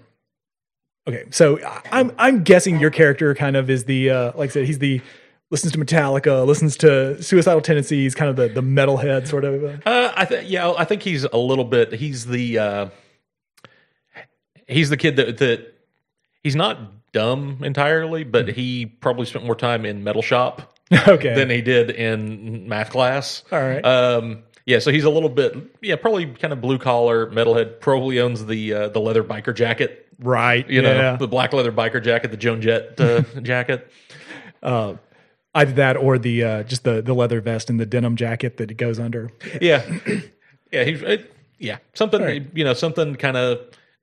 okay. 1.07 1.25
So 1.31 1.59
I'm 1.91 2.11
I'm 2.17 2.43
guessing 2.43 2.79
your 2.79 2.91
character 2.91 3.33
kind 3.35 3.55
of 3.55 3.69
is 3.69 3.85
the 3.85 4.09
uh, 4.09 4.31
like 4.35 4.49
I 4.51 4.53
said 4.53 4.65
he's 4.65 4.79
the 4.79 5.01
listens 5.49 5.73
to 5.73 5.79
Metallica, 5.79 6.45
listens 6.45 6.75
to 6.77 7.21
Suicidal 7.21 7.61
Tendencies, 7.61 8.15
kind 8.15 8.29
of 8.29 8.35
the 8.35 8.47
the 8.49 8.61
metalhead 8.61 9.27
sort 9.27 9.43
of. 9.45 9.63
Uh, 9.63 9.77
Uh, 9.85 10.13
I 10.15 10.25
think 10.25 10.49
yeah, 10.49 10.71
I 10.71 10.85
think 10.85 11.03
he's 11.03 11.23
a 11.23 11.37
little 11.37 11.65
bit. 11.65 11.93
He's 11.93 12.25
the 12.25 12.59
uh, 12.59 12.89
he's 14.67 14.89
the 14.89 14.97
kid 14.97 15.15
that 15.17 15.37
that 15.37 15.73
he's 16.43 16.55
not 16.55 17.11
dumb 17.11 17.59
entirely, 17.63 18.23
but 18.23 18.49
he 18.49 18.85
probably 18.85 19.25
spent 19.25 19.45
more 19.45 19.55
time 19.55 19.85
in 19.85 20.03
metal 20.03 20.21
shop 20.21 20.77
okay. 21.07 21.33
than 21.35 21.49
he 21.49 21.61
did 21.61 21.89
in 21.89 22.67
math 22.67 22.91
class. 22.91 23.43
All 23.51 23.59
right. 23.59 23.83
Um, 23.85 24.43
yeah, 24.67 24.79
so 24.79 24.91
he's 24.91 25.05
a 25.05 25.09
little 25.09 25.29
bit, 25.29 25.55
yeah, 25.81 25.95
probably 25.95 26.25
kind 26.25 26.51
of 26.51 26.59
blue 26.59 26.77
collar 26.77 27.31
metalhead. 27.31 27.79
Probably 27.79 28.19
owns 28.19 28.45
the 28.45 28.73
uh, 28.73 28.89
the 28.89 28.99
leather 28.99 29.23
biker 29.23 29.55
jacket, 29.55 30.05
right. 30.19 30.69
you 30.69 30.81
know, 30.81 31.15
the 31.15 31.27
black 31.27 31.53
leather 31.53 31.71
biker 31.71 32.03
jacket, 32.03 32.31
the 32.31 32.37
Joan 32.37 32.61
Jett 32.61 32.99
uh, 32.99 33.21
jacket. 33.41 33.89
uh, 34.61 34.95
either 35.55 35.71
that 35.71 35.95
or 35.95 36.19
the 36.19 36.43
uh, 36.43 36.63
just 36.63 36.83
the 36.83 37.01
the 37.01 37.13
leather 37.13 37.39
vest 37.39 37.69
and 37.69 37.79
the 37.79 37.85
denim 37.85 38.17
jacket 38.17 38.57
that 38.57 38.69
it 38.69 38.73
goes 38.73 38.99
under. 38.99 39.31
Yeah, 39.61 39.89
yeah, 40.71 40.83
he's 40.83 41.01
it, 41.01 41.33
yeah 41.59 41.77
something 41.93 42.51
you 42.53 42.65
know 42.65 42.73
something 42.73 43.15
kind 43.15 43.37
of 43.37 43.61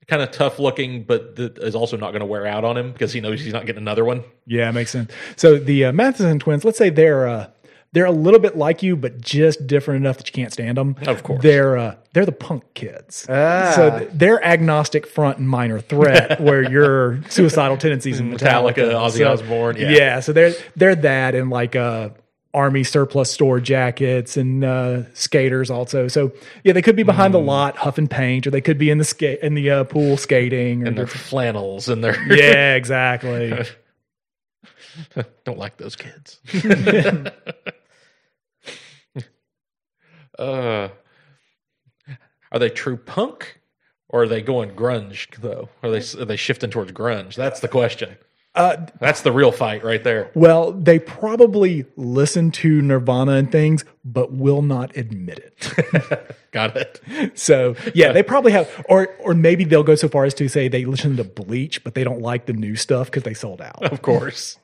kind 0.08 0.22
of 0.22 0.30
tough 0.30 0.58
looking, 0.58 1.04
but 1.04 1.36
that 1.36 1.58
is 1.58 1.74
also 1.74 1.98
not 1.98 2.12
going 2.12 2.20
to 2.20 2.26
wear 2.26 2.46
out 2.46 2.64
on 2.64 2.78
him 2.78 2.90
because 2.92 3.12
he 3.12 3.20
knows 3.20 3.42
he's 3.42 3.52
not 3.52 3.66
getting 3.66 3.82
another 3.82 4.04
one. 4.04 4.24
Yeah, 4.46 4.70
makes 4.70 4.92
sense. 4.92 5.12
So 5.36 5.58
the 5.58 5.84
uh, 5.86 5.92
Matheson 5.92 6.38
twins, 6.38 6.64
let's 6.64 6.78
say 6.78 6.88
they're 6.88 7.28
uh, 7.28 7.50
they're 7.94 8.04
a 8.04 8.10
little 8.12 8.40
bit 8.40 8.56
like 8.56 8.82
you, 8.82 8.96
but 8.96 9.20
just 9.20 9.66
different 9.66 10.04
enough 10.04 10.18
that 10.18 10.26
you 10.28 10.32
can't 10.32 10.52
stand 10.52 10.76
them. 10.76 10.96
Of 11.06 11.22
course. 11.22 11.42
they're 11.42 11.78
uh, 11.78 11.94
they're 12.12 12.26
the 12.26 12.32
punk 12.32 12.64
kids. 12.74 13.24
Ah. 13.28 13.72
So 13.74 14.08
they're 14.12 14.44
agnostic 14.44 15.06
front 15.06 15.38
and 15.38 15.48
minor 15.48 15.80
threat, 15.80 16.40
where 16.46 16.62
you're 16.70 17.22
suicidal 17.30 17.76
tendencies 17.78 18.20
and 18.20 18.32
Metallica, 18.34 18.74
Metallica, 18.74 18.94
Ozzy 18.94 19.18
So- 19.18 19.32
Osbourne, 19.32 19.76
yeah. 19.78 19.88
yeah. 19.90 20.20
So 20.20 20.32
they're 20.34 20.52
they're 20.76 20.96
that 20.96 21.34
and 21.34 21.48
like 21.50 21.74
uh, 21.76 22.10
army 22.52 22.84
surplus 22.84 23.32
store 23.32 23.58
jackets 23.60 24.36
and 24.36 24.64
uh, 24.64 25.02
skaters 25.14 25.70
also. 25.70 26.06
So 26.08 26.32
yeah, 26.62 26.72
they 26.72 26.82
could 26.82 26.96
be 26.96 27.02
behind 27.04 27.30
Mm. 27.30 27.38
the 27.38 27.42
lot 27.44 27.76
huffing 27.76 28.06
paint, 28.08 28.46
or 28.46 28.50
they 28.50 28.60
could 28.60 28.78
be 28.78 28.90
in 28.90 28.98
the 28.98 29.04
skate 29.04 29.40
in 29.40 29.54
the 29.54 29.70
uh, 29.70 29.84
pool 29.84 30.16
skating. 30.16 30.82
Or 30.84 30.86
And 30.86 30.98
their 30.98 31.06
flannels 31.06 31.88
and 31.88 32.02
their 32.04 32.16
yeah, 32.32 32.74
exactly. 32.76 33.64
don't 35.44 35.58
like 35.58 35.76
those 35.76 35.96
kids. 35.96 36.38
Uh, 40.38 40.88
are 42.52 42.58
they 42.58 42.70
true 42.70 42.96
punk, 42.96 43.60
or 44.08 44.22
are 44.22 44.28
they 44.28 44.42
going 44.42 44.70
grunge 44.70 45.34
though? 45.40 45.68
Are 45.82 45.90
they 45.90 45.98
are 46.20 46.24
they 46.24 46.36
shifting 46.36 46.70
towards 46.70 46.92
grunge? 46.92 47.34
That's 47.34 47.60
the 47.60 47.68
question. 47.68 48.16
Uh, 48.54 48.86
That's 49.00 49.22
the 49.22 49.32
real 49.32 49.50
fight 49.50 49.82
right 49.82 50.04
there. 50.04 50.30
Well, 50.34 50.70
they 50.70 51.00
probably 51.00 51.86
listen 51.96 52.52
to 52.52 52.80
Nirvana 52.82 53.32
and 53.32 53.50
things, 53.50 53.84
but 54.04 54.32
will 54.32 54.62
not 54.62 54.96
admit 54.96 55.40
it. 55.40 56.36
Got 56.52 56.76
it. 56.76 57.00
so 57.34 57.74
yeah, 57.94 58.12
they 58.12 58.22
probably 58.22 58.52
have, 58.52 58.70
or 58.88 59.08
or 59.18 59.34
maybe 59.34 59.64
they'll 59.64 59.82
go 59.82 59.96
so 59.96 60.08
far 60.08 60.24
as 60.24 60.34
to 60.34 60.46
say 60.48 60.68
they 60.68 60.84
listen 60.84 61.16
to 61.16 61.24
Bleach, 61.24 61.82
but 61.82 61.94
they 61.94 62.04
don't 62.04 62.20
like 62.20 62.46
the 62.46 62.52
new 62.52 62.76
stuff 62.76 63.06
because 63.06 63.24
they 63.24 63.34
sold 63.34 63.60
out. 63.60 63.82
Of 63.82 64.02
course. 64.02 64.56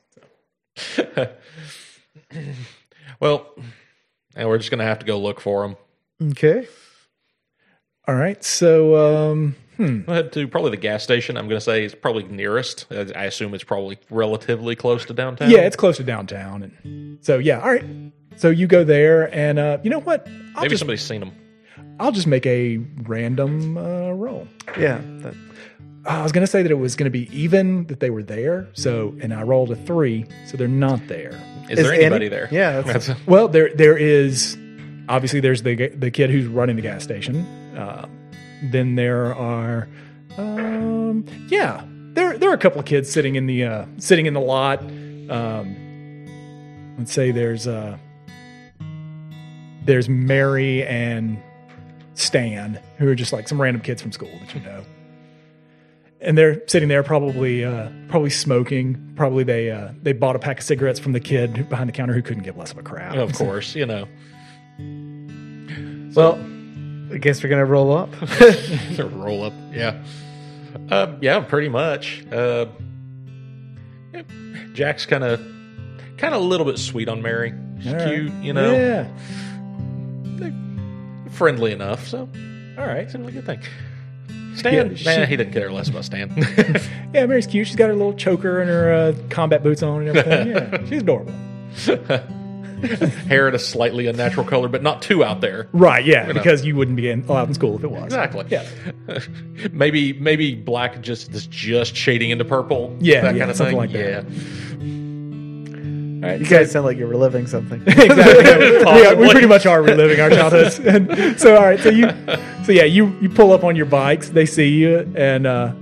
well, 3.19 3.53
and 4.35 4.47
we're 4.49 4.57
just 4.57 4.71
gonna 4.71 4.83
have 4.83 4.99
to 4.99 5.05
go 5.05 5.19
look 5.19 5.39
for 5.39 5.61
them. 5.67 5.77
Okay. 6.31 6.67
All 8.07 8.15
right, 8.15 8.43
so 8.43 9.31
um, 9.31 9.55
hmm, 9.77 10.01
We'll 10.07 10.15
head 10.15 10.33
to 10.33 10.47
probably 10.47 10.71
the 10.71 10.77
gas 10.77 11.03
station. 11.03 11.37
I'm 11.37 11.47
gonna 11.47 11.61
say 11.61 11.85
it's 11.85 11.95
probably 11.95 12.23
nearest. 12.23 12.87
I 12.91 13.07
I 13.15 13.23
assume 13.25 13.53
it's 13.53 13.63
probably 13.63 13.97
relatively 14.09 14.75
close 14.75 15.05
to 15.05 15.13
downtown. 15.13 15.49
yeah, 15.51 15.59
it's 15.59 15.75
close 15.75 15.97
to 15.97 16.03
downtown, 16.03 16.63
and 16.83 17.23
so 17.23 17.37
yeah, 17.37 17.59
all 17.59 17.69
right. 17.71 17.85
So 18.37 18.49
you 18.49 18.65
go 18.65 18.83
there, 18.83 19.33
and 19.35 19.59
uh, 19.59 19.77
you 19.83 19.89
know 19.89 19.99
what? 19.99 20.27
I'll 20.55 20.61
maybe 20.63 20.69
just 20.69 20.79
somebody's 20.79 21.03
seen 21.03 21.19
them. 21.19 21.31
I'll 21.99 22.11
just 22.11 22.27
make 22.27 22.45
a 22.47 22.77
random 23.03 23.77
uh, 23.77 24.11
roll. 24.11 24.47
Yeah. 24.79 24.99
That, 25.19 25.35
I 26.05 26.23
was 26.23 26.31
going 26.31 26.45
to 26.45 26.51
say 26.51 26.63
that 26.63 26.71
it 26.71 26.75
was 26.79 26.95
going 26.95 27.05
to 27.05 27.11
be 27.11 27.29
even 27.37 27.85
that 27.87 27.99
they 27.99 28.09
were 28.09 28.23
there. 28.23 28.67
So, 28.73 29.15
and 29.21 29.33
I 29.33 29.43
rolled 29.43 29.69
a 29.71 29.75
three, 29.75 30.25
so 30.47 30.57
they're 30.57 30.67
not 30.67 31.07
there. 31.07 31.39
Is, 31.69 31.77
Is 31.79 31.85
there 31.85 31.93
any- 31.93 32.05
anybody 32.05 32.27
there? 32.27 32.47
yeah, 32.51 32.81
that's- 32.81 33.07
That's- 33.07 33.23
Well, 33.27 33.47
there 33.47 33.69
there 33.75 33.97
is 33.97 34.57
obviously 35.07 35.39
there's 35.41 35.61
the 35.63 35.89
the 35.89 36.09
kid 36.11 36.29
who's 36.31 36.47
running 36.47 36.75
the 36.75 36.81
gas 36.81 37.03
station. 37.03 37.45
Uh, 37.77 38.07
then 38.71 38.95
there 38.95 39.33
are, 39.35 39.87
um, 40.37 41.25
yeah, 41.49 41.83
there 42.13 42.37
there 42.37 42.49
are 42.49 42.53
a 42.53 42.57
couple 42.57 42.79
of 42.79 42.85
kids 42.85 43.09
sitting 43.11 43.35
in 43.35 43.45
the 43.45 43.63
uh, 43.63 43.85
sitting 43.97 44.25
in 44.25 44.33
the 44.33 44.41
lot. 44.41 44.81
Um, 45.29 46.95
let's 46.97 47.13
say 47.13 47.31
there's 47.31 47.67
uh, 47.67 47.97
there's 49.85 50.09
Mary 50.09 50.83
and 50.85 51.41
Stan 52.15 52.79
who 52.97 53.07
are 53.07 53.15
just 53.15 53.33
like 53.33 53.47
some 53.47 53.61
random 53.61 53.81
kids 53.81 54.01
from 54.01 54.11
school 54.11 54.31
that 54.39 54.53
you 54.55 54.61
know. 54.61 54.83
And 56.23 56.37
they're 56.37 56.61
sitting 56.67 56.87
there, 56.87 57.01
probably, 57.01 57.65
uh, 57.65 57.89
probably 58.07 58.29
smoking. 58.29 59.13
Probably 59.15 59.43
they 59.43 59.71
uh, 59.71 59.89
they 60.03 60.13
bought 60.13 60.35
a 60.35 60.39
pack 60.39 60.59
of 60.59 60.63
cigarettes 60.63 60.99
from 60.99 61.13
the 61.13 61.19
kid 61.19 61.67
behind 61.67 61.89
the 61.89 61.93
counter 61.93 62.13
who 62.13 62.21
couldn't 62.21 62.43
give 62.43 62.55
less 62.57 62.71
of 62.71 62.77
a 62.77 62.83
crap. 62.83 63.15
of 63.15 63.33
course, 63.33 63.73
you 63.75 63.85
know. 63.87 64.07
well, 66.15 66.33
I 67.11 67.17
guess 67.17 67.43
we're 67.43 67.49
gonna 67.49 67.65
roll 67.65 67.91
up. 67.97 68.09
Roll 68.99 69.43
up. 69.43 69.53
Yeah. 69.71 70.03
Uh, 70.89 71.15
yeah, 71.21 71.39
pretty 71.39 71.69
much. 71.69 72.23
Uh, 72.31 72.67
yeah, 74.13 74.21
Jack's 74.73 75.05
kind 75.05 75.23
of, 75.23 75.39
kind 76.17 76.33
of 76.35 76.41
a 76.41 76.45
little 76.45 76.65
bit 76.65 76.77
sweet 76.77 77.09
on 77.09 77.21
Mary. 77.21 77.53
She's 77.81 77.87
All 77.93 77.99
right. 77.99 78.07
cute, 78.13 78.31
you 78.43 78.53
know, 78.53 78.71
Yeah. 78.73 79.07
friendly 81.31 81.71
enough. 81.71 82.07
So 82.07 82.29
All 82.77 82.85
right. 82.85 83.09
seems 83.09 83.25
like 83.25 83.33
a 83.33 83.41
good 83.41 83.45
thing. 83.45 83.59
Stan, 84.55 84.73
Yeah, 84.73 84.95
she- 84.95 85.29
he 85.29 85.37
didn't 85.37 85.53
care 85.53 85.71
less 85.71 85.89
about 85.89 86.05
Stan. 86.05 86.29
Yeah, 87.13 87.25
Mary's 87.25 87.45
cute. 87.47 87.67
She's 87.67 87.75
got 87.75 87.87
her 87.87 87.93
little 87.95 88.13
choker 88.13 88.61
and 88.61 88.69
her 88.69 88.93
uh, 88.93 89.13
combat 89.29 89.63
boots 89.63 89.83
on 89.83 90.07
and 90.07 90.17
everything. 90.17 90.47
Yeah, 90.47 90.85
she's 90.89 91.01
adorable. 91.01 91.33
Hair 93.27 93.49
at 93.49 93.53
a 93.53 93.59
slightly 93.59 94.07
unnatural 94.07 94.45
color, 94.45 94.67
but 94.67 94.81
not 94.81 95.01
too 95.03 95.23
out 95.23 95.39
there. 95.41 95.67
Right, 95.71 96.03
yeah, 96.03 96.25
know. 96.27 96.33
because 96.33 96.65
you 96.65 96.75
wouldn't 96.75 96.97
be 96.97 97.09
in, 97.09 97.23
allowed 97.27 97.49
in 97.49 97.53
school 97.53 97.75
if 97.75 97.83
it 97.83 97.91
was. 97.91 98.05
Exactly. 98.05 98.45
Yeah. 98.49 98.67
maybe 99.71 100.13
maybe 100.13 100.55
black 100.55 101.01
just 101.01 101.31
is 101.35 101.45
just 101.47 101.95
shading 101.95 102.31
into 102.31 102.43
purple. 102.45 102.95
Yeah, 102.99 103.21
that 103.21 103.35
yeah, 103.35 103.39
kind 103.39 103.51
of 103.51 103.57
something 103.57 103.77
thing. 103.79 103.91
like 103.91 103.91
that. 103.91 104.23
yeah. 104.25 104.81
All 104.81 105.00
right, 106.29 106.39
You 106.39 106.45
guys 106.45 106.71
sound 106.71 106.85
like 106.85 106.97
you're 106.97 107.07
reliving 107.07 107.47
something. 107.47 107.81
exactly. 107.87 108.45
yeah, 109.01 109.13
we 109.13 109.29
pretty 109.29 109.47
much 109.47 109.65
are 109.65 109.81
reliving 109.81 110.19
our 110.19 110.29
childhoods. 110.29 110.79
And 110.85 111.39
so, 111.39 111.55
all 111.55 111.63
right, 111.63 111.79
so 111.79 111.89
you, 111.89 112.09
so 112.63 112.71
yeah, 112.71 112.83
you 112.83 113.17
you 113.21 113.29
pull 113.29 113.51
up 113.53 113.63
on 113.63 113.75
your 113.75 113.85
bikes. 113.85 114.29
They 114.29 114.45
see 114.45 114.69
you, 114.69 115.11
and 115.15 115.47
uh, 115.47 115.73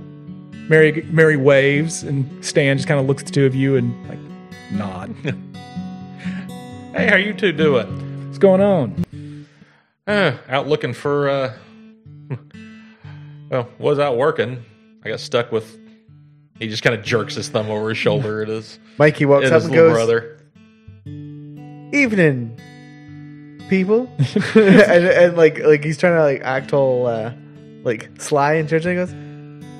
Mary 0.68 1.06
Mary 1.10 1.36
waves, 1.36 2.02
and 2.02 2.44
Stan 2.44 2.76
just 2.76 2.88
kind 2.88 3.00
of 3.00 3.06
looks 3.06 3.22
at 3.22 3.26
the 3.26 3.32
two 3.32 3.46
of 3.46 3.54
you 3.54 3.76
and 3.76 4.08
like 4.08 4.18
nod. 4.72 5.14
Hey, 6.94 7.06
how 7.08 7.16
you 7.16 7.32
two 7.34 7.52
doing? 7.52 8.26
What's 8.26 8.38
going 8.38 8.60
on? 8.60 9.46
Uh, 10.06 10.36
out 10.48 10.66
looking 10.66 10.92
for. 10.92 11.28
uh 11.28 11.52
Well, 13.50 13.68
was 13.78 13.98
out 13.98 14.16
working. 14.16 14.64
I 15.04 15.08
got 15.08 15.20
stuck 15.20 15.50
with. 15.52 15.78
He 16.60 16.68
just 16.68 16.82
kind 16.82 16.94
of 16.94 17.02
jerks 17.02 17.34
his 17.34 17.48
thumb 17.48 17.70
over 17.70 17.88
his 17.88 17.98
shoulder 17.98 18.42
at 18.42 18.48
his, 18.48 18.78
Mikey 18.98 19.24
walks 19.24 19.46
at 19.46 19.52
up 19.52 19.62
his 19.62 19.64
and 19.64 19.74
little 19.74 19.88
goes, 19.88 19.96
brother. 19.96 20.36
"Evening, 21.92 22.56
people," 23.70 24.12
and, 24.54 25.06
and 25.06 25.36
like 25.38 25.58
like 25.60 25.82
he's 25.82 25.96
trying 25.96 26.14
to 26.16 26.22
like 26.22 26.42
act 26.42 26.74
all 26.74 27.06
uh, 27.06 27.32
like 27.82 28.10
sly 28.20 28.54
and 28.54 28.68
church. 28.68 28.84
And 28.84 28.90
he 28.90 28.96
goes, 28.96 29.12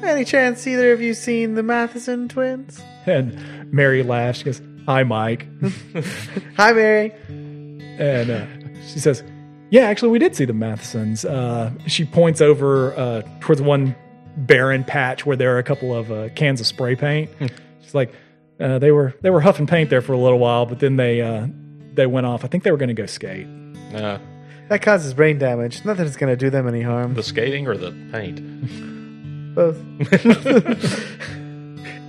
"Any 0.03 0.24
chance 0.24 0.66
either 0.66 0.93
of 0.93 1.03
you 1.03 1.12
seen 1.12 1.55
the 1.55 1.62
Matheson 1.62 2.28
twins?" 2.28 2.81
And 3.05 3.70
Mary 3.70 4.03
laughs. 4.03 4.39
She 4.39 4.45
goes, 4.45 4.62
"Hi, 4.87 5.03
Mike," 5.03 5.47
Hi, 6.57 6.72
Mary. 6.72 7.12
and 7.28 8.31
uh, 8.31 8.47
she 8.91 9.01
says, 9.01 9.22
"Yeah, 9.68 9.83
actually, 9.83 10.12
we 10.12 10.18
did 10.18 10.35
see 10.35 10.47
the 10.47 10.55
Mathesons." 10.55 11.26
Uh, 11.26 11.72
she 11.87 12.07
points 12.07 12.41
over 12.41 12.97
uh, 12.99 13.22
towards 13.41 13.61
one 13.61 13.95
barren 14.47 14.84
patch 14.84 15.24
where 15.26 15.36
there 15.36 15.55
are 15.55 15.59
a 15.59 15.62
couple 15.62 15.95
of 15.95 16.11
uh, 16.11 16.28
cans 16.30 16.61
of 16.61 16.66
spray 16.66 16.97
paint. 16.97 17.30
She's 17.82 17.95
like, 17.95 18.12
uh, 18.59 18.78
"They 18.78 18.91
were 18.93 19.14
they 19.22 19.30
were 19.30 19.41
huffing 19.41 19.66
paint 19.66 19.91
there 19.91 20.03
for 20.03 20.12
a 20.14 20.18
little 20.18 20.38
while, 20.38 20.66
but 20.66 20.78
then 20.80 20.97
they 20.97 21.20
uh, 21.22 21.47
they 21.95 22.07
went 22.07 22.26
off. 22.26 22.45
I 22.45 22.49
think 22.49 22.64
they 22.64 22.70
were 22.70 22.76
going 22.78 22.88
to 22.88 22.95
go 22.95 23.07
skate." 23.07 23.47
Uh, 23.95 24.18
That 24.68 24.82
causes 24.82 25.14
brain 25.14 25.38
damage. 25.38 25.84
Nothing's 25.84 26.16
gonna 26.16 26.36
do 26.36 26.51
them 26.51 26.66
any 26.68 26.82
harm. 26.82 27.14
the 27.14 27.22
skating 27.22 27.66
or 27.66 27.76
the 27.76 27.93
paint? 28.12 29.55
Both. 29.55 29.78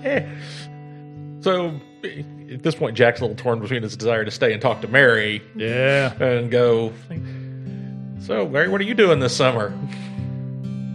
So 1.41 1.79
at 2.03 2.61
this 2.61 2.75
point, 2.75 2.95
Jack's 2.95 3.19
a 3.19 3.23
little 3.23 3.35
torn 3.35 3.59
between 3.59 3.81
his 3.81 3.97
desire 3.97 4.23
to 4.23 4.29
stay 4.31 4.53
and 4.53 4.61
talk 4.61 4.81
to 4.81 4.87
Mary 4.87 5.41
Yeah. 5.55 6.13
and 6.21 6.51
go. 6.51 6.93
So, 8.19 8.47
Mary, 8.47 8.67
what 8.69 8.79
are 8.79 8.83
you 8.83 8.93
doing 8.93 9.19
this 9.19 9.35
summer? 9.35 9.73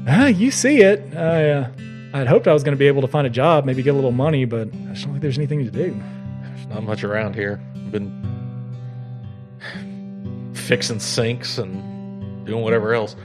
Ah, 0.06 0.26
you 0.26 0.50
see 0.50 0.82
it. 0.82 1.14
I 1.16 1.50
uh, 1.50 1.70
I'd 2.14 2.26
hoped 2.28 2.46
I 2.46 2.52
was 2.52 2.62
going 2.62 2.74
to 2.74 2.78
be 2.78 2.86
able 2.86 3.02
to 3.02 3.08
find 3.08 3.26
a 3.26 3.30
job, 3.30 3.64
maybe 3.64 3.82
get 3.82 3.90
a 3.90 3.94
little 3.94 4.12
money, 4.12 4.44
but 4.44 4.68
I 4.68 4.92
just 4.92 5.04
don't 5.04 5.12
think 5.12 5.22
there's 5.22 5.38
anything 5.38 5.64
to 5.64 5.70
do. 5.70 6.00
There's 6.42 6.66
not 6.68 6.84
much 6.84 7.02
around 7.04 7.34
here. 7.34 7.60
I've 7.74 7.92
been 7.92 8.12
fixing 10.54 11.00
sinks 11.00 11.58
and 11.58 12.46
doing 12.46 12.62
whatever 12.62 12.94
else. 12.94 13.16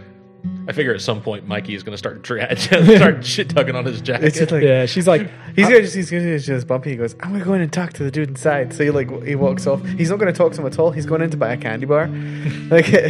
I 0.67 0.73
figure 0.73 0.93
at 0.93 1.01
some 1.01 1.21
point 1.21 1.47
Mikey 1.47 1.73
is 1.73 1.83
going 1.83 1.93
to 1.93 1.97
start 1.97 2.21
dra- 2.21 2.55
start 2.57 3.25
shit 3.25 3.49
tugging 3.49 3.75
on 3.75 3.85
his 3.85 4.01
jacket. 4.01 4.25
It's 4.27 4.37
just 4.37 4.51
like 4.51 4.63
Yeah, 4.63 4.85
she's 4.85 5.07
like, 5.07 5.21
he's 5.55 5.67
gonna 5.67 5.81
just 5.81 5.95
he's 5.95 6.11
gonna 6.11 6.37
just 6.39 6.67
bumpy. 6.67 6.91
He 6.91 6.95
goes, 6.95 7.15
"I'm 7.19 7.31
gonna 7.31 7.43
go 7.43 7.53
in 7.53 7.61
and 7.61 7.73
talk 7.73 7.93
to 7.93 8.03
the 8.03 8.11
dude 8.11 8.29
inside." 8.29 8.73
So 8.73 8.83
he 8.83 8.91
like 8.91 9.09
he 9.23 9.35
walks 9.35 9.65
off. 9.65 9.83
He's 9.83 10.09
not 10.09 10.19
gonna 10.19 10.33
talk 10.33 10.53
to 10.53 10.61
him 10.61 10.67
at 10.67 10.77
all. 10.77 10.91
He's 10.91 11.05
going 11.05 11.21
in 11.21 11.31
to 11.31 11.37
buy 11.37 11.53
a 11.53 11.57
candy 11.57 11.85
bar. 11.85 12.09
Like, 12.71 12.87
yeah, 12.89 13.09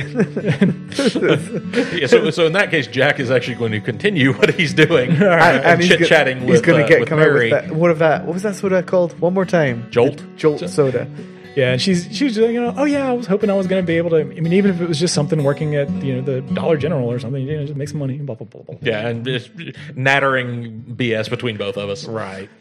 so, 2.07 2.31
so 2.31 2.47
in 2.47 2.53
that 2.53 2.69
case, 2.71 2.87
Jack 2.87 3.19
is 3.19 3.29
actually 3.29 3.55
going 3.55 3.71
to 3.73 3.79
continue 3.79 4.33
what 4.33 4.51
he's 4.55 4.73
doing 4.73 5.11
right. 5.19 5.55
and, 5.55 5.81
and 5.81 5.83
chit 5.83 6.07
chatting 6.07 6.41
with, 6.41 6.49
He's 6.49 6.61
gonna 6.61 6.83
uh, 6.83 6.87
get 6.87 7.01
with 7.01 7.09
come 7.09 7.19
out 7.19 7.31
with 7.31 7.51
that. 7.51 7.71
What 7.71 7.91
of 7.91 7.99
that? 7.99 8.25
What 8.25 8.33
was 8.33 8.41
that 8.41 8.55
soda 8.55 8.81
called? 8.81 9.19
One 9.19 9.35
more 9.35 9.45
time. 9.45 9.85
Jolt? 9.91 10.23
Jolt 10.35 10.67
soda. 10.67 11.07
Yeah, 11.55 11.73
and 11.73 11.81
she's 11.81 12.07
she's 12.15 12.37
you 12.37 12.61
know, 12.61 12.73
oh 12.77 12.85
yeah, 12.85 13.09
I 13.09 13.13
was 13.13 13.27
hoping 13.27 13.49
I 13.49 13.53
was 13.53 13.67
going 13.67 13.81
to 13.81 13.87
be 13.87 13.97
able 13.97 14.11
to. 14.11 14.21
I 14.21 14.23
mean, 14.23 14.53
even 14.53 14.71
if 14.71 14.81
it 14.81 14.87
was 14.87 14.99
just 14.99 15.13
something 15.13 15.43
working 15.43 15.75
at 15.75 15.89
you 16.03 16.15
know 16.15 16.21
the 16.21 16.41
Dollar 16.53 16.77
General 16.77 17.11
or 17.11 17.19
something, 17.19 17.45
you 17.45 17.57
know, 17.57 17.65
just 17.65 17.77
make 17.77 17.89
some 17.89 17.99
money. 17.99 18.17
Blah 18.17 18.35
blah 18.35 18.47
blah 18.47 18.61
blah. 18.61 18.75
Yeah, 18.81 19.07
and 19.07 19.25
just 19.25 19.51
nattering 19.95 20.83
BS 20.95 21.29
between 21.29 21.57
both 21.57 21.77
of 21.77 21.89
us. 21.89 22.05
Right. 22.05 22.49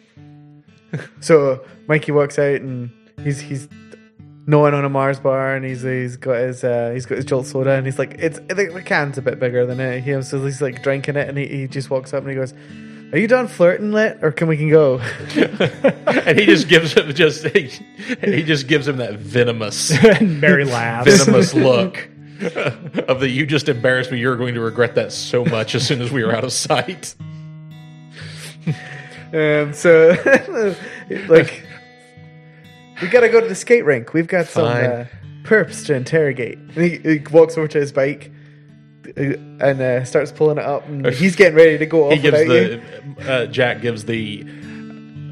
So 1.20 1.64
Mikey 1.86 2.10
walks 2.10 2.36
out 2.36 2.62
and 2.62 2.90
he's 3.22 3.40
he's 3.40 3.68
gnawing 4.48 4.74
on 4.74 4.84
a 4.84 4.88
Mars 4.88 5.20
bar 5.20 5.54
and 5.54 5.64
he's 5.64 5.82
he's 5.82 6.16
got 6.16 6.40
his 6.40 6.64
uh, 6.64 6.90
he's 6.92 7.06
got 7.06 7.14
his 7.14 7.24
Jolt 7.24 7.46
soda 7.46 7.70
and 7.70 7.86
he's 7.86 7.96
like 7.96 8.16
it's 8.18 8.40
the, 8.40 8.54
the 8.54 8.82
can's 8.82 9.16
a 9.16 9.22
bit 9.22 9.38
bigger 9.38 9.64
than 9.64 9.78
it. 9.78 10.02
He 10.02 10.20
so 10.22 10.44
he's 10.44 10.60
like 10.60 10.82
drinking 10.82 11.14
it 11.14 11.28
and 11.28 11.38
he, 11.38 11.46
he 11.46 11.68
just 11.68 11.90
walks 11.90 12.12
up 12.12 12.24
and 12.24 12.30
he 12.30 12.34
goes, 12.34 12.54
"Are 13.12 13.18
you 13.18 13.26
done 13.28 13.48
flirting, 13.48 13.92
lit, 13.92 14.18
or 14.22 14.32
can 14.32 14.48
we 14.48 14.56
can 14.56 14.70
go?" 14.70 14.98
and 15.34 16.38
he 16.38 16.46
just 16.46 16.68
gives 16.68 16.94
him 16.94 17.12
just 17.14 17.46
he, 17.48 17.70
he 18.22 18.42
just 18.42 18.66
gives 18.66 18.86
him 18.86 18.98
that 18.98 19.14
venomous 19.14 19.92
and 20.04 20.40
Mary 20.40 20.64
laughs. 20.64 21.24
venomous 21.24 21.54
look 21.54 22.08
of 23.08 23.20
the 23.20 23.28
you 23.28 23.46
just 23.46 23.68
embarrassed 23.68 24.10
me. 24.10 24.18
You're 24.18 24.36
going 24.36 24.54
to 24.54 24.60
regret 24.60 24.94
that 24.94 25.12
so 25.12 25.44
much 25.44 25.74
as 25.74 25.86
soon 25.86 26.00
as 26.00 26.10
we 26.10 26.22
are 26.22 26.34
out 26.34 26.44
of 26.44 26.52
sight. 26.52 27.14
Um, 29.32 29.72
so 29.72 30.16
like 31.28 31.64
we 33.00 33.08
gotta 33.08 33.28
go 33.28 33.40
to 33.40 33.46
the 33.46 33.54
skate 33.54 33.84
rink. 33.84 34.12
We've 34.12 34.26
got 34.26 34.46
some 34.46 34.66
uh, 34.66 35.04
perps 35.42 35.86
to 35.86 35.94
interrogate. 35.94 36.58
And 36.58 36.72
he, 36.74 36.98
he 36.98 37.18
walks 37.30 37.56
over 37.56 37.68
to 37.68 37.78
his 37.78 37.92
bike. 37.92 38.32
Uh, 39.16 39.66
And 39.66 39.80
uh, 39.80 40.04
starts 40.04 40.32
pulling 40.32 40.58
it 40.58 40.64
up, 40.64 40.86
and 40.86 41.06
he's 41.14 41.36
getting 41.36 41.56
ready 41.56 41.78
to 41.78 41.86
go 41.86 42.06
off 42.06 42.12
He 42.14 42.18
gives 42.20 42.38
without 42.38 42.54
you. 42.72 42.82
the 43.16 43.32
uh, 43.32 43.46
Jack 43.46 43.80
gives 43.82 44.04
the 44.04 44.44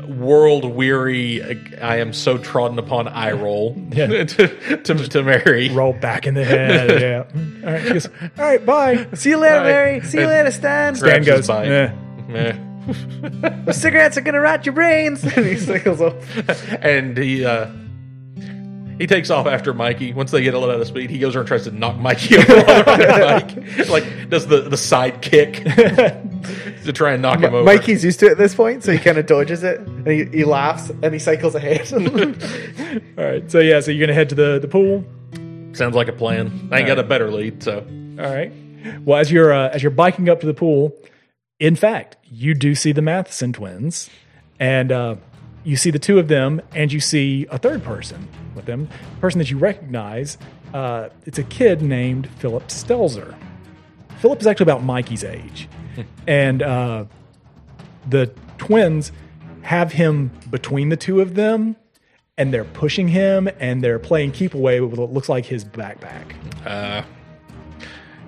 world 0.09 0.65
weary. 0.65 1.43
I 1.81 1.97
am 1.99 2.13
so 2.13 2.39
trodden 2.39 2.79
upon 2.79 3.09
eye 3.09 3.33
roll 3.33 3.77
Yeah. 3.93 4.25
to, 4.25 4.79
to 4.79 4.95
to 4.95 5.23
Mary. 5.23 5.69
Roll 5.71 5.93
back 5.93 6.27
in 6.27 6.35
the 6.35 6.45
head. 6.45 7.01
Yeah. 7.01 7.25
All 7.67 7.73
right. 7.73 7.83
She 7.87 7.93
goes, 7.93 8.07
all 8.07 8.13
right. 8.39 8.65
Bye. 8.65 9.07
See 9.15 9.31
you 9.31 9.37
later, 9.37 9.59
Bye. 9.61 9.65
Mary. 9.65 10.01
See 10.03 10.17
you 10.19 10.25
And- 10.25 10.33
later, 10.33 10.51
Stan. 10.51 10.95
Stan 10.97 11.23
goes, 11.25 11.47
bike. 11.47 11.69
eh. 11.69 11.93
Meh. 12.29 12.57
The 13.67 13.73
cigarettes 13.73 14.17
are 14.17 14.23
gonna 14.23 14.41
rot 14.41 14.65
your 14.65 14.75
brains. 14.75 15.23
and 15.23 15.45
he 15.47 15.57
cycles 15.59 16.01
off. 16.01 16.15
and 16.83 17.17
he 17.19 17.45
uh, 17.45 17.67
he 18.99 19.07
takes 19.07 19.31
off 19.31 19.47
after 19.47 19.73
Mikey. 19.73 20.13
Once 20.13 20.33
they 20.33 20.43
get 20.43 20.55
a 20.55 20.59
little 20.59 20.75
out 20.75 20.81
of 20.81 20.87
speed, 20.87 21.09
he 21.09 21.19
goes 21.19 21.35
over 21.37 21.41
and 21.41 21.49
tries 21.49 21.65
to 21.65 21.71
knock 21.71 21.97
Mikey 21.99 22.37
over 22.39 22.53
on 22.53 22.99
the 22.99 23.55
bike. 23.77 23.89
Like 23.89 24.29
does 24.29 24.47
the 24.47 24.63
the 24.63 24.77
side 24.77 25.23
kick 25.23 25.63
to 26.85 26.93
try 26.93 27.13
and 27.13 27.23
knock 27.23 27.41
him 27.41 27.55
over. 27.55 27.65
Mikey's 27.65 28.05
used 28.05 28.21
to 28.21 28.27
it 28.27 28.33
at 28.33 28.39
this 28.39 28.55
point, 28.55 28.83
so 28.85 28.93
he 28.93 28.99
kind 28.99 29.17
of 29.17 29.27
dodges 29.27 29.63
it, 29.63 29.81
and 29.81 30.07
he, 30.07 30.25
he 30.25 30.45
laughs 30.45 30.91
and 30.91 31.13
he 31.13 31.19
cycles 31.19 31.55
ahead. 31.55 31.93
All 33.17 33.25
right. 33.25 33.51
So 33.51 33.61
yeah. 33.61 33.81
So 33.81 33.93
you're 33.93 34.05
gonna 34.07 34.15
head 34.15 34.29
to 34.31 34.35
the 34.35 34.59
the 34.59 34.69
pool. 34.69 35.05
sounds 35.73 35.95
like 35.95 36.09
a 36.09 36.13
plan. 36.13 36.69
I 36.73 36.79
ain't 36.79 36.87
got 36.87 36.99
a 36.99 37.05
better 37.05 37.31
lead, 37.31 37.63
so 37.63 37.79
All 38.19 38.31
right. 38.31 38.53
Well, 39.05 39.19
as 39.21 39.31
you're 39.31 39.53
uh, 39.53 39.69
as 39.69 39.83
you're 39.83 39.91
biking 39.91 40.29
up 40.29 40.41
to 40.41 40.47
the 40.47 40.55
pool, 40.55 40.95
in 41.61 41.77
fact, 41.77 42.17
you 42.25 42.55
do 42.55 42.75
see 42.75 42.93
the 42.93 43.03
Matheson 43.03 43.53
twins, 43.53 44.11
and 44.59 44.91
uh, 44.91 45.17
you 45.63 45.77
see 45.77 45.91
the 45.91 45.99
two 45.99 46.19
of 46.19 46.29
them, 46.29 46.61
and 46.75 46.93
you 46.93 47.01
see 47.01 47.47
a 47.51 47.59
third 47.59 47.85
person 47.85 48.29
with 48.59 48.67
them, 48.67 48.89
a 49.17 49.21
person 49.21 49.39
that 49.39 49.51
you 49.51 49.57
recognize. 49.57 50.37
Uh, 50.75 51.09
it's 51.25 51.39
a 51.39 51.45
kid 51.45 51.81
named 51.81 52.29
Philip 52.39 52.69
Stelzer. 52.69 53.35
Philip 54.19 54.41
is 54.41 54.47
actually 54.47 54.65
about 54.65 54.85
Mikey's 54.85 55.25
age, 55.25 55.69
and 56.27 56.63
uh, 56.63 57.07
the 58.09 58.27
twins 58.59 59.13
have 59.63 59.93
him 59.93 60.31
between 60.51 60.91
the 60.91 60.97
two 60.97 61.21
of 61.21 61.35
them, 61.35 61.77
and 62.37 62.53
they're 62.53 62.65
pushing 62.65 63.09
him, 63.09 63.49
and 63.59 63.83
they're 63.83 63.99
playing 63.99 64.33
keep 64.33 64.55
away 64.55 64.81
with 64.81 64.99
what 64.99 65.13
looks 65.13 65.29
like 65.29 65.47
his 65.47 65.65
backpack. 65.65 66.35
uh, 66.67 67.03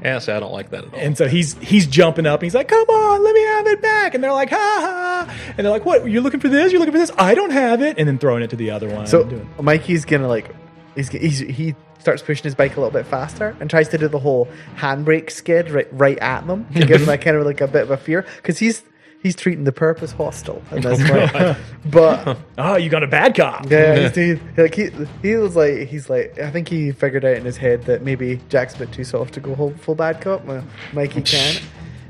yeah. 0.03 0.19
See, 0.19 0.33
I 0.33 0.41
don't 0.41 0.53
like 0.53 0.71
that 0.71 0.85
at 0.85 0.95
all. 0.95 0.99
And 1.01 1.17
so 1.17 1.29
he's 1.29 1.55
he's 1.59 1.87
jumping 1.87 2.27
up 2.27 2.41
and 2.41 2.45
he's 2.45 2.55
like, 2.55 2.69
"Come 2.69 2.89
on, 2.89 3.23
let 3.25 3.35
me 3.35 3.43
have 3.43 3.67
it 3.67 3.83
back!" 3.83 4.15
And 4.15 4.23
they're 4.25 4.33
like, 4.33 4.51
"Ha 4.51 4.57
ha!" 4.57 5.35
And 5.57 5.65
they're 5.65 5.71
like, 5.73 5.85
"What? 5.85 6.09
You're 6.11 6.23
looking 6.23 6.41
for 6.41 6.49
this? 6.49 6.73
You're 6.73 6.79
looking 6.81 6.93
for 6.93 6.99
this? 6.99 7.11
I 7.19 7.35
don't 7.35 7.51
have 7.51 7.83
it!" 7.83 7.99
And 7.99 8.07
then 8.09 8.19
throwing 8.19 8.43
it 8.43 8.51
to 8.51 8.57
the 8.57 8.71
other 8.71 8.89
one. 8.89 9.07
so 9.07 9.25
Doing- 9.25 9.49
Mikey's 9.61 10.05
gonna 10.05 10.29
like, 10.29 10.55
he's, 10.95 11.09
he's 11.09 11.39
he 11.41 11.75
starts 11.99 12.23
pushing 12.23 12.45
his 12.45 12.55
bike 12.55 12.77
a 12.77 12.81
little 12.81 12.91
bit 12.93 13.05
faster 13.07 13.55
and 13.61 13.69
tries 13.69 13.89
to 13.89 13.99
do 13.99 14.09
the 14.09 14.19
whole 14.19 14.49
handbrake 14.77 15.31
skid 15.31 15.71
right 15.71 15.89
right 15.93 16.19
at 16.21 16.47
them 16.47 16.67
to 16.75 16.81
give 16.87 17.01
them 17.01 17.07
that 17.07 17.21
kind 17.21 17.37
of 17.37 17.45
like 17.45 17.61
a 17.61 17.67
bit 17.69 17.83
of 17.83 17.91
a 17.91 17.97
fear 17.99 18.25
because 18.37 18.59
he's 18.59 18.83
he's 19.23 19.37
treating 19.37 19.65
the 19.65 19.73
purpose 19.73 20.13
hostile 20.13 20.63
at 20.71 20.83
this 20.83 20.99
point. 21.09 21.59
but 21.91 22.39
Oh, 22.59 22.77
you 22.83 22.89
got 22.91 23.03
a 23.03 23.07
bad 23.07 23.35
cop. 23.35 23.71
yeah, 23.71 24.09
he's, 24.13 24.15
he, 24.15 24.41
like 24.57 24.75
he 24.75 24.91
he 25.23 25.37
was 25.37 25.57
like 25.57 25.89
he's 25.89 26.09
like 26.11 26.39
I 26.39 26.51
think 26.51 26.69
he 26.69 26.93
figured 26.93 27.25
out 27.25 27.37
in 27.37 27.45
his 27.45 27.57
head 27.57 27.85
that 27.85 28.03
maybe 28.03 28.41
Jack's 28.49 28.75
a 28.75 28.79
bit 28.79 28.93
too 28.93 29.05
soft 29.05 29.35
to 29.35 29.41
go 29.41 29.55
whole, 29.55 29.73
full 29.75 29.95
bad 29.95 30.21
cop. 30.21 30.45
Well, 30.45 30.65
Mikey 30.93 31.23
can. 31.23 31.57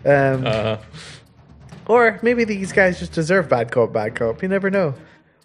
Um, 0.05 0.47
Uh, 0.47 0.77
or 1.87 2.19
maybe 2.23 2.45
these 2.45 2.73
guys 2.73 2.99
just 3.01 3.13
deserve 3.13 3.49
bad 3.49 3.71
cop, 3.73 3.93
bad 3.93 4.15
cop. 4.15 4.43
You 4.43 4.49
never 4.49 4.71
know. 4.71 4.95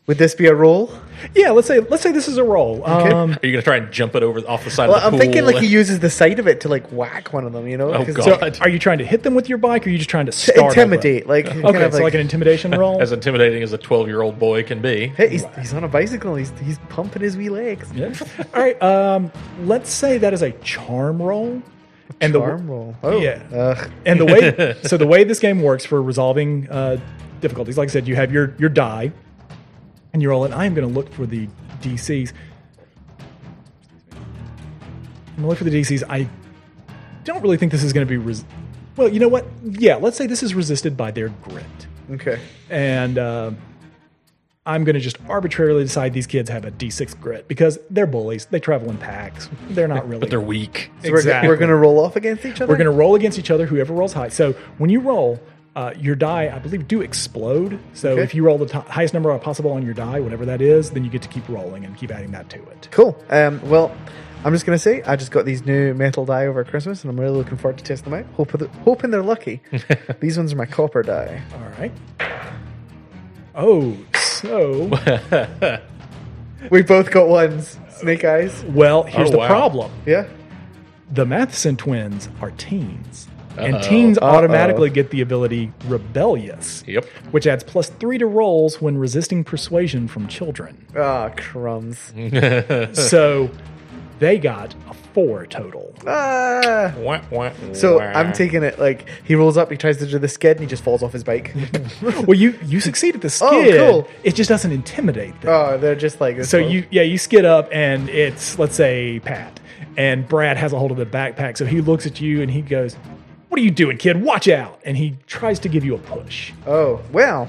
Would 0.07 0.19
this 0.19 0.35
be 0.35 0.45
a 0.45 0.53
roll? 0.53 0.91
Yeah, 1.33 1.49
let's 1.49 1.67
say 1.67 1.79
let's 1.79 2.03
say 2.03 2.11
this 2.11 2.27
is 2.27 2.37
a 2.37 2.43
roll. 2.43 2.85
Um, 2.85 3.31
are 3.31 3.39
you 3.41 3.51
gonna 3.53 3.63
try 3.63 3.77
and 3.77 3.91
jump 3.91 4.13
it 4.13 4.21
over 4.21 4.39
off 4.41 4.63
the 4.63 4.69
side 4.69 4.87
Well, 4.87 4.97
of 4.97 5.01
the 5.01 5.07
I'm 5.07 5.11
pool? 5.13 5.19
thinking 5.19 5.45
like 5.45 5.55
he 5.57 5.65
uses 5.65 5.99
the 5.99 6.11
side 6.11 6.37
of 6.37 6.47
it 6.47 6.61
to 6.61 6.69
like 6.69 6.91
whack 6.91 7.33
one 7.33 7.43
of 7.43 7.53
them. 7.53 7.67
You 7.67 7.77
know? 7.77 7.91
Oh, 7.91 8.05
'Cause 8.05 8.15
God. 8.15 8.55
so 8.55 8.61
are 8.61 8.69
you 8.69 8.77
trying 8.77 8.99
to 8.99 9.05
hit 9.05 9.23
them 9.23 9.33
with 9.33 9.49
your 9.49 9.57
bike, 9.57 9.87
or 9.87 9.89
are 9.89 9.91
you 9.91 9.97
just 9.97 10.09
trying 10.11 10.27
to 10.27 10.31
To 10.31 10.37
start 10.37 10.77
intimidate, 10.77 11.25
like 11.25 11.47
Okay, 11.47 11.59
kind 11.59 11.77
of 11.77 11.93
so 11.93 12.03
like, 12.03 12.13
an 12.13 12.19
intimidation 12.19 12.69
roll. 12.77 13.01
as 13.01 13.11
intimidating 13.11 13.63
as 13.63 13.73
a 13.73 13.79
12 13.79 14.07
year 14.07 14.21
old 14.21 14.37
boy 14.37 14.61
can 14.61 14.79
be. 14.79 15.07
Hey, 15.17 15.29
he's, 15.29 15.45
he's 15.59 15.73
on 15.73 15.83
a 15.83 15.87
bicycle. 15.87 16.35
He's 16.35 16.53
he's 16.63 16.77
pumping 16.89 17.23
his 17.23 17.35
wee 17.35 17.49
legs. 17.49 17.91
Yeah. 17.95 18.13
All 18.53 18.61
right. 18.61 18.79
Um, 18.83 19.31
let's 19.63 19.89
say 19.89 20.19
that 20.19 20.33
is 20.33 20.43
a 20.43 20.51
charm 20.51 21.19
roll. 21.19 21.63
And 22.21 22.31
Charm 22.33 22.67
the 22.67 22.71
roll. 22.71 22.95
Oh, 23.01 23.19
Yeah. 23.19 23.41
Ugh. 23.51 23.89
and 24.05 24.19
the 24.19 24.25
way 24.25 24.75
so 24.83 24.97
the 24.97 25.07
way 25.07 25.23
this 25.23 25.39
game 25.39 25.63
works 25.63 25.83
for 25.83 25.99
resolving 25.99 26.69
uh, 26.69 26.97
difficulties, 27.41 27.75
like 27.77 27.89
I 27.89 27.91
said, 27.91 28.07
you 28.07 28.15
have 28.15 28.31
your 28.31 28.53
your 28.59 28.69
die, 28.69 29.11
and 30.15 30.21
you 30.21 30.29
roll 30.29 30.45
it. 30.45 30.53
I 30.53 30.63
am 30.63 30.73
going 30.73 30.87
to 30.87 30.93
look 30.93 31.11
for 31.11 31.25
the 31.25 31.45
DCs. 31.81 32.31
I'm 34.13 34.15
going 35.35 35.41
to 35.41 35.47
look 35.47 35.57
for 35.57 35.65
the 35.65 35.69
DCs. 35.81 36.03
I 36.09 36.29
don't 37.25 37.41
really 37.41 37.57
think 37.57 37.73
this 37.73 37.83
is 37.83 37.91
going 37.91 38.07
to 38.07 38.09
be. 38.09 38.15
Res- 38.15 38.45
well, 38.95 39.09
you 39.09 39.19
know 39.19 39.27
what? 39.27 39.45
Yeah, 39.61 39.95
let's 39.97 40.15
say 40.15 40.25
this 40.25 40.41
is 40.41 40.55
resisted 40.55 40.95
by 40.95 41.11
their 41.11 41.27
grit, 41.27 41.65
Okay. 42.11 42.39
and 42.69 43.17
uh, 43.17 43.51
I'm 44.65 44.85
going 44.85 44.93
to 44.93 45.01
just 45.01 45.17
arbitrarily 45.27 45.83
decide 45.83 46.13
these 46.13 46.27
kids 46.27 46.49
have 46.49 46.63
a 46.63 46.71
D6 46.71 47.19
grit 47.19 47.49
because 47.49 47.77
they're 47.89 48.07
bullies. 48.07 48.45
They 48.45 48.61
travel 48.61 48.89
in 48.89 48.97
packs. 48.97 49.49
They're 49.71 49.89
not 49.89 50.07
really. 50.07 50.21
But 50.21 50.29
they're 50.29 50.39
weak. 50.39 50.91
So 51.03 51.11
we're, 51.11 51.17
Exactly. 51.17 51.49
we're 51.49 51.57
going 51.57 51.71
to 51.71 51.75
roll 51.75 51.99
off 51.99 52.15
against 52.15 52.45
each 52.45 52.61
other. 52.61 52.67
We're 52.71 52.77
going 52.77 52.85
to 52.89 52.91
roll 52.97 53.15
against 53.15 53.37
each 53.37 53.51
other, 53.51 53.65
whoever 53.65 53.93
rolls 53.93 54.13
high. 54.13 54.29
So 54.29 54.53
when 54.77 54.89
you 54.89 55.01
roll, 55.01 55.41
uh, 55.75 55.93
your 55.99 56.15
die, 56.15 56.51
I 56.55 56.59
believe, 56.59 56.87
do 56.87 57.01
explode. 57.01 57.79
So 57.93 58.11
Okay. 58.11 58.21
if 58.23 58.33
you 58.33 58.43
roll 58.45 58.57
the 58.57 58.67
to- 58.67 58.79
highest 58.81 59.13
number 59.13 59.37
possible 59.39 59.71
on 59.71 59.83
your 59.83 59.93
die, 59.93 60.19
whatever 60.21 60.45
that 60.45 60.61
is, 60.61 60.91
then 60.91 61.03
you 61.03 61.09
get 61.09 61.21
to 61.23 61.27
keep 61.27 61.47
rolling 61.49 61.83
and 61.85 61.95
keep 61.97 62.11
adding 62.11 62.31
that 62.31 62.49
to 62.51 62.57
it. 62.63 62.87
Cool. 62.91 63.17
Um, 63.29 63.59
well, 63.69 63.91
I'm 64.45 64.53
just 64.53 64.65
going 64.65 64.75
to 64.75 64.81
say 64.81 65.01
I 65.03 65.15
just 65.15 65.31
got 65.31 65.43
these 65.45 65.65
new 65.65 65.93
metal 65.93 66.23
die 66.25 66.45
over 66.47 66.63
Christmas, 66.63 67.03
and 67.03 67.09
I'm 67.11 67.19
really 67.19 67.35
looking 67.35 67.57
forward 67.57 67.77
to 67.79 67.83
testing 67.83 68.11
them 68.11 68.19
out. 68.25 68.33
Hope, 68.35 68.51
hoping 68.83 69.09
they're 69.11 69.21
lucky. 69.23 69.61
these 70.19 70.37
ones 70.37 70.53
are 70.53 70.55
my 70.55 70.65
copper 70.67 71.01
die. 71.03 71.41
All 71.53 71.69
right. 71.79 71.91
Oh, 73.55 73.97
so 74.13 74.89
We 76.69 76.81
both 76.83 77.11
got 77.11 77.27
ones. 77.27 77.77
Snake 77.89 78.23
eyes. 78.25 78.63
well, 78.69 79.03
here's 79.03 79.29
Oh, 79.29 79.31
the 79.31 79.37
wow. 79.37 79.47
problem: 79.47 79.91
Yeah. 80.05 80.25
the 81.11 81.25
Matheson 81.25 81.77
twins 81.77 82.27
are 82.41 82.51
teens, 82.51 83.27
and 83.57 83.75
Uh-oh. 83.75 83.81
teens 83.81 84.17
Uh-oh. 84.17 84.27
automatically 84.27 84.89
get 84.89 85.09
the 85.11 85.21
ability 85.21 85.71
rebellious, 85.87 86.83
Yep. 86.87 87.05
which 87.31 87.47
adds 87.47 87.63
plus 87.63 87.89
three 87.89 88.17
to 88.17 88.25
rolls 88.25 88.81
when 88.81 88.97
resisting 88.97 89.43
persuasion 89.43 90.07
from 90.07 90.27
children. 90.27 90.85
Ah, 90.97 91.29
crumbs. 91.35 92.13
so 92.93 93.49
they 94.19 94.37
got 94.39 94.73
a 94.89 94.93
four 94.93 95.45
total. 95.45 95.93
Ah. 96.07 96.93
Wah, 96.97 97.21
wah, 97.31 97.51
So 97.73 97.97
wah. 97.99 98.03
I'm 98.05 98.31
taking 98.33 98.63
it 98.63 98.79
like 98.79 99.07
he 99.25 99.35
rolls 99.35 99.57
up, 99.57 99.69
he 99.71 99.77
tries 99.77 99.97
to 99.97 100.05
do 100.07 100.17
the 100.19 100.27
skid, 100.27 100.51
and 100.57 100.59
he 100.61 100.67
just 100.67 100.83
falls 100.83 101.03
off 101.03 101.11
his 101.13 101.23
bike. 101.23 101.53
Well, 102.27 102.37
you 102.37 102.57
you 102.63 102.79
succeed 102.79 103.15
at 103.15 103.21
the 103.21 103.29
skid. 103.29 103.75
Oh, 103.79 103.91
cool. 103.91 104.07
It 104.23 104.35
just 104.35 104.47
doesn't 104.49 104.71
intimidate 104.71 105.39
them. 105.41 105.51
oh, 105.53 105.77
they're 105.77 105.95
just 105.95 106.19
like 106.21 106.43
so 106.45 106.61
one. 106.61 106.71
you 106.71 106.85
yeah 106.91 107.01
you 107.01 107.17
skid 107.17 107.45
up 107.45 107.67
and 107.71 108.09
it's 108.09 108.57
let's 108.59 108.75
say 108.75 109.19
Pat 109.21 109.59
and 109.97 110.27
Brad 110.27 110.57
has 110.57 110.71
a 110.73 110.77
hold 110.79 110.91
of 110.91 110.97
the 110.97 111.05
backpack. 111.05 111.57
So 111.57 111.65
he 111.65 111.81
looks 111.81 112.05
at 112.05 112.19
you 112.21 112.41
and 112.41 112.51
he 112.51 112.61
goes, 112.61 112.95
"What 113.55 113.61
are 113.61 113.63
you 113.63 113.71
doing, 113.71 113.95
kid? 113.95 114.21
Watch 114.21 114.49
out!" 114.49 114.81
And 114.83 114.97
he 114.97 115.15
tries 115.27 115.59
to 115.59 115.69
give 115.69 115.85
you 115.85 115.95
a 115.95 115.97
push. 115.97 116.51
Oh 116.67 116.99
well. 117.13 117.47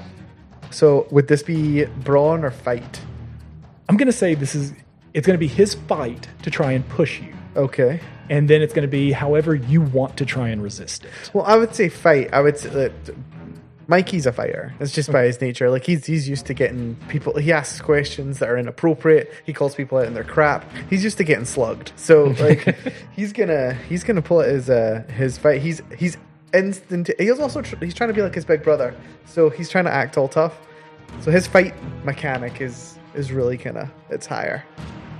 So 0.70 1.08
would 1.10 1.26
this 1.26 1.42
be 1.42 1.86
brawn 2.04 2.44
or 2.44 2.52
fight? 2.52 3.00
I'm 3.88 3.96
gonna 3.96 4.12
say 4.12 4.36
this 4.36 4.54
is 4.54 4.72
it's 5.14 5.26
gonna 5.26 5.36
be 5.36 5.48
his 5.48 5.74
fight 5.74 6.28
to 6.42 6.48
try 6.50 6.70
and 6.70 6.88
push 6.90 7.20
you, 7.20 7.34
Okay. 7.56 7.98
and 8.30 8.48
then 8.48 8.62
it's 8.62 8.72
gonna 8.72 8.86
be 8.86 9.10
however 9.10 9.56
you 9.56 9.80
want 9.80 10.16
to 10.18 10.24
try 10.24 10.48
and 10.50 10.62
resist 10.62 11.04
it. 11.04 11.10
Well, 11.32 11.44
I 11.44 11.56
would 11.56 11.74
say 11.74 11.88
fight. 11.88 12.32
I 12.32 12.40
would 12.40 12.56
say 12.56 12.68
that 12.68 12.92
Mikey's 13.88 14.26
a 14.26 14.32
fighter. 14.32 14.74
It's 14.80 14.92
just 14.92 15.12
by 15.12 15.24
his 15.24 15.40
nature. 15.40 15.70
Like 15.70 15.84
he's 15.84 16.06
he's 16.06 16.28
used 16.28 16.46
to 16.46 16.54
getting 16.54 16.96
people. 17.08 17.36
He 17.38 17.52
asks 17.52 17.80
questions 17.80 18.40
that 18.40 18.48
are 18.48 18.56
inappropriate. 18.56 19.32
He 19.44 19.52
calls 19.52 19.74
people 19.74 19.98
out 19.98 20.06
in 20.06 20.14
their 20.14 20.24
crap. 20.24 20.64
He's 20.90 21.04
used 21.04 21.18
to 21.18 21.24
getting 21.24 21.44
slugged. 21.44 21.92
So 21.96 22.34
like 22.40 22.76
he's 23.12 23.32
gonna 23.32 23.74
he's 23.88 24.02
gonna 24.02 24.22
pull 24.22 24.40
out 24.40 24.48
his 24.48 24.68
uh 24.68 25.04
his 25.14 25.38
fight. 25.38 25.62
He's 25.62 25.82
he's 25.96 26.16
instant. 26.52 27.10
He's 27.18 27.38
also 27.38 27.62
tr- 27.62 27.76
he's 27.84 27.94
trying 27.94 28.08
to 28.08 28.14
be 28.14 28.22
like 28.22 28.34
his 28.34 28.44
big 28.44 28.62
brother. 28.62 28.94
So 29.24 29.50
he's 29.50 29.68
trying 29.68 29.84
to 29.84 29.92
act 29.92 30.16
all 30.18 30.28
tough. 30.28 30.58
So 31.20 31.30
his 31.30 31.46
fight 31.46 31.74
mechanic 32.04 32.60
is 32.60 32.98
is 33.14 33.32
really 33.32 33.56
kind 33.56 33.78
of 33.78 33.88
it's 34.10 34.26
higher. 34.26 34.64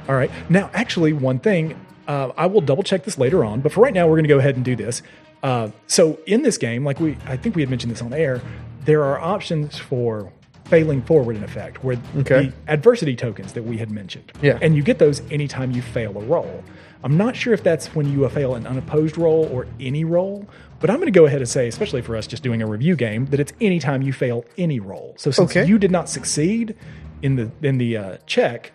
All 0.09 0.14
right. 0.14 0.31
Now, 0.49 0.71
actually, 0.73 1.12
one 1.12 1.39
thing, 1.41 1.79
uh, 2.07 2.31
I 2.37 2.47
will 2.47 2.61
double 2.61 2.85
check 2.85 3.05
this 3.05 3.19
later 3.19 3.45
on, 3.45 3.61
but 3.61 3.73
for 3.73 3.81
right 3.81 3.93
now, 3.93 4.07
we're 4.07 4.14
going 4.14 4.25
to 4.25 4.29
go 4.29 4.39
ahead 4.39 4.55
and 4.55 4.64
do 4.64 4.77
this. 4.77 5.03
Uh, 5.47 5.71
so, 5.87 6.19
in 6.27 6.43
this 6.43 6.59
game, 6.59 6.85
like 6.85 6.99
we, 6.99 7.17
I 7.27 7.37
think 7.37 7.55
we 7.55 7.63
had 7.63 7.71
mentioned 7.71 7.93
this 7.93 8.03
on 8.03 8.13
air, 8.13 8.41
there 8.85 9.05
are 9.05 9.21
options 9.21 9.79
for 9.79 10.33
failing 10.65 11.01
forward 11.03 11.37
in 11.37 11.45
effect, 11.45 11.85
where 11.85 11.97
Okay. 12.19 12.47
the 12.47 12.53
adversity 12.67 13.15
tokens 13.15 13.53
that 13.53 13.63
we 13.63 13.79
had 13.79 13.89
mentioned. 13.91 14.33
Yeah. 14.43 14.59
And 14.61 14.75
you 14.75 14.83
get 14.83 14.99
those 14.99 15.23
anytime 15.31 15.71
you 15.71 15.83
fail 15.83 16.11
a 16.19 16.25
roll. 16.25 16.65
I'm 17.05 17.17
not 17.17 17.37
sure 17.37 17.55
if 17.55 17.63
that's 17.63 17.95
when 17.95 18.11
you 18.13 18.29
fail 18.29 18.57
an 18.57 18.67
unopposed 18.67 19.17
roll 19.17 19.45
or 19.53 19.69
any 19.79 20.03
roll, 20.05 20.45
but 20.81 20.91
I'm 20.91 20.97
going 20.97 21.07
to 21.13 21.17
go 21.21 21.27
ahead 21.27 21.41
and 21.41 21.49
say, 21.49 21.69
especially 21.69 22.03
for 22.03 22.17
us 22.17 22.27
just 22.27 22.43
doing 22.43 22.61
a 22.63 22.67
review 22.67 22.97
game, 22.97 23.27
that 23.27 23.39
it's 23.39 23.53
anytime 23.61 24.03
you 24.03 24.13
fail 24.13 24.45
any 24.59 24.81
roll. 24.81 25.15
So 25.17 25.31
since 25.31 25.53
Okay. 25.53 25.65
you 25.67 25.79
did 25.79 25.93
not 25.93 26.09
succeed 26.09 26.75
in 27.23 27.37
the 27.37 27.51
in 27.63 27.79
the 27.79 27.97
uh, 27.97 28.17
check, 28.27 28.73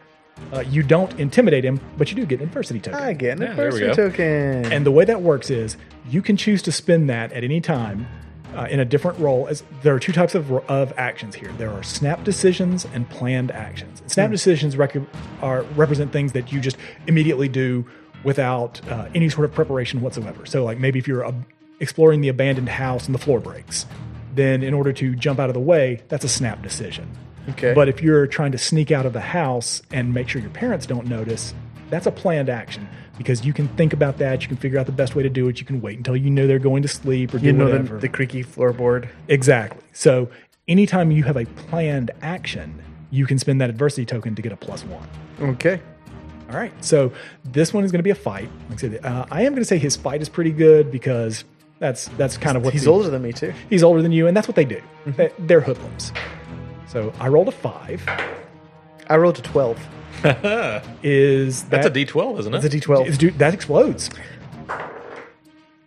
uh, 0.53 0.61
you 0.61 0.83
don't 0.83 1.17
intimidate 1.19 1.63
him, 1.63 1.79
but 1.97 2.09
you 2.09 2.15
do 2.15 2.25
get 2.25 2.39
an 2.41 2.47
adversity 2.47 2.79
token. 2.79 3.01
I 3.01 3.13
get 3.13 3.37
an 3.37 3.43
Yeah, 3.43 3.53
there 3.53 3.71
we 3.71 3.83
adversity 3.83 3.87
go. 3.87 4.09
token. 4.09 4.71
And 4.73 4.85
the 4.85 4.91
way 4.91 5.05
that 5.05 5.21
works 5.21 5.49
is 5.49 5.77
you 6.09 6.21
can 6.21 6.37
choose 6.37 6.61
to 6.63 6.71
spend 6.71 7.09
that 7.09 7.31
at 7.31 7.43
any 7.43 7.61
time 7.61 8.07
uh, 8.55 8.67
in 8.69 8.79
a 8.81 8.85
different 8.85 9.17
roll. 9.19 9.47
As 9.47 9.63
there 9.81 9.95
are 9.95 9.99
two 9.99 10.11
types 10.11 10.35
of, 10.35 10.51
of 10.51 10.93
actions 10.97 11.35
here. 11.35 11.51
There 11.57 11.71
are 11.71 11.83
snap 11.83 12.23
decisions 12.25 12.85
and 12.93 13.09
planned 13.09 13.51
actions. 13.51 14.01
Snap 14.07 14.29
decisions 14.29 14.75
rec- 14.75 14.97
are 15.41 15.63
represent 15.75 16.11
things 16.11 16.33
that 16.33 16.51
you 16.51 16.59
just 16.59 16.75
immediately 17.07 17.47
do 17.47 17.85
without 18.23 18.85
uh, 18.89 19.07
any 19.15 19.29
sort 19.29 19.45
of 19.45 19.53
preparation 19.53 20.01
whatsoever. 20.01 20.45
So, 20.45 20.63
like 20.65 20.79
maybe 20.79 20.99
if 20.99 21.07
you're 21.07 21.25
uh, 21.25 21.31
exploring 21.79 22.21
the 22.21 22.27
abandoned 22.27 22.69
house 22.69 23.05
and 23.05 23.15
the 23.15 23.19
floor 23.19 23.39
breaks, 23.39 23.85
then 24.35 24.63
in 24.63 24.73
order 24.73 24.91
to 24.93 25.15
jump 25.15 25.39
out 25.39 25.49
of 25.49 25.53
the 25.53 25.59
way, 25.61 26.01
that's 26.09 26.25
a 26.25 26.29
snap 26.29 26.61
decision. 26.61 27.09
Okay. 27.51 27.73
But 27.73 27.89
if 27.89 28.01
you're 28.01 28.27
trying 28.27 28.51
to 28.51 28.57
sneak 28.57 28.91
out 28.91 29.05
of 29.05 29.13
the 29.13 29.21
house 29.21 29.81
and 29.91 30.13
make 30.13 30.27
sure 30.29 30.41
your 30.41 30.51
parents 30.51 30.85
don't 30.85 31.07
notice, 31.07 31.53
that's 31.89 32.05
a 32.07 32.11
planned 32.11 32.49
action 32.49 32.87
because 33.17 33.45
you 33.45 33.53
can 33.53 33.67
think 33.69 33.93
about 33.93 34.17
that. 34.17 34.41
You 34.41 34.47
can 34.47 34.57
figure 34.57 34.79
out 34.79 34.85
the 34.85 34.91
best 34.91 35.15
way 35.15 35.23
to 35.23 35.29
do 35.29 35.47
it. 35.47 35.59
You 35.59 35.65
can 35.65 35.81
wait 35.81 35.97
until 35.97 36.15
you 36.15 36.29
know 36.29 36.47
they're 36.47 36.59
going 36.59 36.81
to 36.83 36.87
sleep 36.87 37.33
or 37.33 37.39
do 37.39 37.45
you 37.45 37.53
know 37.53 37.65
whatever. 37.65 37.95
the, 37.95 38.01
the 38.01 38.09
creaky 38.09 38.43
floorboard. 38.43 39.09
exactly. 39.27 39.81
So 39.93 40.29
anytime 40.67 41.11
you 41.11 41.23
have 41.23 41.37
a 41.37 41.45
planned 41.45 42.11
action, 42.21 42.81
you 43.11 43.25
can 43.25 43.37
spend 43.37 43.59
that 43.61 43.69
adversity 43.69 44.05
token 44.05 44.35
to 44.35 44.41
get 44.41 44.51
a 44.51 44.55
plus 44.57 44.83
one. 44.85 45.07
Okay. 45.41 45.81
All 46.49 46.55
right. 46.57 46.71
So 46.83 47.11
this 47.45 47.73
one 47.73 47.83
is 47.83 47.91
going 47.91 47.99
to 47.99 48.03
be 48.03 48.09
a 48.09 48.15
fight. 48.15 48.49
Like 48.69 48.77
I 48.79 48.81
said, 48.81 49.05
uh, 49.05 49.25
I 49.31 49.41
am 49.43 49.51
going 49.51 49.61
to 49.61 49.65
say 49.65 49.77
his 49.77 49.95
fight 49.95 50.21
is 50.21 50.29
pretty 50.29 50.51
good 50.51 50.91
because 50.91 51.43
that's 51.79 52.05
that's 52.17 52.37
kind 52.37 52.55
of 52.57 52.63
what 52.63 52.73
He's 52.73 52.83
the- 52.85 52.91
older 52.91 53.09
than 53.09 53.21
me 53.21 53.33
too. 53.33 53.53
He's 53.69 53.83
older 53.83 54.01
than 54.01 54.11
you, 54.11 54.27
and 54.27 54.35
that's 54.37 54.47
what 54.47 54.55
they 54.55 54.65
do. 54.65 54.81
Mm-hmm. 55.05 55.47
They're 55.47 55.61
hoodlums. 55.61 56.11
So 56.91 57.13
I 57.21 57.29
rolled 57.29 57.47
a 57.47 57.53
five. 57.53 58.03
I 59.07 59.15
rolled 59.15 59.39
a 59.39 59.41
twelve. 59.41 59.79
Is 61.01 61.63
that 61.63 61.83
That's 61.83 61.87
a 61.87 61.89
D12, 61.89 62.39
isn't 62.39 62.53
it? 62.53 62.57
It's 62.57 62.65
a 62.65 62.69
D 62.69 62.79
twelve. 62.81 63.17
Dude, 63.17 63.39
that 63.39 63.53
explodes. 63.53 64.09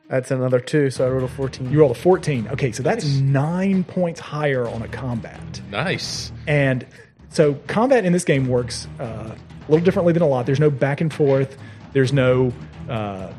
That's 0.08 0.30
another 0.30 0.60
two, 0.60 0.88
so 0.88 1.06
I 1.06 1.10
rolled 1.10 1.24
a 1.24 1.28
fourteen. 1.28 1.70
You 1.70 1.80
rolled 1.80 1.90
a 1.90 1.94
14. 1.94 2.48
Okay, 2.52 2.72
so 2.72 2.82
that's 2.82 3.04
nine 3.16 3.84
points 3.84 4.18
higher 4.18 4.66
on 4.66 4.80
a 4.80 4.88
combat. 4.88 5.60
nice. 5.70 6.32
And 6.46 6.86
so 7.28 7.54
combat 7.66 8.06
in 8.06 8.14
this 8.14 8.24
game 8.24 8.48
works 8.48 8.88
uh, 8.98 9.34
a 9.34 9.70
little 9.70 9.84
differently 9.84 10.14
than 10.14 10.22
a 10.22 10.26
lot. 10.28 10.46
There's 10.46 10.60
no 10.60 10.70
back 10.70 11.02
and 11.02 11.12
forth. 11.12 11.58
There's 11.92 12.14
no 12.14 12.50
uh, 12.88 13.30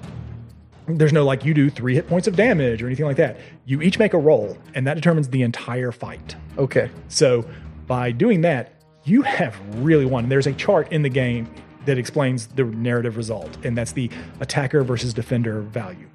there's 0.87 1.13
no 1.13 1.25
like 1.25 1.43
you 1.45 1.53
do 1.53 1.69
three 1.69 1.95
hit 1.95 2.07
points 2.07 2.27
of 2.27 2.35
damage 2.35 2.81
or 2.81 2.87
anything 2.87 3.05
like 3.05 3.17
that. 3.17 3.37
You 3.65 3.81
each 3.81 3.97
make 3.99 4.13
a 4.13 4.17
roll, 4.19 4.57
and 4.73 4.85
that 4.87 4.93
determines 4.95 5.29
the 5.29 5.41
entire 5.41 5.91
fight. 5.91 6.35
okay. 6.57 6.89
So 7.07 7.45
by 7.87 8.11
doing 8.11 8.41
that, 8.41 8.73
you 9.03 9.21
have 9.21 9.55
really 9.83 10.05
won. 10.05 10.29
There's 10.29 10.47
a 10.47 10.53
chart 10.53 10.91
in 10.91 11.01
the 11.03 11.09
game 11.09 11.47
that 11.85 11.97
explains 11.99 12.47
the 12.47 12.63
narrative 12.63 13.17
result, 13.17 13.57
and 13.63 13.77
that's 13.77 13.91
the 13.91 14.09
attacker 14.39 14.83
versus 14.83 15.13
defender 15.13 15.61
value. 15.61 16.07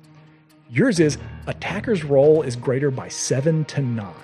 Yours 0.68 0.98
is 1.00 1.18
attacker's 1.46 2.04
roll 2.04 2.42
is 2.42 2.56
greater 2.56 2.90
by 2.90 3.08
seven 3.08 3.64
to 3.66 3.80
nine. 3.80 4.14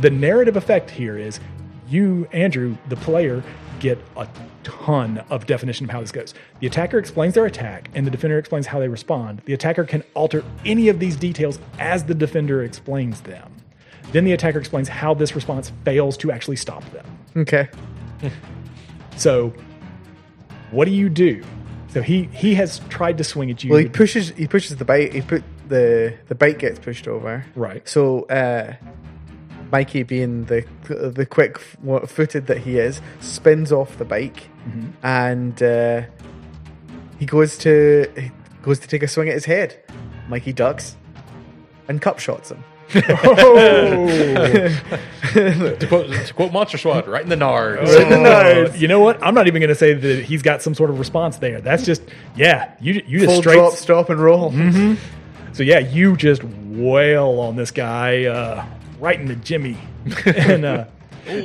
the 0.00 0.10
narrative 0.10 0.56
effect 0.56 0.90
here 0.90 1.18
is 1.18 1.40
you, 1.88 2.26
Andrew, 2.32 2.76
the 2.88 2.96
player, 2.96 3.42
get 3.82 3.98
a 4.16 4.26
ton 4.62 5.18
of 5.28 5.44
definition 5.46 5.84
of 5.84 5.90
how 5.90 6.00
this 6.00 6.12
goes. 6.12 6.32
The 6.60 6.66
attacker 6.68 6.98
explains 6.98 7.34
their 7.34 7.44
attack, 7.44 7.90
and 7.94 8.06
the 8.06 8.10
defender 8.10 8.38
explains 8.38 8.66
how 8.66 8.78
they 8.78 8.88
respond. 8.88 9.42
The 9.44 9.52
attacker 9.52 9.84
can 9.84 10.04
alter 10.14 10.42
any 10.64 10.88
of 10.88 11.00
these 11.00 11.16
details 11.16 11.58
as 11.78 12.04
the 12.04 12.14
defender 12.14 12.62
explains 12.62 13.20
them. 13.22 13.52
Then 14.12 14.24
the 14.24 14.32
attacker 14.32 14.58
explains 14.58 14.88
how 14.88 15.14
this 15.14 15.34
response 15.34 15.72
fails 15.84 16.16
to 16.18 16.30
actually 16.30 16.56
stop 16.56 16.88
them. 16.92 17.04
Okay. 17.36 17.68
So, 19.16 19.52
what 20.70 20.86
do 20.86 20.90
you 20.90 21.10
do? 21.10 21.44
So 21.88 22.00
he 22.00 22.24
he 22.32 22.54
has 22.54 22.80
tried 22.88 23.18
to 23.18 23.24
swing 23.24 23.50
at 23.50 23.62
you. 23.62 23.70
Well, 23.70 23.80
he 23.80 23.88
pushes. 23.88 24.30
He 24.30 24.48
pushes 24.48 24.76
the 24.76 24.86
bike. 24.86 25.12
He 25.12 25.20
put 25.20 25.44
the 25.68 26.14
the 26.28 26.34
bike 26.34 26.58
gets 26.58 26.78
pushed 26.78 27.06
over. 27.06 27.44
Right. 27.54 27.86
So, 27.86 28.22
uh, 28.22 28.74
Mikey, 29.72 30.02
being 30.04 30.44
the 30.44 30.64
the 30.88 31.26
quick 31.26 31.58
footed 31.58 32.46
that 32.46 32.58
he 32.58 32.78
is, 32.78 33.00
spins 33.20 33.72
off 33.72 33.96
the 33.98 34.04
bike, 34.04 34.48
Mm-hmm. 34.68 34.90
and 35.04 35.60
uh, 35.62 36.02
he 37.18 37.26
goes 37.26 37.58
to 37.58 38.06
he 38.16 38.30
goes 38.62 38.78
to 38.78 38.86
take 38.86 39.02
a 39.02 39.08
swing 39.08 39.28
at 39.28 39.34
his 39.34 39.44
head. 39.46 39.82
Mikey 40.28 40.52
ducks, 40.52 40.96
and 41.88 42.00
cup 42.00 42.18
shots 42.20 42.50
him. 42.52 42.62
To 45.32 45.86
quote, 45.88 46.12
to 46.12 46.34
quote 46.34 46.52
Monster 46.52 46.76
Squad, 46.78 47.08
right 47.08 47.22
in 47.22 47.28
the 47.30 47.36
nards. 47.36 47.88
Uh, 47.88 48.72
you 48.74 48.86
know 48.86 49.00
what? 49.00 49.22
I'm 49.22 49.34
not 49.34 49.46
even 49.46 49.60
going 49.60 49.70
to 49.70 49.74
say 49.74 49.94
that 49.94 50.24
he's 50.24 50.42
got 50.42 50.60
some 50.60 50.74
sort 50.74 50.90
of 50.90 50.98
response 50.98 51.38
there. 51.38 51.60
That's 51.62 51.84
just 51.84 52.02
yeah. 52.36 52.74
You 52.80 53.02
you 53.06 53.20
just 53.20 53.32
Full 53.32 53.40
straight. 53.42 53.54
drop, 53.54 53.72
stop, 53.74 54.10
and 54.10 54.20
roll. 54.20 54.52
So 55.54 55.62
yeah, 55.62 55.78
you 55.78 56.16
just 56.16 56.44
wail 56.44 57.40
on 57.40 57.56
this 57.56 57.70
guy 57.70 58.24
uh, 58.26 58.64
right 59.02 59.20
in 59.20 59.26
the 59.26 59.36
jimmy, 59.36 59.76
and 60.26 60.64
uh, 60.64 60.84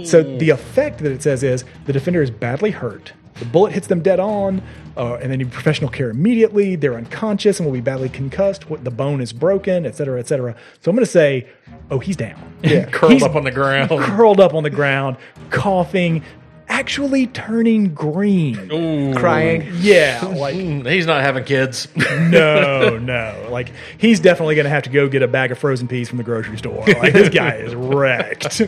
so 0.06 0.22
the 0.38 0.50
effect 0.52 1.00
that 1.00 1.12
it 1.12 1.22
says 1.22 1.44
is 1.44 1.66
the 1.86 1.92
defender 1.94 2.22
is 2.22 2.32
badly 2.32 2.72
hurt. 2.72 3.12
The 3.40 3.46
bullet 3.46 3.72
hits 3.74 3.86
them 3.86 4.02
dead 4.02 4.20
on, 4.20 4.64
uh, 4.98 5.16
and 5.22 5.32
they 5.32 5.38
need 5.38 5.52
professional 5.52 5.92
care 5.92 6.10
immediately. 6.10 6.76
They're 6.76 6.96
unconscious 6.96 7.60
and 7.60 7.68
will 7.68 7.74
be 7.74 7.82
badly 7.82 8.10
concussed. 8.10 8.68
What- 8.68 8.84
The 8.84 8.90
bone 8.90 9.22
is 9.22 9.32
broken, 9.32 9.86
et 9.86 9.96
cetera, 9.96 10.20
et 10.20 10.28
cetera. 10.28 10.56
So 10.82 10.90
I'm 10.90 10.96
going 10.96 11.06
to 11.06 11.12
say, 11.12 11.48
oh, 11.92 12.00
he's 12.00 12.16
down. 12.16 12.36
Yeah, 12.64 12.86
curled 12.92 13.12
He's 13.14 13.22
up 13.22 13.36
on 13.36 13.44
the 13.44 13.52
ground. 13.52 13.90
curled 14.02 14.40
up 14.40 14.56
on 14.56 14.64
the 14.64 14.72
ground, 14.72 15.18
coughing, 15.52 16.24
actually 16.78 17.28
turning 17.28 17.94
green. 17.94 18.72
Ooh. 18.72 19.14
Crying. 19.16 19.68
Yeah, 19.78 20.24
like 20.38 20.56
Mm, 20.56 20.90
He's 20.90 21.06
not 21.08 21.22
having 21.22 21.44
kids. 21.44 21.88
no, 21.96 22.98
no. 23.02 23.48
Like 23.50 23.72
he's 23.98 24.20
definitely 24.20 24.56
going 24.56 24.66
to 24.66 24.70
have 24.70 24.84
to 24.84 24.90
go 24.90 25.08
get 25.10 25.22
a 25.24 25.28
bag 25.28 25.52
of 25.52 25.58
frozen 25.58 25.88
peas 25.88 26.08
from 26.10 26.18
the 26.18 26.24
grocery 26.24 26.58
store. 26.58 26.84
Like 26.86 27.14
this 27.14 27.30
guy 27.30 27.56
is 27.56 27.74
wrecked. 27.76 28.54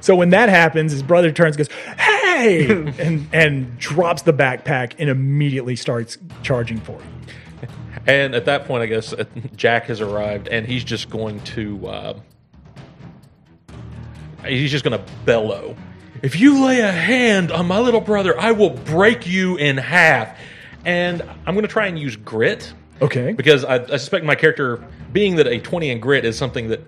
so 0.00 0.14
when 0.16 0.30
that 0.30 0.48
happens, 0.48 0.92
his 0.92 1.02
brother 1.02 1.32
turns, 1.32 1.56
goes, 1.56 1.68
"Hey!" 1.98 2.66
and 2.98 3.26
and 3.32 3.78
drops 3.78 4.22
the 4.22 4.32
backpack 4.32 4.94
and 4.98 5.08
immediately 5.08 5.76
starts 5.76 6.18
charging 6.42 6.78
for 6.80 6.92
you. 6.92 7.68
And 8.06 8.34
at 8.36 8.44
that 8.44 8.66
point, 8.66 8.82
I 8.82 8.86
guess 8.86 9.12
uh, 9.12 9.24
Jack 9.56 9.86
has 9.86 10.00
arrived, 10.00 10.48
and 10.48 10.66
he's 10.66 10.84
just 10.84 11.10
going 11.10 11.40
to. 11.40 11.86
Uh, 11.86 12.18
he's 14.46 14.70
just 14.70 14.84
going 14.84 14.98
to 14.98 15.12
bellow. 15.24 15.76
If 16.22 16.40
you 16.40 16.64
lay 16.64 16.80
a 16.80 16.90
hand 16.90 17.52
on 17.52 17.66
my 17.66 17.78
little 17.78 18.00
brother, 18.00 18.38
I 18.38 18.52
will 18.52 18.70
break 18.70 19.26
you 19.26 19.56
in 19.56 19.76
half. 19.76 20.38
And 20.84 21.22
I'm 21.46 21.54
going 21.54 21.66
to 21.66 21.72
try 21.72 21.86
and 21.86 21.98
use 21.98 22.16
grit 22.16 22.72
Okay. 23.02 23.32
because 23.32 23.64
I, 23.64 23.82
I 23.82 23.86
suspect 23.96 24.24
my 24.24 24.34
character, 24.34 24.82
being 25.12 25.36
that 25.36 25.46
a 25.46 25.58
20 25.58 25.90
in 25.90 26.00
grit 26.00 26.24
is 26.24 26.38
something 26.38 26.68
that, 26.68 26.80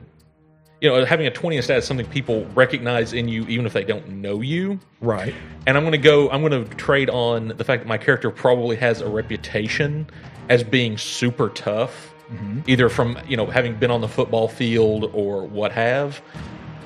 you 0.80 0.89
know, 0.89 1.05
having 1.05 1.26
a 1.26 1.30
20 1.30 1.56
in 1.56 1.62
stat 1.62 1.78
is 1.78 1.85
something 1.85 2.06
people 2.06 2.47
recognize 2.55 3.12
in 3.12 3.28
you 3.28 3.44
even 3.48 3.66
if 3.66 3.72
they 3.72 3.85
don't 3.85 4.09
know 4.09 4.40
you. 4.40 4.78
Right. 5.01 5.35
And 5.66 5.76
I'm 5.76 5.82
going 5.82 5.93
to 5.93 5.98
go, 5.98 6.30
I'm 6.30 6.40
going 6.40 6.64
to 6.64 6.74
trade 6.76 7.10
on 7.10 7.48
the 7.48 7.64
fact 7.64 7.82
that 7.82 7.89
my 7.89 7.98
character 7.98 8.30
probably 8.30 8.76
has 8.76 9.01
a 9.01 9.09
reputation 9.09 10.09
as 10.48 10.62
being 10.62 10.97
super 10.97 11.48
tough, 11.51 12.14
mm-hmm. 12.30 12.60
either 12.66 12.89
from, 12.89 13.18
you 13.26 13.36
know, 13.36 13.47
having 13.47 13.74
been 13.74 13.90
on 13.90 14.01
the 14.01 14.09
football 14.09 14.48
field 14.48 15.10
or 15.12 15.44
what 15.44 15.72
have. 15.72 16.22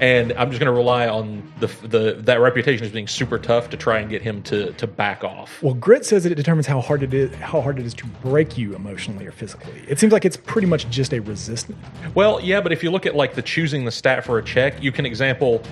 And 0.01 0.33
I'm 0.33 0.51
just 0.51 0.59
going 0.59 0.73
to 0.73 0.77
rely 0.77 1.07
on 1.07 1.53
the, 1.61 1.67
the 1.87 2.15
that 2.23 2.41
reputation 2.41 2.85
as 2.85 2.91
being 2.91 3.07
super 3.07 3.39
tough 3.39 3.71
to 3.71 3.77
try 3.77 3.99
and 4.01 4.11
get 4.11 4.21
him 4.21 4.43
to, 4.45 4.73
to 4.73 4.87
back 4.87 5.23
off. 5.23 5.63
Well, 5.63 5.75
grit 5.75 6.05
says 6.05 6.25
that 6.25 6.33
it 6.33 6.37
determines 6.37 6.67
how 6.67 6.81
hard 6.81 7.03
it 7.03 7.15
is 7.15 7.35
how 7.37 7.61
hard 7.61 7.79
it 7.79 7.87
is 7.87 7.95
to 7.95 8.07
break 8.07 8.59
you 8.59 8.75
emotionally 8.75 9.27
or 9.27 9.33
physically. 9.33 9.83
It 9.87 9.99
seems 9.99 10.13
like 10.13 10.25
it's 10.25 10.37
pretty 10.37 10.67
much 10.67 10.89
just 10.91 11.13
a 11.13 11.21
resistance. 11.21 11.79
Well, 12.15 12.41
yeah, 12.41 12.61
but 12.61 12.73
if 12.73 12.83
you 12.83 12.91
look 12.91 13.07
at 13.07 13.15
like 13.15 13.35
the 13.35 13.43
choosing 13.43 13.85
the 13.85 13.93
stat 13.93 14.25
for 14.25 14.39
a 14.39 14.43
check, 14.43 14.83
you 14.83 14.91
can 14.91 15.07
example 15.07 15.63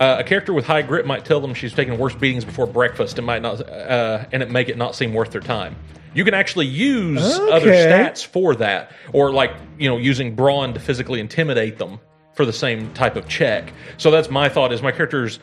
uh, 0.00 0.16
a 0.18 0.24
character 0.24 0.52
with 0.52 0.66
high 0.66 0.82
grit 0.82 1.06
might 1.06 1.24
tell 1.24 1.40
them 1.40 1.54
she's 1.54 1.74
taken 1.74 1.98
worse 1.98 2.14
beatings 2.14 2.44
before 2.44 2.66
breakfast 2.66 3.18
and 3.18 3.26
might 3.26 3.42
not, 3.42 3.60
uh, 3.68 4.24
and 4.32 4.42
it 4.42 4.50
make 4.50 4.68
it 4.68 4.78
not 4.78 4.94
seem 4.94 5.12
worth 5.12 5.30
their 5.30 5.42
time. 5.42 5.76
You 6.14 6.24
can 6.24 6.34
actually 6.34 6.66
use 6.66 7.22
other 7.22 7.70
stats 7.70 8.26
for 8.26 8.56
that, 8.56 8.90
or 9.12 9.30
like 9.30 9.52
you 9.78 9.88
know 9.88 9.96
using 9.96 10.34
brawn 10.34 10.74
to 10.74 10.80
physically 10.80 11.20
intimidate 11.20 11.78
them 11.78 12.00
for 12.40 12.46
the 12.46 12.52
same 12.54 12.90
type 12.94 13.16
of 13.16 13.28
check. 13.28 13.70
So 13.98 14.10
that's 14.10 14.30
my 14.30 14.48
thought: 14.48 14.72
is 14.72 14.80
my 14.80 14.92
character's 14.92 15.40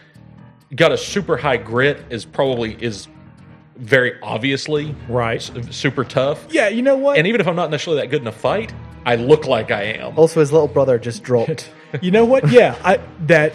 got 0.75 0.91
a 0.91 0.97
super 0.97 1.37
high 1.37 1.57
grit 1.57 2.03
is 2.09 2.25
probably 2.25 2.75
is 2.83 3.07
very 3.75 4.19
obviously 4.23 4.95
Right. 5.07 5.39
super 5.69 6.03
tough. 6.03 6.47
Yeah, 6.49 6.69
you 6.69 6.81
know 6.81 6.95
what? 6.97 7.19
And 7.19 7.27
even 7.27 7.39
if 7.39 7.47
I'm 7.47 7.55
not 7.55 7.69
necessarily 7.69 8.01
that 8.01 8.07
good 8.07 8.21
in 8.21 8.27
a 8.27 8.31
fight, 8.31 8.73
I 9.05 9.15
look 9.15 9.45
like 9.45 9.69
I 9.69 9.83
am. 9.83 10.17
Also, 10.17 10.39
his 10.39 10.51
little 10.51 10.67
brother 10.67 10.97
just 10.97 11.21
dropped. 11.21 11.69
you 12.01 12.09
know 12.09 12.25
what? 12.25 12.51
Yeah, 12.51 12.75
I, 12.83 12.99
that 13.27 13.53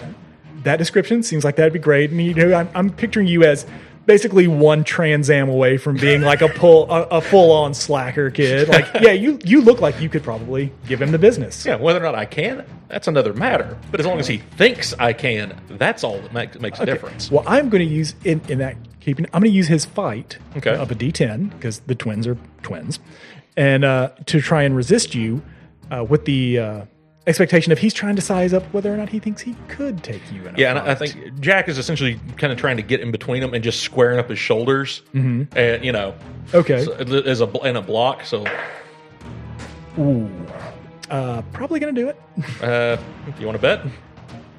that 0.63 0.77
description 0.77 1.25
seems 1.25 1.43
like 1.43 1.57
that'd 1.57 1.73
be 1.73 1.81
great. 1.81 2.11
And 2.13 2.23
you 2.23 2.35
know, 2.35 2.55
I'm, 2.55 2.69
I'm 2.77 2.91
picturing 2.91 3.27
you 3.27 3.43
as 3.43 3.67
basically 4.07 4.47
one 4.49 4.85
Trans 4.85 5.31
Am 5.31 5.49
away 5.49 5.77
from 5.77 5.97
being 5.97 6.23
like 6.23 6.43
a 6.43 6.49
pull 6.49 6.91
a, 6.91 7.03
a 7.05 7.21
full 7.21 7.53
on 7.53 7.75
slacker 7.75 8.31
kid. 8.31 8.69
Like, 8.69 8.89
yeah, 9.01 9.13
you 9.13 9.39
you 9.45 9.61
look 9.61 9.81
like 9.81 10.01
you 10.01 10.09
could 10.09 10.23
probably 10.23 10.73
give 10.87 11.01
him 11.01 11.13
the 11.13 11.19
business. 11.19 11.65
Yeah, 11.65 11.77
whether 11.77 11.99
or 12.01 12.03
not 12.03 12.15
I 12.15 12.25
can, 12.25 12.65
that's 12.89 13.09
another 13.09 13.33
matter. 13.33 13.79
But 13.91 14.01
as 14.01 14.07
long 14.07 14.19
as 14.19 14.27
he 14.27 14.39
thinks 14.39 14.95
I 14.99 15.13
can, 15.13 15.59
that's 15.69 16.05
all 16.05 16.21
that 16.21 16.33
makes, 16.33 16.59
makes 16.59 16.81
a 16.81 16.87
difference. 16.87 17.31
Well, 17.31 17.45
I'm 17.47 17.69
going 17.69 17.87
to 17.87 17.95
use 17.95 18.15
in 18.25 18.41
in 18.49 18.59
that 18.59 18.77
keeping. 19.01 19.27
I'm 19.33 19.41
going 19.43 19.51
to 19.53 19.57
use 19.57 19.69
his 19.69 19.85
fight 19.85 20.39
Okay. 20.57 20.75
of 20.75 20.91
a 20.91 20.95
D10 20.95 21.51
because 21.51 21.81
the 21.81 21.95
twins 21.95 22.27
are 22.27 22.37
twins, 22.63 22.99
and 23.57 23.85
uh, 23.85 24.11
to 24.27 24.41
try 24.41 24.63
and 24.63 24.75
resist 24.77 25.15
you 25.15 25.43
uh, 25.91 26.05
with 26.05 26.25
the 26.25 26.59
uh, 26.59 26.85
expectation 27.27 27.73
of 27.73 27.79
he's 27.79 27.95
trying 27.95 28.17
to 28.17 28.23
size 28.23 28.53
up 28.53 28.63
whether 28.75 28.93
or 28.93 28.97
not 28.97 29.09
he 29.09 29.19
thinks 29.19 29.43
he 29.43 29.55
could 29.69 30.03
take 30.03 30.23
you 30.33 30.43
in. 30.47 30.55
A 30.55 30.59
Yeah, 30.59 30.71
and 30.71 30.79
I 30.79 30.95
think 30.95 31.39
Jack 31.41 31.69
is 31.69 31.79
essentially 31.79 32.19
kind 32.37 32.53
of 32.53 32.59
trying 32.59 32.77
to 32.79 32.83
get 32.83 33.01
in 33.01 33.11
between 33.13 33.41
them 33.41 33.55
and 33.55 33.63
just 33.63 33.81
squaring 33.81 34.19
up 34.19 34.29
his 34.29 34.39
shoulders, 34.39 35.03
and 35.15 35.85
you 35.85 35.93
know, 35.93 36.15
Okay. 36.55 36.85
so- 36.85 36.93
as 36.95 37.41
a 37.41 37.51
in 37.67 37.77
a 37.77 37.83
block. 37.83 38.25
So, 38.25 38.45
Ooh. 39.99 40.29
Uh, 41.11 41.43
probably 41.53 41.79
going 41.79 41.95
to 41.95 42.01
do 42.01 42.09
it. 42.09 42.21
uh, 42.63 42.97
you 43.39 43.45
want 43.47 43.57
to 43.57 43.63
bet? 43.63 43.85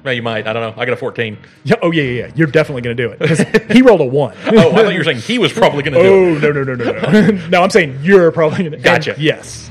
Well, 0.04 0.12
you 0.12 0.22
might. 0.22 0.46
I 0.46 0.52
don't 0.52 0.62
know. 0.76 0.80
I 0.80 0.84
got 0.84 0.92
a 0.92 0.96
fourteen. 0.96 1.38
Yeah, 1.64 1.76
oh 1.82 1.90
yeah, 1.90 2.02
yeah, 2.02 2.26
yeah. 2.26 2.32
You're 2.36 2.46
definitely 2.46 2.82
going 2.82 2.96
to 2.96 3.02
do 3.02 3.10
it 3.10 3.18
because 3.18 3.40
he 3.74 3.80
rolled 3.80 4.02
a 4.02 4.04
one. 4.04 4.36
Oh, 4.46 4.70
I 4.72 4.82
thought 4.82 4.92
you 4.92 4.98
were 4.98 5.04
saying 5.04 5.16
he 5.18 5.38
was 5.38 5.50
probably 5.52 5.82
going 5.82 5.94
to 5.94 6.02
do 6.02 6.08
Oh 6.36 6.38
no 6.38 6.52
no 6.52 6.62
no 6.62 6.74
no 6.74 7.10
no! 7.10 7.30
no, 7.48 7.62
I'm 7.62 7.70
saying 7.70 7.98
you're 8.02 8.30
probably 8.30 8.58
going 8.58 8.72
to. 8.72 8.76
Gotcha. 8.76 9.16
Yes. 9.18 9.70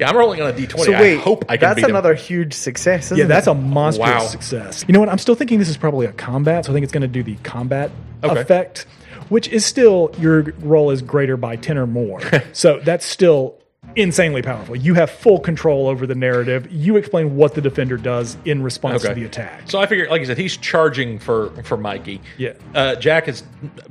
It. 0.00 0.04
Yeah, 0.04 0.10
I'm 0.10 0.16
rolling 0.16 0.40
on 0.40 0.48
a 0.50 0.52
d 0.52 0.66
twenty. 0.66 0.92
So 0.92 0.98
wait, 0.98 1.18
I 1.18 1.20
hope 1.20 1.44
I 1.48 1.56
can 1.56 1.68
that's 1.68 1.76
beat 1.76 1.84
him. 1.84 1.90
another 1.90 2.14
huge 2.14 2.54
success. 2.54 3.06
Isn't 3.06 3.18
Yeah, 3.18 3.24
that's 3.26 3.46
it? 3.46 3.50
a 3.50 3.54
monstrous 3.54 4.08
Wow. 4.08 4.18
success. 4.26 4.84
You 4.88 4.94
know 4.94 5.00
what? 5.00 5.08
I'm 5.08 5.18
still 5.18 5.34
thinking 5.34 5.58
this 5.58 5.68
is 5.68 5.76
probably 5.76 6.06
a 6.06 6.12
combat, 6.12 6.64
so 6.64 6.72
I 6.72 6.74
think 6.74 6.84
it's 6.84 6.92
going 6.92 7.02
to 7.02 7.08
do 7.08 7.22
the 7.22 7.36
combat 7.42 7.90
Okay. 8.24 8.40
effect, 8.40 8.86
which 9.28 9.48
is 9.48 9.64
still 9.64 10.10
your 10.18 10.52
roll 10.60 10.90
is 10.90 11.02
greater 11.02 11.36
by 11.36 11.56
ten 11.56 11.78
or 11.78 11.86
more. 11.86 12.20
so 12.52 12.80
that's 12.84 13.04
still 13.06 13.56
insanely 13.96 14.40
powerful. 14.42 14.76
You 14.76 14.94
have 14.94 15.10
full 15.10 15.40
control 15.40 15.88
over 15.88 16.06
the 16.06 16.14
narrative. 16.14 16.70
You 16.70 16.96
explain 16.96 17.34
what 17.36 17.54
the 17.54 17.60
defender 17.60 17.96
does 17.96 18.36
in 18.44 18.62
response 18.62 19.02
to 19.02 19.10
Okay. 19.10 19.20
the 19.20 19.26
attack. 19.26 19.62
So 19.70 19.80
I 19.80 19.86
figure, 19.86 20.08
like 20.08 20.20
I 20.22 20.24
said, 20.26 20.38
he's 20.38 20.56
charging 20.56 21.18
for 21.18 21.50
for 21.64 21.76
Mikey. 21.76 22.20
Yeah. 22.38 22.52
Uh, 22.74 22.94
Jack 22.96 23.26
is 23.26 23.42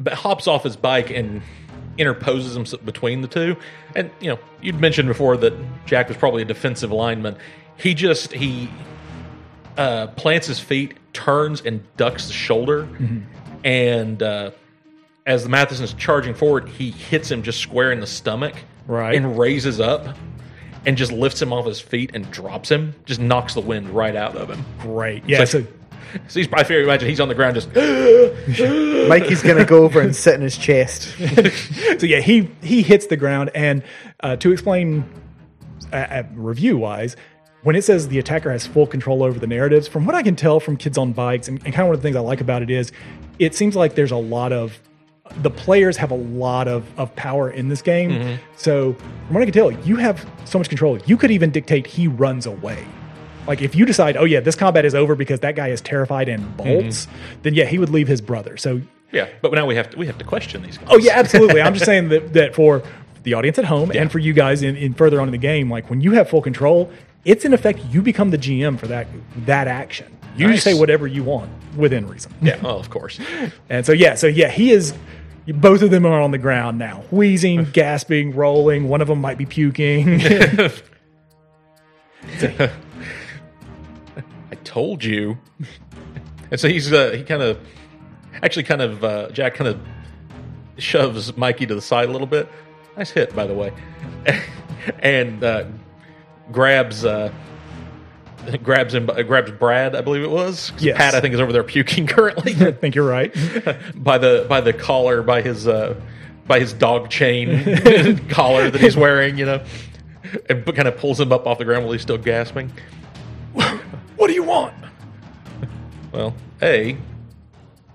hops 0.07 0.47
off 0.47 0.63
his 0.63 0.75
bike 0.77 1.09
and 1.09 1.41
interposes 1.99 2.53
himself 2.55 2.83
between 2.85 3.21
the 3.21 3.27
two. 3.27 3.55
And 3.95 4.09
you 4.19 4.29
know, 4.29 4.39
you'd 4.61 4.79
mentioned 4.79 5.07
before 5.07 5.37
that 5.37 5.53
Jack 5.85 6.07
was 6.07 6.17
probably 6.17 6.41
a 6.41 6.45
defensive 6.45 6.91
lineman. 6.91 7.35
He 7.77 7.93
just 7.93 8.31
he 8.33 8.69
uh, 9.77 10.07
plants 10.07 10.47
his 10.47 10.59
feet, 10.59 10.95
turns 11.13 11.61
and 11.61 11.81
ducks 11.97 12.27
the 12.27 12.33
shoulder, 12.33 12.87
and 13.63 14.21
uh, 14.23 14.51
as 15.25 15.43
the 15.43 15.49
Matheson 15.49 15.83
is 15.85 15.93
charging 15.93 16.33
forward, 16.33 16.67
he 16.69 16.91
hits 16.91 17.29
him 17.29 17.43
just 17.43 17.59
square 17.59 17.91
in 17.91 17.99
the 17.99 18.07
stomach, 18.07 18.55
Right. 18.87 19.15
and 19.15 19.37
raises 19.37 19.79
up. 19.79 20.17
And 20.85 20.95
just 20.95 21.11
lifts 21.11 21.41
him 21.41 21.51
off 21.51 21.65
his 21.65 21.81
feet 21.81 22.11
and 22.13 22.31
drops 22.31 22.71
him. 22.71 22.95
Just 23.05 23.19
knocks 23.19 23.53
the 23.53 23.59
wind 23.59 23.89
right 23.89 24.15
out 24.15 24.37
of 24.37 24.49
him. 24.49 24.63
Great. 24.79 25.27
Yeah. 25.27 25.43
So- 25.43 25.59
So, 25.61 25.67
So 26.27 26.39
he's, 26.39 26.51
I 26.53 26.63
figure, 26.63 26.83
imagine 26.83 27.09
he's 27.09 27.19
on 27.19 27.27
the 27.27 27.35
ground 27.35 27.55
just. 27.55 27.69
Mikey's 29.09 29.41
gonna 29.41 29.65
go 29.65 29.83
over 29.83 30.01
and 30.01 30.15
sit 30.15 30.35
in 30.35 30.41
his 30.41 30.57
chest. 30.57 31.13
so 31.99 32.05
yeah, 32.05 32.19
he 32.19 32.49
he 32.61 32.81
hits 32.81 33.07
the 33.07 33.17
ground, 33.17 33.51
and 33.53 33.83
uh, 34.21 34.35
to 34.37 34.51
explain 34.51 35.03
uh, 35.91 35.95
uh, 35.95 36.23
review 36.33 36.77
wise, 36.77 37.15
when 37.63 37.75
it 37.75 37.83
says 37.83 38.07
the 38.07 38.19
attacker 38.19 38.51
has 38.51 38.65
full 38.65 38.87
control 38.87 39.23
over 39.23 39.39
the 39.39 39.47
narratives, 39.47 39.87
from 39.87 40.05
what 40.05 40.15
I 40.15 40.23
can 40.23 40.35
tell 40.35 40.59
from 40.59 40.77
Kids 40.77 40.97
on 40.97 41.13
Bikes, 41.13 41.47
and, 41.47 41.57
and 41.65 41.73
kind 41.73 41.81
of 41.81 41.87
one 41.87 41.95
of 41.95 42.01
the 42.01 42.07
things 42.07 42.15
I 42.15 42.21
like 42.21 42.41
about 42.41 42.61
it 42.61 42.69
is, 42.69 42.91
it 43.37 43.55
seems 43.55 43.75
like 43.75 43.95
there's 43.95 44.11
a 44.11 44.17
lot 44.17 44.53
of 44.53 44.79
the 45.37 45.49
players 45.49 45.95
have 45.97 46.11
a 46.11 46.15
lot 46.15 46.67
of, 46.67 46.91
of 46.99 47.15
power 47.15 47.51
in 47.51 47.69
this 47.69 47.81
game. 47.81 48.39
So 48.55 48.93
from 48.93 49.35
what 49.35 49.41
I 49.41 49.45
can 49.45 49.53
tell, 49.53 49.71
you 49.71 49.95
have 49.97 50.27
so 50.45 50.57
much 50.57 50.69
control. 50.69 50.97
You 51.05 51.17
could 51.17 51.31
even 51.31 51.51
dictate 51.51 51.85
he 51.85 52.07
runs 52.07 52.45
away. 52.47 52.85
Like 53.47 53.61
if 53.61 53.75
you 53.75 53.85
decide, 53.85 54.17
oh 54.17 54.25
yeah, 54.25 54.39
this 54.39 54.55
combat 54.55 54.85
is 54.85 54.95
over 54.95 55.15
because 55.15 55.39
that 55.41 55.55
guy 55.55 55.69
is 55.69 55.81
terrified 55.81 56.29
and 56.29 56.43
mm-hmm. 56.43 56.57
bolts, 56.57 57.07
then 57.43 57.53
yeah, 57.53 57.65
he 57.65 57.77
would 57.77 57.89
leave 57.89 58.07
his 58.07 58.21
brother. 58.21 58.57
So 58.57 58.81
Yeah, 59.11 59.29
but 59.41 59.51
now 59.53 59.65
we 59.65 59.75
have 59.75 59.89
to 59.91 59.97
we 59.97 60.07
have 60.07 60.17
to 60.17 60.25
question 60.25 60.61
these 60.63 60.77
guys. 60.77 60.87
Oh 60.91 60.97
yeah, 60.97 61.13
absolutely. 61.15 61.61
I'm 61.61 61.73
just 61.73 61.85
saying 61.91 62.09
that, 62.09 62.33
that 62.33 62.55
for 62.55 62.83
the 63.23 63.33
audience 63.33 63.57
at 63.59 63.65
home 63.65 63.91
and 63.93 64.11
for 64.11 64.19
you 64.19 64.33
guys 64.33 64.61
in, 64.61 64.75
in 64.75 64.93
further 64.93 65.19
on 65.19 65.27
in 65.27 65.31
the 65.31 65.37
game, 65.37 65.69
like 65.69 65.89
when 65.89 66.01
you 66.01 66.13
have 66.13 66.29
full 66.29 66.41
control, 66.41 66.91
it's 67.25 67.45
in 67.45 67.53
effect 67.53 67.79
you 67.89 68.01
become 68.01 68.31
the 68.31 68.37
GM 68.37 68.79
for 68.79 68.87
that 68.87 69.07
that 69.45 69.67
action. 69.67 70.15
You 70.35 70.47
just 70.47 70.63
say 70.63 70.73
whatever 70.73 71.05
you 71.05 71.23
want 71.23 71.51
within 71.75 72.07
reason. 72.07 72.31
yeah. 72.41 72.59
Oh, 72.63 72.77
of 72.77 72.89
course. 72.89 73.19
And 73.69 73.85
so 73.85 73.91
yeah, 73.91 74.15
so 74.15 74.27
yeah, 74.27 74.49
he 74.49 74.71
is. 74.71 74.93
Both 75.47 75.81
of 75.81 75.89
them 75.89 76.05
are 76.05 76.21
on 76.21 76.29
the 76.29 76.37
ground 76.37 76.77
now, 76.77 77.03
wheezing, 77.09 77.63
gasping, 77.73 78.35
rolling. 78.35 78.87
One 78.87 79.01
of 79.01 79.07
them 79.07 79.19
might 79.19 79.37
be 79.37 79.45
puking. 79.47 80.21
Told 84.69 85.03
you. 85.03 85.39
And 86.51 86.59
so 86.59 86.67
he's 86.67 86.91
uh, 86.91 87.11
he 87.11 87.23
kind 87.23 87.43
of 87.43 87.59
actually 88.41 88.63
kind 88.63 88.81
of 88.81 89.03
uh, 89.03 89.29
Jack 89.29 89.53
kind 89.53 89.67
of 89.67 89.79
shoves 90.79 91.37
Mikey 91.37 91.67
to 91.67 91.75
the 91.75 91.81
side 91.81 92.09
a 92.09 92.11
little 92.11 92.25
bit. 92.25 92.49
Nice 92.97 93.11
hit, 93.11 93.35
by 93.35 93.45
the 93.45 93.53
way, 93.53 93.71
and 95.03 95.43
uh, 95.43 95.65
grabs 96.51 97.05
uh, 97.05 97.31
grabs 98.63 98.95
him 98.95 99.11
uh, 99.11 99.21
grabs 99.21 99.51
Brad, 99.51 99.95
I 99.95 100.01
believe 100.01 100.23
it 100.23 100.31
was. 100.31 100.71
Yes. 100.79 100.97
Pat, 100.97 101.13
I 101.13 101.21
think, 101.21 101.35
is 101.35 101.39
over 101.39 101.53
there 101.53 101.63
puking 101.63 102.07
currently 102.15 102.53
I 102.65 102.71
think 102.71 102.95
you're 102.95 103.07
right. 103.07 103.31
by 103.95 104.17
the 104.17 104.47
by 104.49 104.61
the 104.61 104.73
collar 104.73 105.21
by 105.21 105.43
his 105.43 105.67
uh, 105.67 106.01
by 106.47 106.59
his 106.59 106.73
dog 106.73 107.11
chain 107.11 108.27
collar 108.29 108.71
that 108.71 108.81
he's 108.81 108.97
wearing, 108.97 109.37
you 109.37 109.45
know, 109.45 109.63
and 110.49 110.65
kind 110.65 110.87
of 110.87 110.97
pulls 110.97 111.19
him 111.19 111.31
up 111.31 111.45
off 111.45 111.59
the 111.59 111.65
ground 111.65 111.85
while 111.85 111.93
he's 111.93 112.01
still 112.01 112.17
gasping. 112.17 112.71
What 114.29 114.33
do 114.33 114.35
you 114.35 114.43
want? 114.43 114.75
Well, 116.11 116.35
a, 116.61 116.95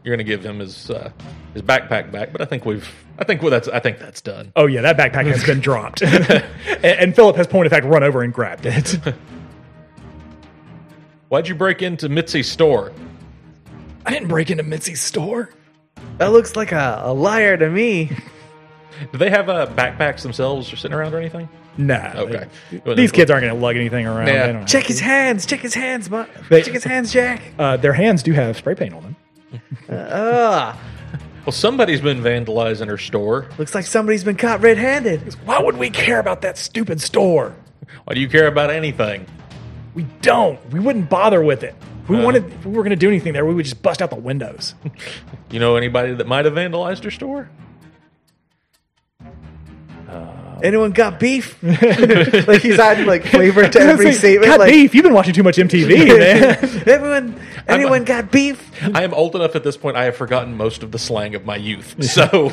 you're 0.03 0.17
going 0.17 0.19
to 0.19 0.25
give 0.25 0.45
him 0.45 0.59
his 0.59 0.91
uh, 0.91 1.13
his 1.53 1.63
backpack 1.63 2.11
back, 2.11 2.33
but 2.33 2.41
I 2.41 2.45
think 2.45 2.65
we've 2.65 2.93
I 3.21 3.23
think 3.23 3.41
well, 3.41 3.53
that's 3.53 3.69
I 3.69 3.79
think 3.79 4.01
that's 4.01 4.21
done. 4.21 4.53
Oh 4.57 4.67
yeah, 4.67 4.81
that 4.81 4.97
backpack 4.97 5.27
has 5.27 5.45
been 5.45 5.61
dropped, 5.61 6.03
and, 6.03 6.45
and 6.83 7.15
Philip 7.15 7.37
has 7.37 7.47
point 7.47 7.67
of 7.67 7.71
fact 7.71 7.87
run 7.87 8.03
over 8.03 8.23
and 8.23 8.35
grabbed 8.35 8.67
it. 8.67 8.99
Why'd 11.29 11.47
you 11.47 11.55
break 11.55 11.83
into 11.83 12.09
Mitzi's 12.09 12.51
store? 12.51 12.91
I 14.05 14.11
didn't 14.11 14.27
break 14.27 14.51
into 14.51 14.65
Mitzi's 14.65 15.01
store. 15.01 15.51
That 16.19 16.33
looks 16.33 16.57
like 16.57 16.73
a, 16.73 17.03
a 17.05 17.15
liar 17.15 17.57
to 17.57 17.71
me. 17.71 18.11
Do 19.13 19.19
they 19.19 19.31
have 19.31 19.49
uh, 19.49 19.67
backpacks 19.67 20.23
themselves 20.23 20.73
or 20.73 20.77
sitting 20.77 20.97
around 20.97 21.15
or 21.15 21.19
anything? 21.19 21.49
Nah. 21.77 22.13
Okay. 22.17 22.47
they- 22.85 22.95
these 22.95 23.11
kids 23.13 23.31
aren't 23.31 23.43
going 23.43 23.55
to 23.55 23.61
lug 23.61 23.77
anything 23.77 24.07
around. 24.07 24.29
Yeah. 24.29 24.47
They 24.47 24.53
don't 24.53 24.61
have 24.63 24.69
Check 24.69 24.85
his 24.85 25.01
hands. 25.01 25.45
Check 25.47 25.61
his 25.61 25.75
hands, 25.75 26.09
ma- 26.11 26.27
They- 26.49 26.63
Check 26.63 26.75
his 26.75 26.85
hands, 26.85 27.13
Jack. 27.13 27.43
Uh, 27.59 27.77
their 27.77 27.93
hands 27.93 28.23
do 28.23 28.33
have 28.33 28.57
spray 28.57 28.75
paint 28.75 28.95
on 28.95 29.03
them. 29.03 29.17
Ah, 29.91 30.79
Well, 31.45 31.53
somebody's 31.53 32.01
been 32.01 32.21
vandalizing 32.23 32.87
her 32.89 32.99
store. 32.99 33.47
looks 33.59 33.75
like 33.75 33.87
somebody's 33.87 34.25
been 34.25 34.37
caught 34.37 34.61
red-handed. 34.63 35.35
Why 35.45 35.61
would 35.61 35.77
we 35.77 35.91
care 35.91 36.19
about 36.19 36.41
that 36.43 36.57
stupid 36.59 37.01
store? 37.01 37.55
Why 38.05 38.15
do 38.15 38.21
you 38.21 38.29
care 38.29 38.47
about 38.47 38.71
anything? 38.71 39.27
We 39.95 40.05
don't. 40.23 40.59
We 40.73 40.81
wouldn't 40.81 41.09
bother 41.11 41.43
with 41.43 41.63
it. 41.63 41.75
If 42.05 42.09
we 42.09 42.19
Uh. 42.19 42.25
wanted, 42.25 42.47
if 42.53 42.65
we 42.67 42.73
were 42.73 42.83
going 42.83 42.91
to 42.91 42.97
do 42.97 43.09
anything 43.09 43.33
there, 43.33 43.45
we 43.47 43.55
would 43.55 43.65
just 43.65 43.83
bust 43.83 44.01
out 44.03 44.11
the 44.11 44.17
windows. 44.17 44.75
You 45.51 45.61
know 45.61 45.77
anybody 45.77 46.15
that 46.15 46.27
might 46.27 46.47
have 46.47 46.55
vandalized 46.55 47.05
her 47.05 47.13
store? 47.13 47.49
Anyone 50.65 50.93
got 50.93 51.21
beef? 51.21 51.63
like 51.63 52.63
he's 52.63 52.79
adding 52.79 53.05
like 53.05 53.23
flavor 53.27 53.69
to 53.69 53.79
every 53.79 54.13
Say, 54.13 54.19
statement. 54.19 54.47
"God, 54.51 54.61
like, 54.61 54.73
beef, 54.73 54.95
you've 54.95 55.03
been 55.03 55.13
watching 55.13 55.35
too 55.35 55.43
much 55.43 55.59
MTV, 55.59 56.09
man. 56.19 56.89
everyone, 56.89 57.39
anyone 57.69 58.05
got 58.05 58.33
beef? 58.33 58.71
I 58.95 59.03
am 59.03 59.13
old 59.13 59.37
enough 59.37 59.55
at 59.57 59.63
this 59.63 59.77
point. 59.77 59.99
I 59.99 60.05
have 60.05 60.17
forgotten 60.17 60.57
most 60.57 60.83
of 60.83 60.91
the 60.91 60.99
slang 60.99 61.35
of 61.35 61.45
my 61.45 61.57
youth, 61.57 62.03
so 62.03 62.51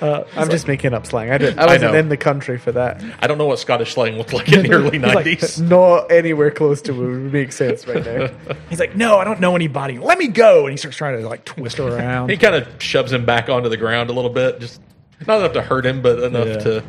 uh, 0.00 0.22
I'm 0.36 0.50
just 0.50 0.68
making 0.68 0.94
up 0.94 1.04
slang. 1.04 1.32
I, 1.32 1.38
didn't, 1.38 1.58
I 1.58 1.66
wasn't 1.66 1.94
know. 1.94 1.98
in 1.98 2.10
the 2.10 2.16
country 2.16 2.58
for 2.58 2.70
that. 2.70 3.02
I 3.20 3.26
don't 3.26 3.38
know 3.38 3.46
what 3.46 3.58
Scottish 3.58 3.94
slang 3.94 4.16
looked 4.18 4.32
like 4.32 4.52
in 4.52 4.62
the 4.62 4.72
early 4.72 5.00
like, 5.00 5.14
nineties. 5.14 5.60
Not 5.60 6.12
anywhere 6.12 6.52
close 6.52 6.80
to 6.82 6.92
what 6.92 7.08
would 7.08 7.32
make 7.32 7.50
sense 7.50 7.88
right 7.88 8.04
now. 8.04 8.30
He's 8.70 8.78
like, 8.78 8.94
no, 8.94 9.18
I 9.18 9.24
don't 9.24 9.40
know 9.40 9.56
anybody. 9.56 9.98
Let 9.98 10.18
me 10.18 10.28
go. 10.28 10.66
And 10.66 10.70
he 10.70 10.76
starts 10.76 10.96
trying 10.96 11.20
to 11.20 11.28
like 11.28 11.44
twist 11.44 11.78
her 11.78 11.88
around. 11.88 12.30
He 12.30 12.36
kind 12.36 12.54
of 12.54 12.68
shoves 12.80 13.12
him 13.12 13.24
back 13.24 13.48
onto 13.48 13.68
the 13.68 13.76
ground 13.76 14.10
a 14.10 14.12
little 14.12 14.30
bit, 14.30 14.60
just 14.60 14.80
not 15.26 15.40
enough 15.40 15.54
to 15.54 15.62
hurt 15.62 15.84
him, 15.84 16.02
but 16.02 16.22
enough 16.22 16.46
Yeah. 16.46 16.58
to. 16.58 16.84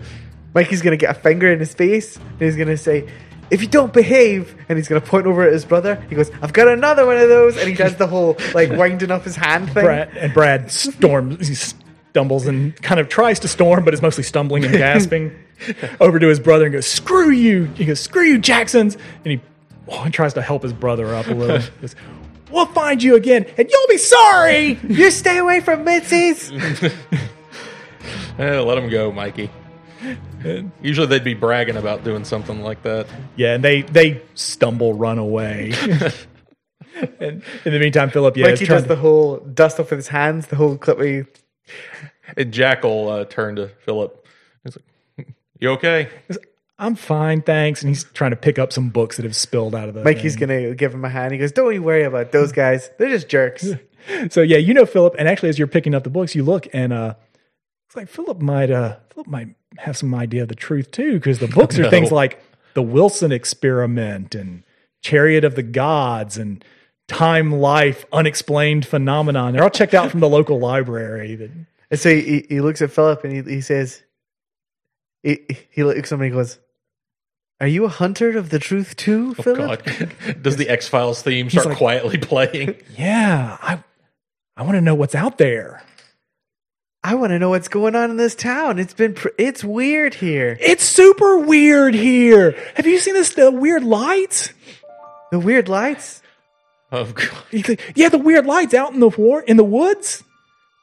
Mikey's 0.57 0.81
gonna 0.81 0.97
get 0.97 1.15
a 1.15 1.19
finger 1.19 1.51
in 1.51 1.59
his 1.59 1.75
face, 1.75 2.17
and 2.17 2.41
he's 2.41 2.55
gonna 2.55 2.77
say, 2.77 3.05
"If 3.51 3.61
you 3.61 3.67
don't 3.67 3.93
behave," 3.93 4.55
and 4.67 4.75
he's 4.75 4.87
gonna 4.87 5.01
point 5.01 5.27
over 5.27 5.43
at 5.43 5.53
his 5.53 5.65
brother. 5.65 6.01
He 6.09 6.15
goes, 6.15 6.31
"I've 6.41 6.51
got 6.51 6.67
another 6.67 7.05
one 7.05 7.17
of 7.17 7.29
those," 7.29 7.57
and 7.57 7.69
he 7.69 7.75
does 7.75 7.95
the 7.97 8.07
whole 8.07 8.35
like 8.55 8.71
winding 8.81 9.11
up 9.11 9.23
his 9.23 9.35
hand 9.35 9.71
thing. 9.71 9.85
Brad, 9.85 10.09
and 10.17 10.33
Brad 10.33 10.71
storms, 10.71 11.47
he 11.47 11.53
stumbles 11.53 12.47
and 12.47 12.75
kind 12.81 12.99
of 12.99 13.07
tries 13.07 13.37
to 13.41 13.47
storm, 13.47 13.85
but 13.85 13.93
is 13.93 14.01
mostly 14.01 14.23
stumbling 14.23 14.65
and 14.65 14.73
gasping 14.73 15.31
over 16.01 16.17
to 16.17 16.27
his 16.27 16.39
brother 16.39 16.65
and 16.65 16.73
goes, 16.73 16.87
"Screw 16.87 17.29
you!" 17.29 17.65
He 17.75 17.85
goes, 17.85 17.99
"Screw 17.99 18.23
you, 18.23 18.39
Jacksons!" 18.39 18.97
And 19.25 19.33
he, 19.33 19.41
oh, 19.87 20.05
he 20.05 20.09
tries 20.09 20.33
to 20.33 20.41
help 20.41 20.63
his 20.63 20.73
brother 20.73 21.13
up 21.13 21.27
a 21.27 21.35
little. 21.35 21.59
He 21.75 21.81
goes, 21.81 21.95
"We'll 22.49 22.65
find 22.65 23.03
you 23.03 23.15
again, 23.15 23.45
and 23.59 23.69
you'll 23.69 23.89
be 23.89 23.99
sorry." 23.99 24.79
You 24.89 25.11
stay 25.11 25.37
away 25.37 25.59
from 25.59 25.85
Mitzi's. 25.85 26.51
Eh, 28.39 28.59
let 28.59 28.77
him 28.77 28.89
go, 28.89 29.11
Mikey. 29.11 29.51
Usually 30.81 31.07
they'd 31.07 31.23
be 31.23 31.33
bragging 31.33 31.77
about 31.77 32.03
doing 32.03 32.23
something 32.23 32.61
like 32.61 32.83
that. 32.83 33.07
Yeah, 33.35 33.55
and 33.55 33.63
they 33.63 33.81
they 33.81 34.21
stumble, 34.35 34.93
run 34.93 35.17
away. 35.17 35.73
and 37.19 37.43
in 37.65 37.73
the 37.73 37.79
meantime, 37.79 38.09
Philip, 38.09 38.37
yeah, 38.37 38.47
is 38.47 38.59
Mikey 38.59 38.65
does 38.65 38.83
to- 38.83 38.87
the 38.89 38.95
whole 38.95 39.37
dust 39.37 39.79
off 39.79 39.89
with 39.89 39.99
his 39.99 40.07
hands. 40.07 40.47
The 40.47 40.55
whole 40.55 40.77
clip. 40.77 40.97
Where 40.97 41.07
he, 41.07 41.23
And 42.35 42.51
Jack 42.51 42.83
will 42.83 43.09
uh, 43.09 43.25
turn 43.25 43.55
to 43.55 43.69
Philip. 43.85 44.25
He's 44.63 44.77
like, 45.17 45.35
"You 45.59 45.71
okay?" 45.71 46.09
I'm 46.79 46.93
fine, 46.95 47.41
thanks. 47.41 47.81
And 47.81 47.89
he's 47.89 48.03
trying 48.03 48.31
to 48.31 48.37
pick 48.37 48.59
up 48.59 48.71
some 48.71 48.89
books 48.89 49.17
that 49.17 49.23
have 49.23 49.35
spilled 49.35 49.73
out 49.73 49.89
of 49.89 49.95
the. 49.95 50.03
Mikey's 50.03 50.35
thing. 50.35 50.47
gonna 50.47 50.75
give 50.75 50.93
him 50.93 51.03
a 51.05 51.09
hand. 51.09 51.33
He 51.33 51.39
goes, 51.39 51.51
"Don't 51.51 51.73
you 51.73 51.81
worry 51.81 52.03
about 52.03 52.31
those 52.31 52.51
guys. 52.51 52.89
They're 52.97 53.09
just 53.09 53.29
jerks." 53.29 53.67
So 54.29 54.41
yeah, 54.41 54.55
you 54.55 54.73
know 54.73 54.85
Philip, 54.85 55.15
and 55.19 55.27
actually, 55.27 55.49
as 55.49 55.59
you're 55.59 55.67
picking 55.67 55.93
up 55.93 56.05
the 56.05 56.09
books, 56.09 56.33
you 56.33 56.41
look 56.41 56.65
and 56.71 56.93
uh, 56.93 57.15
it's 57.87 57.95
like 57.95 58.07
Philip 58.09 58.41
might 58.41 58.69
uh, 58.69 58.97
Philip 59.13 59.27
might 59.27 59.55
have 59.79 59.97
some 59.97 60.13
idea 60.13 60.43
of 60.43 60.49
the 60.49 60.55
truth 60.55 60.91
too, 60.91 61.13
because 61.13 61.39
the 61.39 61.47
books 61.47 61.77
are 61.79 61.83
No. 61.83 61.89
things 61.89 62.11
like 62.11 62.41
the 62.73 62.81
Wilson 62.83 63.31
experiment 63.31 64.35
and 64.35 64.63
Chariot 65.01 65.43
of 65.43 65.55
the 65.55 65.63
Gods 65.63 66.37
and 66.37 66.63
Time 67.07 67.51
Life 67.53 68.05
Unexplained 68.11 68.85
Phenomenon. 68.85 69.53
They're 69.53 69.63
all 69.63 69.69
checked 69.69 69.93
out 69.93 70.11
from 70.11 70.19
the 70.19 70.29
local 70.29 70.59
library. 70.59 71.35
That 71.35 71.51
And 71.89 71.97
so 71.99 72.13
he, 72.13 72.45
he 72.49 72.59
looks 72.59 72.81
at 72.81 72.91
Philip 72.91 73.23
and 73.23 73.31
he, 73.33 73.41
he 73.55 73.61
says, 73.61 74.03
he, 75.23 75.39
he 75.71 75.83
looks 75.85 76.11
at 76.11 76.15
him 76.17 76.21
and 76.21 76.33
goes, 76.33 76.59
Are 77.61 77.67
you 77.67 77.85
a 77.85 77.89
hunter 77.89 78.37
of 78.37 78.49
the 78.49 78.59
truth 78.59 78.97
too, 78.97 79.33
Oh, 79.39 79.41
Philip? 79.43 79.85
God. 79.85 80.11
Does 80.41 80.57
the 80.57 80.67
X 80.67 80.89
Files 80.89 81.21
theme 81.21 81.49
start 81.49 81.67
like- 81.67 81.77
quietly 81.77 82.17
playing? 82.17 82.75
yeah, 82.97 83.57
I 83.61 83.81
I 84.57 84.63
want 84.63 84.73
to 84.75 84.81
know 84.81 84.95
what's 84.95 85.15
out 85.15 85.37
there. 85.37 85.81
I 87.07 87.15
want 87.15 87.31
to 87.31 87.39
know 87.39 87.51
what's 87.51 87.69
going 87.69 87.95
on 87.95 88.09
in 88.11 88.17
this 88.17 88.35
town. 88.35 88.79
It's 88.79 88.93
been, 88.93 89.13
pr- 89.13 89.29
it's 89.37 89.63
weird 89.63 90.13
here. 90.15 90.57
It's 90.59 90.83
super 90.83 91.37
weird 91.39 91.93
here. 91.93 92.51
Have 92.75 92.85
you 92.85 92.99
seen 92.99 93.13
this 93.13 93.29
the 93.33 93.49
weird 93.49 93.85
lights? 93.85 94.51
The 95.31 95.39
weird 95.39 95.69
lights 95.69 96.21
Oh, 96.91 97.05
God. 97.05 97.29
He's 97.49 97.67
like, 97.69 97.93
Yeah, 97.95 98.09
the 98.09 98.17
weird 98.17 98.45
lights 98.45 98.73
out 98.73 98.93
in 98.93 98.99
the 98.99 99.07
war 99.09 99.41
in 99.41 99.55
the 99.55 99.63
woods. 99.63 100.23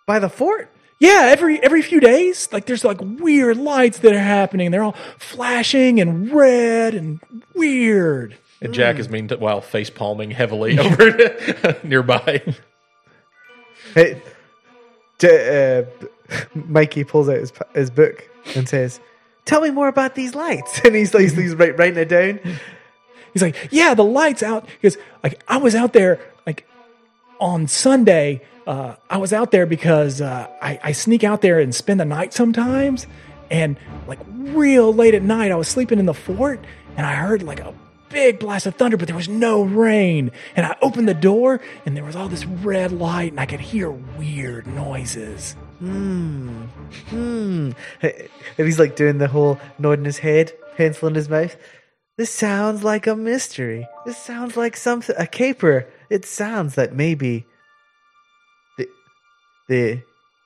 by 0.07 0.19
the 0.19 0.29
fort. 0.31 0.71
Yeah, 0.99 1.25
every 1.29 1.63
every 1.63 1.83
few 1.83 2.01
days, 2.01 2.49
like 2.53 2.65
there's 2.65 2.85
like 2.85 2.99
weird 3.03 3.59
lights 3.59 3.99
that 3.99 4.13
are 4.15 4.19
happening. 4.19 4.71
They're 4.71 4.83
all 4.83 4.97
flashing 5.19 6.01
and 6.01 6.31
red 6.33 6.95
and 6.95 7.21
weird. 7.55 8.37
And 8.63 8.73
Jack 8.73 8.99
is 8.99 9.11
meanwhile 9.11 9.61
face 9.61 9.91
palming 9.91 10.31
heavily 10.31 10.79
over 10.85 11.77
nearby. 11.85 12.43
Hey, 13.95 14.23
J- 15.19 15.79
uh, 16.03 16.07
Mikey 16.55 17.05
pulls 17.05 17.29
out 17.29 17.37
his, 17.37 17.53
his 17.75 17.91
book 17.91 18.29
and 18.55 18.69
says, 18.69 19.01
Tell 19.45 19.61
me 19.61 19.71
more 19.71 19.89
about 19.89 20.15
these 20.15 20.35
lights. 20.35 20.81
And 20.85 20.95
he's, 20.95 21.13
he's, 21.13 21.35
he's 21.35 21.55
writing 21.55 21.97
it 21.97 22.09
down. 22.09 22.41
He's 23.33 23.43
like, 23.43 23.69
yeah, 23.71 23.95
the 23.95 24.05
lights 24.05 24.43
out. 24.43 24.67
Because 24.67 24.97
like 25.23 25.43
I 25.49 25.59
was 25.59 25.75
out 25.75 25.93
there 25.93 26.21
like 26.47 26.67
on 27.41 27.67
Sunday. 27.67 28.43
Uh, 28.67 28.95
I 29.11 29.19
was 29.19 29.33
out 29.35 29.51
there 29.51 29.67
because 29.67 30.23
uh, 30.23 30.49
I, 30.63 30.81
I 30.83 30.93
sneak 30.93 31.25
out 31.25 31.43
there 31.43 31.59
and 31.59 31.75
spend 31.75 32.01
the 32.01 32.07
night 32.07 32.33
sometimes. 32.33 33.07
And 33.51 33.77
like 34.07 34.21
real 34.27 34.95
late 34.95 35.15
at 35.15 35.23
night, 35.23 35.53
I 35.53 35.57
was 35.57 35.69
sleeping 35.69 35.99
in 35.99 36.07
the 36.07 36.15
fort 36.15 36.65
and 36.97 37.05
I 37.05 37.15
heard 37.15 37.43
like 37.43 37.61
a 37.61 37.75
big 38.09 38.39
blast 38.39 38.65
of 38.67 38.77
thunder, 38.77 38.97
but 38.97 39.09
there 39.09 39.17
was 39.17 39.29
no 39.29 39.63
rain. 39.63 40.31
And 40.57 40.65
I 40.65 40.77
opened 40.81 41.09
the 41.09 41.15
door, 41.15 41.61
and 41.85 41.97
there 41.97 42.05
was 42.05 42.15
all 42.15 42.29
this 42.29 42.47
red 42.47 42.93
light, 42.93 43.33
and 43.33 43.41
I 43.41 43.47
could 43.47 43.61
hear 43.61 43.91
weird 43.91 44.67
noises. 44.69 45.57
Hmm. 45.79 46.63
hmm. 47.09 47.71
And 48.03 48.29
he's 48.57 48.79
like 48.79 48.97
doing 48.97 49.19
the 49.19 49.29
whole 49.29 49.59
nod 49.79 49.99
in 49.99 50.05
his 50.05 50.19
head, 50.19 50.53
pencil 50.77 51.09
in 51.09 51.15
his 51.15 51.29
mouth. 51.29 51.57
This 52.17 52.31
sounds 52.31 52.85
like 52.85 53.07
a 53.07 53.17
mystery. 53.17 53.89
This 54.07 54.17
sounds 54.17 54.57
like 54.57 54.77
something 54.77 55.17
a 55.19 55.27
caper. 55.27 55.89
It 56.11 56.25
sounds 56.25 56.77
that 56.77 56.95
maybe 56.95 57.45
the 58.79 58.89
the 59.69 60.03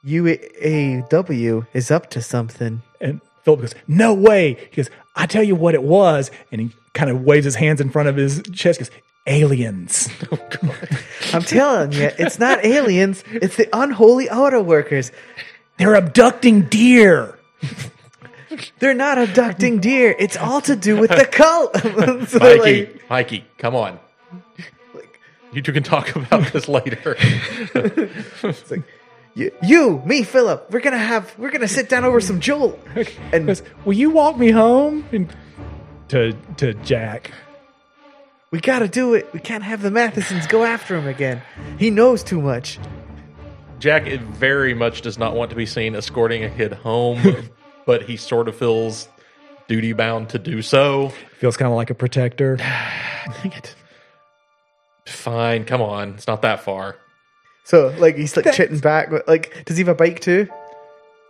UAW 0.06 1.66
is 1.74 1.90
up 1.90 2.08
to 2.10 2.22
something. 2.22 2.82
And 3.00 3.20
Philip 3.42 3.60
goes, 3.60 3.74
No 3.86 4.14
way. 4.14 4.54
He 4.70 4.76
goes, 4.76 4.90
I 5.14 5.26
tell 5.26 5.42
you 5.42 5.54
what 5.54 5.74
it 5.74 5.82
was. 5.82 6.30
And 6.50 6.60
he 6.60 6.70
kind 6.94 7.10
of 7.10 7.22
waves 7.22 7.44
his 7.44 7.56
hands 7.56 7.80
in 7.80 7.90
front 7.90 8.08
of 8.08 8.16
his 8.16 8.42
chest, 8.52 8.78
goes, 8.80 8.90
Aliens. 9.28 10.08
Oh, 10.30 10.74
I'm 11.32 11.42
telling 11.42 11.92
you, 11.92 12.10
it's 12.18 12.38
not 12.38 12.64
aliens. 12.64 13.22
It's 13.30 13.56
the 13.56 13.68
unholy 13.72 14.28
auto 14.28 14.62
workers. 14.62 15.12
They're 15.76 15.94
abducting 15.94 16.62
deer. 16.62 17.38
They're 18.78 18.94
not 18.94 19.18
abducting 19.18 19.78
deer. 19.78 20.14
It's 20.18 20.36
all 20.36 20.60
to 20.62 20.74
do 20.74 20.96
with 20.96 21.10
the 21.10 21.24
cult. 21.24 21.76
So, 22.28 22.38
Mikey, 22.38 22.58
like, 22.58 23.10
Mikey, 23.10 23.44
come 23.58 23.76
on. 23.76 23.98
You 25.52 25.62
two 25.62 25.72
can 25.72 25.82
talk 25.82 26.14
about 26.16 26.52
this 26.52 26.68
later. 26.68 27.16
you, 29.34 29.52
you, 29.62 30.02
me, 30.04 30.24
Philip, 30.24 30.70
we're 30.70 30.80
gonna 30.80 30.98
have, 30.98 31.32
we're 31.38 31.50
gonna 31.50 31.68
sit 31.68 31.88
down 31.88 32.04
over 32.04 32.20
some 32.20 32.40
Jolt. 32.40 32.78
And 33.32 33.60
Will 33.84 33.94
you 33.94 34.10
walk 34.10 34.36
me 34.36 34.50
home? 34.50 35.06
And 35.12 35.34
to 36.08 36.32
to 36.56 36.74
Jack. 36.74 37.30
We 38.50 38.60
gotta 38.60 38.88
do 38.88 39.14
it. 39.14 39.32
We 39.32 39.40
can't 39.40 39.62
have 39.64 39.82
the 39.82 39.90
Mathesons 39.90 40.46
go 40.46 40.64
after 40.64 40.96
him 40.96 41.06
again. 41.06 41.42
He 41.78 41.90
knows 41.90 42.22
too 42.22 42.40
much. 42.40 42.78
Jack 43.78 44.06
very 44.20 44.74
much 44.74 45.02
does 45.02 45.18
not 45.18 45.34
want 45.36 45.50
to 45.50 45.56
be 45.56 45.66
seen 45.66 45.94
escorting 45.94 46.42
a 46.44 46.50
kid 46.50 46.72
home, 46.72 47.20
but 47.86 48.02
he 48.02 48.16
sort 48.16 48.48
of 48.48 48.56
feels 48.56 49.08
duty 49.68 49.92
bound 49.92 50.30
to 50.30 50.38
do 50.38 50.62
so. 50.62 51.10
Feels 51.38 51.56
kind 51.56 51.70
of 51.70 51.76
like 51.76 51.90
a 51.90 51.94
protector. 51.94 52.56
Dang 53.42 53.52
it. 53.52 53.74
Fine, 55.06 55.64
come 55.64 55.80
on. 55.80 56.14
It's 56.14 56.26
not 56.26 56.42
that 56.42 56.60
far. 56.60 56.96
So, 57.64 57.94
like, 57.98 58.16
he's 58.16 58.36
like 58.36 58.52
chitting 58.52 58.78
back. 58.80 59.10
but, 59.10 59.28
Like, 59.28 59.64
does 59.66 59.76
he 59.76 59.82
have 59.82 59.88
a 59.88 59.94
bike 59.94 60.20
too? 60.20 60.48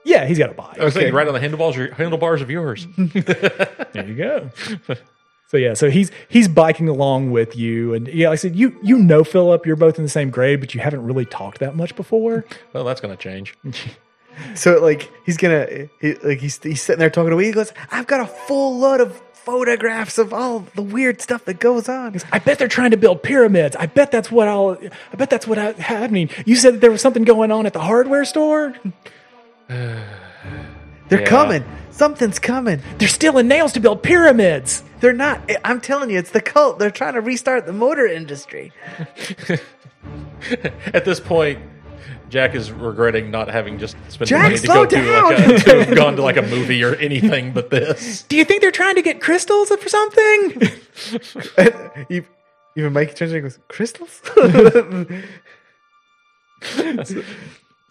Yeah, 0.04 0.24
he's 0.24 0.38
got 0.38 0.50
a 0.50 0.54
bike. 0.54 0.78
I 0.78 0.84
was 0.84 0.94
thinking 0.94 1.12
right 1.12 1.26
on 1.28 1.34
the 1.34 1.40
handlebars, 1.40 1.92
handlebars 1.92 2.40
of 2.40 2.50
yours. 2.50 2.86
There 2.96 4.06
you 4.06 4.14
go. 4.14 4.50
so 5.48 5.56
yeah, 5.56 5.72
so 5.72 5.90
he's 5.90 6.10
he's 6.28 6.46
biking 6.46 6.88
along 6.88 7.30
with 7.30 7.56
you, 7.56 7.94
and 7.94 8.06
yeah, 8.06 8.28
like 8.28 8.34
I 8.34 8.36
said, 8.36 8.54
you 8.54 8.78
you 8.82 8.98
know 8.98 9.24
Philip, 9.24 9.64
you're 9.64 9.76
both 9.76 9.96
in 9.96 10.04
the 10.04 10.10
same 10.10 10.28
grade, 10.28 10.60
but 10.60 10.74
you 10.74 10.80
haven't 10.80 11.02
really 11.02 11.24
talked 11.24 11.58
that 11.60 11.74
much 11.74 11.96
before. 11.96 12.44
well, 12.74 12.84
that's 12.84 13.00
going 13.00 13.16
to 13.16 13.22
change. 13.22 13.56
So, 14.54 14.80
like, 14.80 15.10
he's 15.26 15.36
gonna, 15.36 15.88
he, 16.00 16.14
like, 16.14 16.38
he's 16.38 16.62
he's 16.62 16.80
sitting 16.82 17.00
there 17.00 17.10
talking 17.10 17.30
to 17.30 17.36
me. 17.36 17.46
He 17.46 17.52
goes, 17.52 17.72
"I've 17.90 18.06
got 18.06 18.20
a 18.20 18.26
full 18.26 18.78
load 18.78 19.00
of 19.00 19.20
photographs 19.32 20.18
of 20.18 20.32
all 20.32 20.60
the 20.74 20.82
weird 20.82 21.20
stuff 21.20 21.44
that 21.46 21.58
goes 21.58 21.88
on." 21.88 22.16
I 22.30 22.38
bet 22.38 22.58
they're 22.58 22.68
trying 22.68 22.92
to 22.92 22.96
build 22.96 23.22
pyramids. 23.22 23.74
I 23.74 23.86
bet 23.86 24.12
that's 24.12 24.30
what 24.30 24.46
I'll. 24.46 24.78
I 25.12 25.16
bet 25.16 25.30
that's 25.30 25.46
what 25.46 25.58
I, 25.58 25.72
happening. 25.72 26.30
You 26.46 26.54
said 26.54 26.74
that 26.74 26.80
there 26.80 26.92
was 26.92 27.00
something 27.00 27.24
going 27.24 27.50
on 27.50 27.66
at 27.66 27.72
the 27.72 27.80
hardware 27.80 28.24
store. 28.24 28.74
They're 31.08 31.20
Yeah. 31.22 31.26
coming. 31.26 31.64
Something's 31.90 32.38
coming. 32.38 32.80
They're 32.98 33.08
stealing 33.08 33.48
nails 33.48 33.72
to 33.72 33.80
build 33.80 34.02
pyramids. 34.02 34.82
They're 35.00 35.12
not. 35.12 35.50
I'm 35.64 35.80
telling 35.80 36.10
you, 36.10 36.18
it's 36.18 36.30
the 36.30 36.40
cult. 36.40 36.78
They're 36.78 36.90
trying 36.90 37.14
to 37.14 37.20
restart 37.20 37.66
the 37.66 37.72
motor 37.72 38.06
industry. 38.06 38.72
At 40.94 41.04
this 41.04 41.18
point, 41.18 41.58
Jack 42.28 42.54
is 42.54 42.70
regretting 42.70 43.30
not 43.30 43.48
having 43.48 43.78
just 43.78 43.96
spent 44.08 44.28
Jack, 44.28 44.42
the 44.60 44.68
money 44.68 44.86
to 44.88 44.96
go 44.96 45.02
to, 45.02 45.22
like 45.22 45.38
a, 45.66 45.86
to 45.88 45.94
gone 45.96 46.16
to 46.16 46.22
like 46.22 46.36
a 46.36 46.42
movie 46.42 46.84
or 46.84 46.94
anything 46.96 47.52
but 47.52 47.70
this. 47.70 48.22
Do 48.28 48.36
you 48.36 48.44
think 48.44 48.60
they're 48.60 48.70
trying 48.70 48.94
to 48.96 49.02
get 49.02 49.20
crystals 49.20 49.68
for 49.70 49.88
something? 49.88 50.62
You- 52.08 52.24
Even 52.76 52.92
Mike 52.92 53.16
turns 53.16 53.32
around 53.32 53.44
and 53.44 53.50
goes, 53.52 53.58
"Crystals." 53.66 54.20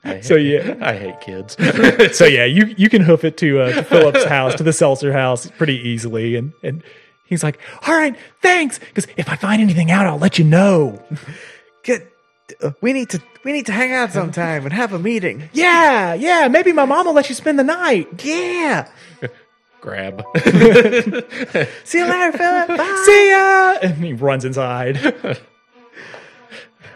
I 0.08 0.22
So, 0.22 0.36
yeah. 0.36 0.76
I 0.82 0.94
hate 0.96 1.20
kids. 1.22 1.56
so 2.18 2.26
yeah, 2.26 2.46
you 2.46 2.74
you 2.78 2.90
can 2.90 3.02
hoof 3.02 3.24
it 3.24 3.38
to, 3.38 3.62
uh, 3.62 3.72
to 3.74 3.84
Philip's 3.92 4.24
house, 4.26 4.56
to 4.56 4.64
the 4.64 4.74
Seltzer 4.74 5.14
house, 5.14 5.50
pretty 5.58 5.78
easily, 5.78 6.36
and 6.36 6.54
and 6.64 6.84
he's 7.26 7.44
like, 7.44 7.60
"All 7.88 7.94
right, 7.96 8.16
thanks." 8.42 8.80
Because 8.80 9.08
if 9.18 9.30
I 9.30 9.36
find 9.36 9.62
anything 9.62 9.92
out, 9.92 10.06
I'll 10.08 10.18
let 10.20 10.38
you 10.40 10.46
know. 10.46 11.02
Good. 11.84 12.08
uh, 12.62 12.72
we 12.82 12.94
need 12.94 13.10
to. 13.12 13.22
We 13.44 13.54
need 13.54 13.66
to 13.68 13.72
hang 13.72 13.94
out 13.94 14.12
sometime 14.12 14.64
and 14.66 14.74
have 14.74 14.92
a 14.94 15.00
meeting. 15.00 15.50
Yeah, 15.54 16.14
yeah. 16.16 16.48
Maybe 16.50 16.74
my 16.74 16.84
mom 16.86 17.06
will 17.06 17.14
let 17.14 17.30
you 17.30 17.36
spend 17.36 17.58
the 17.58 17.64
night. 17.64 18.24
Yeah. 18.24 18.90
Grab. 19.82 20.22
See 20.44 22.00
you 22.00 22.06
later, 22.06 22.38
Philip. 22.38 22.68
Bye. 22.68 23.04
See 23.06 23.30
ya. 23.30 23.78
And 23.84 23.96
he 24.04 24.12
runs 24.14 24.44
inside. 24.44 25.00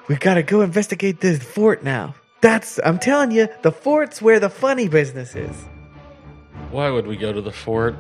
We 0.10 0.16
gotta 0.18 0.44
go 0.44 0.62
investigate 0.62 1.22
this 1.22 1.42
fort 1.42 1.84
now. 1.84 2.16
That's. 2.42 2.80
I'm 2.84 2.98
telling 3.00 3.32
you, 3.32 3.48
the 3.62 3.72
fort's 3.72 4.22
where 4.22 4.40
the 4.40 4.50
funny 4.50 4.88
business 4.88 5.36
is. 5.36 5.56
Why 6.72 6.90
would 6.90 7.06
we 7.08 7.18
go 7.18 7.32
to 7.32 7.42
the 7.42 7.52
fort? 7.52 7.96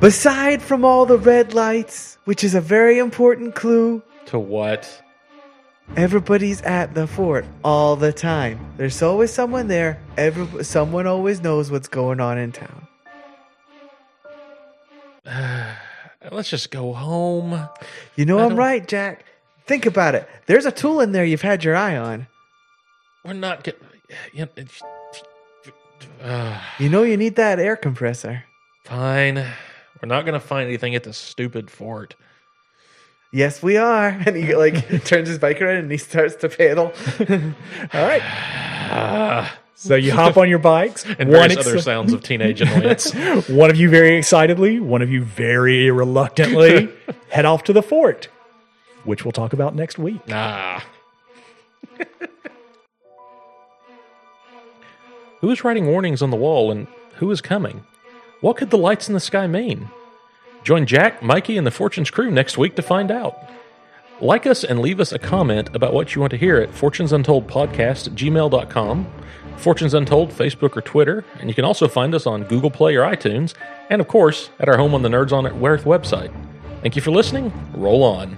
Beside 0.00 0.62
from 0.62 0.84
all 0.84 1.06
the 1.06 1.18
red 1.18 1.54
lights, 1.54 2.18
which 2.24 2.42
is 2.44 2.54
a 2.54 2.60
very 2.60 2.98
important 2.98 3.54
clue, 3.54 4.02
To 4.26 4.38
what? 4.38 5.02
everybody's 5.96 6.60
at 6.62 6.94
the 6.94 7.06
fort 7.06 7.44
all 7.64 7.94
the 7.94 8.12
time. 8.12 8.58
There's 8.76 9.00
always 9.02 9.32
someone 9.32 9.68
there. 9.68 10.00
Every 10.16 10.64
someone 10.64 11.06
always 11.06 11.40
knows 11.40 11.70
what's 11.70 11.88
going 11.88 12.20
on 12.20 12.38
in 12.38 12.52
town. 12.52 12.86
Let's 16.32 16.50
just 16.50 16.70
go 16.70 16.92
home. 16.92 17.68
You 18.16 18.24
know 18.24 18.38
I 18.38 18.42
I'm 18.44 18.48
don't- 18.50 18.58
right, 18.58 18.86
Jack. 18.86 19.24
Think 19.66 19.86
about 19.86 20.14
it. 20.14 20.28
There's 20.46 20.64
a 20.66 20.72
tool 20.72 21.00
in 21.00 21.10
there 21.12 21.24
you've 21.24 21.42
had 21.42 21.64
your 21.64 21.74
eye 21.76 21.96
on. 21.96 22.26
We're 23.26 23.32
not 23.32 23.64
getting. 23.64 23.80
You 24.32 24.46
know, 24.56 24.64
uh, 26.22 26.60
You 26.78 26.88
know 26.88 27.02
you 27.02 27.16
need 27.16 27.36
that 27.36 27.58
air 27.58 27.76
compressor. 27.76 28.44
fine. 28.84 29.36
We're 29.36 30.08
not 30.08 30.26
gonna 30.26 30.40
find 30.40 30.68
anything 30.68 30.94
at 30.94 31.04
the 31.04 31.12
stupid 31.12 31.70
fort. 31.70 32.14
Yes, 33.32 33.62
we 33.62 33.76
are. 33.76 34.08
And 34.26 34.36
he 34.36 34.54
like 34.54 35.04
turns 35.04 35.28
his 35.28 35.38
bike 35.38 35.60
around 35.60 35.76
and 35.76 35.90
he 35.90 35.98
starts 35.98 36.36
to 36.36 36.48
pedal. 36.48 36.92
All 37.20 38.06
right. 38.06 39.50
So 39.74 39.94
you 39.94 40.12
hop 40.12 40.36
on 40.36 40.48
your 40.48 40.58
bikes. 40.58 41.04
And 41.04 41.28
one, 41.28 41.48
various 41.50 41.66
other 41.66 41.80
sounds 41.80 42.12
of 42.12 42.22
teenage 42.22 42.60
annoyance. 42.60 43.12
one 43.48 43.68
of 43.70 43.76
you 43.76 43.90
very 43.90 44.16
excitedly, 44.16 44.80
one 44.80 45.02
of 45.02 45.10
you 45.10 45.22
very 45.22 45.90
reluctantly 45.90 46.88
head 47.28 47.44
off 47.44 47.64
to 47.64 47.72
the 47.72 47.82
fort, 47.82 48.28
which 49.04 49.24
we'll 49.24 49.32
talk 49.32 49.52
about 49.52 49.74
next 49.74 49.98
week. 49.98 50.26
Nah. 50.28 50.80
Who 55.46 55.52
is 55.52 55.62
writing 55.62 55.86
warnings 55.86 56.22
on 56.22 56.30
the 56.30 56.36
wall 56.36 56.72
and 56.72 56.88
who 57.18 57.30
is 57.30 57.40
coming? 57.40 57.84
What 58.40 58.56
could 58.56 58.70
the 58.70 58.76
lights 58.76 59.06
in 59.06 59.14
the 59.14 59.20
sky 59.20 59.46
mean? 59.46 59.88
Join 60.64 60.86
Jack, 60.86 61.22
Mikey, 61.22 61.56
and 61.56 61.64
the 61.64 61.70
Fortunes 61.70 62.10
crew 62.10 62.32
next 62.32 62.58
week 62.58 62.74
to 62.74 62.82
find 62.82 63.12
out. 63.12 63.48
Like 64.20 64.44
us 64.44 64.64
and 64.64 64.80
leave 64.80 64.98
us 64.98 65.12
a 65.12 65.20
comment 65.20 65.70
about 65.72 65.94
what 65.94 66.16
you 66.16 66.20
want 66.20 66.32
to 66.32 66.36
hear 66.36 66.56
at 66.56 66.74
Fortunes 66.74 67.12
Untold 67.12 67.46
Podcast 67.46 68.08
at 68.08 68.14
gmail.com, 68.14 69.06
Fortunes 69.56 69.94
Untold 69.94 70.30
Facebook 70.30 70.76
or 70.76 70.80
Twitter, 70.80 71.24
and 71.38 71.48
you 71.48 71.54
can 71.54 71.64
also 71.64 71.86
find 71.86 72.12
us 72.12 72.26
on 72.26 72.42
Google 72.42 72.72
Play 72.72 72.96
or 72.96 73.04
iTunes, 73.04 73.54
and 73.88 74.00
of 74.00 74.08
course 74.08 74.50
at 74.58 74.68
our 74.68 74.76
home 74.76 74.96
on 74.96 75.02
the 75.02 75.08
Nerds 75.08 75.30
on 75.30 75.46
It 75.46 75.52
Werth 75.52 75.84
website. 75.84 76.34
Thank 76.82 76.96
you 76.96 77.02
for 77.02 77.12
listening. 77.12 77.52
Roll 77.72 78.02
on. 78.02 78.36